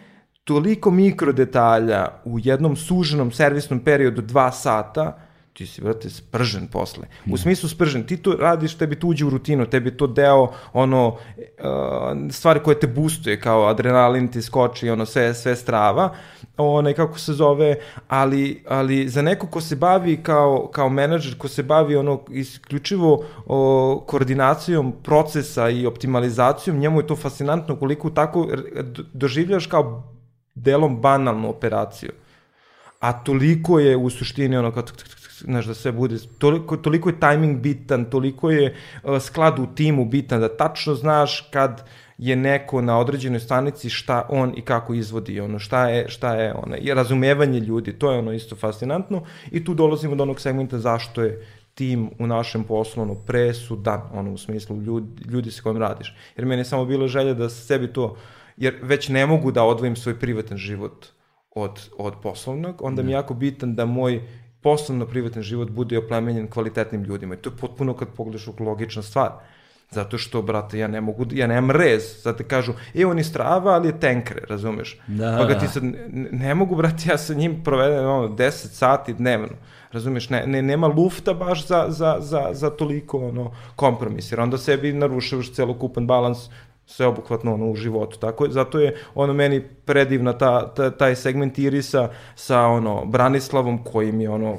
[0.43, 5.24] toliko mikrodetalja u jednom suženom servisnom periodu 2 sata,
[5.55, 7.07] ti si, brate, spržen posle.
[7.31, 11.07] U smislu spržen, ti to radiš, tebi to uđe u rutinu, tebi to deo, ono,
[11.07, 16.09] uh, stvari koje te boostuje, kao adrenalin ti skoči, ono, sve, sve strava,
[16.57, 17.75] onaj, kako se zove,
[18.07, 23.25] ali, ali za neko ko se bavi kao, kao menadžer, ko se bavi ono, isključivo
[23.45, 28.47] o, koordinacijom procesa i optimalizacijom, njemu je to fascinantno koliko tako
[29.13, 30.03] doživljaš kao
[30.55, 32.11] delom banalnu operaciju
[32.99, 34.83] a toliko je u suštini ono kao
[35.39, 40.05] znaš da sve bude toliko, toliko je tajming bitan toliko je uh, sklad u timu
[40.05, 45.39] bitan da tačno znaš kad je neko na određenoj stanici šta on i kako izvodi
[45.39, 49.63] ono šta je šta je ono i razumevanje ljudi to je ono isto fascinantno i
[49.63, 54.37] tu dolazimo do onog segmenta zašto je tim u našem poslu ono presudan ono u
[54.37, 56.15] smislu ljudi, ljudi sa kojim radiš.
[56.37, 58.15] Jer meni je samo bilo želja da sebi to
[58.57, 61.05] jer već ne mogu da odvojim svoj privatan život
[61.55, 64.21] od, od poslovnog, onda mi je jako bitan da moj
[64.65, 67.35] poslovno privatan život bude oplemenjen kvalitetnim ljudima.
[67.35, 69.31] I to je potpuno kad pogledaš logična stvar.
[69.91, 72.23] Zato što, brate, ja ne mogu, ja nemam rez.
[72.37, 74.97] Te kažu, e, on je strava, ali je tenkre, razumeš?
[75.07, 75.59] Da, pa ga da.
[75.59, 79.53] ti sad, ne, ne mogu, brate, ja sa njim provedem ono, 10 sati dnevno.
[79.91, 84.57] Razumeš, ne, ne, nema lufta baš za, za, za, za toliko ono, kompromis, jer onda
[84.57, 86.49] sebi narušavaš celokupan balans
[86.85, 88.19] sveobuhvatno ono u životu.
[88.19, 94.11] Tako zato je ono meni predivna ta, ta, taj segment Irisa sa ono Branislavom koji
[94.11, 94.57] mi je ono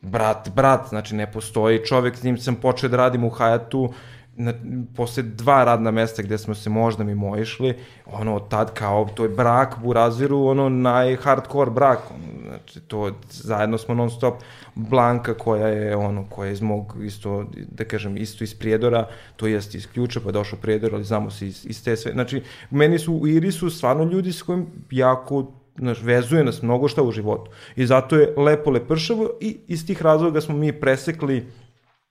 [0.00, 3.92] brat, brat, znači ne postoji čovek, s njim sam počeo da radim u Hayatu,
[4.36, 4.52] na,
[4.96, 7.74] posle dva radna mesta gde smo se možda mimo išli,
[8.06, 13.78] ono, tad kao, to je brak u razviru, ono, najhardcore brak, ono, znači, to, zajedno
[13.78, 14.34] smo non stop,
[14.74, 19.46] Blanka koja je, ono, koja je iz mog, isto, da kažem, isto iz Prijedora, to
[19.46, 22.42] jest iz Ključa, pa je došao Prijedor, ali znamo se iz, iz te sve, znači,
[22.70, 27.12] meni su u Irisu stvarno ljudi s kojim jako znaš, vezuje nas mnogo šta u
[27.12, 27.50] životu.
[27.76, 31.46] I zato je lepo lepršavo i iz tih razloga smo mi presekli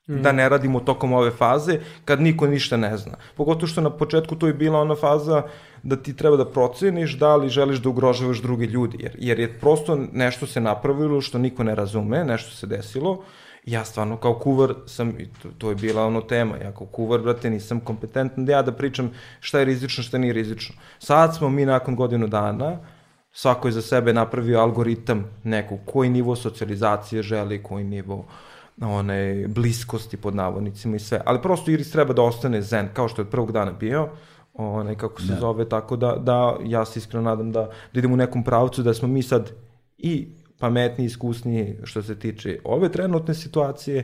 [0.08, 3.18] da ne radimo tokom ove faze kad niko ništa ne zna.
[3.36, 5.44] Pogotovo što na početku to je bila ona faza
[5.84, 9.60] da ti treba da proceniš da li želiš da ugrožavaš druge ljudi, jer, jer je
[9.60, 13.24] prosto nešto se napravilo što niko ne razume, nešto se desilo,
[13.66, 17.50] ja stvarno kao kuvar sam, to, to je bila ono tema, ja kao kuvar, brate,
[17.50, 20.76] nisam kompetentan da ja da pričam šta je rizično, šta nije rizično.
[21.00, 22.78] Sad smo mi nakon godinu dana,
[23.32, 28.26] svako je za sebe napravio algoritam nekog, koji nivo socijalizacije želi, koji nivo
[28.82, 31.22] one bliskosti pod navodnicima i sve.
[31.26, 34.10] Ali prosto Iris treba da ostane zen, kao što je od prvog dana bio,
[34.54, 35.40] onaj kako se da.
[35.40, 37.62] zove, tako da, da ja se iskreno nadam da,
[37.94, 39.52] da idemo u nekom pravcu, da smo mi sad
[39.98, 40.28] i
[40.60, 44.04] pametniji, iskusniji što se tiče ove trenutne situacije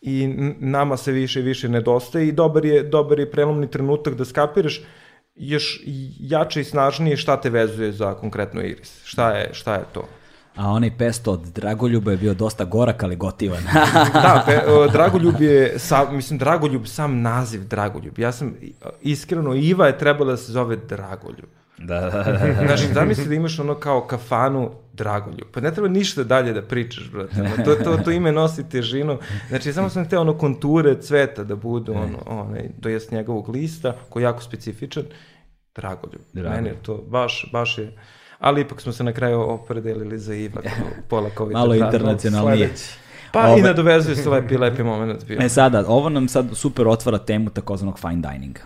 [0.00, 0.26] i
[0.60, 4.82] nama se više i više nedostaje i dobar je, dobar je prelomni trenutak da skapiraš
[5.34, 5.82] još
[6.20, 9.00] jače i snažnije šta te vezuje za konkretno Iris.
[9.04, 10.08] Šta je, šta je to?
[10.56, 13.62] A onaj pesto od Dragoljuba je bio dosta gorak, ali gotivan.
[14.12, 18.18] da, pe, o, Dragoljub je, sam, mislim, Dragoljub, sam naziv Dragoljub.
[18.18, 18.54] Ja sam,
[19.02, 21.48] iskreno, Iva je trebala da se zove Dragoljub.
[21.78, 22.66] da, da, da.
[22.66, 25.48] Znači, zamisli da imaš ono kao kafanu Dragoljub.
[25.52, 27.62] Pa ne treba ništa dalje da pričaš, brate.
[27.64, 29.18] To, to, to ime nosi težinu.
[29.48, 33.96] Znači, samo sam hteo ono konture cveta da budu, ono, onaj, to jest njegovog lista,
[34.08, 35.04] koji je jako specifičan.
[35.74, 36.22] Dragoljub.
[36.32, 36.56] Dragoljub.
[36.56, 37.92] Meni je to baš, baš je...
[38.40, 41.52] Ali ipak smo se na kraju opredelili za Iva, kao pola COVID.
[41.52, 42.70] Malo internacionalnije.
[43.32, 45.38] Pa Ove- i nadovezuje se lepi, lepi moment bio.
[45.42, 48.60] E sada, ovo nam sad super otvara temu takozvanog fine dininga.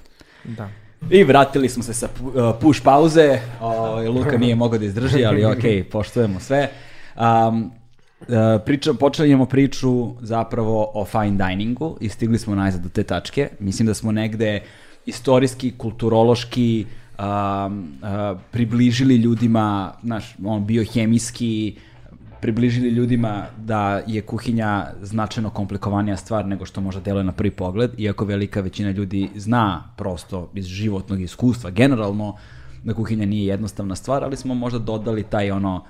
[0.44, 0.68] Da.
[1.10, 5.44] I vratili smo se sa uh, push pauze, o, Luka nije mogao da izdrži, ali
[5.52, 6.70] ok, poštujemo sve.
[7.16, 7.70] Um,
[8.64, 13.48] priča, počeljemo priču zapravo o fine diningu i stigli smo najzad do te tačke.
[13.58, 14.60] Mislim da smo negde
[15.06, 16.86] istorijski, kulturološki
[17.18, 21.76] um, uh, približili ljudima, naš, on, biohemijski,
[22.40, 27.90] približili ljudima da je kuhinja značajno komplikovanija stvar nego što možda deluje na prvi pogled,
[27.98, 32.36] iako velika većina ljudi zna prosto iz životnog iskustva generalno
[32.82, 35.84] da kuhinja nije jednostavna stvar, ali smo možda dodali taj ono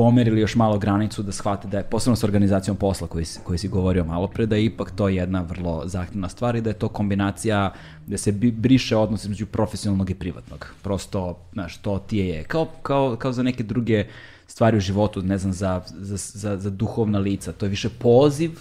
[0.00, 3.68] pomerili još malo granicu da shvate da je, posebno sa organizacijom posla koji, koji si
[3.68, 6.88] govorio malo pre, da je ipak to jedna vrlo zahtevna stvar i da je to
[6.88, 7.72] kombinacija
[8.06, 10.66] da se briše odnos između profesionalnog i privatnog.
[10.82, 14.06] Prosto, znaš, to ti je, kao, kao, kao za neke druge
[14.46, 18.58] stvari u životu, ne znam, za, za, za, za duhovna lica, to je više poziv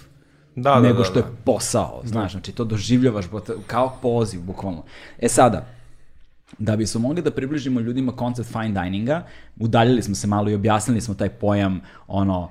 [0.55, 1.27] da, da nego da, što da, da.
[1.27, 3.25] je posao, znaš, znači to doživljavaš
[3.67, 4.83] kao poziv, bukvalno.
[5.19, 5.65] E sada,
[6.57, 9.23] da bi smo mogli da približimo ljudima koncept fine dininga,
[9.59, 12.49] udaljili smo se malo i objasnili smo taj pojam, ono,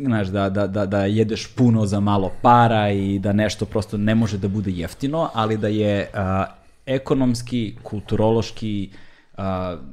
[0.00, 4.14] znaš, da, da, da, da jedeš puno za malo para i da nešto prosto ne
[4.14, 6.20] može da bude jeftino, ali da je uh,
[6.86, 9.03] ekonomski, kulturološki, uh,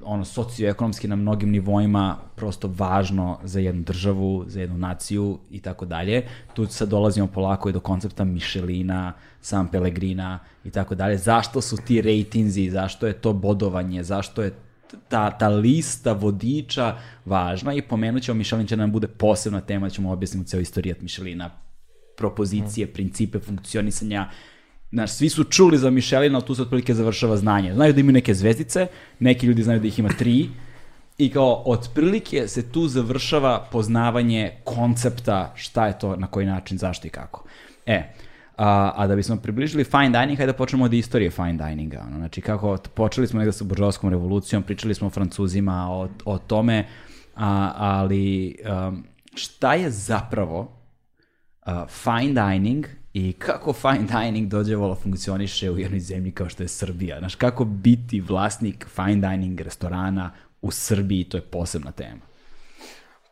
[0.04, 5.86] ono, socioekonomski na mnogim nivoima prosto važno za jednu državu, za jednu naciju i tako
[5.86, 6.28] dalje.
[6.54, 11.18] Tu sad dolazimo polako i do koncepta Mišelina, San Pellegrina i tako dalje.
[11.18, 14.54] Zašto su ti rejtinzi, zašto je to bodovanje, zašto je
[15.10, 20.12] ta, ta lista vodiča važna i pomenut ćemo Mišelin će nam bude posebna tema, ćemo
[20.12, 21.50] objasniti ceo istorijat Mišelina,
[22.18, 22.94] propozicije, mm.
[22.94, 24.30] principe funkcionisanja,
[24.92, 27.74] Znaš, svi su čuli za Mišelina, ali tu se otprilike završava znanje.
[27.74, 28.88] Znaju da imaju neke zvezdice,
[29.20, 30.50] neki ljudi znaju da ih ima tri,
[31.18, 37.08] i kao otprilike se tu završava poznavanje koncepta šta je to, na koji način, zašto
[37.08, 37.44] i kako.
[37.86, 38.14] E,
[38.58, 42.04] A, a da bismo približili fine dining, hajde da počnemo od istorije fine dininga.
[42.08, 46.38] Ono, znači, kako počeli smo negde sa buržovskom revolucijom, pričali smo o francuzima, o, o
[46.38, 46.86] tome,
[47.36, 49.04] a, ali um,
[49.36, 50.60] šta je zapravo
[51.66, 56.68] uh, fine dining i kako fine dining dođevalo funkcioniše u jednoj zemlji kao što je
[56.68, 57.20] Srbija.
[57.20, 60.32] Znaš, kako biti vlasnik fine dining restorana
[60.62, 62.22] u Srbiji, to je posebna tema.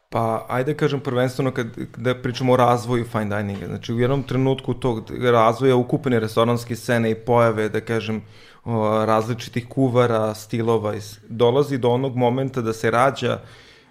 [0.09, 1.67] Pa, ajde kažem prvenstveno kad,
[1.98, 3.67] da pričamo o razvoju fine dininga.
[3.67, 8.22] Znači, u jednom trenutku tog razvoja ukupne restoranske scene i pojave, da kažem,
[9.06, 10.93] različitih kuvara, stilova,
[11.30, 13.40] dolazi do onog momenta da se rađa,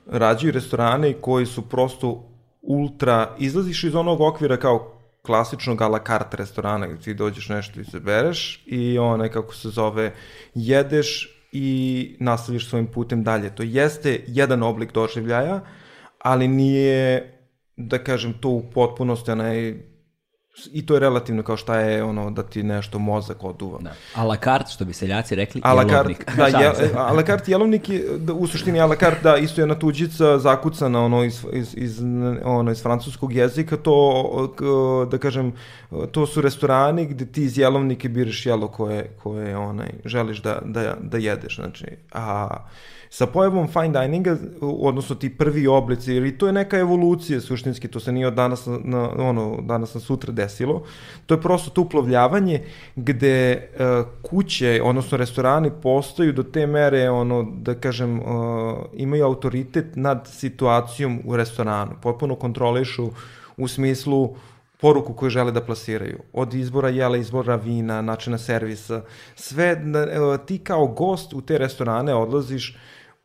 [0.07, 2.25] rađaju restorane koji su prosto
[2.63, 7.81] ultra, izlaziš iz onog okvira kao klasičnog a la carte restorana gde ti dođeš nešto
[7.81, 10.15] izabereš i one, kako se zove,
[10.55, 13.55] jedeš i nastaviš svojim putem dalje.
[13.55, 15.61] To jeste jedan oblik doživljaja,
[16.19, 17.33] ali nije,
[17.77, 19.75] da kažem, to u potpunosti onaj
[20.73, 23.79] i to je relativno kao šta je ono da ti nešto mozak oduva.
[23.81, 23.93] Da.
[24.15, 26.25] A la carte, što bi seljaci rekli, a la jelovnik.
[26.25, 29.37] Carte, da, je, a la carte jelovnik je, da, u suštini a la carte, da,
[29.37, 32.01] isto je jedna tuđica zakucana ono iz, iz, iz,
[32.45, 35.53] ono, iz francuskog jezika, to, da kažem,
[36.13, 40.97] to su restorani gde ti iz jelovnike biraš jelo koje, koje onaj, želiš da, da,
[41.01, 42.49] da jedeš, znači, a
[43.11, 48.01] Sa pojavom fine dininga, odnosno ti prvi oblici, ili to je neka evolucija suštinski, to
[48.01, 50.83] se nije od danas na, ono, danas na sutra desilo,
[51.27, 52.63] to je prosto to uplovljavanje
[52.97, 58.27] gde uh, kuće, odnosno restorani postaju do te mere, ono, da kažem, uh,
[58.93, 63.11] imaju autoritet nad situacijom u restoranu, potpuno kontrolišu
[63.57, 64.35] u smislu
[64.81, 66.19] poruku koju žele da plasiraju.
[66.33, 69.03] Od izbora jela, izbora vina, načina servisa,
[69.35, 69.83] sve,
[70.47, 72.77] ti kao gost u te restorane odlaziš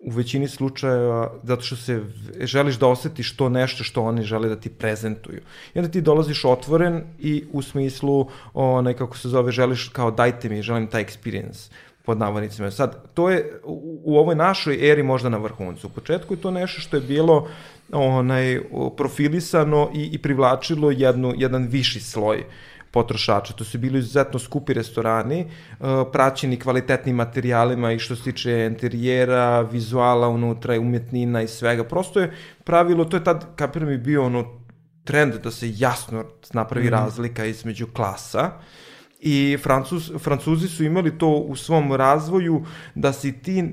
[0.03, 2.01] u većini slučajeva zato što se
[2.39, 5.41] želiš da osetiš to nešto što oni žele da ti prezentuju.
[5.73, 10.49] I onda ti dolaziš otvoren i u smislu, onaj, kako se zove, želiš kao dajte
[10.49, 11.71] mi, želim taj experience
[12.05, 12.71] pod navodnicima.
[12.71, 15.87] Sad, to je u, ovoj našoj eri možda na vrhuncu.
[15.87, 17.47] U početku je to nešto što je bilo
[17.91, 18.61] onaj,
[18.97, 22.45] profilisano i, i privlačilo jednu, jedan viši sloj uh,
[22.93, 23.53] potrošača.
[23.53, 29.61] To su bili izuzetno skupi restorani, uh, praćeni kvalitetnim materijalima i što se tiče interijera,
[29.61, 31.83] vizuala unutra, umjetnina i svega.
[31.83, 34.45] Prosto je pravilo, to je tad, kapiram, je bio ono
[35.03, 36.23] trend da se jasno
[36.53, 36.89] napravi mm.
[36.89, 38.51] razlika između klasa
[39.25, 43.63] i Francuz, Francuzi su imali to u svom razvoju da si ti e,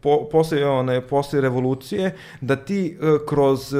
[0.00, 3.78] po, posle, one, posle revolucije da ti e, kroz e,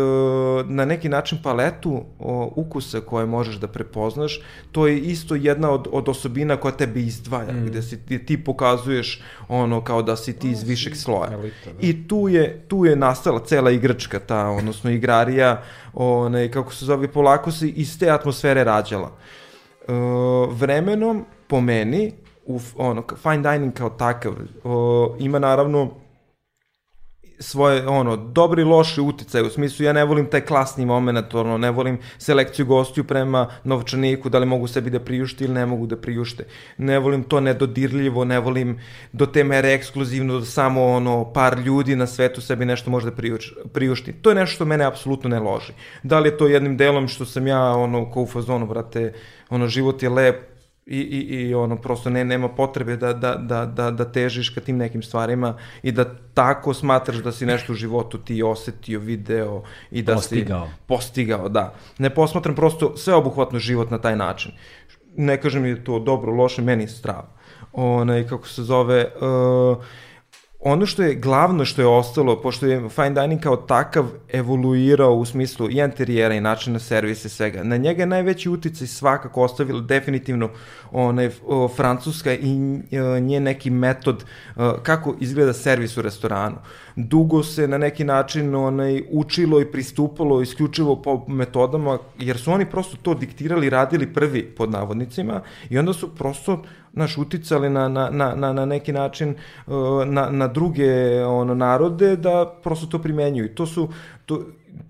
[0.66, 4.40] na neki način paletu o, ukusa koje možeš da prepoznaš
[4.72, 7.66] to je isto jedna od, od osobina koja tebe izdvaja mm.
[7.66, 11.86] gde si, ti, ti pokazuješ ono kao da si ti iz višeg sloja Elita, da.
[11.86, 15.62] i tu je, tu je nastala cela igračka ta odnosno igrarija
[15.94, 19.12] one, kako se zove polako se iz te atmosfere rađala
[19.89, 22.12] uh, vremenom, po meni,
[22.47, 25.91] u, ono, fine dining kao takav, uh, ima naravno
[27.41, 31.70] svoje, ono, dobri loši uticaj, u smislu ja ne volim taj klasni moment, ono, ne
[31.70, 35.97] volim selekciju gostiju prema novčaniku, da li mogu sebi da priušte ili ne mogu da
[35.97, 36.44] priušte.
[36.78, 38.78] Ne volim to nedodirljivo, ne volim
[39.12, 43.17] do te mere ekskluzivno da samo ono, par ljudi na svetu sebi nešto može da
[43.73, 44.12] priušti.
[44.12, 45.73] To je nešto što mene apsolutno ne loži.
[46.02, 49.12] Da li je to jednim delom što sam ja, ono, kao u fazonu, brate,
[49.50, 50.57] ono, život je lep,
[50.89, 54.60] i, i, i ono prosto ne nema potrebe da, da, da, da, da težiš ka
[54.60, 59.62] tim nekim stvarima i da tako smatraš da si nešto u životu ti osetio, video
[59.91, 60.67] i da postigao.
[60.67, 61.75] si postigao, da.
[61.99, 64.52] Ne posmatram prosto sveobuhvatno život na taj način.
[65.17, 67.28] Ne kažem je to dobro, loše, meni je strava.
[67.73, 69.84] Onaj, kako se zove, uh,
[70.60, 75.24] ono što je glavno što je ostalo, pošto je fine dining kao takav evoluirao u
[75.24, 80.50] smislu i interijera i načina servisa svega, na njega je najveći uticaj svakako ostavila definitivno
[80.92, 82.58] onaj, o, Francuska i
[82.98, 84.24] o, nje neki metod
[84.56, 86.56] o, kako izgleda servis u restoranu.
[86.96, 92.70] Dugo se na neki način onaj, učilo i pristupalo isključivo po metodama, jer su oni
[92.70, 96.62] prosto to diktirali, radili prvi pod navodnicima i onda su prosto
[96.98, 99.34] naš uticali na, na, na, na, neki način
[100.06, 103.54] na, na druge ono, narode da prosto to primenjuju.
[103.54, 103.88] To su,
[104.26, 104.42] to,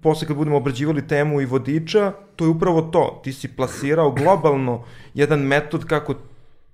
[0.02, 3.20] posle kad budemo obrađivali temu i vodiča, to je upravo to.
[3.24, 6.14] Ti si plasirao globalno jedan metod kako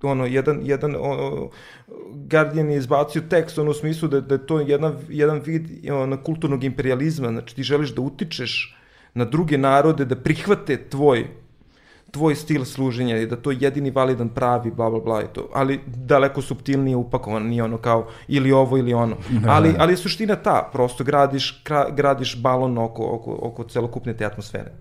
[0.03, 1.51] ono, jedan, jedan ono,
[2.31, 6.23] Guardian je izbacio tekst ono, u smislu da, da je to jedan, jedan vid ono,
[6.23, 8.77] kulturnog imperializma, znači ti želiš da utičeš
[9.15, 11.27] na druge narode da prihvate tvoj
[12.15, 15.49] tvoj stil služenja i da to je jedini validan pravi, bla, bla, bla i to.
[15.53, 19.17] Ali daleko subtilnije upakovan, nije ono kao ili ovo ili ono.
[19.45, 19.83] Da, ali, da.
[19.83, 21.63] ali je suština ta, prosto gradiš,
[21.93, 24.73] gradiš balon oko, oko, oko celokupne te atmosfere.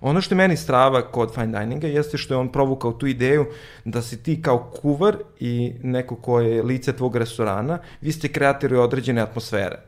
[0.00, 3.46] Ono što je meni strava kod fine dininga jeste što je on provukao tu ideju
[3.84, 8.76] da si ti kao kuvar i neko ko je lice tvog restorana, vi ste kreatori
[8.76, 9.78] određene atmosfere.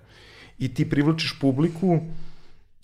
[0.59, 1.99] I ti privlačiš publiku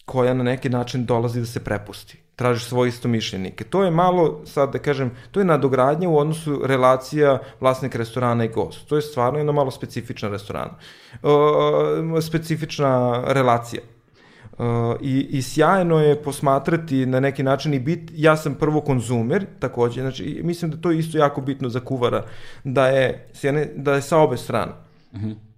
[0.05, 3.65] koja na neki način dolazi da se prepusti tražiš svoje istomišljenike.
[3.65, 8.49] To je malo, sad da kažem, to je nadogradnja u odnosu relacija vlasnik restorana i
[8.49, 8.89] gost.
[8.89, 10.75] To je stvarno jedna malo specifična restorana.
[11.23, 13.83] Uh, specifična relacija.
[14.59, 14.67] Uh,
[15.01, 20.01] i, I sjajno je posmatrati na neki način i bit, ja sam prvo konzumer, takođe,
[20.01, 22.25] znači mislim da to je isto jako bitno za kuvara,
[22.65, 23.29] da je,
[23.77, 24.73] da je sa obe strane.
[25.13, 25.54] Uh mhm.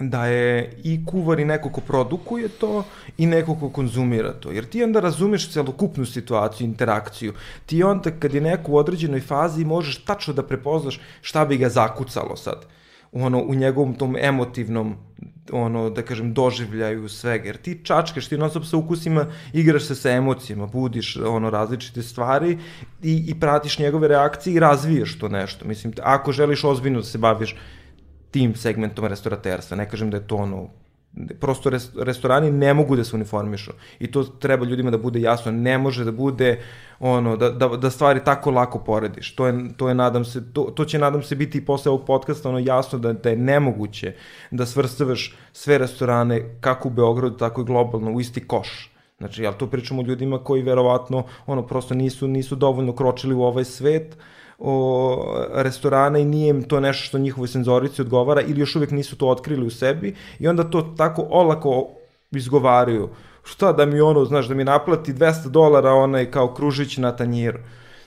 [0.00, 2.84] Da je i kuvar i neko ko produkuje to
[3.18, 4.50] i neko ko konzumira to.
[4.50, 7.32] Jer ti onda razumeš celokupnu situaciju, interakciju.
[7.66, 11.68] Ti onda kad je neko u određenoj fazi možeš tačno da prepoznaš šta bi ga
[11.68, 12.66] zakucalo sad.
[13.12, 14.96] Ono, u njegovom tom emotivnom
[15.52, 17.46] ono, da kažem, doživljaju svega.
[17.46, 22.58] Jer ti čačkaš, ti non sa ukusima igraš se sa emocijama, budiš ono, različite stvari
[23.02, 25.64] i, i pratiš njegove reakcije i razvijaš to nešto.
[25.64, 27.56] Mislim, ako želiš ozbiljno da se baviš
[28.30, 29.76] tim segmentom restoraterstva.
[29.76, 30.68] Ne kažem da je to ono
[31.40, 35.52] prosto res, restorani ne mogu da se uniformišu i to treba ljudima da bude jasno,
[35.52, 36.60] ne može da bude
[37.00, 39.34] ono, da, da, da stvari tako lako porediš.
[39.34, 42.06] To je, to je nadam se, to, to će nadam se biti i posle ovog
[42.06, 44.14] podcasta ono jasno da, da je nemoguće
[44.50, 48.92] da svrstavaš sve restorane kako u Beogradu, tako i globalno u isti koš.
[49.18, 53.42] Znači, ja to pričamo o ljudima koji verovatno ono, prosto nisu, nisu dovoljno kročili u
[53.42, 54.22] ovaj svet, uh,
[54.58, 59.16] o, restorana i nije im to nešto što njihovoj senzorici odgovara ili još uvek nisu
[59.16, 61.88] to otkrili u sebi i onda to tako olako
[62.30, 63.08] izgovaraju.
[63.44, 67.58] Šta da mi ono, znaš, da mi naplati 200 dolara onaj kao kružić na tanjiru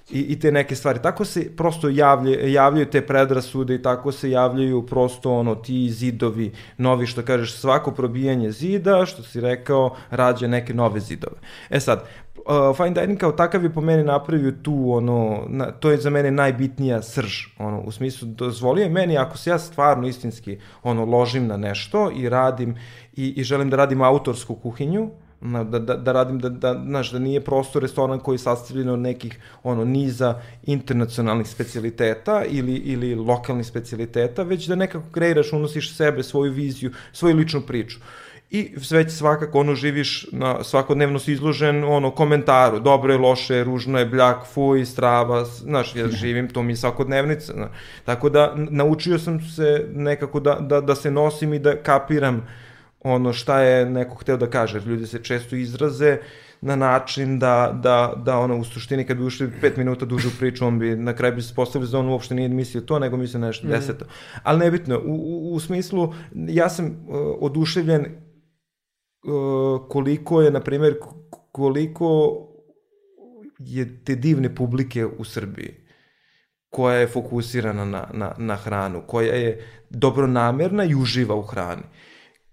[0.09, 0.99] i, i te neke stvari.
[1.03, 6.51] Tako se prosto javlje, javljaju te predrasude i tako se javljaju prosto ono ti zidovi
[6.77, 11.35] novi što kažeš svako probijanje zida što si rekao rađa neke nove zidove.
[11.69, 12.03] E sad,
[12.45, 16.09] uh, fine dining kao takav je po meni napravio tu ono na, to je za
[16.09, 21.05] mene najbitnija srž ono u smislu dozvolio je meni ako se ja stvarno istinski ono
[21.05, 22.75] ložim na nešto i radim
[23.15, 25.09] i, i želim da radim autorsku kuhinju
[25.41, 28.89] na, da, da, da radim, da, da, znaš, da nije prosto restoran koji je sastavljen
[28.89, 35.95] od nekih ono, niza internacionalnih specialiteta ili, ili lokalnih specialiteta, već da nekako kreiraš, unosiš
[35.95, 37.99] sebe, svoju viziju, svoju ličnu priču.
[38.51, 43.63] I već svakako ono živiš, na, svakodnevno si izložen ono komentaru, dobro je, loše je,
[43.63, 47.53] ružno je, bljak, fuj, strava, znaš, ja živim, to mi je svakodnevnica.
[47.53, 47.69] Znaš.
[48.05, 52.47] Tako da naučio sam se nekako da, da, da se nosim i da kapiram
[53.03, 54.81] ono šta je neko hteo da kaže.
[54.85, 56.17] Ljudi se često izraze
[56.61, 60.31] na način da, da, da ono, u suštini kad bi ušli pet minuta duže u
[60.39, 62.99] priču, on bi na kraju bi se postavili za da on uopšte nije mislio to,
[62.99, 63.69] nego mislio nešto mm.
[63.69, 64.05] deseto.
[64.43, 66.91] Ali nebitno, u, u, u smislu, ja sam uh,
[67.39, 68.05] oduševljen
[69.89, 70.95] koliko je, na primjer,
[71.51, 72.37] koliko
[73.59, 75.81] je te divne publike u Srbiji
[76.69, 81.81] koja je fokusirana na, na, na hranu, koja je dobronamerna i uživa u hrani.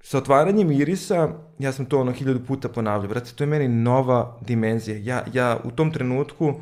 [0.00, 4.38] Sa otvaranjem Irisa, ja sam to ono hiljadu puta ponavljao, brate, to je meni nova
[4.46, 4.98] dimenzija.
[4.98, 6.54] Ja, ja u tom trenutku,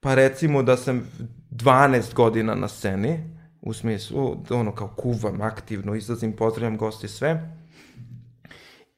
[0.00, 1.02] pa recimo da sam
[1.50, 7.56] 12 godina na sceni, u smislu, ono kao kuvam aktivno, izlazim, pozdravljam goste sve.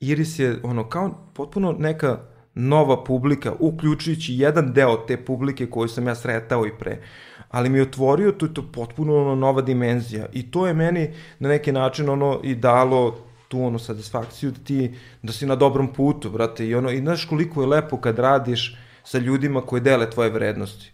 [0.01, 2.19] Iris je ono kao potpuno neka
[2.55, 7.03] nova publika, uključujući jedan deo te publike koju sam ja sretao i pre.
[7.49, 10.27] Ali mi je otvorio, to to potpuno ono nova dimenzija.
[10.33, 13.19] I to je meni na neki način ono i dalo
[13.49, 17.25] tu ono satisfakciju da ti, da si na dobrom putu, brate, i ono, i znaš
[17.25, 20.93] koliko je lepo kad radiš sa ljudima koji dele tvoje vrednosti.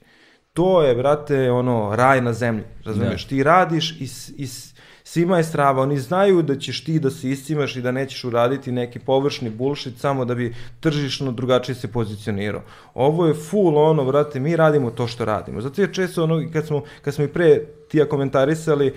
[0.53, 3.25] To je, brate, ono, raj na zemlji, razumeš?
[3.25, 3.29] Da.
[3.29, 4.47] Ti radiš i, i
[5.05, 8.73] svima je strava, oni znaju da ćeš ti da se iscimaš i da nećeš uraditi
[8.73, 12.63] neki površni bullshit samo da bi tržišno drugačije se pozicionirao.
[12.95, 15.61] Ovo je full ono, brate, mi radimo to što radimo.
[15.61, 18.95] Zato je često ono, kad smo, kad smo i pre tija komentarisali,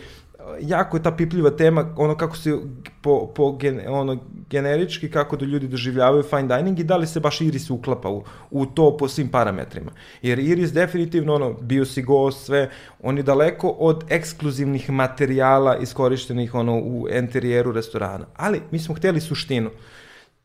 [0.62, 2.58] jako je ta pipljiva tema, ono kako se
[3.02, 4.18] po, po gen, ono,
[4.50, 8.24] generički, kako da ljudi doživljavaju fine dining i da li se baš Iris uklapa u,
[8.52, 9.92] u to po svim parametrima.
[10.22, 12.70] Jer Iris definitivno, ono, bio si gost, sve,
[13.04, 18.26] on je daleko od ekskluzivnih materijala iskorištenih ono, u interijeru restorana.
[18.36, 19.70] Ali mi smo hteli suštinu.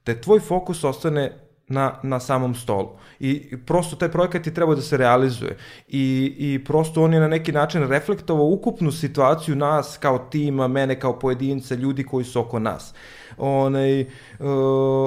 [0.07, 1.33] Da tvoj fokus ostane
[1.73, 2.89] na, na samom stolu.
[3.21, 5.57] I prosto taj projekat je trebao da se realizuje.
[5.89, 11.01] I, I prosto on je na neki način reflektovao ukupnu situaciju nas kao tima, mene
[11.01, 12.95] kao pojedinca, ljudi koji su oko nas.
[13.39, 14.07] Onaj, uh,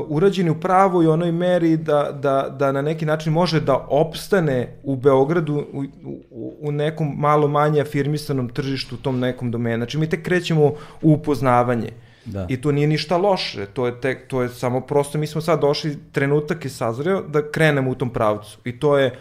[0.07, 4.95] urađeni u pravoj onoj meri da, da, da na neki način može da opstane u
[4.95, 5.83] Beogradu u,
[6.31, 9.77] u, u nekom malo manje afirmisanom tržištu u tom nekom domenu.
[9.77, 10.65] Znači mi tek krećemo
[11.01, 11.89] u upoznavanje.
[12.25, 12.45] Da.
[12.49, 15.61] I to nije ništa loše, to je, tek, to je samo prosto, mi smo sad
[15.61, 18.57] došli, trenutak i sazreo da krenemo u tom pravcu.
[18.65, 19.15] I to je,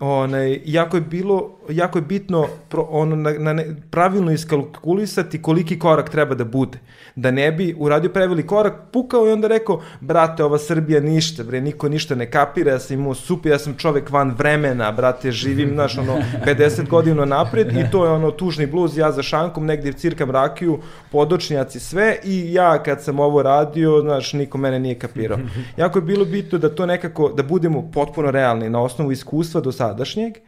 [0.00, 5.78] onaj, jako je bilo, jako je bitno pro, ono, na, na ne, pravilno iskalkulisati koliki
[5.78, 6.78] korak treba da bude.
[7.16, 11.60] Da ne bi uradio preveli korak, pukao i onda rekao, brate, ova Srbija ništa, bre,
[11.60, 15.70] niko ništa ne kapira, ja sam imao super, ja sam čovek van vremena, brate, živim,
[15.74, 19.92] znaš, ono, 50 godina napred i to je ono tužni bluz, ja za šankom, negdje
[19.92, 20.78] cirkam rakiju,
[21.12, 25.38] podočnjaci, sve i ja kad sam ovo radio, znaš, niko mene nije kapirao.
[25.76, 29.72] Jako je bilo bitno da to nekako, da budemo potpuno realni na osnovu iskustva do
[29.90, 30.38] sadašnjeg,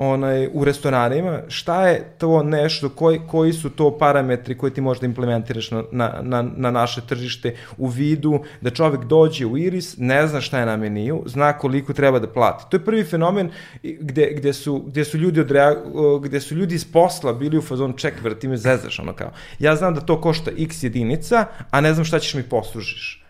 [0.00, 5.06] onaj, u restoranima, šta je to nešto, koji, koji su to parametri koje ti možda
[5.06, 10.26] implementiraš na, na, na, na naše tržište u vidu da čovek dođe u Iris, ne
[10.26, 12.64] zna šta je na meniju, zna koliko treba da plati.
[12.70, 13.50] To je prvi fenomen
[13.82, 15.74] gde, gde, su, gde, su, ljudi odrea,
[16.22, 19.32] gde su ljudi iz posla bili u fazonu ček, vrti me zezaš, ono kao.
[19.58, 23.27] Ja znam da to košta x jedinica, a ne znam šta ćeš mi poslužiš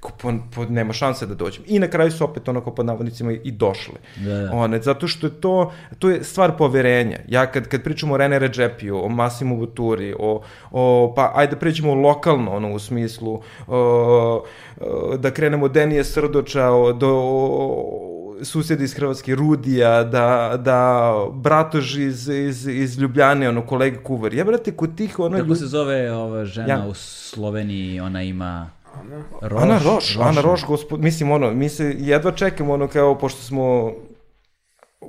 [0.00, 1.64] po, po, nema šanse da dođem.
[1.66, 3.94] I na kraju su opet onako pod navodnicima i došle.
[4.16, 4.52] Da, da.
[4.52, 7.18] One, zato što je to, to je stvar poverenja.
[7.28, 11.94] Ja kad, kad pričamo o Rene Redžepiju, o Massimo Buturi, o, o, pa ajde pređemo
[11.94, 14.44] lokalno, ono, u smislu, o,
[14.80, 18.10] o, da krenemo od Denije Srdoča, o, do o,
[18.42, 24.34] susjeda iz Hrvatske, Rudija, da, da Bratož iz, iz, iz Ljubljane, ono, kolega Kuvar.
[24.34, 25.38] Ja, brate, kod tih, ono...
[25.38, 26.86] Kako se zove ova žena ja.
[26.86, 28.70] u Sloveniji, ona ima...
[28.94, 29.62] Ana Roš.
[29.62, 33.92] Ana Roš, Ana Roš, gospod, mislim, ono, mi se jedva čekamo, ono, kao, pošto smo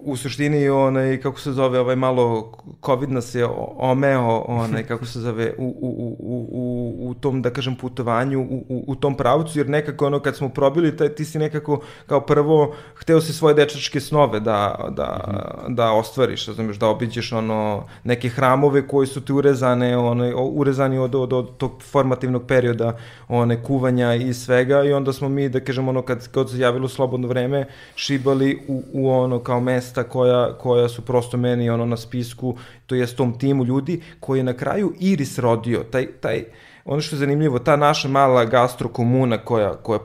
[0.03, 2.51] u suštini onaj kako se zove ovaj malo
[2.85, 3.47] covid nas je
[3.77, 8.65] omeo onaj kako se zove u, u, u, u, u tom da kažem putovanju u,
[8.69, 12.21] u, u tom pravcu jer nekako ono kad smo probili taj ti si nekako kao
[12.21, 15.19] prvo hteo si svoje dečačke snove da da
[15.67, 15.75] mm.
[15.75, 21.15] da ostvariš razumeš da obiđeš ono neke hramove koji su ti urezane ono urezani od,
[21.15, 22.97] od, od tog formativnog perioda
[23.27, 26.87] one kuvanja i svega i onda smo mi da kažem ono kad kad se javilo
[26.87, 27.65] slobodno vreme
[27.95, 32.55] šibali u, u ono kao mes mesta koja, koja su prosto meni ono na spisku,
[32.85, 36.45] to jest tom timu ljudi koji je na kraju Iris rodio, taj, taj,
[36.85, 39.99] ono što je zanimljivo, ta naša mala gastrokomuna koja, koja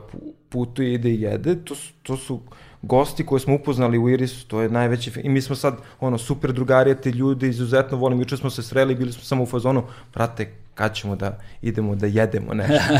[0.49, 2.39] putuje, ide i jede, to, to su
[2.87, 6.53] gosti koje smo upoznali u Irisu, to je najveći, i mi smo sad, ono, super
[6.53, 9.83] drugarije, te ljude izuzetno volim, juče smo se sreli, bili smo samo u fazonu,
[10.13, 12.93] brate, kad ćemo da idemo da jedemo nešto.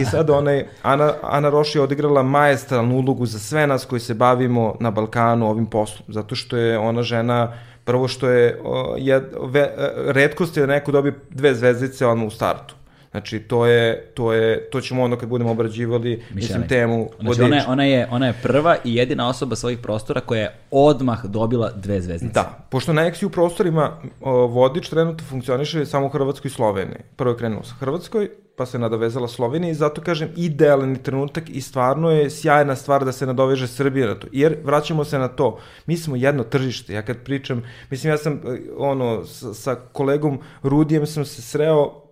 [0.00, 4.14] I sad onaj, Ana, Ana Roš je odigrala majestralnu ulogu za sve nas koji se
[4.14, 7.52] bavimo na Balkanu ovim poslom, zato što je ona žena,
[7.84, 8.60] prvo što je,
[8.98, 9.70] jed, ve,
[10.06, 12.74] redkost je da neko dobije dve zvezdice ono u startu.
[13.10, 16.34] Znači, to je, to je, to ćemo onda kad budemo obrađivali, Mišljani.
[16.34, 20.20] mislim, temu znači, ona je, ona, je, ona je prva i jedina osoba svojih prostora
[20.20, 22.32] koja je odmah dobila dve zvezdice.
[22.34, 26.98] Da, pošto na XU prostorima o, vodič trenutno funkcioniše samo u Hrvatskoj i Sloveniji.
[27.16, 31.60] Prvo je krenuo sa Hrvatskoj, pa se nadovezala Slovenija i zato kažem idealan trenutak i
[31.60, 34.26] stvarno je sjajna stvar da se nadoveže Srbija na to.
[34.32, 36.92] Jer vraćamo se na to, mi smo jedno tržište.
[36.92, 38.40] Ja kad pričam, mislim ja sam
[38.76, 42.09] ono sa, sa kolegom Rudijem sam se sreo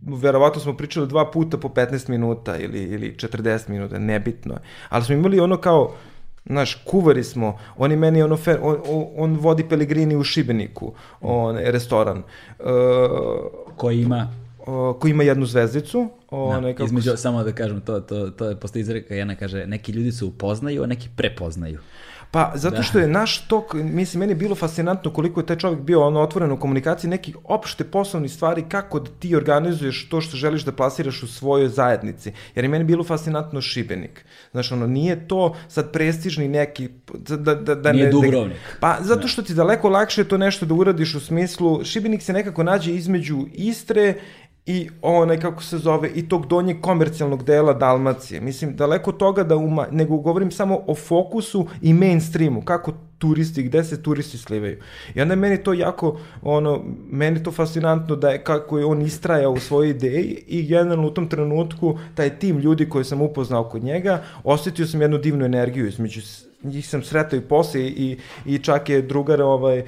[0.00, 4.60] verovatno smo pričali dva puta po 15 minuta ili, ili 40 minuta, nebitno je.
[4.88, 5.94] Ali smo imali ono kao,
[6.48, 8.76] Znaš, kuvari smo, on je meni ono, fe, on,
[9.16, 12.18] on, vodi Pelegrini u Šibeniku, on, restoran.
[12.18, 12.66] Uh,
[13.76, 14.28] Koji ima
[14.66, 16.08] uh, koji ima jednu zvezdicu.
[16.30, 19.66] Da, Onaj, kako između, samo da kažem, to, to, to je postoji izreka, jedna kaže,
[19.66, 21.78] neki ljudi se upoznaju, a neki prepoznaju.
[22.36, 25.80] Pa, zato što je naš tok, mislim, meni je bilo fascinantno koliko je taj čovjek
[25.80, 30.36] bio ono otvoren u komunikaciji nekih opšte poslovnih stvari, kako da ti organizuješ to što
[30.36, 32.32] želiš da plasiraš u svojoj zajednici.
[32.54, 34.24] Jer je meni bilo fascinantno Šibenik.
[34.52, 36.88] Znaš, ono, nije to sad prestižni neki...
[37.14, 38.58] Da, da, da Nije ne, Dubrovnik.
[38.80, 42.32] Pa, zato što ti daleko lakše je to nešto da uradiš u smislu, Šibenik se
[42.32, 44.14] nekako nađe između Istre
[44.66, 48.40] i onaj, kako se zove, i tog donjeg komercijalnog dela Dalmacije.
[48.40, 53.84] Mislim, daleko toga da uma, nego govorim samo o fokusu i mainstreamu, kako turisti, gde
[53.84, 54.78] se turisti slivaju.
[55.14, 59.02] I onda je meni to jako, ono, meni to fascinantno da je kako je on
[59.02, 63.64] istrajao u svojoj ideji i generalno u tom trenutku taj tim ljudi koji sam upoznao
[63.64, 66.20] kod njega, osetio sam jednu divnu energiju između
[66.62, 69.84] njih sam sretao i posle i, i čak je drugar ovaj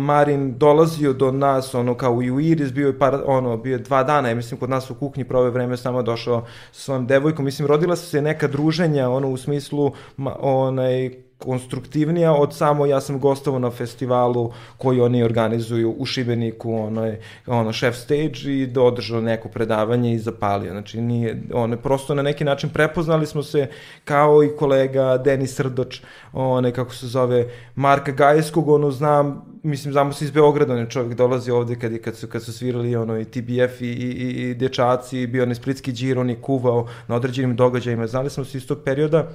[0.00, 3.78] Marin dolazio do nas ono kao i u Iris bio je par ono bio je
[3.78, 7.44] dva dana ja mislim kod nas u kuhinji prove vreme samo došao sa svojom devojkom.
[7.44, 13.00] Mislim rodila su se neka druženja ono u smislu ma, onaj konstruktivnija od samo ja
[13.00, 18.82] sam gostovao na festivalu koji oni organizuju u Šibeniku, onaj, ono, chef stage i da
[18.82, 20.70] održao neko predavanje i zapalio.
[20.72, 23.66] Znači, nije, ono, prosto na neki način prepoznali smo se
[24.04, 26.00] kao i kolega Denis Srdoč,
[26.32, 30.90] onaj, kako se zove, Marka Gajeskog, ono, znam, mislim, znamo se iz Beograda, on je
[30.90, 34.10] čovjek dolazi ovde kad, je- kad, su, kad su svirali ono, i TBF i, i,
[34.10, 38.44] i, i dječaci, bio onaj splitski džir, on je kuvao na određenim događajima, znali smo
[38.44, 39.28] se iz tog perioda,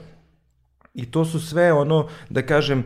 [0.98, 2.84] I to su sve ono, da kažem,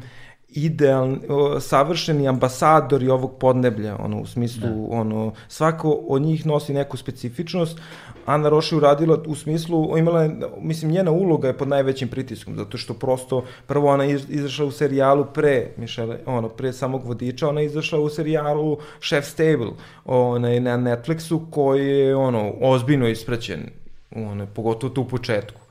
[0.49, 1.19] idealni,
[1.59, 4.95] savršeni ambasadori ovog podneblja, ono, u smislu, da.
[4.98, 7.80] ono, svako od njih nosi neku specifičnost,
[8.25, 10.30] Ana Roš je uradila u smislu, imala
[10.61, 15.25] mislim, njena uloga je pod najvećim pritiskom, zato što prosto, prvo ona izašla u serijalu
[15.33, 19.72] pre, Mišele, ono, pre samog vodiča, ona izašla u serijalu Chef Stable,
[20.06, 23.69] onaj, na Netflixu, koji je, ono, ozbiljno ispraćen,
[24.15, 25.61] ono, pogotovo tu u početku.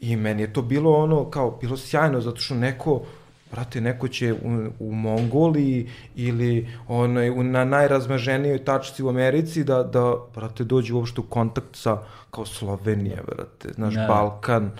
[0.00, 3.02] I meni je to bilo ono, kao, bilo sjajno, zato što neko,
[3.50, 4.38] brate, neko će u,
[4.78, 11.20] u Mongoliji ili onaj, u, na najrazmaženijoj tačci u Americi da, da, brate, dođe uopšte
[11.20, 14.06] u kontakt sa, kao Slovenija, brate, znaš, Da.
[14.06, 14.70] Balkan,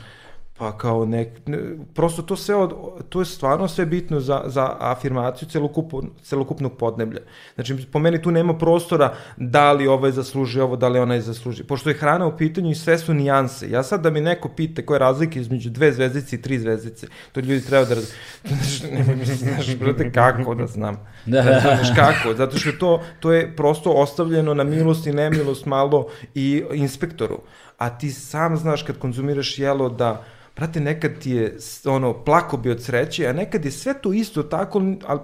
[0.60, 1.58] pa kao nek, ne,
[1.94, 2.74] prosto to sve od,
[3.08, 7.20] to je stvarno sve bitno za, za afirmaciju celokupno, celokupnog podneblja.
[7.54, 11.64] Znači, po meni tu nema prostora da li ovaj zasluži ovo, da li onaj zasluži.
[11.64, 13.70] Pošto je hrana u pitanju i sve su nijanse.
[13.70, 17.06] Ja sad da mi neko pita koje je razlike između dve zvezdice i tri zvezdice,
[17.32, 18.12] to ljudi treba da raz...
[18.50, 20.96] Znaš, ne, znaš, brate, kako da znam.
[21.26, 21.42] Da.
[21.42, 21.60] Da.
[21.60, 26.64] Znaš kako, zato što to, to je prosto ostavljeno na milost i nemilost malo i
[26.72, 27.40] inspektoru.
[27.78, 30.24] A ti sam znaš kad konzumiraš jelo da
[30.56, 34.42] Brate, nekad ti je ono, plako bi od sreće, a nekad je sve to isto
[34.42, 35.20] tako, ali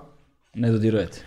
[0.55, 1.21] Ne dodirujete.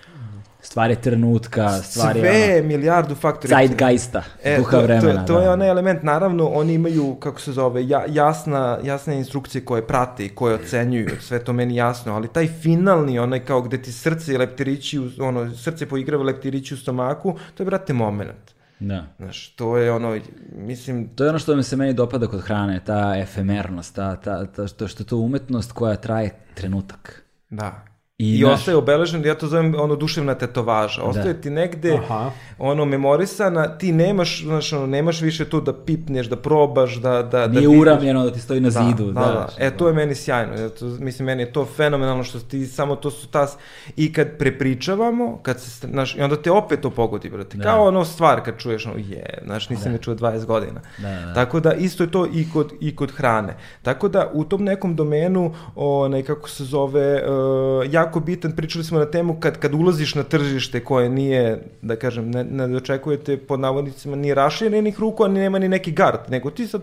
[0.61, 3.57] Stvar je trenutka, stvar sve je je milijardu faktora.
[3.57, 5.25] ono, zeitgeista, E, duha to, vremena.
[5.25, 5.51] To, to je da.
[5.51, 10.29] onaj element, naravno, oni imaju, kako se zove, ja, jasna, jasne instrukcije koje prate i
[10.29, 14.37] koje ocenjuju, sve to meni jasno, ali taj finalni, onaj kao gde ti srce i
[14.37, 18.58] leptirići, ono, srce poigrava leptirići u stomaku, to je, brate, moment.
[18.79, 19.05] Da.
[19.17, 20.19] Znaš, to je ono,
[20.51, 24.45] mislim, To je ono što mi se meni dopada kod hrane, ta efemernost, ta, ta,
[24.45, 27.23] ta, što, što je to umetnost koja traje trenutak.
[27.49, 27.85] Da.
[28.19, 31.03] I, I, ostaje obeležen, ja to zovem ono duševna tetovaža.
[31.03, 32.31] Ostaje ti negde Aha.
[32.57, 37.21] ono memorisana, ti nemaš, znaš, ono, nemaš više to da pipneš, da probaš, da, da,
[37.23, 37.81] da Nije vidiš.
[37.81, 39.05] uramljeno da ti stoji na Da, zidu.
[39.05, 39.47] da, da.
[39.57, 40.53] E, to je meni sjajno.
[40.53, 43.57] Ja to, mislim, meni je to fenomenalno što ti samo to su tas...
[43.95, 47.57] I kad prepričavamo, kad se, znaš, i onda te opet to pogodi, brate.
[47.57, 47.63] Da.
[47.63, 50.81] Kao ono stvar kad čuješ, ono, je, znaš, nisam je čuo 20 godina.
[50.97, 51.33] Da, da.
[51.33, 53.55] Tako da, isto je to i kod, i kod hrane.
[53.81, 58.99] Tako da, u tom nekom domenu, onaj, kako se zove, uh, jako bitan, pričali smo
[58.99, 63.59] na temu kad, kad ulaziš na tržište koje nije, da kažem, ne, ne dočekujete pod
[63.59, 66.81] navodnicima ni raširenih ruku, ni nema ni neki gard, nego ti sad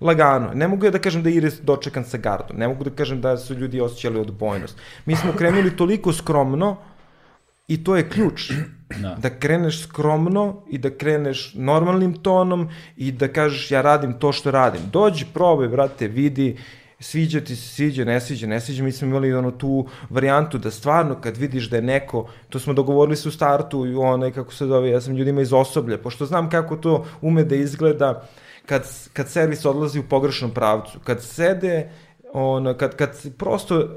[0.00, 0.54] lagano.
[0.54, 2.56] Ne mogu ja da kažem da je Iris dočekan sa gardom.
[2.56, 4.78] Ne mogu da kažem da su ljudi osjećali odbojnost.
[5.06, 6.76] Mi smo krenuli toliko skromno
[7.68, 8.50] i to je ključ.
[9.02, 9.16] Da.
[9.22, 14.50] Da kreneš skromno i da kreneš normalnim tonom i da kažeš ja radim to što
[14.50, 14.80] radim.
[14.92, 16.56] Dođi, probaj, brate, vidi,
[17.00, 18.84] sviđa ti se, sviđa, ne sviđa, ne sviđa.
[18.84, 22.72] Mi smo imali ono tu varijantu da stvarno kad vidiš da je neko, to smo
[22.72, 26.26] dogovorili se u startu i onaj, kako se zove, ja sam ljudima iz osoblja, pošto
[26.26, 28.28] znam kako to ume da izgleda
[28.66, 31.90] kad, kad servis odlazi u pogrešnom pravcu, kad sede,
[32.32, 33.88] ono, kad, kad prosto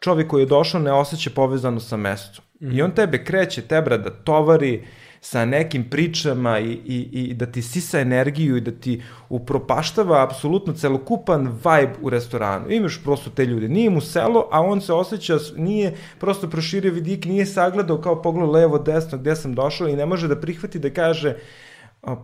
[0.00, 2.44] čovjek koji je došao ne osjeća povezano sa mestom.
[2.60, 4.86] I on tebe kreće, tebra da tovari,
[5.24, 10.72] sa nekim pričama i, i, i da ti sisa energiju i da ti upropaštava apsolutno
[10.72, 12.70] celokupan vibe u restoranu.
[12.70, 13.68] Imaš prosto te ljude.
[13.68, 18.50] Nije mu selo, a on se osjeća, nije prosto proširio vidik, nije sagledao kao pogled
[18.50, 21.36] levo, desno, gde sam došao i ne može da prihvati da kaže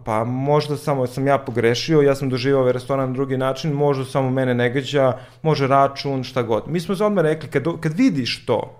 [0.04, 4.04] pa možda samo sam ja pogrešio, ja sam doživao ovaj restoran na drugi način, možda
[4.04, 6.68] samo mene ne gađa, može račun, šta god.
[6.68, 8.79] Mi smo se odmah rekli, kad, kad vidiš to,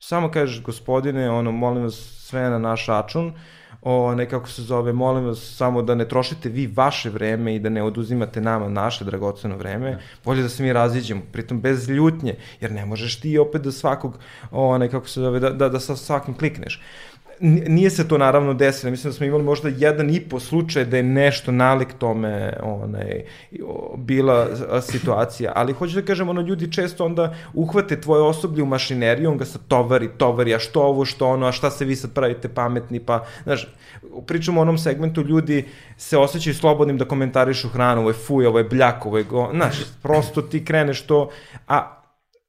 [0.00, 3.32] samo kažeš gospodine, ono, molim vas sve na naš račun,
[3.82, 7.68] o, nekako se zove, molim vas samo da ne trošite vi vaše vreme i da
[7.68, 12.72] ne oduzimate nama naše dragoceno vreme, bolje da se mi raziđemo, pritom bez ljutnje, jer
[12.72, 14.18] ne možeš ti opet da svakog,
[14.50, 16.82] o, nekako se zove, da, da, da sa svakim klikneš
[17.40, 20.96] nije se to naravno desilo, mislim da smo imali možda jedan i po slučaj da
[20.96, 23.24] je nešto nalik tome onaj,
[23.96, 24.48] bila
[24.82, 29.38] situacija, ali hoću da kažem, ono, ljudi često onda uhvate tvoje osoblje u mašineriju, on
[29.38, 32.48] ga sad tovari, tovari, a što ovo, što ono, a šta se vi sad pravite
[32.48, 33.68] pametni, pa, znaš,
[34.26, 35.64] pričamo o onom segmentu, ljudi
[35.96, 39.50] se osjećaju slobodnim da komentarišu hranu, ovo je fuj, ovo je bljak, ovo je go,
[39.54, 41.30] znaš, prosto ti kreneš to,
[41.68, 42.02] a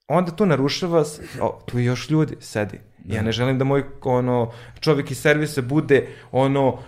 [0.07, 1.03] onda to narušava,
[1.41, 3.15] o, tu još ljudi, sedi, Da.
[3.15, 6.79] Ja ne želim da moj ono, čovjek iz servisa bude ono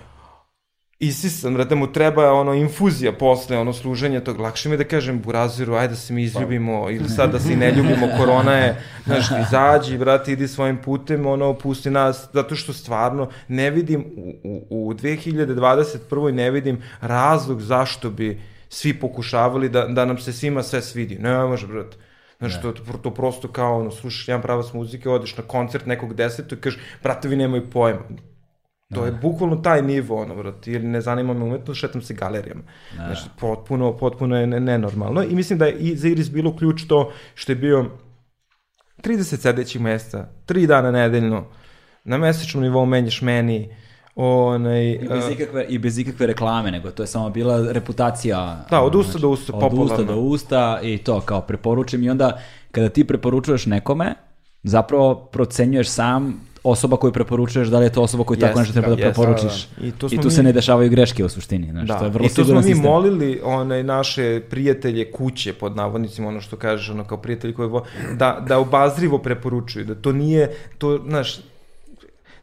[1.00, 5.74] isisan, da mu treba ono infuzija posle ono služenja tog, lakše mi da kažem buraziru,
[5.74, 9.26] ajde da se mi izljubimo ili sad da se i ne ljubimo, korona je, znaš,
[9.48, 14.34] izađi, brate, idi svojim putem, ono, pusti nas, zato što stvarno ne vidim u,
[14.70, 16.32] u, u 2021.
[16.32, 21.16] ne vidim razlog zašto bi svi pokušavali da, da nam se svima sve svidi.
[21.20, 21.98] Ne može, brate
[22.50, 26.14] Znaš, to, to, to prosto kao, ono, slušaš jedan pravac muzike, odeš na koncert nekog
[26.14, 28.02] desetog i kažeš, brate, vi nemaju pojma.
[28.94, 29.06] To da.
[29.06, 32.62] je bukvalno taj nivo, ono, brate, ili ne zanima me umetnost, šetam se galerijama.
[32.98, 33.06] Da.
[33.06, 35.24] Znači, potpuno, potpuno je nenormalno.
[35.24, 37.90] I mislim da je i za Iris bilo ključ to što je bio
[39.04, 41.46] 30 sedećih mesta, 3 dana nedeljno,
[42.04, 43.76] na mesečnom nivou menjaš meni,
[44.16, 48.66] Onaj, I, bez ikakve, I bez ikakve reklame, nego to je samo bila reputacija.
[48.70, 49.84] Da, od usta znači, do usta, popularno.
[49.84, 52.04] Od usta do usta i to, kao preporučim.
[52.04, 52.40] I onda,
[52.72, 54.14] kada ti preporučuješ nekome,
[54.64, 58.74] zapravo procenjuješ sam osoba koju preporučuješ, da li je to osoba koju yes, tako nešto
[58.74, 59.68] treba da, da preporučiš.
[59.68, 59.88] Da, da.
[59.88, 60.32] I, to I tu mi...
[60.32, 61.72] se ne dešavaju greške u suštini.
[61.72, 62.00] Znači, da.
[62.00, 62.84] to je vrlo I to smo mi sistem.
[62.84, 67.86] molili one naše prijatelje kuće, pod navodnicima, ono što kažeš, ono kao prijatelji koji vo,
[68.14, 71.40] da, da obazrivo preporučuju, da to nije, to, znaš,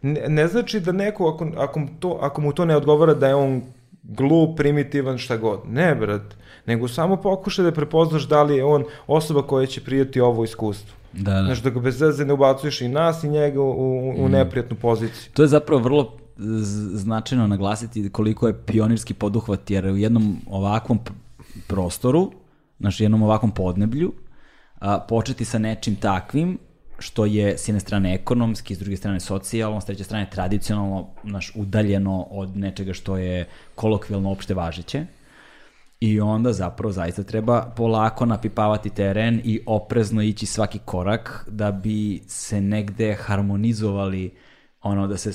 [0.02, 3.34] ne, ne znači da neko, ako, ako, to, ako mu to ne odgovara, da je
[3.34, 3.62] on
[4.02, 5.60] glup, primitivan, šta god.
[5.68, 6.22] Ne, brat.
[6.66, 10.96] Nego samo pokušaj da prepoznaš da li je on osoba koja će prijeti ovo iskustvo.
[11.12, 11.44] Da, da.
[11.44, 14.30] Znaš, da ga bez veze ne ubacuješ i nas i njega u, u mm.
[14.30, 15.32] neprijatnu poziciju.
[15.32, 16.16] To je zapravo vrlo
[16.92, 20.98] značajno naglasiti koliko je pionirski poduhvat, jer u jednom ovakvom
[21.66, 22.32] prostoru,
[22.80, 24.12] znaš, jednom ovakvom podneblju,
[24.78, 26.58] a, početi sa nečim takvim
[27.00, 31.52] što je s jedne strane ekonomski, s druge strane socijalno, s treće strane tradicionalno, naš,
[31.54, 35.06] udaljeno od nečega što je kolokvijalno opšte važeće.
[36.00, 42.22] I onda zapravo zaista treba polako napipavati teren i oprezno ići svaki korak da bi
[42.26, 44.34] se negde harmonizovali
[44.82, 45.30] ono da se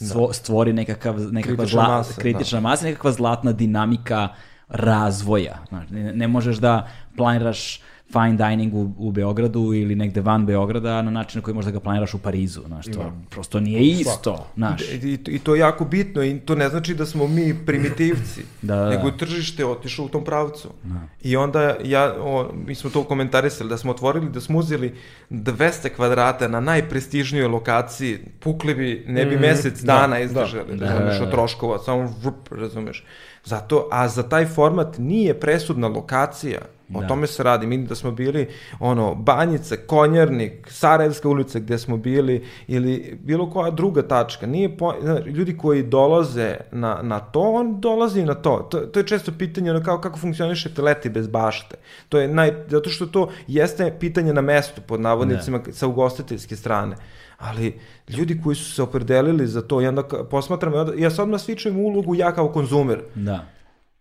[0.00, 0.32] da.
[0.32, 2.68] stvori nekakav, nekakva kritična, zla, masa, kritična da.
[2.68, 4.28] masa, nekakva zlatna dinamika
[4.68, 5.58] razvoja.
[5.68, 7.80] Znači, ne, ne možeš da planiraš
[8.12, 11.80] fine dining u, u Beogradu ili negde van Beograda na način na koji možda ga
[11.80, 13.12] planiraš u Parizu, znaš, to no.
[13.30, 14.82] prosto nije isto, znaš.
[14.82, 18.76] I, I to je jako bitno i to ne znači da smo mi primitivci, da,
[18.76, 18.90] da, da.
[18.90, 20.68] nego tržište otišlo u tom pravcu.
[20.84, 21.00] Da.
[21.22, 24.94] I onda ja, o, mi smo to komentarisali, da smo otvorili, da smo uzeli
[25.30, 30.86] 200 kvadrata na najprestižnijoj lokaciji, pukli bi, ne bi mm, mesec da, dana izdržali, da,
[30.86, 31.24] razumeš, da, da, da.
[31.24, 33.04] od troškova, samo vrup, razumeš.
[33.44, 36.58] Zato, a za taj format nije presudna lokacija,
[36.94, 37.06] O da.
[37.06, 37.66] tome se radi.
[37.66, 38.48] Mi da smo bili
[38.80, 44.46] ono Banjica, Konjarnik, Sarajevska ulica gde smo bili ili bilo koja druga tačka.
[44.46, 44.94] Nije po,
[45.26, 48.68] ljudi koji dolaze na, na to, on dolazi na to.
[48.70, 48.78] to.
[48.78, 51.76] To je često pitanje ono kao kako funkcioniše leti bez bašte.
[52.08, 55.72] To je naj, zato što to jeste pitanje na mestu pod navodnicima ne.
[55.72, 56.96] sa ugostiteljske strane
[57.38, 61.78] ali ljudi koji su se opredelili za to i onda posmatram, ja sad odmah svičujem
[61.78, 63.00] ulogu ja kao konzumer.
[63.14, 63.57] Da.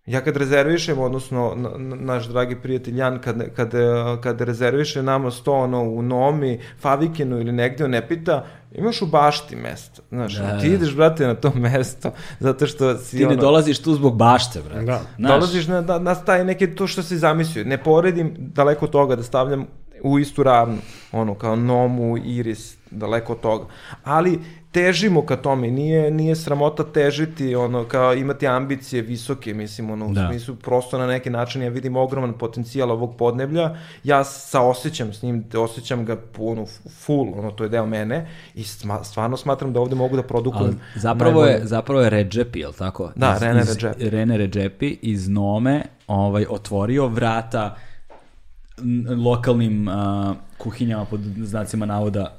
[0.07, 1.55] Ja kad rezervišem, odnosno
[1.99, 3.73] naš dragi prijatelj Jan, kad, kad,
[4.21, 9.05] kad rezerviše nama sto ono, u Nomi, Favikenu ili negde, on ne pita, imaš u
[9.05, 10.01] bašti mesto.
[10.09, 10.75] Znaš, da, ti da.
[10.75, 14.61] ideš, brate, na to mesto, zato što si Ti ne ono, dolaziš tu zbog bašte,
[14.61, 14.85] brate.
[14.85, 15.01] Da.
[15.17, 15.31] Znaš.
[15.31, 17.65] Dolaziš na, na, na taj neke to što si zamislio.
[17.65, 19.65] Ne poredim daleko toga da stavljam
[20.01, 20.77] u istu ravnu,
[21.11, 23.65] ono, kao Nomu, Iris, daleko od toga.
[24.03, 24.39] Ali
[24.71, 30.13] težimo ka tome, nije, nije sramota težiti, ono, kao imati ambicije visoke, mislim, ono, u
[30.13, 30.27] Da.
[30.27, 35.45] smislu prosto na neki način ja vidim ogroman potencijal ovog podneblja, ja saosećam s njim,
[35.55, 38.63] osjećam ga ono, full, ono, to je deo mene i
[39.03, 41.67] stvarno smatram da ovde mogu da Ali produkujem zapravo je, najbolje.
[41.67, 43.11] zapravo je Redžepi, je li tako?
[43.15, 44.09] Da, Iz- Rene Redzepi.
[44.09, 47.75] Rene Redžepi iz Nome ovaj, otvorio vrata
[49.25, 52.37] lokalnim a, kuhinjama pod znacima navoda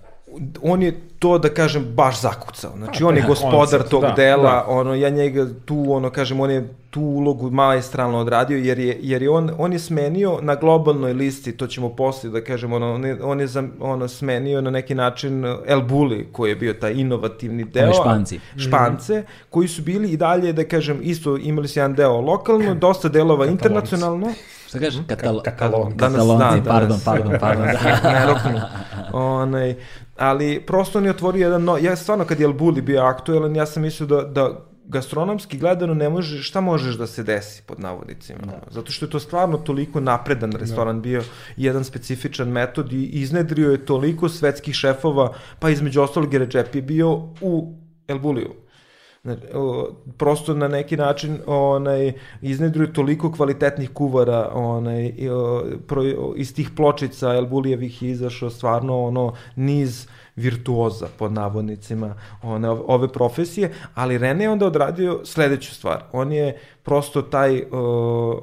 [0.63, 2.73] on je to da kažem baš zakucao.
[2.77, 4.65] Znači on je da, gospodar tog da, dela, da.
[4.69, 9.23] ono ja njega tu ono kažem on je tu ulogu maestralno odradio jer je jer
[9.23, 13.05] je on on je smenio na globalnoj listi, to ćemo posle da kažemo, ono on
[13.05, 16.93] je, on je zam, ono smenio na neki način El Bulli koji je bio taj
[16.93, 17.85] inovativni deo.
[17.85, 18.41] Oni Španci.
[18.57, 23.09] Špance koji su bili i dalje da kažem isto imali su jedan deo lokalno, dosta
[23.09, 24.33] delova internacionalno.
[24.69, 25.01] Šta kažeš?
[25.07, 25.93] Katal Katalon.
[25.97, 27.05] Danas, Katalonci, da, pardon, danas.
[27.05, 27.67] pardon, pardon.
[28.03, 29.19] Da.
[29.19, 29.75] Onaj,
[30.17, 33.57] ali prosto on je otvorio jedan no, ja stvarno kad je El Bulli bio aktuelan,
[33.57, 37.81] ja sam mislio da, da gastronomski gledano ne može, šta možeš da se desi pod
[37.81, 38.39] navodnicima.
[38.43, 41.23] ono, Zato što je to stvarno toliko napredan restoran bio,
[41.57, 46.83] jedan specifičan metod i iznedrio je toliko svetskih šefova, pa između ostalog je Recep je
[46.83, 47.75] bio u
[48.09, 48.55] El Bulliju.
[49.23, 49.43] Znači,
[50.17, 55.15] prosto na neki način onaj iznedruju toliko kvalitetnih kuvara onaj
[56.37, 60.07] iz tih pločica El Bulijevih je izašao stvarno ono niz
[60.37, 66.05] virtuoza pod navodnicima one, ove profesije, ali Rene je onda odradio sledeću stvar.
[66.13, 68.41] On je prosto taj o,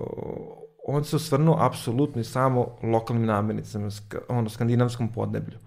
[0.88, 3.90] on se osvrnuo apsolutno i samo lokalnim namirnicama,
[4.30, 5.58] ono, skandinavskom podneblju.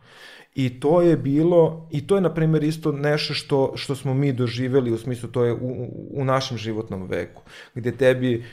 [0.54, 4.32] I to je bilo, i to je, na primjer, isto nešto što, što smo mi
[4.32, 7.42] doživeli, u smislu to je u, u, našem životnom veku,
[7.74, 8.44] gde tebi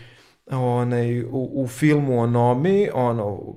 [0.51, 3.55] onaj, u, u filmu o Nomi, ono,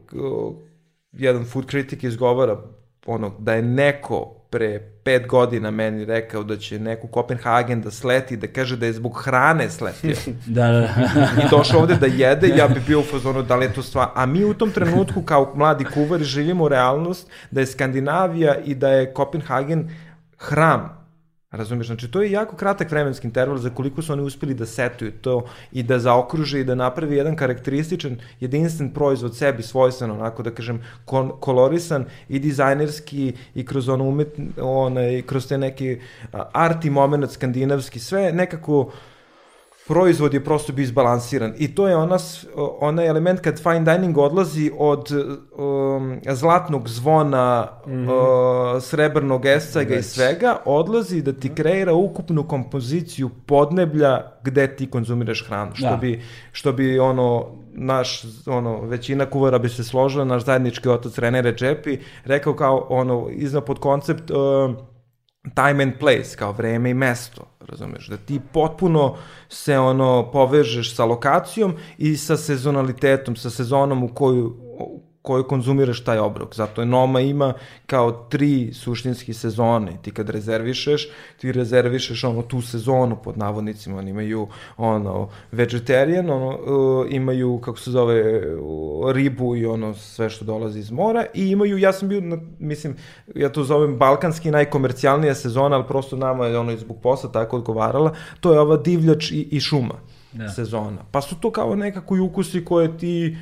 [1.12, 2.77] jedan food critic izgovara
[3.08, 7.90] ono, da je neko pre pet godina meni rekao da će neko u Kopenhagen da
[7.90, 11.42] sleti, da kaže da je zbog hrane sletio da, da, da.
[11.44, 14.08] i došao ovde da jede, ja bi bio u fazonu da li je to stvar.
[14.14, 18.88] A mi u tom trenutku kao mladi kuvari živimo realnost da je Skandinavija i da
[18.88, 19.90] je Kopenhagen
[20.38, 20.97] hram
[21.50, 21.86] Razumiješ?
[21.86, 25.44] Znači, to je jako kratak vremenski interval za koliko su oni uspeli da setuju to
[25.72, 30.82] i da zaokruže i da napravi jedan karakterističan, jedinstven proizvod sebi svojstven, onako da kažem,
[31.04, 35.98] kon, kolorisan i dizajnerski i kroz ono umet, onaj, kroz te neki
[36.52, 38.92] arti moment skandinavski, sve nekako
[39.88, 42.16] proizvod je prosto bio izbalansiran i to je ona,
[42.80, 45.10] onaj element kad fine dining odlazi od
[45.56, 48.76] um, zlatnog zvona, mm -hmm.
[48.76, 55.46] uh, srebrnog escega i svega, odlazi da ti kreira ukupnu kompoziciju podneblja gde ti konzumiraš
[55.46, 55.96] hranu, što Da.
[55.96, 61.42] bi što bi ono naš ono većina kuvara bi se složila naš zajednički otac Rene
[61.42, 64.36] Redzepi rekao kao ono iznad pod koncept uh,
[65.54, 69.16] time and place, kao vreme i mesto, razumeš, da ti potpuno
[69.48, 74.56] se ono povežeš sa lokacijom i sa sezonalitetom, sa sezonom u koju
[75.28, 76.54] koju konzumiraš taj obrok.
[76.54, 77.52] Zato je Noma ima
[77.86, 79.92] kao tri suštinski sezone.
[80.02, 81.08] Ti kad rezervišeš,
[81.40, 83.98] ti rezervišeš ono tu sezonu pod navodnicima.
[83.98, 88.18] Oni imaju ono vegetarian, ono uh, imaju kako se zove
[88.56, 92.38] uh, ribu i ono sve što dolazi iz mora i imaju ja sam bio na,
[92.58, 92.96] mislim
[93.34, 97.56] ja to zovem balkanski najkomercijalnija sezona, ali prosto nama je ono i zbog posla tako
[97.56, 98.14] odgovarala.
[98.40, 99.94] To je ova divljač i, i šuma
[100.32, 100.48] Da.
[100.48, 101.04] sezona.
[101.10, 103.36] Pa su to kao nekako i ukusi koje ti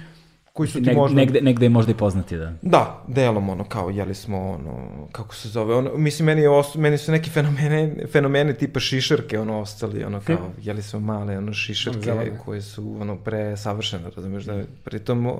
[0.56, 1.16] koji su ti Neg, možda...
[1.16, 2.52] negde, negde je možda i poznati, da.
[2.62, 6.74] Da, delom ono kao jeli smo ono kako se zove ono mislim meni je os,
[6.74, 11.52] meni su neki fenomene fenomeni tipa šišarke ono ostali ono kao jeli smo male ono
[11.52, 12.38] šišarke Zelene.
[12.44, 15.32] koje su ono pre savršene razumeš da pritom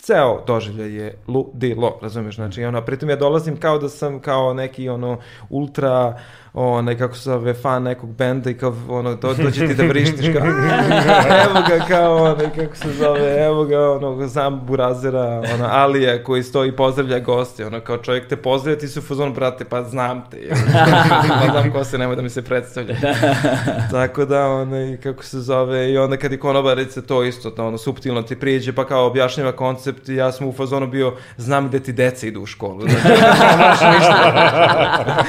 [0.00, 4.88] ceo doživljaj je ludilo, razumeš, znači ono, pritom ja dolazim kao da sam kao neki
[4.88, 5.18] ono
[5.50, 6.18] ultra
[6.52, 10.26] onaj kako se zove fan nekog benda i kao ono do, dođe ti da vrištiš
[10.38, 10.46] kao
[11.44, 16.42] evo ga kao onaj kako se zove evo ga ono znam burazera ono Alija koji
[16.42, 19.82] stoji i pozdravlja goste ono kao čovjek te pozdravlja ti su u fazonu brate pa
[19.82, 20.50] znam te je.
[21.40, 22.94] pa znam ko se nemoj da mi se predstavlja
[23.92, 27.78] tako da onaj kako se zove i onda kad je konobarica to isto da ono
[27.78, 31.80] suptilno ti priđe pa kao objašnjava koncept i ja sam u fazonu bio znam gde
[31.80, 33.08] ti deca idu u školu znači,
[33.58, 35.24] moraš ništa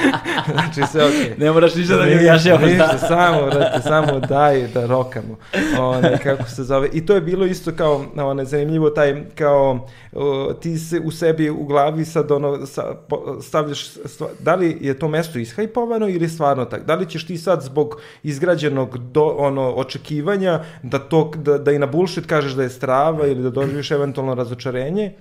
[0.52, 2.62] znači sve okej Ne moraš ništa da mi Ništa, objašnjavaš.
[2.64, 2.98] ništa, Da.
[2.98, 5.36] samo, brate, samo daj da rokamo.
[5.80, 6.88] One, kako se zove.
[6.92, 11.50] I to je bilo isto kao, one, zanimljivo, taj, kao, o, ti se u sebi
[11.50, 16.28] u glavi sad, ono, sa, po, stavljaš, stva, da li je to mesto ishajpovano ili
[16.28, 16.86] stvarno tak?
[16.86, 21.78] Da li ćeš ti sad zbog izgrađenog do, ono, očekivanja da, to, da, da i
[21.78, 25.12] na bullshit kažeš da je strava ili da doživiš eventualno razočarenje,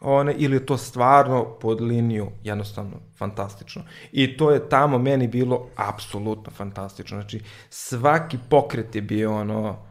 [0.00, 3.82] one, ili to stvarno pod liniju jednostavno fantastično.
[4.12, 7.20] I to je tamo meni bilo apsolutno fantastično.
[7.20, 9.87] Znači, svaki pokret je bio ono,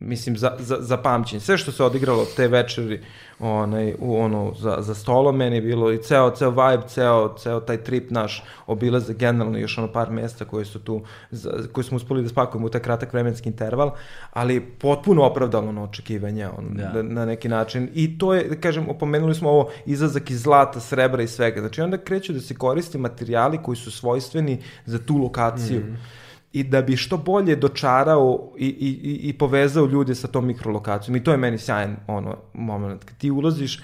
[0.00, 1.40] mislim, za, za, za pamćenje.
[1.40, 3.00] Sve što se odigralo te večeri
[3.38, 7.60] onaj, u, ono, za, za stolom, meni je bilo i ceo, ceo vibe, ceo, ceo
[7.60, 11.96] taj trip naš obilaze generalno još ono par mesta koje su tu, za, koje smo
[11.96, 13.90] uspeli da spakujemo u taj kratak vremenski interval,
[14.32, 16.92] ali potpuno opravdalo na očekivanja on, da.
[16.92, 17.88] na, na neki način.
[17.94, 21.60] I to je, da kažem, opomenuli smo ovo izlazak iz zlata, srebra i svega.
[21.60, 25.80] Znači onda kreću da se koristi materijali koji su svojstveni za tu lokaciju.
[25.80, 26.20] Mm -hmm
[26.52, 31.16] i da bi što bolje dočarao i, i, i povezao ljude sa tom mikrolokacijom.
[31.16, 33.04] I to je meni sjajan ono, moment.
[33.04, 33.82] Kad ti ulaziš,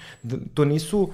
[0.53, 1.09] to nisu,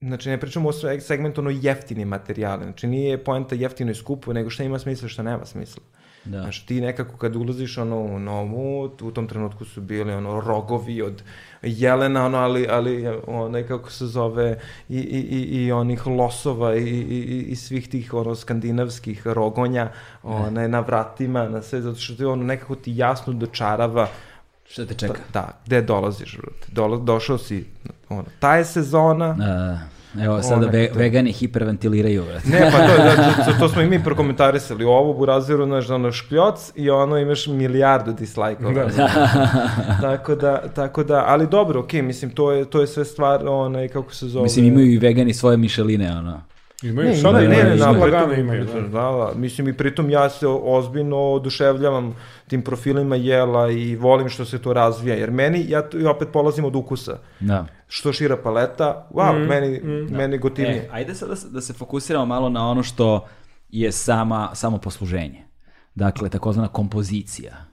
[0.00, 4.50] znači ne pričamo o segmentu ono jeftini materijale, znači nije poenta jeftino i skupo, nego
[4.50, 5.82] šta ima smisla, šta nema smisla.
[6.24, 6.42] Da.
[6.42, 11.02] Znači ti nekako kad ulaziš ono u novu, u tom trenutku su bili ono rogovi
[11.02, 11.22] od
[11.62, 16.82] jelena, ono, ali, ali ono, kako se zove, i, i, i, i onih losova i,
[16.82, 19.90] i, i svih tih ono, skandinavskih rogonja
[20.22, 24.08] one, na vratima, na sve, zato što ti ono nekako ti jasno dočarava
[24.68, 25.20] Šta te čeka?
[25.32, 26.38] Da, gde dolaziš,
[26.72, 27.66] Dola, došao si,
[28.08, 29.78] ono, ta je sezona, da.
[30.22, 32.48] Evo, sada ve, vegani hiperventiliraju, brate.
[32.48, 34.84] Ne, pa to, da, to, to smo i mi prokomentarisali.
[34.84, 38.84] Ovo Buraziru, znaš, ono škljoc i ono imaš milijardu dislajkova.
[38.84, 39.08] Da.
[40.00, 43.48] tako da, tako da, ali dobro, okej, okay, mislim, to je, to je sve stvar,
[43.48, 44.42] onaj, kako se zove...
[44.42, 46.40] Mislim, imaju i vegani svoje mišeline, ono.
[46.84, 47.76] Imaju, ne, sada ne, ne, ne,
[48.10, 48.64] ne, ne, imaju.
[48.64, 48.80] Da.
[48.80, 52.16] da, da, mislim i pritom ja se ozbiljno oduševljavam
[52.48, 56.64] tim profilima jela i volim što se to razvija, jer meni, ja, ja opet polazim
[56.64, 57.18] od ukusa.
[57.40, 57.66] Da.
[57.86, 60.16] Što šira paleta, wow, mm, meni, mm, da.
[60.16, 60.76] meni gotivnije.
[60.76, 63.26] E, ajde sad da se, da se fokusiramo malo na ono što
[63.68, 65.44] je sama, samo posluženje.
[65.94, 67.64] Dakle, takozvana kompozicija.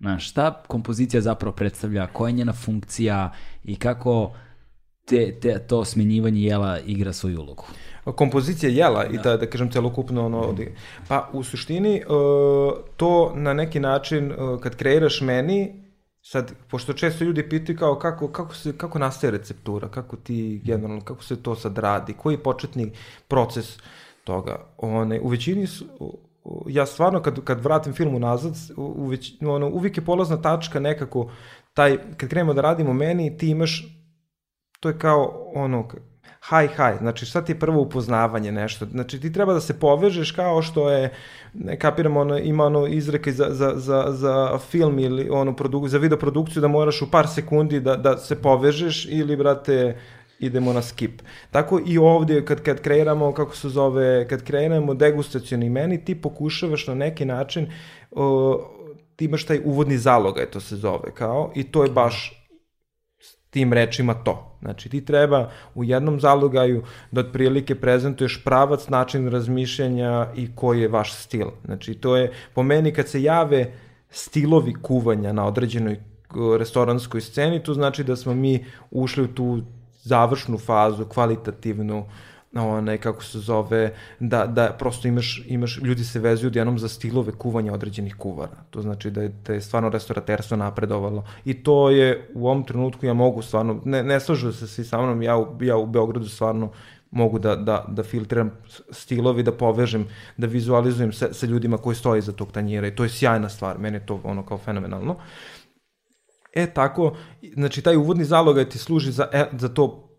[0.00, 3.32] Znaš, šta kompozicija zapravo predstavlja, koja je njena funkcija
[3.64, 4.32] i kako
[5.06, 7.64] te, te, to smenjivanje jela igra svoju ulogu?
[8.04, 9.14] Kompozicija jela da.
[9.14, 10.54] i da, da kažem celokupno ono,
[11.08, 15.90] pa u suštini uh, to na neki način uh, kad kreiraš meni,
[16.22, 21.00] sad, pošto često ljudi pitaju kao kako, kako, se, kako nastaje receptura, kako ti generalno,
[21.00, 22.92] kako se to sad radi, koji je početni
[23.28, 23.78] proces
[24.24, 24.66] toga.
[24.78, 25.84] One, u većini su,
[26.66, 31.30] ja stvarno kad, kad vratim film unazad, u već, ono, uvijek je polazna tačka nekako,
[31.74, 33.84] taj, kad krenemo da radimo meni, ti imaš,
[34.80, 35.88] to je kao ono,
[36.48, 40.32] high high, znači šta ti je prvo upoznavanje nešto, znači ti treba da se povežeš
[40.32, 41.12] kao što je,
[41.54, 45.98] ne kapiram, ono, ima ono izreka za, za, za, za film ili ono, produk, za
[45.98, 49.96] video produkciju da moraš u par sekundi da, da se povežeš ili, brate,
[50.38, 51.22] idemo na skip.
[51.50, 56.86] Tako i ovdje kad, kad kreiramo, kako se zove, kad kreiramo degustacioni meni, ti pokušavaš
[56.86, 57.72] na neki način,
[58.10, 58.60] o,
[59.16, 62.39] ti imaš taj uvodni zalogaj, to se zove, kao, i to je baš
[63.50, 64.56] tim rečima to.
[64.60, 70.88] Znači ti treba u jednom zalogaju da otprilike prezentuješ pravac, način razmišljanja i koji je
[70.88, 71.46] vaš stil.
[71.64, 73.72] Znači to je, po meni kad se jave
[74.10, 76.00] stilovi kuvanja na određenoj
[76.58, 79.62] restoranskoj sceni, to znači da smo mi ušli u tu
[80.02, 82.04] završnu fazu, kvalitativnu,
[82.54, 87.32] onaj, kako se zove, da, da prosto imaš, imaš, ljudi se vezuju odjednom za stilove
[87.32, 88.56] kuvanja određenih kuvara.
[88.70, 91.24] To znači da je, da je stvarno restoraterstvo napredovalo.
[91.44, 95.02] I to je u ovom trenutku ja mogu stvarno, ne, ne slažu se svi sa
[95.02, 96.72] mnom, ja, u, ja u Beogradu stvarno
[97.10, 98.50] mogu da, da, da filtriram
[98.90, 100.06] stilovi, da povežem,
[100.36, 103.78] da vizualizujem sa, sa ljudima koji stoje iza tog tanjira i to je sjajna stvar,
[103.78, 105.16] meni je to ono kao fenomenalno.
[106.54, 107.16] E tako,
[107.54, 110.09] znači taj uvodni zalogaj ti služi za, e, za to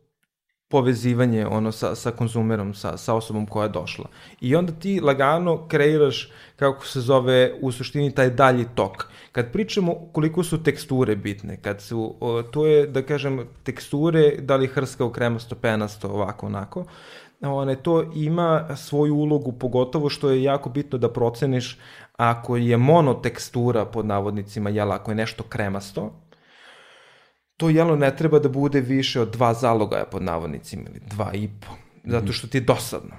[0.71, 4.05] povezivanje ono sa, sa konzumerom, sa, sa osobom koja je došla.
[4.41, 9.07] I onda ti lagano kreiraš, kako se zove, u suštini taj dalji tok.
[9.31, 14.55] Kad pričamo koliko su teksture bitne, kad su, o, to je, da kažem, teksture, da
[14.55, 16.85] li hrskao, kremasto, penasto, ovako, onako,
[17.41, 21.77] one, to ima svoju ulogu, pogotovo što je jako bitno da proceniš
[22.17, 26.13] ako je monotekstura, pod navodnicima, jela, ako je nešto kremasto,
[27.61, 31.47] to jelo ne treba da bude više od dva zalogaja pod navodnicima ili dva i
[31.47, 31.73] po,
[32.03, 32.31] zato mhm.
[32.31, 33.15] što ti je dosadno.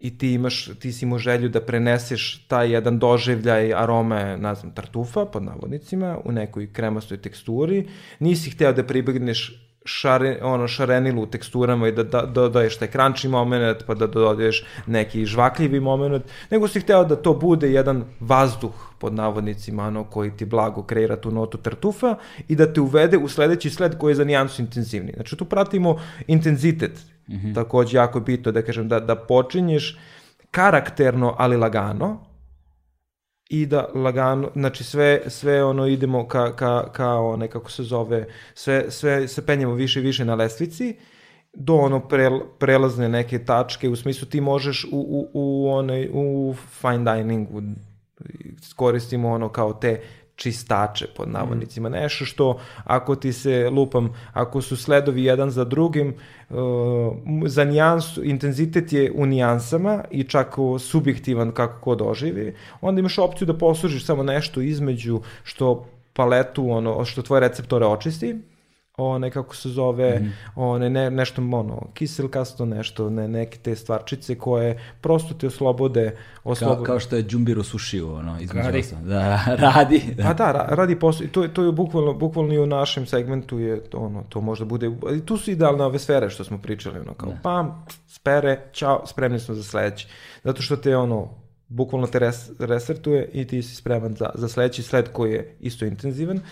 [0.00, 4.74] I ti imaš, ti si imao želju da preneseš taj jedan doživljaj arome, ne znam,
[4.74, 7.88] tartufa pod navodnicima u nekoj kremastoj teksturi.
[8.18, 12.88] Nisi hteo da pribegneš šare, ono, šarenilu u teksturama i da, da, da dodaješ taj
[12.88, 18.04] crunchy moment, pa da dodaješ neki žvakljivi moment, nego si hteo da to bude jedan
[18.20, 22.16] vazduh pod navodnicima, ono, koji ti blago kreira tu notu tartufa
[22.48, 25.12] i da te uvede u sledeći sled koji je za nijansu intenzivni.
[25.12, 25.96] Znači, tu pratimo
[26.26, 27.54] intenzitet, mm -hmm.
[27.54, 29.98] takođe jako bitno da kažem, da, da počinješ
[30.50, 32.31] karakterno, ali lagano,
[33.52, 38.26] i da lagano, znači sve, sve ono idemo ka, ka, ka one, kako se zove,
[38.54, 40.96] sve, sve se penjemo više i više na lestvici
[41.54, 46.54] do ono prel, prelazne neke tačke, u smislu ti možeš u, u, u, onaj, u
[46.80, 47.62] fine diningu
[48.76, 50.00] koristimo ono kao te
[50.42, 51.88] čistače pod navodnicima.
[51.88, 51.92] Mm.
[51.92, 56.14] Nešto što ako ti se lupam, ako su sledovi jedan za drugim,
[56.50, 56.56] uh,
[57.46, 63.46] za nijansu, intenzitet je u nijansama i čak subjektivan kako ko doživi, onda imaš opciju
[63.46, 68.36] da poslužiš samo nešto između što paletu, ono, što tvoje receptore očisti,
[68.96, 70.32] one kako se zove, mm.
[70.56, 76.76] one ne, nešto ono kiselkasto nešto, ne neke te stvarčice koje prosto te oslobode, oslobode.
[76.76, 78.84] Kao, kao što je Džumbiru sušio, ono, između radi.
[79.04, 80.02] Da, radi.
[80.16, 80.28] Da.
[80.28, 83.98] A da, radi posao, to, to je bukvalno, bukvalno i u našem segmentu je to,
[83.98, 87.30] ono, to možda bude, i tu su idealne ove sfere što smo pričali, ono, kao
[87.30, 87.38] da.
[87.42, 90.08] pam, spere, čao, spremni smo za sledeći.
[90.44, 91.28] Zato što te, ono,
[91.68, 95.84] bukvalno te res, resertuje i ti si spreman za, za sledeći sled koji je isto
[95.84, 96.36] intenzivan.
[96.36, 96.42] Uh,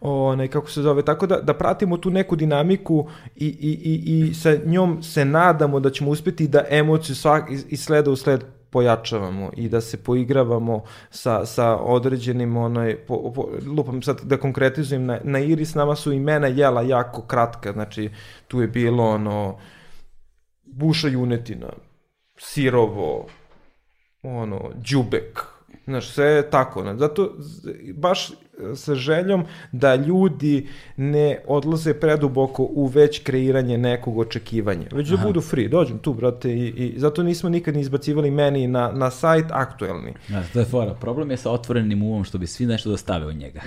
[0.00, 4.34] onaj, kako se zove, tako da, da pratimo tu neku dinamiku i, i, i, i
[4.34, 9.50] sa njom se nadamo da ćemo uspeti da emociju svak, iz, sleda u sled pojačavamo
[9.56, 15.20] i da se poigravamo sa, sa određenim onaj, po, po, lupam sad da konkretizujem, na,
[15.24, 18.10] na Iris nama su imena jela jako kratka, znači
[18.48, 19.58] tu je bilo ono
[20.64, 21.68] buša junetina,
[22.38, 23.26] sirovo,
[24.22, 25.56] ono, džubek,
[25.86, 26.84] Znaš, sve je tako.
[26.84, 26.96] Ne?
[26.96, 27.36] Zato,
[27.94, 28.30] baš
[28.74, 34.86] sa željom da ljudi ne odlaze preduboko u već kreiranje nekog očekivanja.
[34.92, 35.68] Već da budu free.
[35.68, 40.14] Dođem tu, brate, i, i zato nismo nikad ni izbacivali meni na, na sajt aktuelni.
[40.28, 40.94] Ja, to je fora.
[40.94, 43.60] Problem je sa otvorenim umom što bi svi nešto dostave u njega.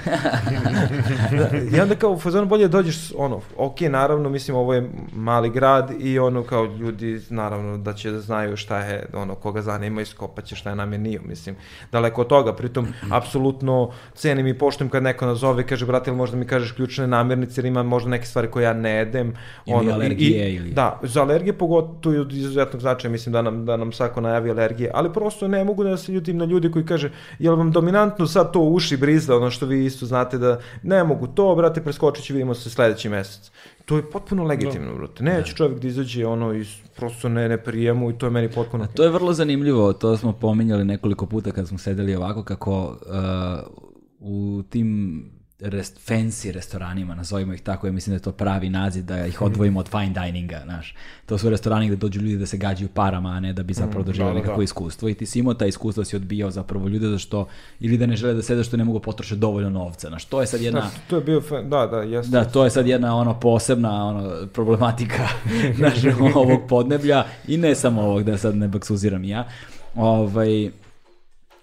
[1.32, 5.50] da, I onda kao u fazonu bolje dođeš, ono, ok, naravno, mislim, ovo je mali
[5.50, 10.02] grad i ono, kao ljudi, naravno, da će da znaju šta je, ono, koga zanima
[10.02, 11.56] iskopaće šta je nam je nije, mislim,
[11.92, 16.10] daleko od toga, pritom, apsolutno cenim i pošto poštujem kad neko nazove i kaže, brate,
[16.10, 19.34] ili možda mi kažeš ključne namirnice, ili ima možda neke stvari koje ja ne jedem.
[19.66, 20.50] Ili ono, alergije.
[20.50, 20.72] I, ili...
[20.72, 24.52] Da, za alergije pogotovo i od izuzetnog značaja, mislim da nam, da nam svako najavi
[24.52, 28.28] alergije, ali prosto ne mogu da se ljutim na ljudi koji kaže, jel vam dominantno
[28.28, 32.26] sad to uši brizla, ono što vi isto znate da ne mogu to, brate, preskočit
[32.26, 33.52] ću, vidimo se sledeći mesec.
[33.86, 35.24] To je potpuno legitimno, brate.
[35.24, 35.58] Neće da.
[35.58, 38.84] čovjek da izađe ono iz prosto ne, ne prijemu i to je meni potpuno...
[38.84, 42.84] A to je vrlo zanimljivo, to smo pominjali nekoliko puta kad smo sedeli ovako, kako
[42.88, 43.89] uh,
[44.20, 45.24] u tim
[45.60, 49.42] rest, fancy restoranima, nazovimo ih tako, ja mislim da je to pravi naziv, da ih
[49.42, 50.96] odvojimo od fine dininga, znaš.
[51.26, 54.04] To su restorani gde dođu ljudi da se gađaju parama, a ne da bi zapravo
[54.04, 54.64] mm, doživali da, da, nekako da.
[54.64, 55.10] iskustvo.
[55.10, 57.48] I ti si imao ta iskustvo, si odbijao zapravo ljude za što,
[57.80, 60.26] ili da ne žele da sede što ne mogu potrošiti dovoljno novca, znaš.
[60.26, 60.80] To je sad jedna...
[60.80, 62.32] Da, to je bio, da, da, jeste.
[62.32, 65.28] Da, to je sad jedna ono posebna ono, problematika
[65.86, 69.48] našeg ovog podneblja i ne samo ovog, da sad ne baksuziram ja.
[69.96, 70.72] Ovaj,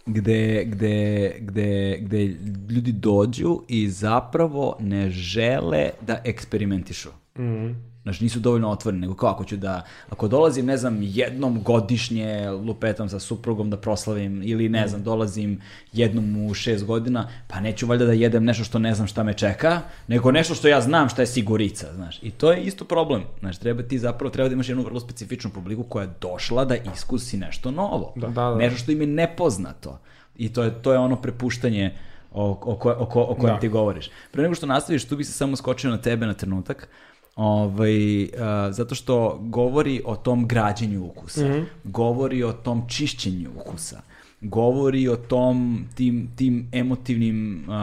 [0.07, 2.25] gde, gde, gde, gde
[2.70, 7.09] ljudi dođu i zapravo ne žele da eksperimentišu.
[7.39, 7.95] Mm.
[8.07, 12.51] Znači, nisu dovoljno otvoreni, nego kao ako ću da, ako dolazim, ne znam, jednom godišnje
[12.51, 15.60] lupetam sa suprugom da proslavim, ili ne znam, dolazim
[15.93, 19.35] jednom u šest godina, pa neću valjda da jedem nešto što ne znam šta me
[19.35, 22.18] čeka, nego nešto što ja znam šta je sigurica, znaš.
[22.23, 23.23] I to je isto problem.
[23.41, 26.76] Znači, treba ti zapravo, treba da imaš jednu vrlo specifičnu publiku koja je došla da
[26.94, 28.12] iskusi nešto novo.
[28.17, 28.55] Da, da, da.
[28.55, 29.99] Nešto što im je nepoznato.
[30.36, 31.94] I to je, to je ono prepuštanje
[32.33, 33.60] o, o, ko, o, ko, o kojem da.
[33.60, 34.10] ti govoriš.
[34.31, 36.89] Pre nego što nastaviš, tu bi se samo skočio na tebe na trenutak,
[37.37, 38.29] ovaj, uh,
[38.71, 41.65] zato što govori o tom građenju ukusa, mm -hmm.
[41.85, 44.03] govori o tom čišćenju ukusa,
[44.41, 47.75] govori o tom tim, tim emotivnim uh,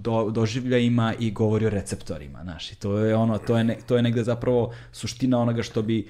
[0.00, 3.96] do, doživljajima i govori o receptorima, znaš, i to je ono, to je, ne, to
[3.96, 6.08] je negde zapravo suština onoga što bi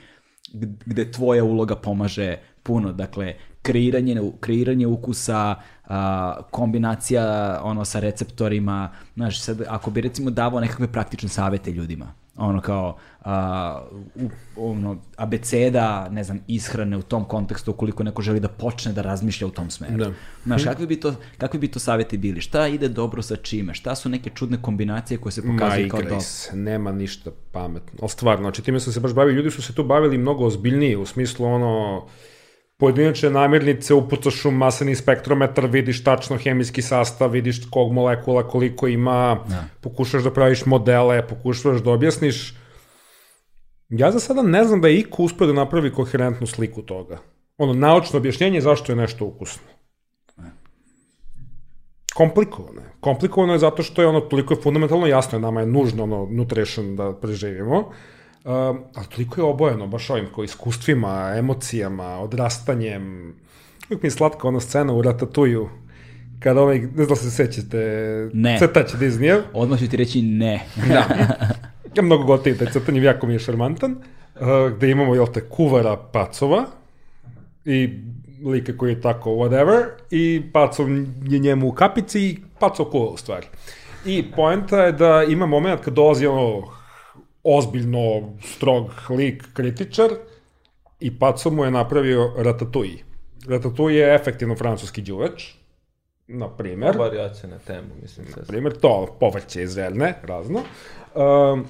[0.86, 5.54] gde tvoja uloga pomaže puno, dakle, kreiranje, kreiranje ukusa,
[5.84, 12.14] a, kombinacija ono sa receptorima, znaš, sad, ako bi recimo davao nekakve praktične savete ljudima,
[12.36, 13.82] ono kao a,
[14.14, 14.30] u,
[14.70, 19.46] ono, abeceda, ne znam, ishrane u tom kontekstu ukoliko neko želi da počne da razmišlja
[19.46, 19.96] u tom smeru.
[19.96, 20.10] Da.
[20.44, 22.40] Znaš, kakvi bi, to, kakvi bi to saveti bili?
[22.40, 23.74] Šta ide dobro sa čime?
[23.74, 26.18] Šta su neke čudne kombinacije koje se pokazuju kao dobro?
[26.52, 27.98] nema ništa pametno.
[28.00, 30.98] Ali stvarno, znači time su se baš bavili, ljudi su se tu bavili mnogo ozbiljnije,
[30.98, 32.06] u smislu ono,
[32.82, 39.38] pojedinačne namirnice, upucaš u masani spektrometar, vidiš tačno hemijski sastav, vidiš kog molekula koliko ima,
[39.50, 39.60] ja.
[39.80, 42.56] pokušaš da praviš modele, pokušaš da objasniš.
[43.88, 47.20] Ja za sada ne znam da je iko uspio da napravi koherentnu sliku toga.
[47.58, 49.62] Ono, naučno objašnjenje zašto je nešto ukusno.
[52.14, 52.90] Komplikovano je.
[53.00, 56.96] Komplikovano je zato što je ono toliko je fundamentalno jasno, nama je nužno ono nutrition
[56.96, 57.78] da preživimo.
[57.78, 57.94] Uh,
[58.44, 63.34] ali toliko je obojeno, baš ovim kao iskustvima, emocijama, odrastanjem.
[63.86, 65.68] Uvijek mi je slatka ona scena u Ratatuju,
[66.40, 67.78] kada onaj, ne znam se sećate,
[68.32, 68.58] ne.
[68.58, 69.42] crtač Disneya.
[69.52, 70.60] Odmah ću ti reći ne.
[70.88, 71.04] da.
[71.96, 73.92] Ja mnogo gotivim taj crtanj, jako mi je šarmantan.
[73.92, 74.00] Uh,
[74.40, 76.64] uh, gde imamo, jel te, kuvara pacova
[77.64, 77.98] i
[78.44, 80.88] lika koji je tako whatever i pacov
[81.22, 83.46] je njemu u kapici i pacov kuva u stvari.
[84.06, 86.62] I poenta je da ima moment kad dolazi ono
[87.44, 90.10] ozbiljno strog lik kritičar
[91.00, 92.98] i pacov mu je napravio ratatouille.
[93.48, 95.54] Ratatouille je efektivno francuski đuveč,
[96.26, 96.96] na primer.
[96.98, 98.26] Variacija na temu, mislim.
[98.36, 100.62] Na primer, to povrće iz Verne, razno.
[101.14, 101.66] Um,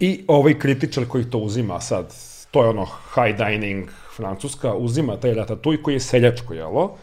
[0.00, 2.14] I ovaj kritičar koji to uzima sad,
[2.50, 6.96] to je ono high dining Francuska, uzima taj ratatouille koji je seljačko jelo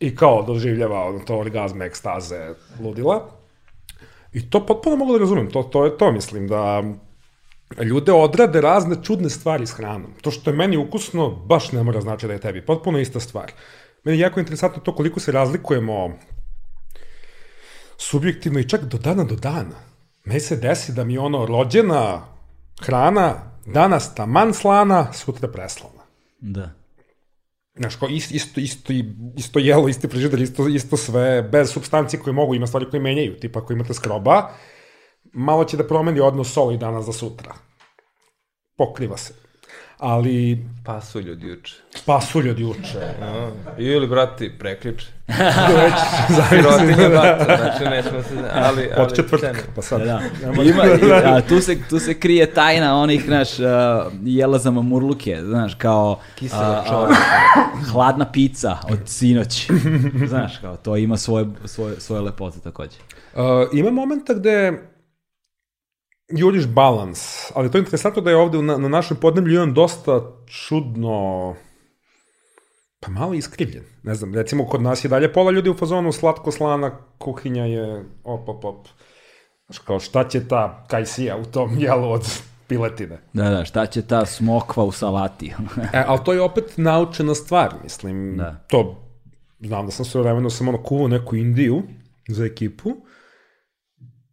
[0.00, 3.41] i kao doživljava ono, to orgazme, ekstaze, ludila.
[4.32, 6.82] I to potpuno mogu da razumem, to, to je to, mislim, da
[7.84, 10.14] ljude odrade razne čudne stvari s hranom.
[10.20, 12.66] To što je meni ukusno, baš ne mora znači da je tebi.
[12.66, 13.52] Potpuno ista stvar.
[14.04, 16.12] Meni je jako interesantno to koliko se razlikujemo
[17.98, 19.76] subjektivno i čak do dana do dana.
[20.24, 22.22] Meni se desi da mi ono rođena
[22.80, 23.34] hrana
[23.66, 26.02] danas taman slana, sutra preslana.
[26.40, 26.70] Da.
[27.74, 28.92] Znaš, kao isto, isto, isto,
[29.36, 33.40] isto jelo, isti frižider, isto, isto sve, bez substancije koje mogu, ima stvari koje menjaju,
[33.40, 34.50] tipa ako imate skroba,
[35.32, 37.54] malo će da promeni odnos soli danas za sutra.
[38.76, 39.34] Pokriva se.
[40.02, 41.74] Ali Pasulj od juče.
[42.06, 43.00] pasulj od juče.
[43.20, 43.50] No.
[43.78, 45.06] Ili, brati, prekliče.
[45.76, 45.94] Već
[46.48, 48.34] Sirotinja bata, znači nećemo se...
[48.52, 50.00] Ali, ali, od četvrtka, pa sad.
[50.00, 50.20] Da,
[50.54, 50.62] da.
[50.62, 53.66] Ima, i- a, tu, se, tu se krije tajna onih, znaš, uh,
[54.22, 56.18] jela za mamurluke, znaš, kao...
[56.34, 57.14] Kisela a, čorba.
[57.92, 59.70] hladna pizza od sinoć.
[60.26, 62.96] znaš, kao, to ima svoje, svoje, svoje lepote takođe.
[63.34, 63.40] Uh,
[63.72, 64.82] ima momenta gde
[66.32, 70.20] juriš balans, ali to je interesantno da je ovde na, na našem podneblju jedan dosta
[70.46, 71.54] čudno
[73.00, 73.84] pa malo iskrivljen.
[74.02, 78.48] Ne znam, recimo kod nas je dalje pola ljudi u fazonu slatko-slana kuhinja je op,
[78.48, 78.86] op, op.
[79.66, 83.18] Znaš, kao šta će ta kajsija u tom jelu od piletine?
[83.32, 85.54] Da, da, šta će ta smokva u salati?
[85.94, 88.36] E, ali to je opet naučena stvar, mislim.
[88.36, 88.64] Da.
[88.68, 89.02] To,
[89.60, 91.82] znam da sam sve vremeno sam ono kuvao neku Indiju
[92.28, 92.90] za ekipu.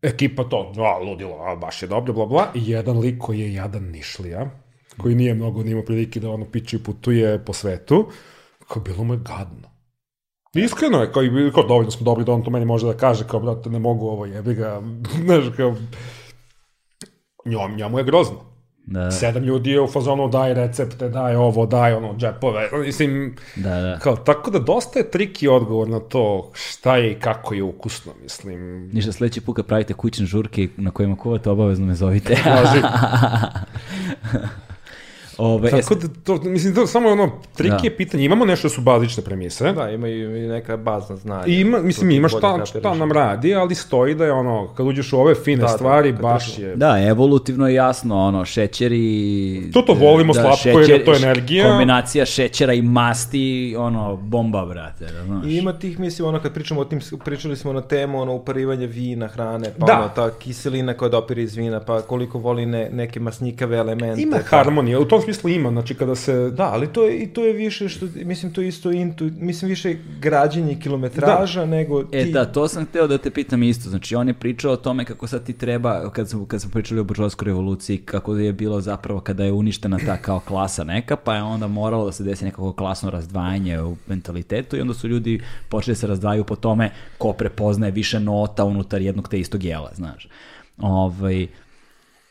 [0.02, 2.52] Ekipa to, a, ludilo, a, baš je dobro, bla, bla.
[2.56, 4.50] I jedan lik koji je jadan nišlija,
[4.98, 8.08] koji nije mnogo nima prilike da ono piče i putuje po svetu,
[8.68, 9.70] kao bilo mu je gadno.
[10.54, 13.40] Iskreno je, kao, kao dovoljno smo dobri da on to meni može da kaže, kao,
[13.40, 14.82] brate, ne mogu ovo, jebi ga,
[15.26, 15.76] znaš, kao,
[17.46, 18.49] njom, njemu je grozno.
[18.92, 23.82] Da, Sedam ljudi je u fazonu daj recepte, daj ovo, daj ono, džepove, mislim, da,
[23.82, 24.00] da.
[24.00, 28.12] kao, tako da dosta je triki odgovor na to šta je i kako je ukusno,
[28.24, 28.90] mislim.
[28.94, 32.36] Ništa, sledeći put kad pravite kućne žurke na kojima kuvate, obavezno me zovite.
[35.40, 37.84] Ove, Tako da, to, mislim, to samo ono, triki Da.
[37.84, 41.44] je pitanje, imamo nešto su bazične premise, Da, ima i i neka bazna znanja.
[41.48, 45.14] I ima, mislim, ima šta, šta nam radi, ali stoji da je ono, kad uđeš
[45.14, 46.76] u ove fine Da, da, stvari, kad baš je...
[46.76, 49.72] Da, evolutivno je jasno, ono, šećeri...
[49.74, 51.70] To to volimo slatko jer je to energija.
[51.70, 55.46] Kombinacija šećera i masti, ono, bomba, brate, znaš.
[55.46, 58.88] I ima tih, mislim, ono, kad pričamo o tim, pričali smo na temu, ono, uparivanje
[58.88, 60.00] vina, hrane, pa Da.
[60.00, 64.22] ono, ta kiselina koja dopire iz vina, pa koliko voli ne, neke masnikave elemente.
[64.22, 66.50] Ima pa, harmonija, u tom smislu ima, znači kada se...
[66.50, 69.70] Da, ali to je, i to je više što, mislim, to je isto intu, mislim,
[69.70, 72.18] više građenje kilometraža nego ti...
[72.18, 73.90] E da, to sam hteo da te pitam isto.
[73.90, 77.00] Znači, on je pričao o tome kako sad ti treba, kad smo, kad smo pričali
[77.00, 81.36] o buržovskoj revoluciji, kako je bilo zapravo kada je uništena ta kao klasa neka, pa
[81.36, 85.42] je onda moralo da se desi nekako klasno razdvajanje u mentalitetu i onda su ljudi
[85.70, 89.92] počeli da se razdvajaju po tome ko prepoznaje više nota unutar jednog te istog jela,
[89.96, 90.28] znaš.
[90.78, 91.48] Ovaj,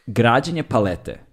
[0.07, 1.28] građenje palete,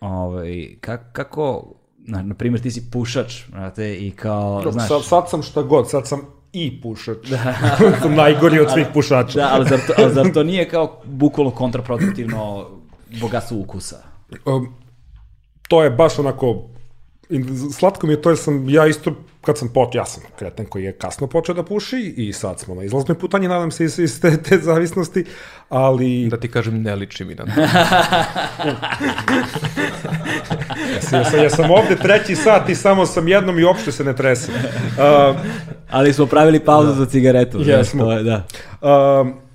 [0.00, 5.30] ovaj, ka, kako, na, na primjer ti si pušač, znate, i kao, znaš, Sad, sad
[5.30, 6.20] sam šta god, sad sam
[6.52, 7.28] i pušač.
[8.02, 9.38] sam najgori od svih pušača.
[9.38, 12.66] Da, ali zar to, ali zar to nije kao bukvalno kontraproduktivno
[13.20, 14.02] bogatstvo ukusa?
[14.44, 14.74] Um,
[15.68, 16.68] to je baš onako
[17.72, 19.12] slatko mi je to jer sam ja isto
[19.46, 22.74] kad sam počeo, ja sam kreten koji je kasno počeo da puši i sad smo
[22.74, 25.24] na izlaznoj putanji, nadam se iz, iz te, te zavisnosti,
[25.68, 27.60] ali Da ti kažem, ne liči mi na to.
[30.94, 33.92] ja sam, ja sam, ja sam ovde treći sat i samo sam jednom i uopšte
[33.92, 34.54] se ne tresem.
[34.54, 35.36] Uh,
[35.96, 37.60] Ali smo pravili pauzu za cigaretu.
[37.60, 38.04] Jesmo.
[38.04, 38.46] to je, da.
[39.20, 39.45] Um,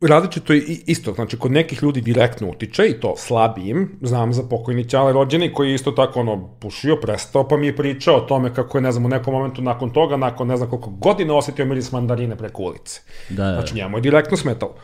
[0.00, 4.42] različito je i- isto, znači kod nekih ljudi direktno utiče i to slabijim, znam za
[4.42, 8.20] pokojni Ćale rođeni koji je isto tako ono pušio, prestao pa mi je pričao o
[8.20, 11.34] tome kako je ne znam u nekom momentu nakon toga, nakon ne znam koliko godina
[11.34, 13.00] osetio miris mandarine preko ulice.
[13.28, 13.52] Da, da.
[13.52, 14.74] Znači njemu je direktno smetalo.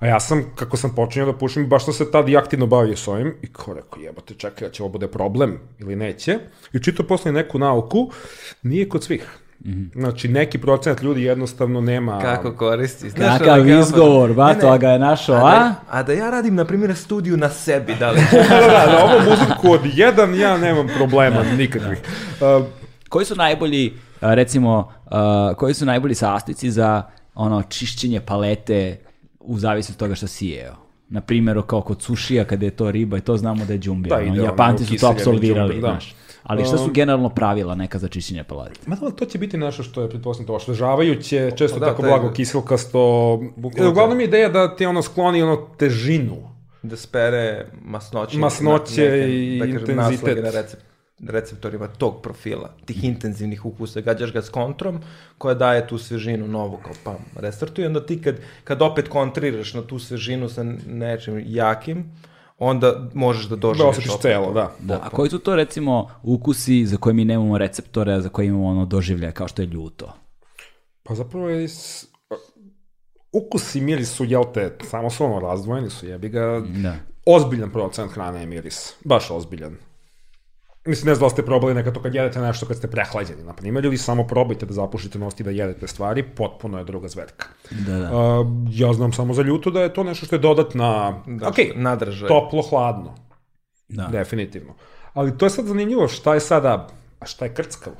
[0.00, 2.96] A ja sam, kako sam počinio da pušim, baš sam se tad i aktivno bavio
[2.96, 6.38] s ovim i kao rekao, jebate, čekaj, da će ovo bude problem ili neće.
[6.72, 8.10] I čito posle neku nauku,
[8.62, 9.38] nije kod svih.
[9.94, 12.18] Znači, neki procenat ljudi jednostavno nema...
[12.20, 13.10] Kako koristi.
[13.10, 14.72] Znaš, Kakav kao- izgovor, Ne, bato, ne.
[14.74, 15.58] a ga je našao, A a?
[15.58, 18.20] da, a da ja radim, na primjer, studiju na sebi, da li?
[18.32, 21.98] da, da, da, na ovu muziku od jedan ja nemam problema nikakvih.
[22.58, 22.66] Uh,
[23.08, 27.02] Koji su najbolji, a, recimo, a, koji su najbolji sastojci za
[27.34, 28.98] ono čišćenje palete
[29.40, 30.74] u zavisnosti od toga što si jeo?
[31.08, 34.16] Na primjer, kao kod sušija kada je to riba i to znamo da je džumbija.
[34.16, 35.88] Da, ono, Japanci su to apsolvirali, džumbir, da.
[35.90, 36.14] znaš.
[36.46, 38.80] Ali šta su Um, generalno pravila neka za čišćenje palete?
[38.86, 42.10] Ma da, to će biti nešto što je, pretpostavljam, to osvežavajuće, često Da, tako taj-
[42.10, 42.98] blago kiselkasto.
[43.56, 46.36] Bukvalno Uglavnom je ideja da ti ono skloni ono težinu.
[46.82, 50.44] da spere masnoće, Masnoće i kažem, intenzitet.
[50.44, 50.82] na recept,
[51.20, 55.00] receptorima tog profila, tih intenzivnih ukusa, gađaš ga s kontrom
[55.38, 59.74] koja daje tu svežinu novu kao pam, restartuje, i onda ti kad, kad opet kontriraš
[59.74, 62.12] na tu svežinu sa nečim jakim,
[62.58, 64.72] onda možeš da Da doživiš osjetiš opet celo, da.
[64.80, 68.46] Da, a koji su to recimo ukusi za koje mi nemamo receptore, a za koje
[68.46, 70.12] imamo ono doživlje, kao što je ljuto?
[71.02, 71.68] Pa zapravo je...
[71.68, 72.06] s-
[73.32, 76.62] Ukus i miris su, jel te, samo su ono razdvojeni su, jebi ga.
[76.76, 76.94] Da.
[77.26, 78.94] Ozbiljan procent hrane je miris.
[79.04, 79.76] Baš ozbiljan.
[80.86, 83.52] Mislim, ne znam da ste probali nekad to kad jedete nešto kad ste prehlađeni, na
[83.52, 87.46] primjer, ili samo probajte da zapušite nos i da jedete stvari, potpuno je druga zvetka.
[87.70, 88.16] Da, da.
[88.16, 91.56] Uh, ja znam samo za ljuto da je to nešto što je dodatna, Da, ok,
[91.74, 92.28] nadražaj.
[92.28, 93.14] toplo, hladno,
[93.88, 94.06] da.
[94.06, 94.74] definitivno.
[95.12, 96.88] Ali to je sad zanimljivo, šta je sada,
[97.20, 97.96] a šta je krckavo?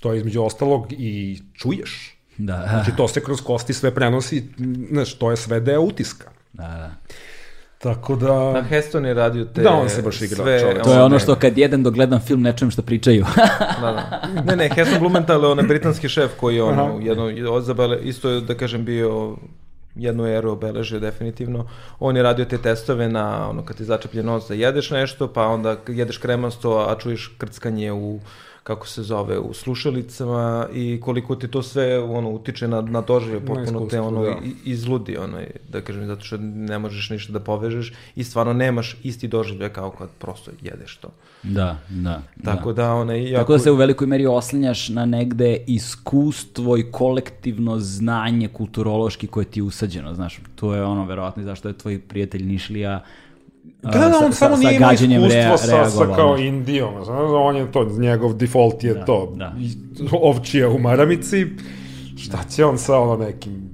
[0.00, 2.14] To je između ostalog i čuješ.
[2.38, 4.44] Da, Znači, to se kroz kosti sve prenosi,
[4.90, 6.30] znaš, to je sve deo utiska.
[6.52, 6.90] da, da.
[7.78, 8.52] Tako da...
[8.52, 10.82] Na Heston je radio te Da, on se baš igra, sve, čovek.
[10.82, 13.24] To je ono što kad jedem dok gledam film ne čujem što pričaju.
[13.80, 14.22] Da, da.
[14.46, 18.40] Ne, ne, Heston Blumenthal je onaj britanski šef koji je ono, jedno, odzabele, isto je,
[18.40, 19.36] da kažem, bio
[19.94, 21.68] jednu eru obeležio definitivno.
[22.00, 25.46] On je radio te testove na ono kad ti začeplje nos da jedeš nešto, pa
[25.46, 28.20] onda jedeš kremasto, a čuješ krckanje u
[28.68, 33.40] kako se zove, u slušalicama i koliko ti to sve ono utiče na, na doživlje,
[33.40, 34.30] potpuno te ono da.
[34.30, 38.96] i- izludi, onaj, da kažem, zato što ne možeš ništa da povežeš i stvarno nemaš
[39.02, 41.08] isti doživlje kao kad prosto jedeš to.
[41.42, 42.22] da, da.
[42.44, 43.40] Tako da, onaj, jako...
[43.42, 49.44] Tako da se u velikoj meri oslanjaš na negde iskustvo i kolektivno znanje kulturološki koje
[49.44, 50.40] ti je usađeno, znaš.
[50.54, 53.04] To je ono, verovatno, i zašto je tvoj prijatelj Nišlija
[53.82, 56.38] Da, da, on sa- samo sa nije imao iskustvo sa, sa kao.
[56.38, 59.54] Indijom, znaš, on je to, njegov default je Da, to, da.
[60.12, 61.46] ovčija u maramici,
[62.16, 63.70] šta će on sa ono nekim...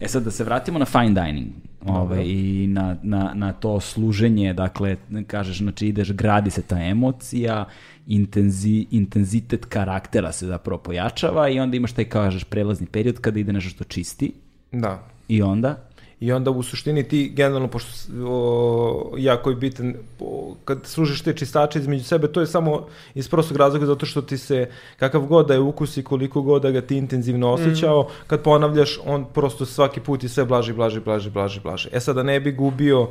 [0.00, 1.46] E sad da se vratimo na fine dining
[1.86, 7.64] ovaj, i na, na, na to služenje, dakle, kažeš, znači ideš, gradi se ta emocija,
[8.06, 13.52] intenzi, intenzitet karaktera se zapravo pojačava i onda imaš taj, kažeš, prelazni period kada ide
[13.52, 14.32] nešto što čisti
[14.72, 15.02] Da.
[15.28, 15.76] i onda,
[16.20, 17.90] I onda u suštini ti generalno, pošto
[18.26, 23.28] o, jako je bitan, o, kad služiš te čistače između sebe, to je samo iz
[23.28, 26.70] prostog razloga zato što ti se, kakav god da je ukus i koliko god da
[26.70, 31.30] ga ti intenzivno osjećao, kad ponavljaš, on prosto svaki put je sve blaži, blaži, blaži,
[31.30, 31.88] blaži, blaži.
[31.92, 33.08] E sad da ne bi gubio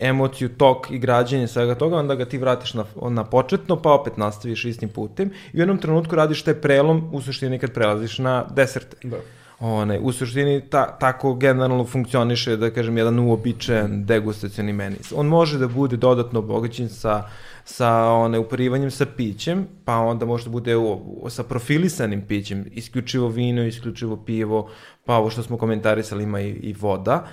[0.00, 4.16] emociju, tok i građenje svega toga, onda ga ti vratiš na, na početno, pa opet
[4.16, 8.44] nastaviš istim putem i u jednom trenutku radiš taj prelom, u suštini kad prelaziš na
[8.54, 8.96] deserte.
[9.02, 9.16] Da.
[9.60, 15.12] Onaj, u suštini ta, tako generalno funkcioniše, da kažem, jedan uobičajen degustacioni menis.
[15.16, 17.22] On može da bude dodatno obogaćen sa,
[17.64, 22.64] sa one, uparivanjem sa pićem, pa onda može da bude u, u- sa profilisanim pićem,
[22.72, 24.70] isključivo vino, isključivo pivo,
[25.04, 27.26] pa ovo što smo komentarisali ima i, i voda.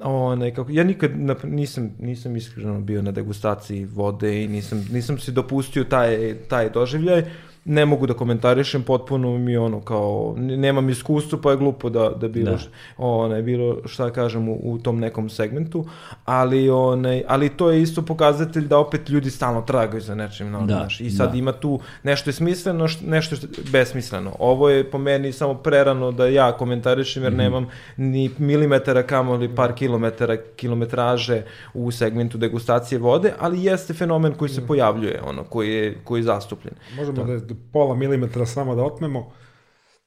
[0.00, 5.18] Onaj, kako, ja nikad nap- nisam, nisam iskreno bio na degustaciji vode i nisam, nisam
[5.18, 7.24] si dopustio taj, taj doživljaj,
[7.64, 12.28] ne mogu da komentarišem, potpuno mi ono kao, nemam iskustvo pa je glupo da, da
[12.28, 12.58] bilo, Da.
[12.98, 15.84] Onaj, bilo šta kažem u, u tom nekom segmentu,
[16.24, 20.50] ali, onaj, ali to je isto pokazatelj da opet ljudi stalno tragaju za nečim.
[20.50, 21.38] No, Da, znaš, I sad da.
[21.38, 24.32] ima tu nešto je smisleno, št- nešto je besmisleno.
[24.38, 27.24] Ovo je po meni samo prerano da ja komentarišem Mhm.
[27.24, 27.66] jer nemam
[27.96, 31.42] ni milimetara kamoli par kilometara kilometraže
[31.74, 34.54] u segmentu degustacije vode, ali jeste fenomen koji Mhm.
[34.54, 36.74] se pojavljuje, ono, koji je, koji je zastupljen.
[36.96, 39.32] Možemo da, da pola milimetra samo da otmemo.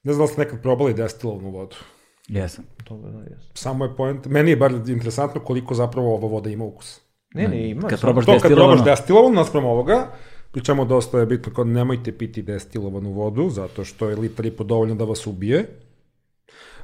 [0.04, 1.76] Ne znam da li ste nekad probali destilovnu vodu.
[2.28, 2.66] jesam.
[2.84, 3.44] To da, jes.
[3.54, 7.02] Samo je point, meni je bar interesantno koliko zapravo ova voda ima ukus.
[7.34, 7.88] Ne, ne, ima.
[7.88, 10.08] Kad probaš To kad destilovano, probaš destilovanu naspram ovoga,
[10.52, 14.64] pričamo dosta je bitno kao nemojte piti destilovanu vodu, zato što je litar i po
[14.64, 15.66] dovoljno da vas ubije.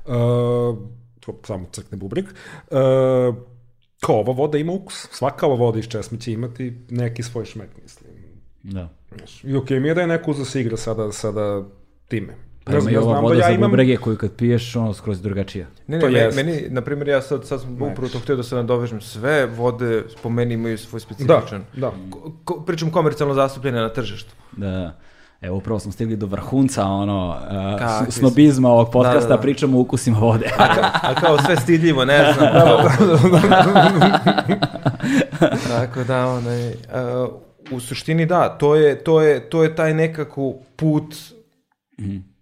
[0.05, 0.77] Uh,
[1.19, 2.25] to samo crkne bubreg.
[2.25, 3.35] Uh,
[4.01, 5.07] kao ova voda ima ukus.
[5.11, 8.08] Svaka ova voda iz česme će imati neki svoj šmek, mislim.
[8.63, 8.87] Da.
[9.43, 11.63] I okej mi je da je neko uzeo se igra sada, sada
[12.07, 12.33] time.
[12.63, 15.67] Pa ima i ova voda za bubrege koju kad piješ, ono, skroz drugačija.
[15.87, 16.35] Ne, To ne, me- jest.
[16.35, 20.03] meni, na primjer, ja sad, sad sam upravo to htio da se nadovežem, sve vode
[20.23, 21.63] po meni imaju svoj specifičan.
[21.73, 21.91] Da, da.
[22.11, 24.33] Ko, ko, pričam komercijalno zastupljene na tržištu.
[24.51, 24.99] Da, da.
[25.41, 27.35] Evo, upravo smo stigli do vrhunca, ono,
[28.01, 29.41] uh, snobizma ovog podcasta, Da, da, da.
[29.41, 30.45] pričamo o ukusima vode.
[30.57, 32.47] A, ka, a kao sve stidljivo, ne znam.
[32.53, 32.79] Kao,
[35.69, 36.75] tako da, onaj, uh,
[37.71, 41.15] u suštini da, to je, to je, to je taj nekako put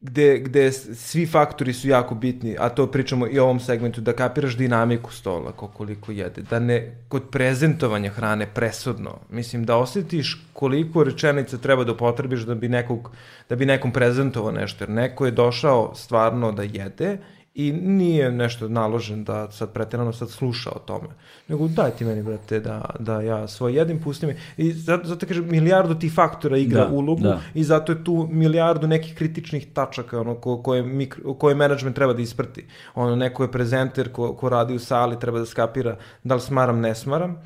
[0.02, 4.02] gde, gde s- svi faktori su jako bitni, a to pričamo i o ovom segmentu,
[4.02, 9.76] da kapiraš dinamiku stola, ko koliko jede, da ne, kod prezentovanja hrane presudno, mislim da
[9.78, 13.12] osjetiš koliko rečenica treba da upotrebiš da bi, nekog,
[13.50, 17.18] da bi nekom prezentovao nešto, jer neko je došao stvarno da jede
[17.58, 21.08] i nije nešto naložen da sad pretjerano sad sluša o tome.
[21.48, 24.36] Nego daj ti meni, brate, da, da ja svoj jedim, pusti mi.
[24.58, 27.40] I zato, zato kažem, milijardu tih faktora igra Da, ulogu da.
[27.54, 32.14] i zato je tu milijardu nekih kritičnih tačaka ono, ko, koje, mikro, koje management treba
[32.14, 32.66] da isprati.
[32.96, 36.80] Ono, neko je prezenter ko, ko radi u sali, treba da skapira da li smaram,
[36.80, 37.42] ne smaram.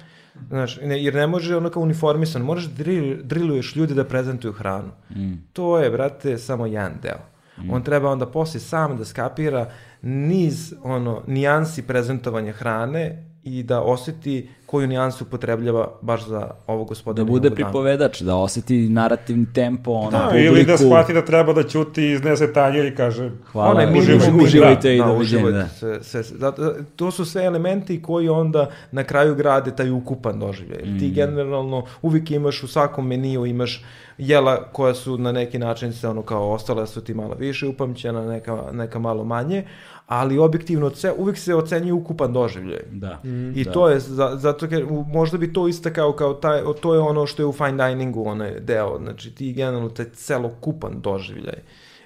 [0.47, 4.53] Znaš, ne, jer ne može ono kao uniformisan, moraš da drill, drilluješ ljudi da prezentuju
[4.53, 4.91] hranu.
[5.09, 5.33] Mm.
[5.53, 7.31] To je, brate, samo jedan deo.
[7.69, 14.49] On treba onda poslije sam da skapira niz ono, nijansi prezentovanja hrane i da osjeti
[14.65, 17.25] koju nijansu upotrebljava baš za ovo da gospodine.
[17.25, 20.45] bude pripovedač, da oseti narativni tempo, ono, Da, publiku.
[20.47, 24.17] ili da shvati da treba da ćuti i iznese tanjer i kaže Hvala, Onaj uživaj-
[24.19, 25.43] minimum- uživajte i da, doviđenja.
[25.43, 25.67] uživajte Da.
[25.69, 26.37] Sve, sve, sve.
[26.37, 26.61] Zato,
[26.95, 28.61] to su sve elementi koji onda
[28.91, 30.79] na kraju grade taj ukupan doživljaj.
[30.79, 30.99] Jer Mm.
[30.99, 33.83] Ti generalno uvijek imaš u svakom meniju imaš
[34.17, 38.21] jela koja su na neki način se ono kao ostala su ti malo više upamćena,
[38.23, 39.63] neka, neka malo manje,
[40.07, 42.81] ali objektivno ce, uvijek se ocenjuje ukupan doživljaj.
[42.91, 43.21] Da.
[43.55, 43.71] I Da.
[43.71, 47.41] to je, za, zato jer možda bi to istakao kao taj, to je ono što
[47.41, 51.59] je u fine diningu onaj deo, znači ti generalno taj celokupan doživljaj.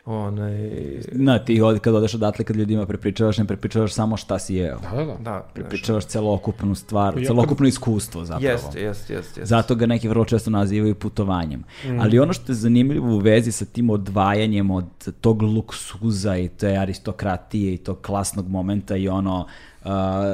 [0.06, 0.69] Onaj,
[1.11, 4.77] Na, ti od, kad odeš odatle, kad ljudima prepričavaš, ne prepričavaš samo šta si jeo.
[4.92, 5.14] da, da, da.
[5.19, 8.51] da, Prepričavaš celokupnu stvar, Ja celokupno iskustvo zapravo.
[8.51, 9.42] Jeste, jeste, jeste.
[9.42, 9.50] Jest.
[9.50, 11.64] Zato ga neki vrlo često nazivaju putovanjem.
[11.85, 12.00] Mm.
[12.00, 14.85] Ali ono što je zanimljivo u vezi sa tim odvajanjem od
[15.22, 19.45] tog luksuza i te aristokratije i tog klasnog momenta i ono
[19.85, 19.92] uh,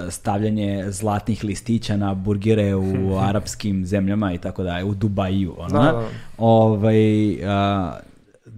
[0.09, 5.55] stavljanje zlatnih listića na burgere u arapskim zemljama i tako dalje, u Dubaju.
[5.57, 6.07] Ono, Da, da.
[6.37, 8.10] Ovaj, uh,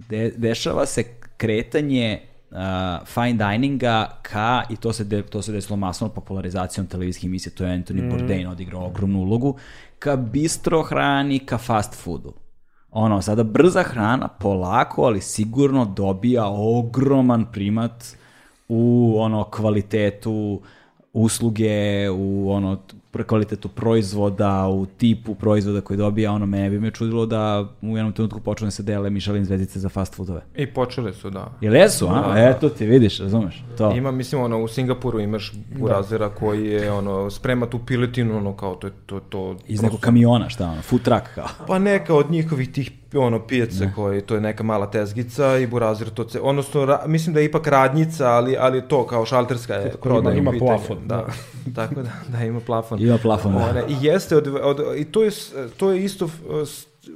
[0.08, 1.02] de- dešava se
[1.36, 2.58] kretanje uh,
[3.06, 7.64] fine dininga ka, i to se, de, to se desilo masovno popularizacijom televizijskih emisija, to
[7.64, 9.56] je Anthony Bourdain odigrao ogromnu ulogu,
[9.98, 12.34] ka bistro hrani, ka fast foodu.
[12.90, 18.16] Ono, sada brza hrana polako, ali sigurno dobija ogroman primat
[18.68, 20.60] u ono kvalitetu
[21.12, 22.78] usluge, u ono
[23.22, 28.12] kvalitetu proizvoda, u tipu proizvoda koji dobija, ono mene bi me čudilo da u jednom
[28.12, 30.40] trenutku počne da se dele Michelin zvezdice za fast foodove.
[30.56, 31.52] I počeli su, da.
[31.60, 32.34] Jel jesu, a?
[32.36, 33.64] Eto ti, vidiš, razumeš?
[33.78, 33.92] To.
[33.92, 38.74] Ima, mislim, ono, u Singapuru imaš burazera koji je, ono, sprema tu piletinu, ono, kao,
[38.74, 39.56] to je, to, to...
[39.66, 41.48] Iz nekog kamiona, šta ono, food truck kao.
[41.66, 46.10] Pa neka od njihovih tih ono pijace koji to je neka mala tezgica i burazir
[46.10, 49.82] to ce, odnosno ra, mislim da je ipak radnjica, ali ali to kao šalterska je
[49.84, 50.68] ima- prodaja ima pitanju.
[50.68, 51.26] plafon, Da.
[51.76, 53.02] Tako da da ima plafon.
[53.02, 53.58] Ima plafon, da.
[53.60, 55.30] One, I jeste od, od, i to je
[55.76, 56.28] to je isto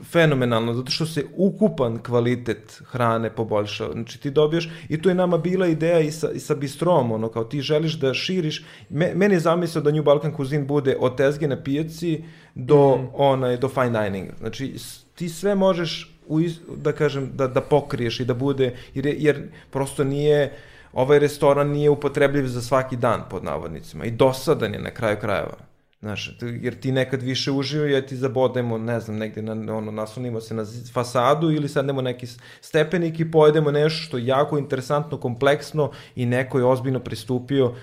[0.05, 3.93] fenomenalno zato što se ukupan kvalitet hrane poboljšao.
[3.93, 7.29] Znači ti dobiješ i to je nama bila ideja i sa, i sa bistrom, ono
[7.29, 8.65] kao ti želiš da širiš.
[8.89, 13.57] Me, meni je zamisao da New Balkan Cuisine bude od tezge na pijaci do onaj
[13.57, 14.33] do fine dininga.
[14.41, 14.75] Znači
[15.19, 16.41] ti sve možeš u,
[16.77, 20.53] da kažem da da pokriješ i da bude jer je- jer prosto nije
[20.93, 25.57] ovaj restoran nije upotrebljiv za svaki dan pod navodnicima i dosadan je na kraju krajeva.
[26.01, 30.41] Znaš, jer ti nekad više uživaj, ja ti zabodemo, ne znam, negde na, ono, naslonimo
[30.41, 32.27] se na fasadu ili sadnemo neki
[32.61, 37.75] stepenik i pojedemo nešto što je jako interesantno, kompleksno i neko je ozbiljno pristupio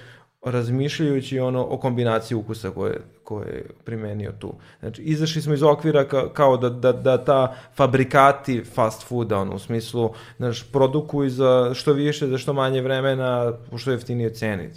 [0.45, 4.53] razmišljajući ono o kombinaciji ukusa koje, koje je primenio tu.
[4.80, 9.56] Znači, izašli smo iz okvira ka, kao da, da, da ta fabrikati fast fooda, ono,
[9.56, 14.69] u smislu, znaš, produkuj za što više, za što manje vremena, po što jeftinije ceni.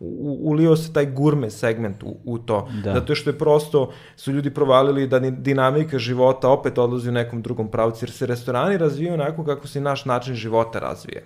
[0.00, 2.68] U, ulio se taj gurme segment u, u to.
[2.84, 2.94] Da.
[2.94, 7.42] Zato što je prosto, su ljudi provalili da ni, dinamika života opet odlazi u nekom
[7.42, 11.24] drugom pravcu, jer se restorani razvijaju onako kako se naš način života razvije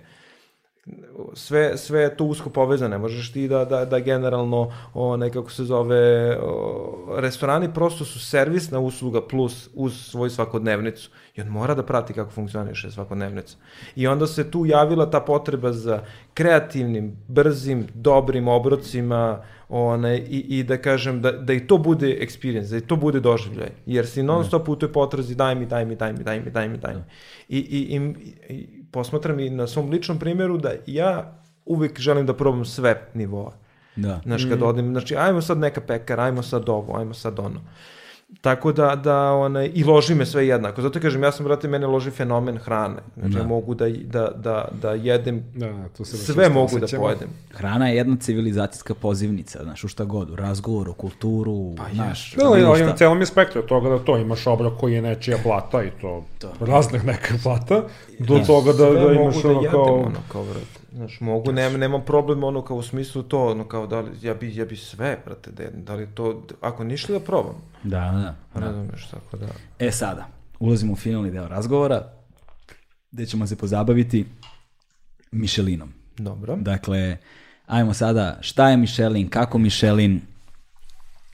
[1.33, 2.97] sve, sve je to usko povezane.
[2.97, 8.79] Možeš ti da, da, da generalno, o, nekako se zove, o, restorani prosto su servisna
[8.79, 11.09] usluga plus uz svoju svakodnevnicu.
[11.35, 13.57] I on mora da prati kako funkcioniše svakodnevnica.
[13.95, 20.63] I onda se tu javila ta potreba za kreativnim, brzim, dobrim obrocima one, i, i
[20.63, 23.69] da kažem da, da i to bude experience, da i to bude doživljaj.
[23.85, 26.51] Jer si non stop u toj potrazi daj mi, daj mi, daj mi, daj mi,
[26.51, 27.01] daj mi, daj mi.
[27.49, 28.13] I, i, i,
[28.55, 33.53] i posmatram i na svom ličnom primjeru da ja uvijek želim da probam sve nivoa.
[33.95, 34.21] Da.
[34.23, 37.61] Znaš, kad odem, znači, ajmo sad neka pekara, ajmo sad ovo, ajmo sad ono.
[38.41, 40.81] Tako da, da onaj, i loži me sve jednako.
[40.81, 42.95] Zato kažem, ja sam, brate, mene loži fenomen hrane.
[43.17, 43.39] Znači, Da.
[43.39, 47.03] ja mogu da, da, da, da jedem, Da, da, tu se sve mogu da osjećamo.
[47.03, 47.27] pojedem.
[47.51, 52.85] Hrana je jedna civilizacijska pozivnica, znaš, u šta god, u razgovoru, kulturu, Pa znaš, Da,
[52.85, 56.25] na celom je spektru toga da to imaš obrok koji je nečija plata i to
[56.59, 57.83] raznih neka plata,
[58.19, 59.95] do toga da, Sve da mogu imaš da ono jedem, kao...
[59.95, 60.78] ono, kao, brate.
[60.93, 64.33] Znaš, mogu, nema, nema problem, ono, kao u smislu to, ono, kao, da li, ja
[64.33, 67.55] bi, ja bi sve, brate, da da li to, ako ništa da probam.
[67.83, 68.65] Da, da, da.
[68.65, 69.47] Razumeš, tako da.
[69.79, 70.27] E sada,
[70.59, 72.13] ulazimo u finalni deo razgovora,
[73.11, 74.25] gde ćemo se pozabaviti
[75.31, 75.93] Michelinom.
[76.17, 76.55] Dobro.
[76.55, 77.17] Dakle,
[77.67, 80.21] ajmo sada, šta je Michelin, kako Michelin,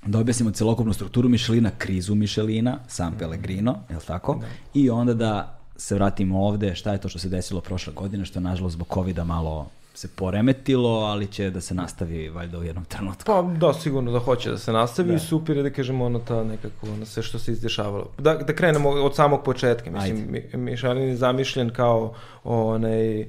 [0.05, 4.41] da objasnimo celokupnu strukturu Michelina, krizu Michelina, San Pellegrino, je li tako?
[4.73, 8.39] I onda da se vratimo ovde, šta je to što se desilo prošle godine, što
[8.39, 12.85] je nažalost zbog covid malo se poremetilo, ali će da se nastavi valjda u jednom
[12.85, 13.23] trenutku.
[13.25, 16.43] Pa da, sigurno da hoće da se nastavi i super je da kažemo ono ta
[16.43, 18.07] nekako ono sve što se izdešavalo.
[18.17, 19.91] Da, da krenemo od samog početka.
[19.91, 22.13] Mislim, Mi, Michelin je zamišljen kao
[22.43, 23.25] onaj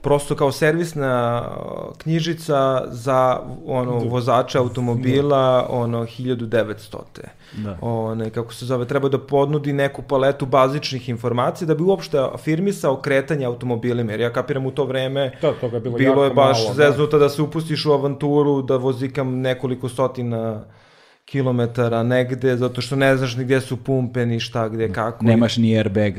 [0.00, 6.96] prosto kao servisna uh, knjižica za ono vozača automobila ono 1900.
[7.52, 7.78] Da.
[7.80, 12.96] One, kako se zove, treba da podnudi neku paletu bazičnih informacija da bi uopšte afirmisao
[12.96, 16.30] kretanje automobilima, jer ja kapiram u to vreme Da, toga je bilo bilo jako je
[16.30, 16.74] baš malo, da.
[16.74, 20.64] zeznuto da se upustiš u avanturu, da vozikam nekoliko stotina
[21.30, 25.24] kilometara negde, zato što ne znaš ni gde su pumpe, ni šta, gde, kako.
[25.24, 26.14] Nemaš ni airbag.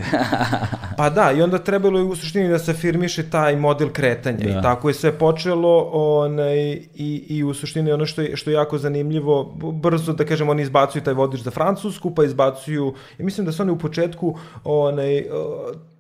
[0.98, 4.50] Pa da, i onda trebalo je u suštini da se firmiše taj model kretanja Da.
[4.50, 8.54] i tako je sve počelo onaj, i, i u suštini ono što je, što je
[8.54, 13.46] jako zanimljivo, brzo da kažem oni izbacuju taj vodič za Francusku, pa izbacuju, i mislim
[13.46, 15.26] da su oni u početku onaj,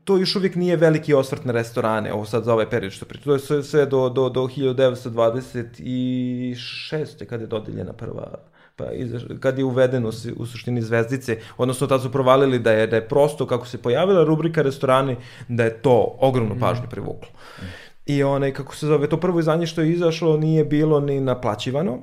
[0.03, 3.23] to još uvijek nije veliki osvrt na restorane, ovo sad za ovaj period što pričam,
[3.23, 7.25] to je sve, sve do, do, do 1926.
[7.25, 8.27] kad je dodeljena prva
[8.75, 12.95] pa izaš, kad je uvedeno u suštini zvezdice, odnosno tad su provalili da je, da
[12.95, 15.15] je prosto kako se pojavila rubrika restorani,
[15.47, 17.29] da je to ogromnu pažnju privuklo.
[18.05, 21.99] I onaj, kako se zove, to prvo izdanje što je izašlo nije bilo ni naplaćivano,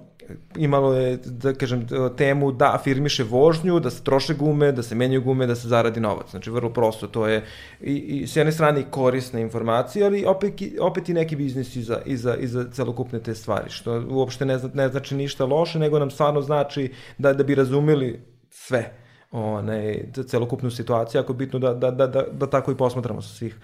[0.57, 5.23] imalo je, da kažem, temu da afirmiše vožnju, da se troše gume, da se menjaju
[5.23, 6.31] gume, da se zaradi novac.
[6.31, 7.45] Znači, vrlo prosto, to je
[7.81, 12.37] i, i s jedne strane korisna informacija, ali opet, opet i neki biznis iza, iza,
[12.37, 16.43] iza celokupne te stvari, što uopšte ne, zna, ne znači ništa loše, nego nam stvarno
[16.43, 18.93] znači da, da bi razumeli sve
[19.31, 23.35] one, celokupnu situaciju, ako je bitno da, da, da, da, da tako i posmatramo sa
[23.35, 23.57] svih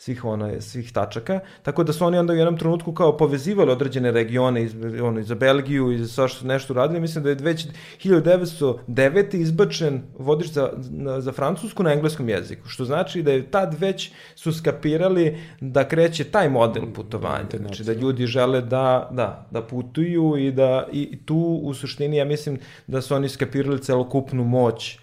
[0.00, 1.40] svih one, svih tačaka.
[1.62, 5.34] Tako da su oni onda u jednom trenutku kao povezivali određene regione iz, ono, za
[5.34, 7.00] Belgiju i sve što nešto radili.
[7.00, 7.66] Mislim da je već
[8.04, 9.34] 1909.
[9.34, 10.70] izbačen vodič za,
[11.18, 16.24] za francusku na engleskom jeziku, što znači da je tad već su skapirali da kreće
[16.24, 17.58] taj model putovanja.
[17.58, 22.24] Znači da ljudi žele da, da, da putuju i da i tu u suštini ja
[22.24, 24.98] mislim da su oni skapirali celokupnu moć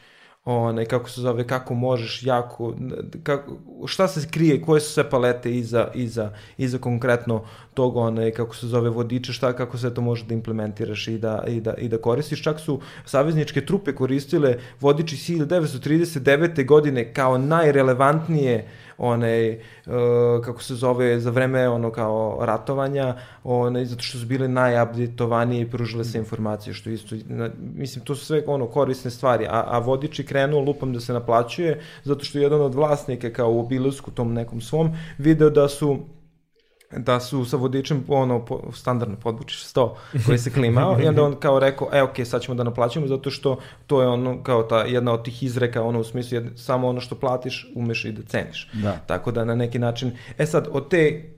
[0.56, 2.76] onaj, kako se zove, kako možeš jako,
[3.24, 7.44] kako, šta se krije, koje su sve palete iza, iza, iza konkretno
[7.74, 11.44] tog, onaj, kako se zove, vodiča, šta, kako se to može da implementiraš i da,
[11.48, 12.44] i da, i da koristiš.
[12.44, 16.66] Čak su savezničke trupe koristile vodič iz 1939.
[16.66, 18.68] godine kao najrelevantnije
[18.98, 19.62] onaj, uh,
[20.46, 25.70] kako se zove, za vreme ono kao ratovanja, onaj, zato što su bile najupdatovanije i
[25.70, 29.80] pružile se informacije, što isto, na, mislim, to su sve ono korisne stvari, a, a
[29.80, 33.60] vodič je krenuo lupam da se naplaćuje, zato što je jedan od vlasnika kao u
[33.60, 36.00] obilasku tom nekom svom video da su
[36.92, 39.90] da su sa vodičem ono po, standardno podvučiš 100
[40.26, 43.32] koji se klimao i onda on kao rekao e ok sad ćemo da naplaćujemo zato
[43.32, 43.58] što
[43.88, 47.02] to je ono kao ta jedna od tih izreka ono u smislu jedne, samo ono
[47.02, 48.98] što platiš umeš i da ceniš Da.
[49.08, 51.34] tako da na neki način e sad od te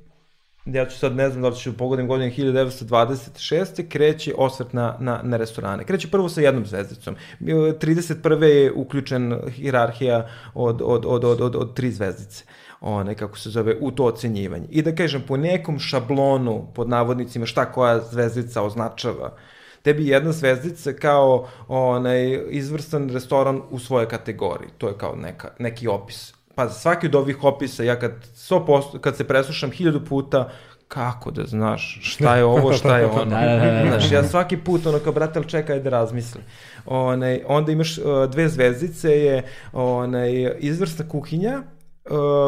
[0.65, 3.89] ja ću sad ne znam da li ću pogodim godine 1926.
[3.89, 5.83] kreće osvrt na, na, na restorane.
[5.83, 7.15] Kreće prvo sa jednom zvezdicom.
[7.39, 8.43] 31.
[8.43, 12.43] je uključen hirarhija od, od, od, od, od, od tri zvezdice
[12.82, 14.67] one, kako se zove, u to ocenjivanje.
[14.69, 19.35] I da kažem, po nekom šablonu, pod navodnicima, šta koja zvezdica označava,
[19.82, 24.69] tebi jedna zvezdica kao onaj, izvrstan restoran u svojoj kategoriji.
[24.77, 26.33] To je kao neka, neki opis.
[26.56, 30.49] Pa za svaki od ovih opisa, ja kad, 100%, kad se preslušam hiljadu puta,
[30.88, 33.25] kako da znaš šta je ovo, šta je ono.
[33.25, 33.90] Da, da, da, da.
[33.90, 36.43] Znaš, ja svaki put, ono kao, brate, ali čekaj da razmislim.
[36.85, 39.43] Onaj, onda imaš uh, dve zvezdice, je
[39.74, 41.78] onaj, izvrsna kuhinja, uh,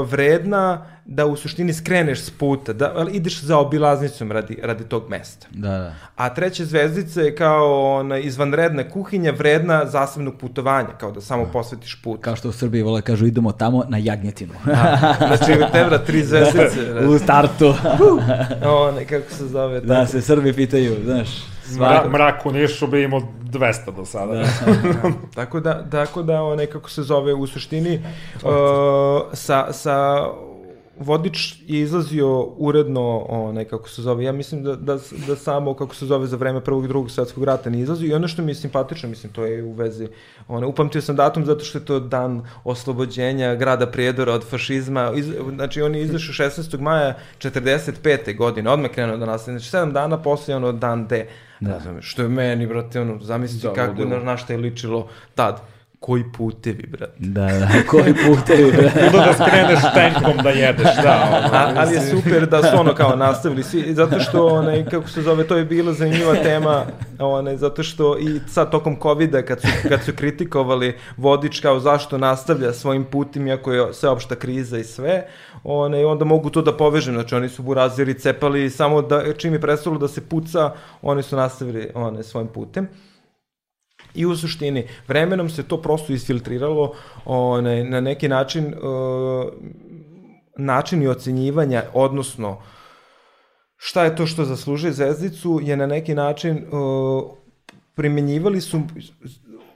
[0.08, 5.48] vredna da u suštini skreneš s puta, da ideš za obilaznicom radi, radi tog mesta.
[5.52, 5.96] Da, da.
[6.16, 12.02] A treća zvezdica je kao ona izvanredna kuhinja vredna zasebnog putovanja, kao da samo posvetiš
[12.04, 12.22] put.
[12.22, 14.54] Kao što u Srbiji vole kažu, idemo tamo na jagnjetinu.
[15.18, 17.06] Znači, tebra tri zvezdice.
[17.08, 17.74] u startu.
[18.66, 19.82] One, kako se zove.
[19.82, 20.12] da tako.
[20.12, 21.30] se Srbi pitaju, znaš,
[21.80, 24.34] Mra, mrak u Nišu bi imao 200 do sada.
[24.34, 24.46] Da.
[25.36, 27.96] tako da, tako da onaj, kako se zove, u suštini,
[28.44, 30.26] uh, sa, sa
[31.02, 35.96] vodič je izlazio uredno, onaj, kako se zove, ja mislim da, da, da samo, kako
[35.96, 38.52] se zove, za vreme prvog i drugog svetskog rata ne izlazio i ono što mi
[38.52, 40.08] je simpatično, mislim, to je u vezi,
[40.48, 45.34] onaj, upamtio sam datum zato što je to dan oslobođenja grada Prijedora od fašizma, iz,
[45.56, 46.80] znači on je izašao 16.
[46.80, 48.38] maja 45.
[48.38, 51.28] godine, odmah krenuo da nastaje, znači 7 dana posle ono dan D,
[51.62, 51.72] da.
[51.74, 55.62] Razumeš, što je meni, brate, ono, zamislite da, kako, na, na šta je ličilo tad
[56.02, 57.14] koji putevi, brate.
[57.18, 59.08] Da, da, koji putevi, brate.
[59.12, 61.30] Kuda da skreneš tenkom da jedeš, da.
[61.38, 65.10] Ono, A, ali je super da su ono kao nastavili svi, zato što, onaj, kako
[65.10, 66.86] se zove, to je bila zanimljiva tema,
[67.20, 72.18] onaj, zato što i sad tokom COVID-a, kad su, kad su kritikovali vodič kao zašto
[72.18, 75.28] nastavlja svojim putim, iako je sveopšta kriza i sve,
[75.64, 79.62] onaj, onda mogu to da povežem, znači oni su buraziri cepali samo da, čim je
[79.62, 82.88] prestalo da se puca, oni su nastavili onaj, svojim putem.
[84.14, 86.94] I u suštini, vremenom se to prosto isfiltriralo
[87.26, 89.54] onaj, na neki način uh,
[90.58, 92.62] načini ocenjivanja, odnosno
[93.78, 97.32] šta je to što zaslužuje zvezdicu, je na neki način uh,
[97.96, 98.82] primenjivali su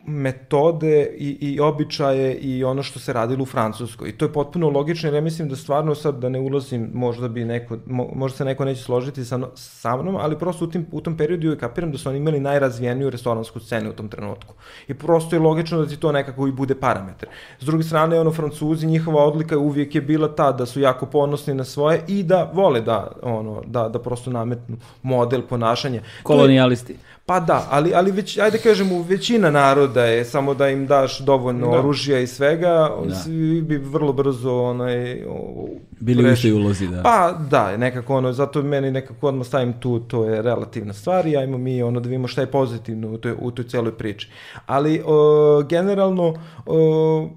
[0.07, 4.09] metode i, i običaje i ono što se radilo u Francuskoj.
[4.09, 7.27] I to je potpuno logično, jer ja mislim da stvarno sad da ne ulazim, možda
[7.27, 10.85] bi neko, mo, možda se neko neće složiti sa, sa mnom, ali prosto u, tim,
[10.91, 14.53] u tom periodu je kapiram da su oni imali najrazvijeniju restoransku scenu u tom trenutku.
[14.87, 17.29] I prosto je logično da ti to nekako i bude parametar.
[17.59, 21.53] S druge strane, ono, Francuzi, njihova odlika uvijek je bila ta da su jako ponosni
[21.53, 26.01] na svoje i da vole da, ono, da, da prosto nametnu model ponašanja.
[26.23, 26.93] Kolonijalisti.
[26.93, 30.87] Je, Pa da, ali, ali već, ajde kažem, u većina naroda je samo da im
[30.87, 31.77] daš dovoljno da.
[31.79, 33.15] oružja i svega, da.
[33.15, 35.67] svi bi vrlo brzo onaj, o,
[35.99, 37.01] bili u istoj ulozi, da.
[37.03, 41.37] Pa da, nekako ono, zato meni nekako odmah stavim tu, to je relativna stvar i
[41.37, 44.29] ajmo mi ono da vidimo šta je pozitivno u toj, u toj celoj priči.
[44.65, 46.33] Ali o, generalno,
[46.65, 47.29] o,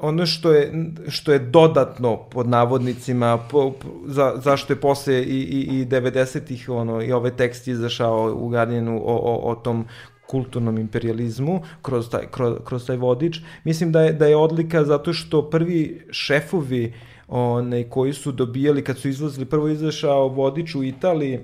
[0.00, 5.40] ono što je, što je dodatno pod navodnicima po, po, za, zašto je posle i,
[5.40, 9.84] i, i 90-ih ono, i ovaj tekst izašao u Guardianu o, o, o tom
[10.26, 13.40] kulturnom imperializmu kroz taj, kroz, kroz taj vodič.
[13.64, 16.94] Mislim da je, da je odlika zato što prvi šefovi
[17.28, 21.40] one, koji su dobijali, kad su izlazili, prvo izašao vodič u Italiji,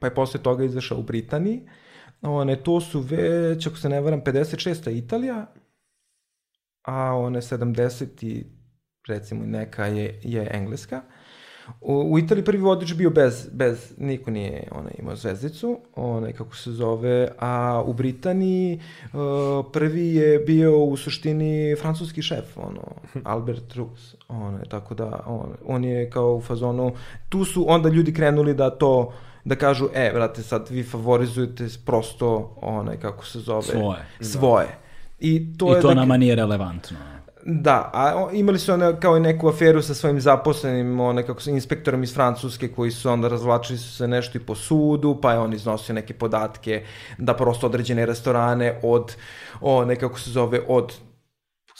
[0.00, 1.60] pa je posle toga izašao u Britaniji.
[2.22, 4.90] One, to su već, ako se ne varam, 56.
[4.96, 5.46] Italija,
[6.84, 8.44] a one 70 i
[9.08, 11.02] recimo neka je, je engleska.
[11.80, 16.56] U, u Italiji prvi vodič bio bez, bez niko nije ona, imao zvezdicu, onaj kako
[16.56, 19.20] se zove, a u Britaniji uh,
[19.72, 22.82] prvi je bio u suštini francuski šef, ono,
[23.34, 26.92] Albert Roux, ono, tako da on, on je kao u fazonu,
[27.28, 29.12] tu su onda ljudi krenuli da to
[29.44, 34.06] da kažu, e, vrate, sad vi favorizujete prosto, onaj, kako se zove, svoje.
[34.20, 34.66] Svoje.
[34.66, 34.83] Da
[35.18, 36.96] I to, I je to da, nama nije relevantno.
[37.46, 41.50] Da, a imali su one kao i neku aferu sa svojim zaposlenim, one kako se
[41.50, 45.38] inspektorom iz Francuske koji su onda razvlačili su se nešto i po sudu, pa je
[45.38, 46.82] on iznosio neke podatke
[47.18, 49.16] da prosto određene restorane od,
[49.60, 50.94] o, nekako se zove, od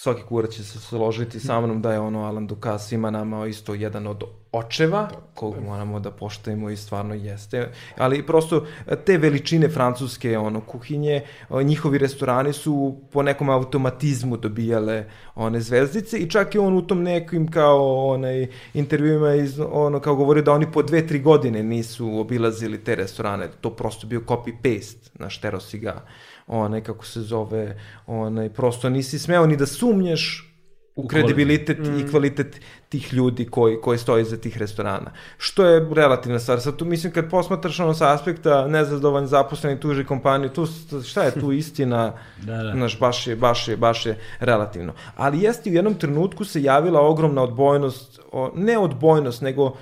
[0.05, 3.75] svaki kurac će se složiti sa mnom da je ono Alan Dukas svima nama isto
[3.75, 7.73] jedan od očeva, kog moramo da poštajemo i stvarno jeste.
[7.97, 8.67] Ali prosto
[9.05, 11.23] te veličine francuske ono kuhinje,
[11.65, 17.03] njihovi restorani su po nekom automatizmu dobijale one zvezdice i čak i on u tom
[17.03, 22.19] nekim kao onaj intervjuima iz, ono kao govori da oni po dve, tri godine nisu
[22.19, 23.49] obilazili te restorane.
[23.61, 25.93] To prosto bio copy paste na šterosiga.
[25.93, 26.05] ga
[26.47, 30.54] onaj, kako se zove, onaj, prosto nisi smeo ni da sumnješ
[30.97, 31.99] u kredibilitet mm.
[31.99, 35.11] i kvalitet tih ljudi koji, koji stoji za tih restorana.
[35.39, 36.61] Što je relativna stvar.
[36.61, 40.67] Sad tu mislim kad posmatraš ono sa aspekta nezadovoljni zaposleni tuži kompaniju, tu
[41.05, 42.13] šta je tu istina,
[42.47, 42.75] da, da.
[42.75, 44.93] Naš, baš, je, baš, je, baš je relativno.
[45.17, 49.75] Ali jeste u jednom trenutku se javila ogromna odbojnost, o, ne odbojnost, nego uh,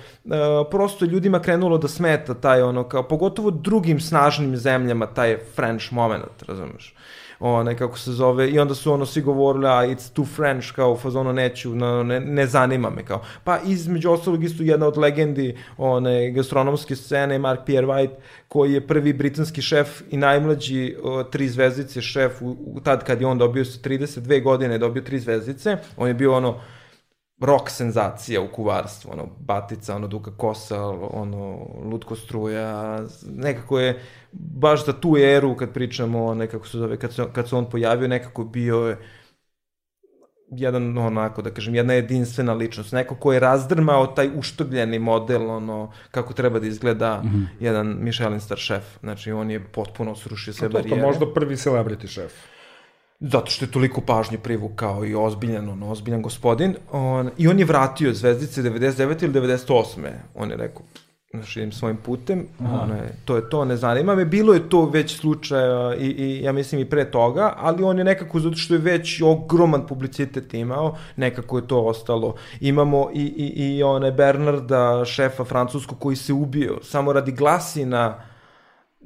[0.71, 6.43] prosto ljudima krenulo da smeta taj ono, kao, pogotovo drugim snažnim zemljama, taj French moment,
[6.47, 6.95] razumeš?
[7.51, 10.91] Onaj, kako se zove, i onda su ono svi govorili, a it's too French, kao
[10.91, 13.21] u fazonu neću, no, ne, ne zanima me, kao.
[13.43, 18.15] Pa između ostalog isto jedna od legendi one gastronomske scene Mark Pierre White,
[18.47, 23.21] koji je prvi britanski šef i najmlađi o, tri zvezdice šef, u, u, tad kad
[23.21, 26.59] je on dobio 32 godine, dobio tri zvezdice, on je bio ono,
[27.39, 32.99] rock senzacija u kuvarstvu, ono, Batica, ono, Duka Kosa, ono, Lutko Struja,
[33.35, 37.55] nekako je, baš za tu eru, kad pričamo, nekako se zove, kad se, kad se
[37.55, 38.97] on pojavio, nekako bio je
[40.57, 45.91] jedan onako da kažem jedna jedinstvena ličnost, neko ko je razdrmao taj uštogljeni model ono
[46.11, 47.45] kako treba da izgleda mm -hmm.
[47.59, 48.83] jedan Michelin star šef.
[48.99, 51.01] Znači on je potpuno srušio sve to, barijere.
[51.01, 52.33] To možda prvi celebrity šef.
[53.25, 56.75] Zato što je toliko pažnje privukao i ozbiljan, on, ozbiljan gospodin.
[56.91, 59.23] On, I on je vratio zvezdice 99.
[59.23, 60.09] ili 98.
[60.35, 60.81] On je rekao,
[61.33, 64.25] znaš, idem svojim putem, ono je, to je to, ne zanima me.
[64.25, 68.03] Bilo je to već slučaja i, i ja mislim i pre toga, ali on je
[68.03, 72.35] nekako, zato što je već ogroman publicitet imao, nekako je to ostalo.
[72.59, 78.32] Imamo i, i, i one Bernarda, šefa francuskog, koji se ubio samo radi glasina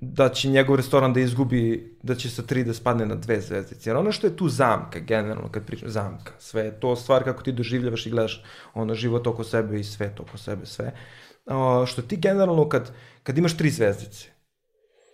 [0.01, 3.89] da će njegov restoran da izgubi, da će sa tri da spadne na dve zvezdice.
[3.89, 7.43] Jer ono što je tu zamka, generalno, kad pričam, zamka, sve je to stvar kako
[7.43, 8.43] ti doživljavaš i gledaš
[8.73, 10.93] ono život oko sebe i svet oko sebe, sve.
[11.45, 12.91] O, što ti generalno kad,
[13.23, 14.29] kad imaš tri zvezdice,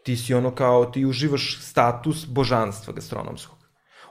[0.03, 3.57] ti si ono kao, ti uživaš status božanstva gastronomskog.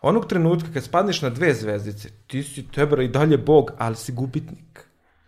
[0.02, 4.12] Onog trenutka kad spadneš na dve zvezdice, ti si tebra i dalje bog, ali si
[4.12, 4.86] gubitnik.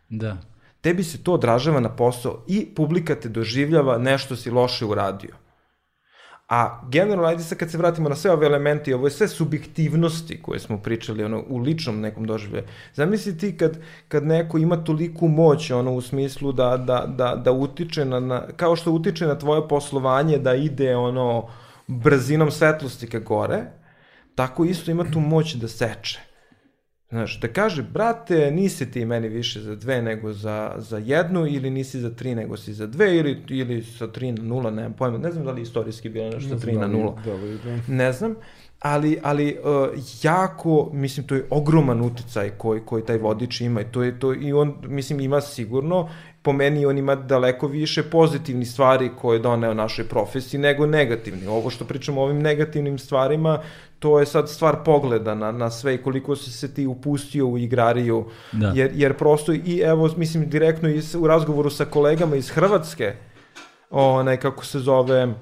[0.08, 0.53] Da
[0.84, 5.30] tebi se to odražava na posao i publika te doživljava nešto si loše uradio.
[6.48, 9.28] A generalno, ajde sad kad se vratimo na sve ove elemente i ovo je sve
[9.28, 12.64] subjektivnosti koje smo pričali ono, u ličnom nekom doživljaju.
[12.94, 17.52] Zamisli ti kad, kad neko ima toliku moć ono, u smislu da, da, da, da
[17.52, 21.48] utiče na, na, kao što utiče na tvoje poslovanje da ide ono
[21.86, 23.62] brzinom svetlosti ka gore,
[24.34, 26.33] tako isto ima tu moć da seče.
[27.14, 31.70] Znaš, da kaže, brate, nisi ti meni više za dve nego za, za jednu, ili
[31.70, 35.18] nisi za tri nego si za dve, ili, ili sa tri na nula, nemam pojma,
[35.18, 37.16] ne znam da li istorijski bilo nešto tri na nula.
[37.24, 37.94] Da.
[37.94, 38.34] Ne znam,
[38.80, 43.84] ali, ali uh, jako, mislim, to je ogroman uticaj koji, koji taj vodič ima i
[43.92, 46.08] to je to, i on, mislim, ima sigurno,
[46.42, 51.46] po meni on ima daleko više pozitivnih stvari koje je doneo našoj profesiji nego negativni.
[51.46, 53.62] Ovo što pričamo o ovim negativnim stvarima,
[53.98, 57.58] to je sad stvar pogleda na, na sve i koliko si se ti upustio u
[57.58, 58.72] igrariju, da.
[58.74, 63.14] jer, jer prosto i evo, mislim, direktno iz, u razgovoru sa kolegama iz Hrvatske,
[63.90, 65.34] onaj, kako se zove, uh,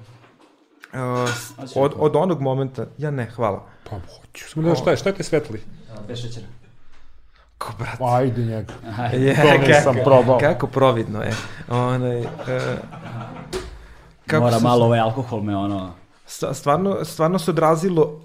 [1.75, 3.67] od, od onog momenta, ja ne, hvala.
[3.89, 5.61] Pa hoću, samo da šta je, šta je te svetli?
[6.07, 6.47] Bez šećera.
[7.57, 8.01] Ko, brat?
[8.01, 8.73] Ajde njega.
[9.13, 10.39] Je, to nisam kako, probao.
[10.39, 11.33] Kako providno je.
[11.69, 12.27] Onaj, uh,
[14.27, 15.93] kako Mora malo ovaj alkohol me ono...
[16.53, 18.22] Stvarno, stvarno se odrazilo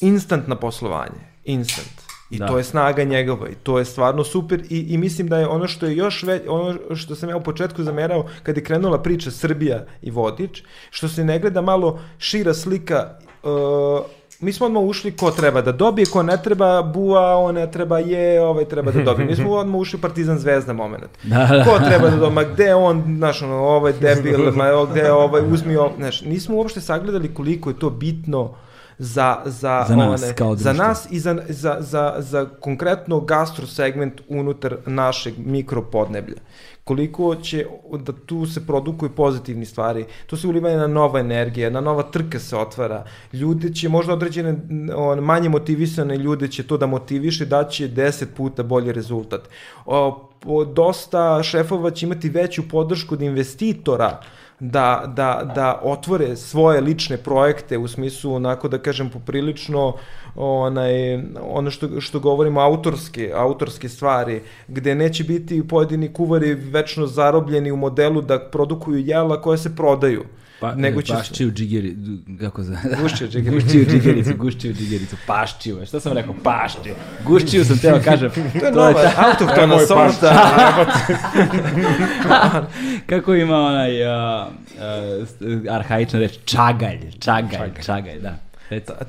[0.00, 1.20] instant na poslovanje.
[1.44, 2.08] Instant.
[2.30, 2.46] I da.
[2.46, 5.68] to je snaga njegova i to je stvarno super i, i mislim da je ono
[5.68, 9.30] što je još već, ono što sam ja u početku zamerao kad je krenula priča
[9.30, 14.06] Srbija i Vodič, što se ne gleda malo šira slika uh,
[14.40, 17.98] mi smo odmah ušli ko treba da dobije, ko ne treba, bua, on ne treba
[17.98, 19.26] je, ovaj treba da dobije.
[19.26, 21.10] Mi smo odmah ušli Partizan Zvezda moment.
[21.22, 21.64] Da, da.
[21.64, 25.76] Ko treba da dobije, ma gde on, znaš, ono, ovaj debil, ma gde ovaj, uzmi,
[25.76, 28.54] ovaj, znaš, nismo uopšte sagledali koliko je to bitno
[28.98, 33.66] za, za, za nas, one, kao za nas i za, za, za, za konkretno gastro
[33.66, 36.36] segment unutar našeg mikropodneblja.
[36.84, 37.66] Koliko će
[37.98, 42.38] da tu se produkuju pozitivni stvari, tu se ulivanje na nova energija, na nova trka
[42.38, 44.56] se otvara, ljude će možda određene
[44.96, 49.48] on, manje motivisane ljude će to da motiviše, da će 10 puta bolji rezultat.
[49.86, 54.20] O, o, dosta šefova će imati veću podršku od investitora,
[54.60, 59.92] da, da, da otvore svoje lične projekte u smislu onako da kažem poprilično
[60.36, 67.72] onaj, ono što, što govorimo autorske, autorske stvari, gde neće biti pojedini kuvari večno zarobljeni
[67.72, 70.24] u modelu da produkuju jela koje se prodaju.
[70.60, 71.12] Pa, nego će...
[71.12, 71.96] Paščiju džigeri,
[72.40, 72.78] kako za...
[73.02, 73.54] Guščiju džigericu.
[73.54, 76.94] guščiju džigericu, guščiju džigericu, paščiju, šta sam rekao, paščiju.
[77.26, 78.30] Guščiju sam teo kažem.
[78.60, 80.32] to je nova, autohtona sorta.
[83.10, 84.10] kako ima onaj uh,
[85.40, 88.36] uh, arhaična reč, čagalj, čagalj, čagalj, čagalj da.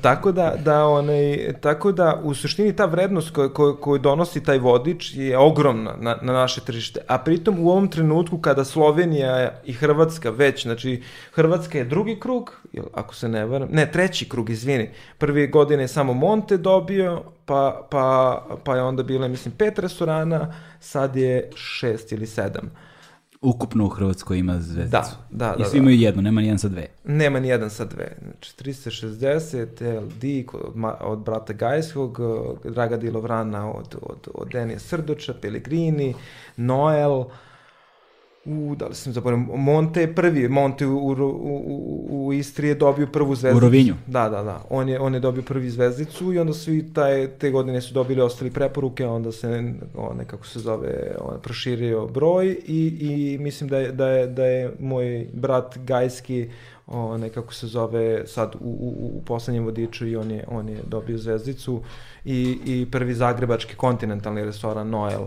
[0.00, 4.58] Tako da, da, onaj, tako da u suštini ta vrednost koju, koju, koju donosi taj
[4.58, 7.00] vodič je ogromna na, na naše tržište.
[7.06, 12.56] A pritom u ovom trenutku kada Slovenija i Hrvatska već, znači Hrvatska je drugi krug,
[12.94, 14.90] ako se ne varam, ne, treći krug, izvini.
[15.18, 20.54] Prvi godine je samo Monte dobio, pa, pa, pa je onda bilo, mislim, pet restorana,
[20.80, 22.70] sad je šest ili sedam.
[23.42, 24.90] Ukupno u Hrvatskoj ima zvezdicu.
[24.90, 25.64] Da, da, da.
[25.64, 26.86] I svi imaju jednu, nema nijedan sa dve.
[27.04, 28.16] Nema nijedan sa dve.
[28.22, 32.18] Znači, 360, LD od, od brata Gajskog,
[32.64, 36.14] Draga Dilovrana od, od, od Denija Srdoča, Pellegrini,
[36.56, 37.24] Noel,
[38.44, 42.74] u, da li sam zaboravio, Monte je prvi, Monte u, u, u, u Istri je
[42.74, 43.56] dobio prvu zvezdicu.
[43.56, 43.94] U Rovinju.
[44.06, 44.64] Da, da, da.
[44.70, 48.20] On je, on je dobio prvi zvezdicu i onda svi taj, te godine su dobili
[48.20, 53.78] ostali preporuke, onda se, on, nekako se zove, on proširio broj i, i mislim da
[53.78, 56.50] je, da je, da je moj brat Gajski
[56.86, 60.78] onaj, kako se zove, sad u, u, u poslednjem vodiču i on je, on je
[60.86, 61.82] dobio zvezdicu
[62.24, 65.26] i, i prvi zagrebački kontinentalni restoran Noel,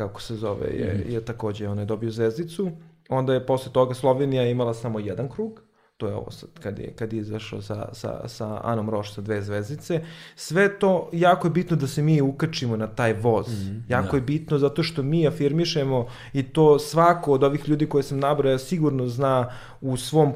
[0.00, 1.12] kako se zove, je, mm -hmm.
[1.12, 2.70] je takođe, on je dobio zvezdicu.
[3.08, 5.60] Onda je posle toga Slovenija imala samo jedan krug,
[5.96, 9.20] to je ovo sad, kad je, kad je izašao sa, sa, sa Anom Roš sa
[9.20, 10.00] dve zvezdice.
[10.36, 13.48] Sve to, jako je bitno da se mi ukačimo na taj voz.
[13.48, 14.16] Mm -hmm, jako da.
[14.16, 18.58] je bitno zato što mi afirmišemo i to svako od ovih ljudi koje sam nabrao
[18.58, 20.32] sigurno zna u svom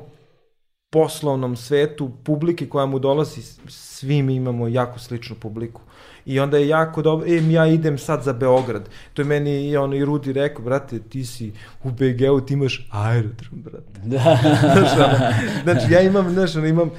[0.94, 5.80] poslovnom svetu publike koja mu dolazi, svi mi imamo jako sličnu publiku.
[6.26, 8.88] I onda je jako dobro, e, ja idem sad za Beograd.
[9.14, 11.52] To je meni i ono i Rudi rekao, brate, ti si
[11.84, 14.00] u BG-u, ti imaš aerodrom, brate.
[14.04, 14.38] Da.
[15.64, 16.90] znači, ja imam, znaš, ono, imam,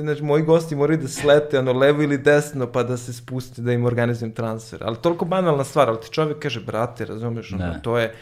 [0.00, 3.72] znači, moji gosti moraju da slete, ono, levo ili desno, pa da se spuste, da
[3.72, 4.82] im organizujem transfer.
[4.84, 7.78] Ali toliko banalna stvar, ali ti čovjek kaže, brate, razumeš, ono, da.
[7.78, 8.14] to je,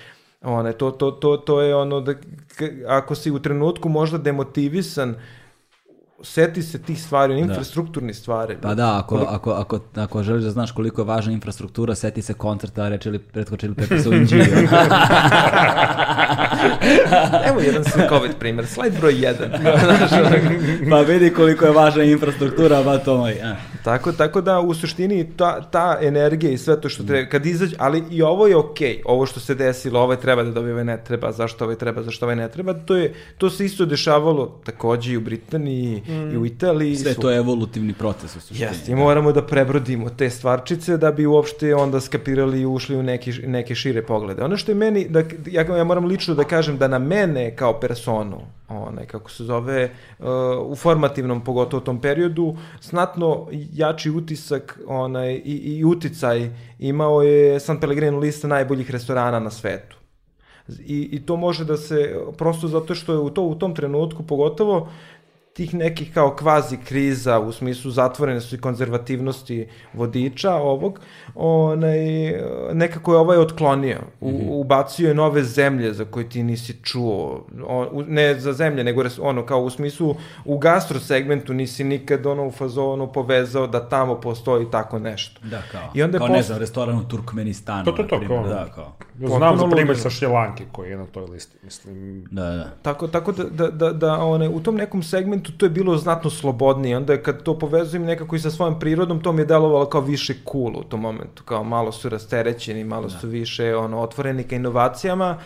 [0.46, 2.14] one, to, to, to, to je ono da,
[2.88, 5.14] ako si u trenutku možda demotivisan,
[6.22, 7.40] seti se tih stvari, da.
[7.40, 8.56] infrastrukturni stvari.
[8.62, 9.32] Pa da, ako, koliko...
[9.32, 13.18] ako, ako, ako želiš da znaš koliko je važna infrastruktura, seti se koncerta, reče li
[13.18, 14.44] pretko čili Pepe u Inđiju.
[17.48, 20.90] Evo jedan slikovit primjer, slajd broj 1.
[20.90, 23.40] pa vidi koliko je važna infrastruktura, ba to moj.
[23.86, 27.76] Tako, tako da u suštini ta, ta energija i sve to što treba, kad izađe,
[27.78, 30.84] ali i ovo je okej, okay, ovo što se desilo, ovaj treba da dobije, ovaj
[30.84, 34.60] ne treba, zašto ovaj treba, zašto ovaj ne treba, to, je, to se isto dešavalo
[34.64, 36.34] takođe i u Britaniji, mm.
[36.34, 36.96] i u Italiji.
[36.96, 37.20] Sve su...
[37.20, 38.70] to je evolutivni proces u suštini.
[38.70, 43.02] Jeste, i moramo da prebrodimo te stvarčice da bi uopšte onda skapirali i ušli u
[43.02, 44.44] neki, neke šire poglede.
[44.44, 47.80] Ono što je meni, da, ja, ja moram lično da kažem da na mene kao
[47.80, 50.26] personu, onaj, kako se zove, uh,
[50.66, 57.80] u formativnom, pogotovo tom periodu, snatno jači utisak onaj, i, i uticaj imao je San
[57.80, 59.96] Pellegrino lista najboljih restorana na svetu.
[60.68, 64.22] I, I to može da se, prosto zato što je u, to, u tom trenutku,
[64.22, 64.88] pogotovo,
[65.56, 71.00] tih nekih kao kvazi kriza u smislu zatvorenosti i konzervativnosti vodiča ovog,
[71.34, 71.98] onaj,
[72.72, 73.98] nekako je ovaj otklonio.
[74.20, 74.46] U, mm -hmm.
[74.48, 77.46] Ubacio je nove zemlje za koje ti nisi čuo.
[77.66, 82.46] On, ne za zemlje, nego ono kao u smislu u gastro segmentu nisi nikad ono
[82.46, 85.40] u fazonu povezao da tamo postoji tako nešto.
[85.44, 85.90] Da, kao.
[85.94, 86.36] I onda kao post...
[86.36, 87.84] ne znam, restoran u Turkmenistanu.
[87.84, 88.48] To, to, to, primjer, kao.
[88.48, 88.96] Da, kao.
[89.38, 92.24] Znam za primjer sa Šrilanke koji je na toj listi, mislim.
[92.30, 92.70] Da, da.
[92.82, 96.30] Tako, tako da, da, da, da one, u tom nekom segmentu to je bilo znatno
[96.30, 96.96] slobodnije.
[96.96, 100.34] Onda kad to povezujem nekako i sa svojom prirodom, to mi je delovalo kao više
[100.52, 101.42] cool u tom momentu.
[101.42, 103.18] Kao malo su rasterećeni, malo da.
[103.18, 105.38] su više ono, otvoreni ka inovacijama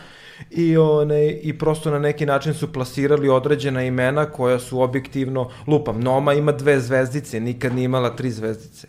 [0.49, 5.99] i one i prosto na neki način su plasirali određena imena koja su objektivno lupam
[5.99, 8.87] Noma ima dve zvezdice nikad nije imala tri zvezdice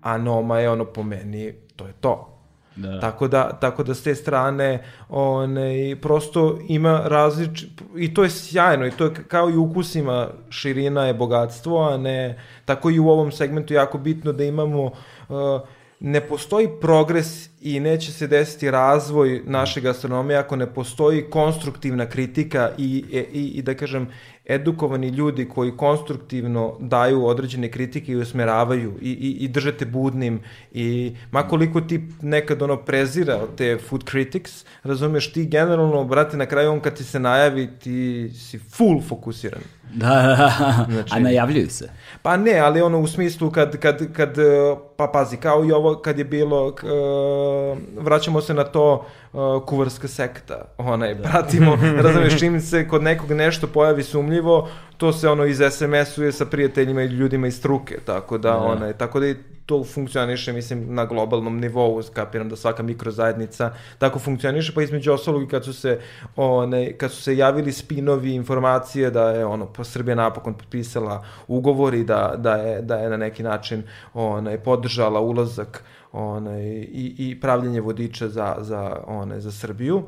[0.00, 2.39] a Noma je ono po meni to je to
[2.76, 3.00] Da.
[3.00, 7.64] Tako da tako da s te strane one prosto ima različ
[7.96, 12.38] i to je sjajno i to je kao i ukusima širina je bogatstvo, a ne
[12.64, 15.60] tako i u ovom segmentu jako bitno da imamo uh,
[16.00, 22.70] ne postoji progres i neće se desiti razvoj naše gastronomije ako ne postoji konstruktivna kritika
[22.78, 24.08] i, i, i da kažem
[24.54, 30.40] edukovani ljudi koji konstruktivno daju određene kritike i usmeravaju i, i, i držate budnim
[30.72, 36.70] i makoliko ti nekad ono prezira te food critics, razumeš ti generalno, brate, na kraju
[36.70, 39.62] on kad ti se najavi ti si full fokusiran.
[39.94, 40.86] Da, da, da.
[40.92, 41.90] Znači, a najavljuju se.
[42.22, 44.36] Pa ne, ali ono u smislu kad, kad, kad
[44.96, 50.08] pa pazi, kao i ovo kad je bilo, uh, vraćamo se na to uh, kuvarska
[50.08, 51.22] sekta, onaj, da.
[51.22, 56.46] pratimo, razumiješ, čim se kod nekog nešto pojavi sumljivo, to se ono iz SMS-uje sa
[56.46, 58.58] prijateljima i ljudima iz struke, tako da, da.
[58.58, 59.36] onaj, tako da i
[59.70, 65.42] to funkcioniše, mislim, na globalnom nivou, kapiram da svaka mikrozajednica tako funkcioniše, pa između ostalog
[65.42, 66.00] i kad su se,
[66.36, 71.94] one, kad su se javili spinovi informacije da je ono, pa Srbija napokon potpisala ugovor
[71.94, 73.82] i da, da, je, da je na neki način
[74.14, 80.02] onaj, podržala ulazak onaj, i, i pravljenje vodiča za, za, one, za Srbiju,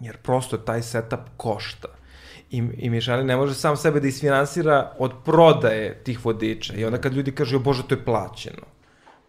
[0.00, 1.88] jer prosto taj setup košta
[2.50, 6.74] i, i Mišeli ne može sam sebe da isfinansira od prodaje tih vodiča.
[6.74, 8.62] I onda kad ljudi kažu, o Bože, to je plaćeno.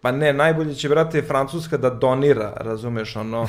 [0.02, 3.48] Pa ne, najbolje će, brate, Francuska da donira, razumeš, ono,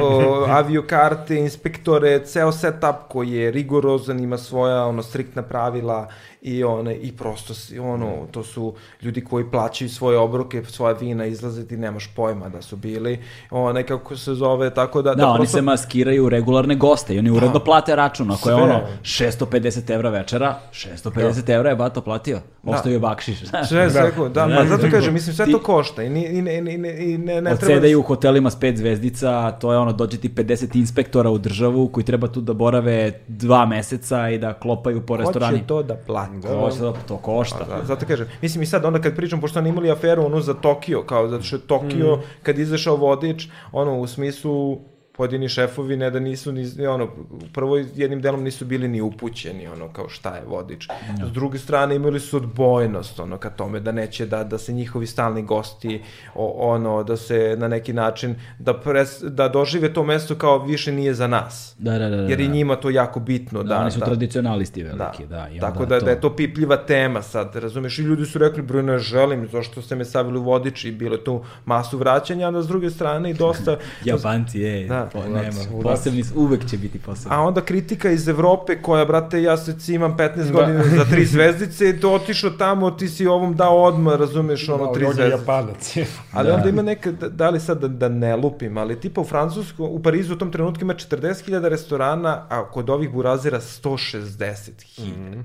[0.00, 6.08] o, aviokarte, inspektore, ceo setup koji je rigorozan, ima svoja, ono, striktna pravila
[6.42, 11.66] i one i prosto ono to su ljudi koji plaćaju svoje obroke, svoje vina, izlaze
[11.66, 13.18] ti nemaš pojma da su bili.
[13.50, 17.18] One kako se zove, tako da Da, da oni prosto- se maskiraju regularne goste i
[17.18, 18.30] oni uredno plate račun.
[18.30, 21.12] Ako je ono 650 evra večera, 650
[21.48, 22.40] evra je bato platio.
[22.64, 23.44] Ostavio bakšiš.
[23.44, 23.68] znaš.
[23.68, 24.64] Sve, sve, da, da, Da.
[24.66, 27.34] zato kažem, mislim, sve Ti- to košta i, ni, i, ne, i, ne, i ne,
[27.34, 27.50] ne treba...
[27.52, 31.88] Odsedaju u hotelima s pet zvezdica, to je ono, dođe ti 50 inspektora u državu
[31.88, 35.52] koji treba tu da borave dva meseca i da klopaju po restorani.
[35.52, 36.28] Hoće to da plati.
[36.40, 37.64] Košta, to košta.
[37.64, 40.54] Da, zato kažem, mislim i sad onda kad pričam, pošto oni imali aferu ono za
[40.54, 42.20] Tokio, kao zato što je Tokio, Mm.
[42.42, 44.78] kad izašao vodič, ono u smislu
[45.18, 47.08] pojedini šefovi ne da nisu ni ono
[47.52, 50.88] prvo jednim delom nisu bili ni upućeni ono kao šta je vodič.
[51.28, 55.06] S druge strane imali su odbojnost ono ka tome da neće da da se njihovi
[55.06, 56.02] stalni gosti
[56.34, 60.92] o, ono da se na neki način da pres, da dožive to mesto kao više
[60.92, 61.74] nije za nas.
[61.78, 62.16] Da, da, da.
[62.16, 62.52] da, Jer i da.
[62.54, 65.48] njima to jako bitno da Da, oni su da, tradicionalisti veliki, da.
[65.54, 67.98] i Tako da, to- da je to pipljiva tema sad, razumeš?
[67.98, 71.16] I ljudi su rekli, bro, ne želim, zašto ste me stavili u vodič i bilo
[71.16, 73.76] tu masu vraćanja, a da s druge strane i dosta...
[74.04, 77.30] Japanci, ej, Da, po, urac, nema, posebni, su- uvek će biti posebni.
[77.30, 81.90] A onda kritika iz Evrope koja, brate, ja se imam 15 godina za tri zvezdice
[81.90, 85.28] i to otišao tamo, ti si ovom dao odmah, razumeš, ono, Da, tri zvezdice.
[85.30, 85.94] Japanac.
[86.32, 86.54] Ali Da.
[86.54, 89.84] onda ima neka, da, da li sad da, da ne lupim, ali tipa u Francusku,
[89.84, 91.28] u Parizu u tom trenutku ima 40.000
[91.62, 95.42] restorana, a kod ovih burazira 160.000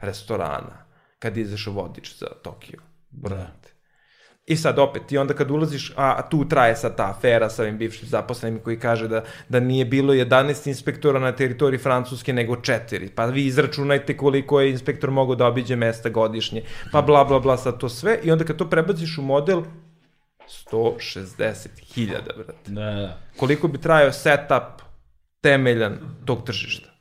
[0.00, 0.84] restorana,
[1.18, 2.78] kad izaš u vodič za Tokio.
[3.10, 3.63] Brate.
[4.46, 7.78] I sad opet, i onda kad ulaziš, a, tu traje sad ta afera sa ovim
[7.78, 13.08] bivšim zaposlenim koji kaže da, da nije bilo 11 inspektora na teritoriji Francuske nego 4.
[13.14, 16.62] Pa vi izračunajte koliko je inspektor mogao da obiđe mesta godišnje.
[16.92, 18.18] Pa bla bla bla sad to sve.
[18.22, 19.62] I onda kad to prebaciš u model,
[20.72, 22.06] 160.000,
[22.36, 22.70] brate.
[22.70, 23.18] Da, da.
[23.36, 24.82] Koliko bi trajao setup
[25.40, 26.93] temeljan tog tržišta?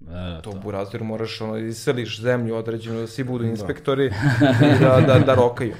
[0.00, 4.06] Da, da, To u buraziru moraš ono, iseliš zemlju određenu da svi budu inspektori
[4.76, 5.74] i da, da, da rokaju.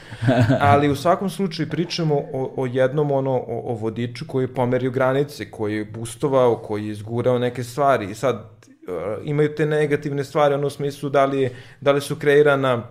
[0.61, 4.91] Ali u svakom slučaju pričamo o, o jednom ono, o, o vodiču koji je pomerio
[4.91, 8.11] granice, koji je bustovao, koji je izgurao neke stvari.
[8.11, 11.51] I sad uh, imaju te negativne stvari ono u smislu da li,
[11.81, 12.83] da li su kreirana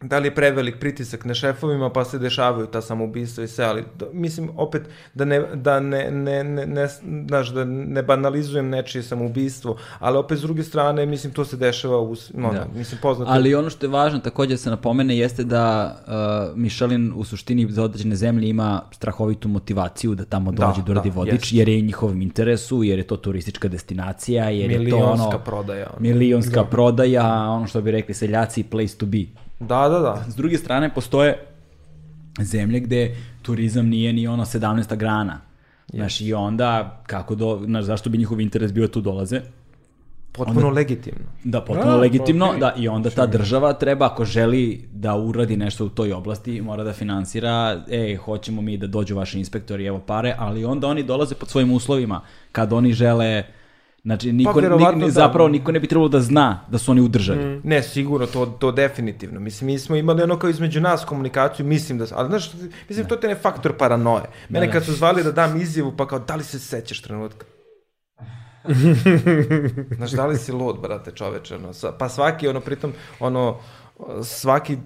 [0.00, 3.84] da li je prevelik pritisak na šefovima pa se dešavaju ta samoubistva i sve, ali
[3.98, 4.82] do, mislim opet
[5.14, 6.88] da ne, da ne, ne, ne, ne,
[7.28, 12.00] znaš, da ne banalizujem nečije samoubistvo, ali opet s druge strane mislim to se dešava
[12.00, 12.66] u, ono, Da.
[12.74, 13.30] mislim poznato.
[13.30, 17.66] Ali ono što je važno takođe da se napomene jeste da uh, Michelin u suštini
[17.70, 21.52] za određene zemlje ima strahovitu motivaciju da tamo Da, dođe da, uradi da, vodič, jest.
[21.52, 25.44] jer je i njihovom interesu, jer je to turistička destinacija, jer je to milionska ono...
[25.44, 25.86] prodaja.
[25.90, 26.00] ono.
[26.00, 29.47] Milionska prodaja, ono što bi rekli seljaci, place to be.
[29.60, 30.24] Da, da, da.
[30.28, 31.46] S druge strane, postoje
[32.40, 34.96] zemlje gde turizam nije ni ono 17.
[34.96, 35.40] grana.
[35.92, 39.40] Znaš, i onda, kako do, znaš, zašto bi njihov interes bio da tu dolaze?
[40.32, 41.24] Potpuno legitimno.
[41.44, 42.60] Da, potpuno Da, legitimno, okej.
[42.60, 46.84] da, i onda ta država treba, ako želi da uradi nešto u toj oblasti, mora
[46.84, 51.34] da finansira, ej, hoćemo mi da dođu vaši inspektori, evo pare, ali onda oni dolaze
[51.34, 52.20] pod svojim uslovima,
[52.52, 53.42] kad oni žele,
[54.08, 55.10] znači, niko, Pa, verovatno ni, da.
[55.10, 57.60] zapravo niko ne bi trebalo da zna da su oni u državi.
[57.64, 59.40] Ne, sigurno, to, to definitivno.
[59.40, 62.06] Mislim, mi smo imali ono kao između nas komunikaciju, mislim da...
[62.14, 62.52] Ali znaš,
[62.88, 64.24] mislim, to te ne faktor paranoje.
[64.48, 67.46] Mene Da, kad su zvali da dam izjavu, pa kao, da li se sećaš trenutka?
[69.96, 73.56] Znaš, da li si lud, brate, čoveče, ono, pa svaki, ono, pritom, ono,
[74.24, 74.76] svaki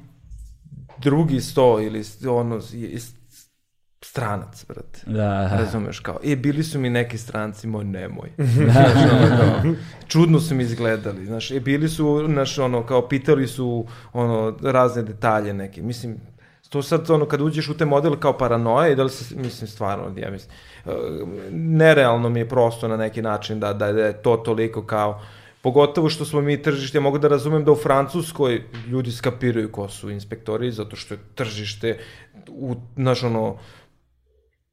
[0.98, 2.60] drugi sto ili ono,
[4.12, 5.00] stranac, brate.
[5.06, 8.28] Da, Razumeš kao, e, bili su mi neki stranci, moj nemoj.
[8.72, 9.74] znaš, ono, kao,
[10.06, 15.02] čudno su mi izgledali, znaš, e, bili su, znaš, ono, kao, pitali su, ono, razne
[15.02, 16.16] detalje neke, mislim,
[16.68, 19.68] to sad, ono, kad uđeš u te model kao paranoje, i da li se, mislim,
[19.68, 20.52] stvarno, ja mislim,
[20.86, 20.90] e,
[21.50, 25.20] nerealno mi je prosto na neki način da, da, da je to toliko kao,
[25.62, 29.88] Pogotovo što smo mi tržište, ja mogu da razumem da u Francuskoj ljudi skapiraju ko
[29.88, 31.98] su inspektori, zato što je tržište,
[32.48, 33.58] u, znaš, ono,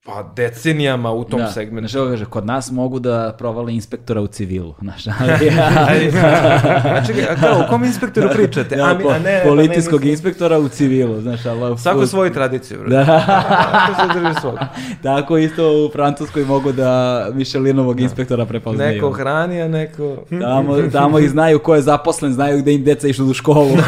[0.10, 1.48] pa decenijama u tom da.
[1.48, 1.90] segmentu.
[1.90, 5.50] Znaš, kaže, kod nas mogu da provale inspektora u civilu, znaš, ali...
[7.30, 8.76] a kao, o kom inspektoru pričate?
[8.76, 11.78] Da, a, mi, a ne, policijskog pa ne, inspektora u civilu, znaš, ali...
[11.78, 12.90] Svako svoju tradiciju, bro.
[12.90, 13.06] Da.
[13.06, 14.58] Svako se drži svog.
[15.04, 18.94] Tako isto u Francuskoj mogu da Michelinovog inspektora prepoznaju.
[18.94, 20.18] Neko hrani, a neko...
[20.42, 23.72] Tamo, tamo ih znaju ko je zaposlen, znaju gde im deca išlu u školu.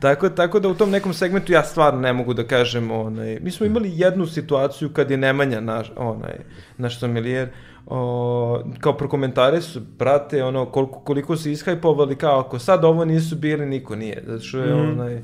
[0.00, 3.50] Tako, tako da u tom nekom segmentu ja stvarno ne mogu da kažem, onaj, mi
[3.50, 6.34] smo imali jednu situaciju kad je Nemanja, naš, onaj,
[6.76, 7.48] naš sommelier,
[7.86, 13.36] o, kao prokomentare su, brate, ono, koliko, koliko se ishajpovali, kao ako sad ovo nisu
[13.36, 15.22] bili, niko nije, zato što je, onaj,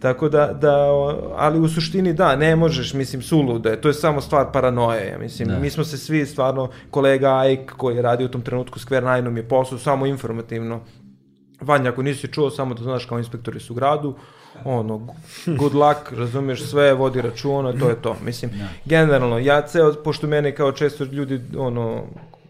[0.00, 0.76] Tako da, da,
[1.36, 5.48] ali u suštini da, ne možeš, mislim, suludo je, to je samo stvar paranoje, mislim,
[5.48, 5.58] Da.
[5.58, 9.36] mi smo se svi stvarno, kolega Ajk koji je radio u tom trenutku Square Nine-om
[9.36, 10.80] je posao samo informativno,
[11.60, 14.14] Vanja, ako nisi čuo, samo da znaš kao inspektori su u gradu,
[14.64, 15.06] ono,
[15.58, 18.16] good luck, razumeš, sve, vodi računa, to je to.
[18.24, 18.50] Mislim,
[18.84, 22.02] generalno, ja ceo, pošto mene kao često ljudi, ono,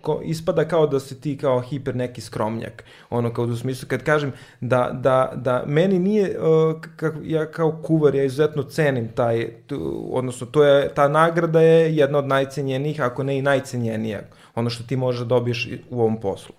[0.06, 2.84] ko, ispada kao da si ti kao hiper neki skromnjak.
[3.10, 7.80] Ono kao u smislu kad kažem da, da, da meni nije, uh, kako, ja kao
[7.82, 13.00] kuvar, ja izuzetno cenim taj, tu, odnosno to je, ta nagrada je jedna od najcenjenijih,
[13.00, 14.20] ako ne i najcenjenija,
[14.54, 16.54] ono što ti možeš da dobiješ u ovom poslu.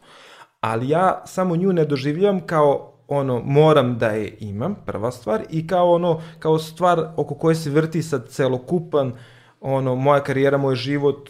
[0.59, 5.67] Ali ja samo nju ne doživljavam kao ono moram da je imam, prva stvar i
[5.67, 9.13] kao ono kao stvar oko koje se vrti sad celokupan
[9.61, 11.29] ono moja karijera, moj život,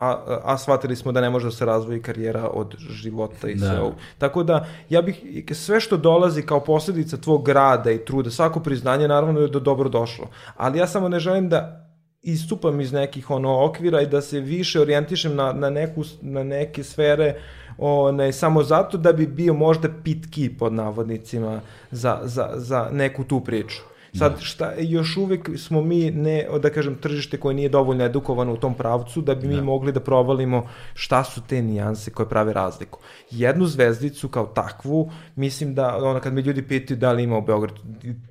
[0.00, 3.66] a, a shvatili smo da ne može da se razvoji karijera od života i Da.
[3.66, 3.94] sve ovo.
[4.18, 9.08] Tako da, ja bih, sve što dolazi kao posledica tvog rada i truda, svako priznanje
[9.08, 10.28] naravno je do dobro došlo.
[10.56, 11.80] Ali ja samo ne želim da
[12.22, 16.84] istupam iz nekih ono okvira i da se više orijentišem na, na, neku, na neke
[16.84, 17.34] sfere
[17.78, 23.40] one, samo zato da bi bio možda pitki pod navodnicima za, za, za neku tu
[23.40, 23.82] priču.
[24.18, 28.56] Sad, šta, još uvek smo mi, ne, da kažem, tržište koje nije dovoljno edukovano u
[28.56, 32.98] tom pravcu, da bi mi mogli da provalimo šta su te nijanse koje prave razliku.
[33.30, 37.42] Jednu zvezdicu kao takvu, mislim da, ono, kad me ljudi pitaju da li ima u
[37.42, 37.80] Beogradu,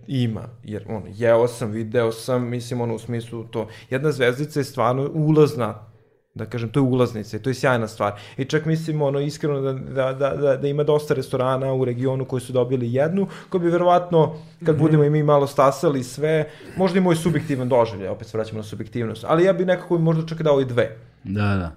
[0.07, 4.63] ima, jer, ono, jeo sam, video sam, mislim, ono, u smislu to, jedna zvezdica je
[4.63, 5.92] stvarno ulazna
[6.35, 8.13] da kažem, to je ulaznica i to je sjajna stvar.
[8.37, 12.25] I čak mislim, ono, iskreno da, da, da, da, da ima dosta restorana u regionu
[12.25, 16.97] koji su dobili jednu, koji bi verovatno, kad budemo i mi malo stasali sve, možda
[16.97, 20.41] i moj subjektivan doživljaj, opet se vraćamo na subjektivnost, ali ja bi nekako možda čak
[20.41, 21.71] dao i dve Da, da.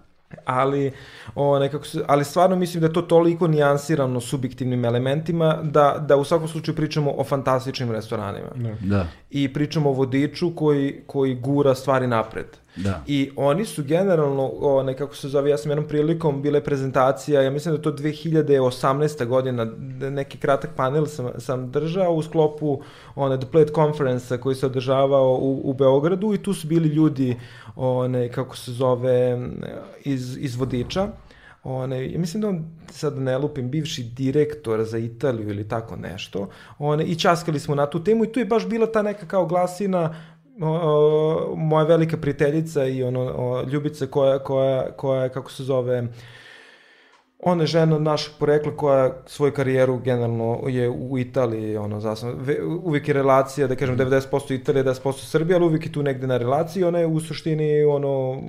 [0.44, 0.92] ali
[1.34, 6.24] o, nekako ali stvarno mislim da je to toliko nijansirano subjektivnim elementima da, da u
[6.24, 8.48] svakom slučaju pričamo o fantastičnim restoranima.
[8.80, 9.06] Da.
[9.30, 12.46] I pričamo o vodiču koji, koji gura stvari napred.
[12.76, 13.02] Da.
[13.06, 17.50] I oni su generalno, o, nekako se zove, ja sam jednom prilikom, bile prezentacija, ja
[17.50, 19.26] mislim da je to 2018.
[19.26, 22.80] godina, da neki kratak panel sam, sam držao u sklopu
[23.14, 27.36] one, The Plate Conference koji se održavao u, u Beogradu i tu su bili ljudi,
[27.76, 29.38] one, kako se zove,
[30.04, 31.08] iz, iz vodiča.
[31.68, 36.48] One, mislim da on, sad ne lupim, bivši direktor za Italiju ili tako nešto.
[36.78, 39.46] One, I časkali smo na tu temu i tu je baš bila ta neka kao
[39.46, 40.14] glasina
[40.60, 46.08] o, moja velika prijateljica i ono o, Ljubica koja koja koja kako se zove
[47.46, 52.34] ona je žena našeg porekla koja svoju karijeru generalno je u Italiji, ono, zasno,
[52.82, 56.36] uvijek je relacija, da kažem, 90% Italije, 10% Srbije, ali uvijek je tu negde na
[56.36, 58.42] relaciji, ona je u suštini, ono,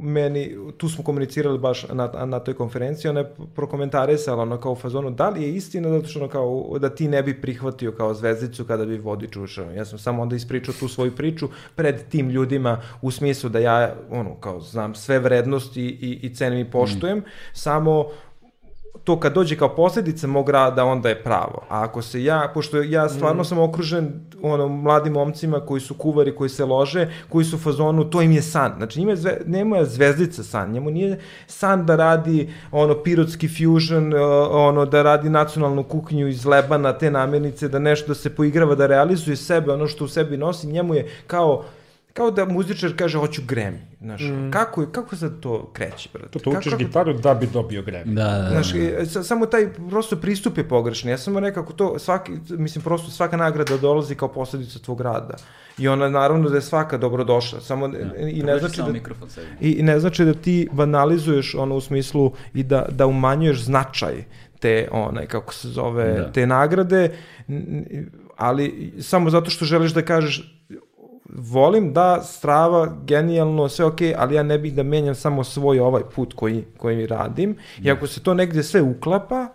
[0.00, 4.76] meni, tu smo komunicirali baš na, na toj konferenciji, ona je prokomentarisala, ono, kao u
[4.76, 8.14] fazonu, da li je istina zato što, ono, kao, da ti ne bi prihvatio kao
[8.14, 9.70] zvezdicu kada bi vodič ušao.
[9.70, 13.94] Ja sam samo onda ispričao tu svoju priču pred tim ljudima u smislu da ja,
[14.10, 17.24] ono, kao, znam sve vrednosti i, i cenim i poštujem, mm.
[17.52, 18.06] samo
[19.04, 21.62] to kad dođe kao posljedica mog rada, onda je pravo.
[21.68, 23.44] A ako se ja, pošto ja stvarno mm.
[23.44, 24.12] sam okružen
[24.42, 28.32] ono, mladim momcima koji su kuvari, koji se lože, koji su u fazonu, to im
[28.32, 28.72] je san.
[28.76, 30.72] Znači, njima je zve, nema je zvezdica san.
[30.72, 34.12] Njemu nije san da radi ono pirotski fusion,
[34.50, 38.86] ono da radi nacionalnu kuhinju iz lebana, te namirnice, da nešto da se poigrava, da
[38.86, 40.66] realizuje sebe, ono što u sebi nosi.
[40.66, 41.64] Njemu je kao
[42.12, 44.50] kao da muzičar kaže hoću Grammy, znaš, mm.
[44.50, 46.28] kako, je, kako sad to kreće, brate?
[46.28, 48.14] To, to učiš kako, gitaru da bi dobio Grammy.
[48.14, 48.48] Da, da, da.
[48.50, 48.72] Znaš,
[49.14, 49.22] da.
[49.22, 51.10] samo taj prosto pristup je pogrešan.
[51.10, 55.34] Ja sam nekako to, svaki, mislim, prosto svaka nagrada dolazi kao posledica tvog rada.
[55.78, 57.60] I ona naravno da je svaka dobrodošla.
[57.60, 57.98] Samo Da.
[58.28, 58.92] i ne znači da
[59.60, 64.24] i ne znači da ti banalizuješ ono u smislu i da da umanjuješ značaj
[64.60, 66.32] te onaj kako se zove Da.
[66.32, 67.10] te nagrade
[68.36, 70.62] ali samo zato što želiš da kažeš
[71.32, 76.02] volim da strava genijalno sve ok, ali ja ne bih da menjam samo svoj ovaj
[76.14, 79.48] put koji koji radim i ako se to negde sve uklapa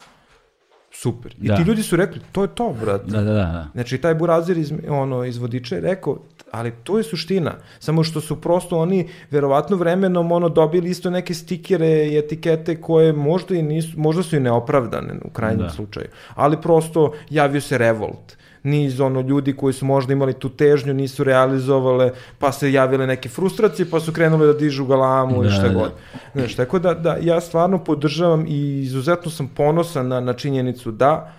[0.92, 1.36] super.
[1.42, 1.56] I Da.
[1.56, 3.06] ti ljudi su rekli to je to brate.
[3.12, 3.34] Da, da, da.
[3.34, 3.68] da.
[3.74, 6.18] Znači, taj burazir iz, ono, iz vodiča je rekao,
[6.52, 7.54] ali to je suština.
[7.80, 13.14] Samo što su prosto oni, verovatno vremenom, ono, dobili isto neke stikere i etikete koje
[13.14, 15.70] možda, i nisu, možda su i neopravdane u krajnjem Da.
[15.70, 16.08] slučaju.
[16.36, 21.24] Ali prosto javio se revolt niz ono ljudi koji su možda imali tu težnju, nisu
[21.24, 25.68] realizovale, pa se javile neke frustracije, pa su krenule da dižu galamu Da, i šta
[25.68, 25.74] da.
[25.74, 25.92] god.
[26.34, 31.34] Znaš, tako da, da ja stvarno podržavam i izuzetno sam ponosan na, na činjenicu da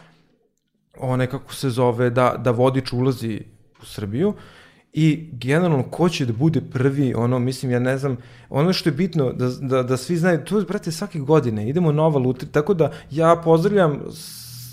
[1.01, 3.41] one kako se zove, da, da vodič ulazi
[3.83, 4.35] u Srbiju
[4.93, 8.17] i generalno ko će da bude prvi, ono, mislim, ja ne znam,
[8.51, 11.93] ono što je bitno, da, da, da svi znaju, to je, brate, svake godine, idemo
[11.93, 14.01] nova lutrija, tako da ja pozdravljam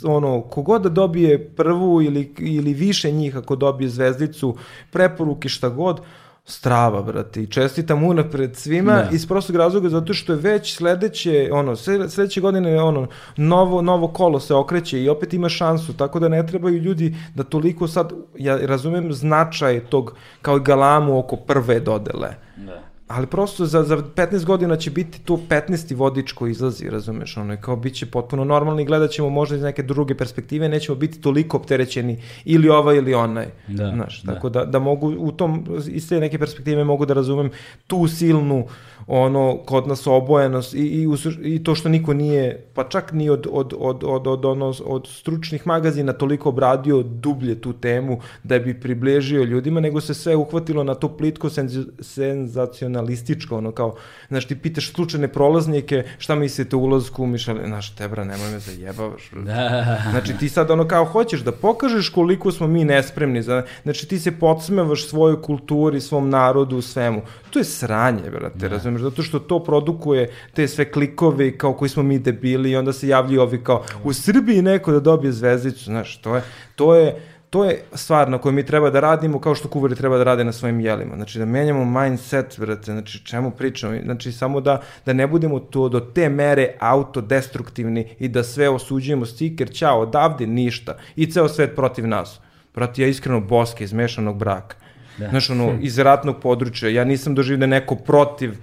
[0.06, 4.56] ono, kogod da dobije prvu ili, ili više njih ako dobije zvezdicu,
[4.92, 6.02] preporuke šta god,
[6.46, 9.10] strava, brate, i čestitam unapred svima Da.
[9.12, 14.40] iz prostog razloga zato što je već sledeće, ono, sledeće godine, ono, novo, novo kolo
[14.40, 18.58] se okreće i opet ima šansu, tako da ne trebaju ljudi da toliko sad, ja
[18.58, 22.85] razumem značaj tog, kao i galamu oko prve dodele, Da.
[23.08, 25.96] Ali prosto za, za 15 godina će biti to 15.
[25.96, 29.56] vodič koji izlazi, razumeš, ono je kao bit će potpuno normalno i gledat ćemo možda
[29.56, 34.34] iz neke druge perspektive, nećemo biti toliko opterećeni ili ovaj ili onaj, Da, znaš, da.
[34.34, 37.50] tako da, da mogu u tom, iz te neke perspektive mogu da razumem
[37.88, 38.68] tu silnu
[39.08, 41.08] ono, kod nas obojenost i, i,
[41.44, 45.08] i to što niko nije, pa čak ni od, od, od, od, od, ono, od
[45.08, 50.84] stručnih magazina toliko obradio dublje tu temu da bi približio ljudima, nego se sve uhvatilo
[50.84, 53.96] na to plitko senz, senzacionalističko, ono kao,
[54.28, 59.32] znaš, ti pitaš slučajne prolaznike šta mislite o ulazku, Mišele, znaš, tebra, nemoj me zajebavaš.
[59.46, 59.98] Da.
[60.12, 64.20] Znači ti sad ono kao hoćeš da pokažeš koliko smo mi nespremni, za, znači ti
[64.20, 67.22] se podsmevaš svojoj kulturi, svom narodu, svemu.
[67.50, 72.04] To je sranje, brate, razumeš, zato što to produkuje te sve klikove kao koji smo
[72.04, 76.18] mi debili i onda se javljaju ovi kao u Srbiji neko da dobije zvezdicu, znaš,
[76.18, 76.44] to je,
[76.76, 80.18] to je, to je stvar na kojoj mi treba da radimo kao što kuvari treba
[80.18, 81.16] da rade na svojim jelima.
[81.16, 85.90] Znači da menjamo mindset, brate, znači čemu pričamo, znači samo da, da ne budemo to
[85.90, 91.76] do te mere autodestruktivni i da sve osuđujemo stiker, ćao, odavde ništa i ceo svet
[91.76, 92.40] protiv nas.
[92.74, 94.76] Brate, ja iskreno boske iz mešanog braka.
[95.18, 95.30] Da.
[95.30, 98.58] Znaš, ono, iz ratnog područja, ja nisam doživio da neko protiv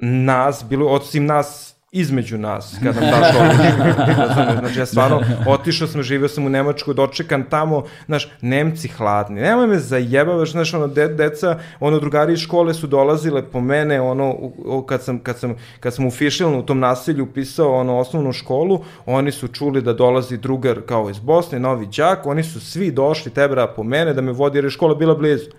[0.00, 3.82] nas, bilo, osim nas između nas, kada nam odluku.
[4.18, 4.58] Razumeš?
[4.58, 9.40] Znači, ja stvarno otišao sam, živio sam u Nemačkoj, dočekan tamo, znaš, Nemci hladni.
[9.40, 14.00] Nemoj me zajebavaš, znaš, ono, de, deca, ono, drugari iz škole su dolazile po mene,
[14.00, 17.80] ono, u, u, kad, sam, kad, sam, kad sam u Fišilnu, u tom naselju, upisao,
[17.80, 22.42] ono, osnovnu školu, oni su čuli da dolazi drugar kao iz Bosne, novi đak, oni
[22.42, 25.50] su svi došli, tebra, po mene, da me vodi, jer je škola bila blizu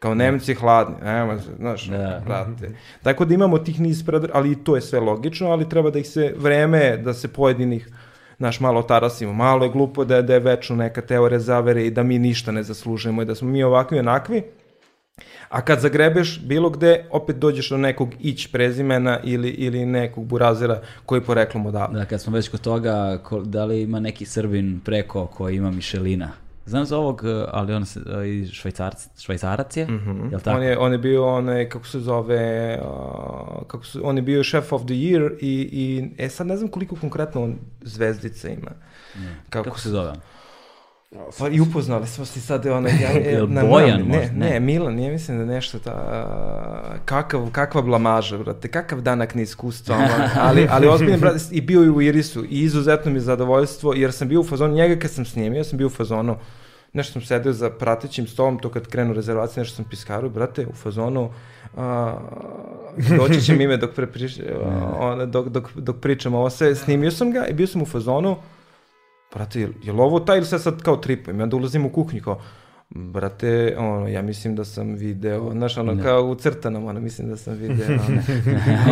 [0.00, 1.98] kao Nemci hladni, nema, se, znaš, Da.
[1.98, 2.22] da.
[2.26, 2.70] brate.
[3.02, 5.98] Tako da imamo tih niz predra, ali i to je sve logično, ali treba da
[5.98, 7.88] ih se, vreme da se pojedinih
[8.38, 9.32] naš malo tarasimo.
[9.32, 12.52] Malo je glupo da, je- da je večno neka teorija zavere i da mi ništa
[12.52, 14.42] ne zaslužujemo i da smo mi ovakvi i onakvi.
[15.48, 20.80] A kad zagrebeš bilo gde, opet dođeš do nekog ić prezimena ili, ili nekog burazira
[21.06, 21.98] koji poreklom odavde.
[21.98, 25.70] Da, kad smo već kod toga, ko- da li ima neki Srbin preko koji ima
[25.70, 26.30] Mišelina?
[26.70, 30.56] Znam za ovog, eh, ali on se, eh, i švajcarac, švajcarac je, mm jel tako?
[30.56, 34.42] On je, on je bio onaj, kako se zove, uh, kako se, on je bio
[34.44, 38.70] chef of the year i, i e sad ne znam koliko konkretno on zvezdica ima.
[39.50, 40.08] Kako, Kako se zove?
[40.08, 40.16] on?
[41.38, 44.32] Pa i upoznali smo se sad, onaj, ja, Jel na- Bojan ne, možda?
[44.32, 44.60] ne, Ne.
[44.60, 50.66] Milan, ja mislim da nešto ta, kakav, kakva blamaža, brate, kakav danak neiskustva, ono, ali,
[50.70, 54.28] ali ozbiljno, brate, i bio je u Irisu i izuzetno mi je zadovoljstvo, jer sam
[54.28, 56.36] bio u fazonu, njega kad sam snimio, ja sam bio u fazonu,
[56.92, 60.72] nešto sam sedeo za pratećim stolom, to kad krenu rezervacije, nešto sam piskaru, brate, u
[60.72, 61.30] fazonu,
[61.76, 62.16] a,
[63.18, 64.40] doći će mi ime dok, preprič,
[65.00, 68.36] a, dok, dok, dok pričam ovo sve, snimio sam ga i bio sam u fazonu,
[69.34, 71.40] brate, jel, jel ovo taj ili se sad kao tripujem?
[71.40, 72.40] I onda ulazim u kuhinju kao,
[72.90, 77.36] brate, ono, ja mislim da sam video, znaš, ono, kao u crtanom, ono, mislim da
[77.36, 78.22] sam video, ono,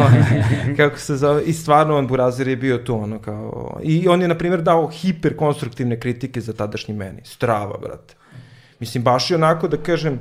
[0.05, 4.23] ono, kako se zove, i stvarno on Burazir je bio tu, ono, kao, i on
[4.23, 8.15] je, na primjer, dao hiperkonstruktivne kritike za tadašnji meni, strava, brate.
[8.81, 10.21] Mislim, baš je onako, da kažem,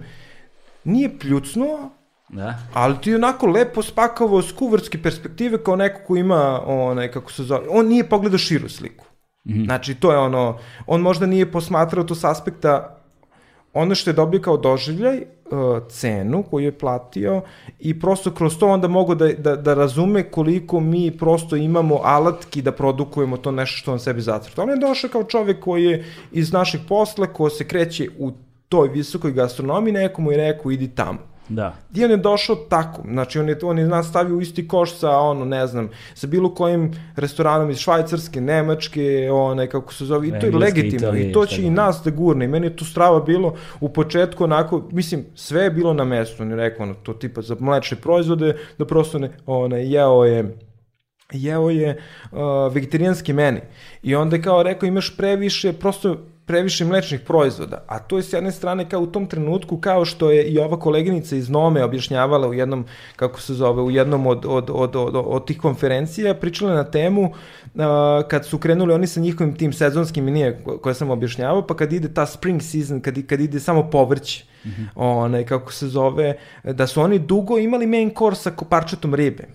[0.84, 1.90] nije pljucnuo,
[2.30, 2.60] Da?
[2.74, 7.32] ali ti je onako lepo spakavo s kuvarske perspektive kao neko ko ima, onaj, kako
[7.32, 9.06] se zove, on nije pogledao širu sliku.
[9.46, 9.64] Mm.
[9.64, 10.58] Znači, to je ono,
[10.88, 12.97] on možda nije posmatrao to s aspekta
[13.78, 17.42] ono što je dobio kao doživljaj, uh, cenu koju je platio
[17.80, 22.62] i prosto kroz to onda mogu da, da, da razume koliko mi prosto imamo alatki
[22.62, 24.64] da produkujemo to nešto što on sebi zacrta.
[24.64, 28.32] On je došao kao čovek koji je iz našeg posla, ko se kreće u
[28.70, 31.37] toj visokoj gastronomiji, nekomu je rekao idi tamo.
[31.50, 31.74] Da.
[31.96, 34.98] I on je došao tako, znači on je, on je nas stavio u isti koš
[35.00, 40.28] sa, ono, ne znam, sa bilo kojim restoranom iz Švajcarske, Nemačke, one, kako se zove,
[40.28, 41.74] i to je legitimno, Italije, i to će i god.
[41.74, 45.72] nas da gurne, i meni je tu strava bilo u početku onako, mislim, sve je
[45.72, 49.30] bilo na mestu, on je rekao, ono, to tipa za mlečne proizvode, da prosto ne,
[49.46, 50.58] one, jeo je,
[51.32, 52.02] jeo je
[52.32, 52.40] uh,
[52.74, 53.62] vegetarijanski meni.
[54.04, 56.18] I onda je kao rekao, imaš previše, prosto
[56.48, 57.84] previše mlečnih proizvoda.
[57.88, 60.80] A to je s jedne strane kao u tom trenutku, kao što je i ova
[60.80, 62.86] koleginica iz Nome objašnjavala u jednom,
[63.16, 67.22] kako se zove, u jednom od, od, od, od, od tih konferencija, pričala na temu
[67.22, 67.82] uh,
[68.28, 71.94] kad su krenuli oni sa njihovim tim sezonskim menije ko- koje sam objašnjavao, pa kad
[71.94, 74.88] ide ta spring season, kad, kad ide samo povrće, mm -hmm.
[74.96, 79.48] onaj, kako se zove, da su oni dugo imali main course sa koparčetom ribe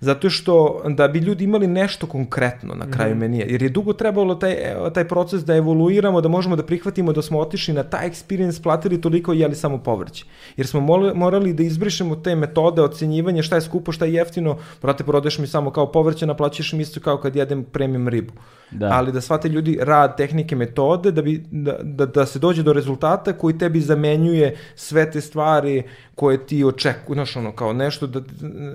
[0.00, 3.20] Zato što da bi ljudi imali nešto konkretno na kraju mm -hmm.
[3.20, 4.56] menija, jer je dugo trebalo taj,
[4.94, 9.00] taj proces da evoluiramo, da možemo da prihvatimo da smo otišli na taj experience, platili
[9.00, 10.24] toliko i jeli samo povrće.
[10.56, 10.80] Jer smo
[11.14, 15.46] morali da izbrišemo te metode ocenjivanja šta je skupo, šta je jeftino, brate, prodeš mi
[15.46, 18.32] samo kao povrće, naplaćaš mi isto kao kad jedem premium ribu.
[18.70, 18.90] Da.
[18.92, 22.72] Ali da shvate ljudi rad, tehnike, metode, da, bi, da, da, da se dođe do
[22.72, 25.82] rezultata koji tebi zamenjuje sve te stvari
[26.16, 28.20] koje ti očekuješ, znaš ono, kao nešto, da,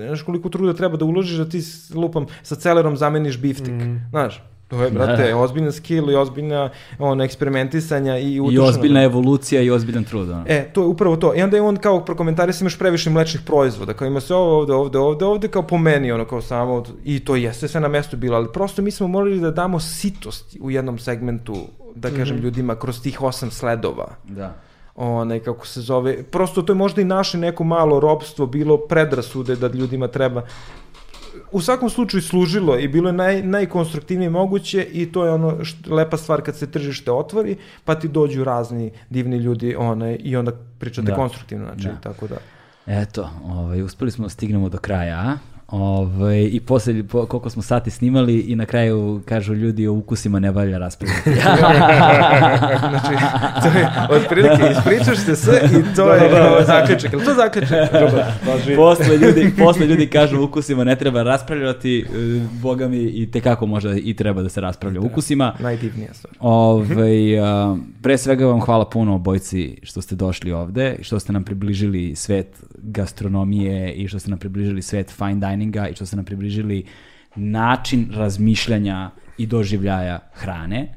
[0.07, 1.61] znaš koliko truda treba da uložiš da ti
[1.95, 4.09] lupam sa celerom zameniš biftik, mm.
[4.09, 4.43] znaš.
[4.67, 5.37] To je, brate, da.
[5.37, 8.65] ozbiljna skill i ozbiljna ono, eksperimentisanja i utušena.
[8.65, 10.29] I ozbiljna evolucija i ozbiljan trud.
[10.29, 10.43] Ono.
[10.47, 11.33] E, to je upravo to.
[11.35, 14.73] I onda je on kao prokomentarisao imaš previše mlečnih proizvoda, kao ima se ovo ovde,
[14.73, 18.17] ovde, ovde, ovde, kao po meni, ono, kao samo, i to jeste sve na mestu
[18.17, 21.55] bilo, ali prosto mi smo morali da damo sitost u jednom segmentu,
[21.95, 22.43] da kažem, mm -hmm.
[22.43, 24.07] ljudima kroz tih osam sledova.
[24.23, 24.55] Da
[25.01, 29.55] onaj, kako se zove, prosto to je možda i naše neko malo robstvo, bilo predrasude
[29.55, 30.43] da ljudima treba
[31.51, 35.95] u svakom slučaju služilo i bilo je naj, najkonstruktivnije moguće i to je ono što,
[35.95, 40.51] lepa stvar kad se tržište otvori, pa ti dođu razni divni ljudi one, i onda
[40.79, 41.15] pričate da.
[41.15, 41.95] konstruktivno, znači, da.
[41.95, 42.35] tako da.
[42.85, 45.37] Eto, ovaj, uspeli smo da stignemo do kraja, a?
[45.71, 49.93] Ove, ovaj, I posle, po, koliko smo sati snimali i na kraju kažu ljudi o
[49.93, 51.21] ukusima ne valja raspraviti.
[52.89, 53.15] znači,
[53.61, 57.13] to je, otprilike, ispričaš se sve i to je da, da, zaključak.
[57.13, 57.89] Ili to zaključak?
[58.75, 62.05] posle, ljudi, posle ljudi kažu o ukusima ne treba raspravljati, e,
[62.61, 65.53] boga mi i tekako može i treba da se raspravlja o ukusima.
[65.59, 66.33] Najdivnija stvar.
[66.39, 71.33] Ove, ovaj, a, pre svega vam hvala puno obojci što ste došli ovde, što ste
[71.33, 76.05] nam približili svet gastronomije i što ste nam približili svet fine dining treninga i što
[76.05, 76.85] ste nam približili
[77.35, 80.93] način razmišljanja i doživljaja hrane.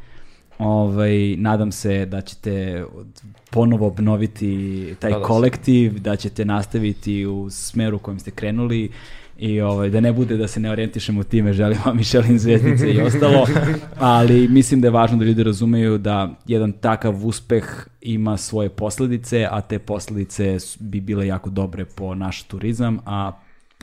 [0.59, 2.84] Ovaj, nadam se da ćete
[3.51, 8.91] ponovo obnoviti taj da, da kolektiv, da ćete nastaviti u smeru kojim ste krenuli
[9.39, 13.01] i ovaj, da ne bude da se ne orijentišemo time, želim vam Michelin zvezdice i
[13.01, 13.47] ostalo,
[13.99, 17.65] ali mislim da je važno da ljudi razumeju da jedan takav uspeh
[18.01, 23.33] ima svoje posledice, a te posledice bi bile jako dobre po naš turizam, a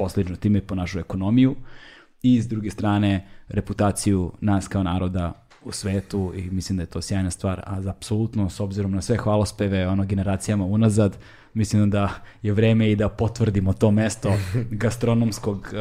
[0.01, 1.55] posljedično time po našu ekonomiju
[2.21, 7.01] i s druge strane reputaciju nas kao naroda u svetu i mislim da je to
[7.01, 11.17] sjajna stvar, a apsolutno s obzirom na sve hvalospeve ono generacijama unazad,
[11.53, 12.09] mislim da
[12.41, 14.33] je vreme i da potvrdimo to mesto
[14.83, 15.79] gastronomskog uh,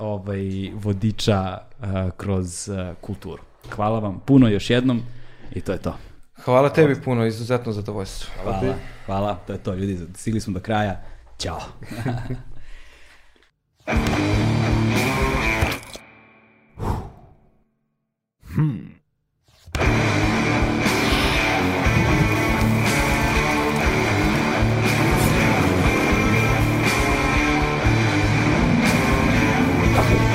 [0.00, 3.42] ovaj vodiča uh, kroz uh, kulturu.
[3.70, 5.02] Hvala vam puno još jednom
[5.52, 5.96] i to je to.
[6.44, 8.30] Hvala tebi puno, izuzetno zadovoljstvo.
[8.42, 8.74] Hvala, hvala,
[9.06, 11.00] hvala, to je to ljudi, stigli smo do kraja.
[11.38, 11.60] Ćao.
[13.84, 13.98] Hmm.
[29.98, 30.31] Okay.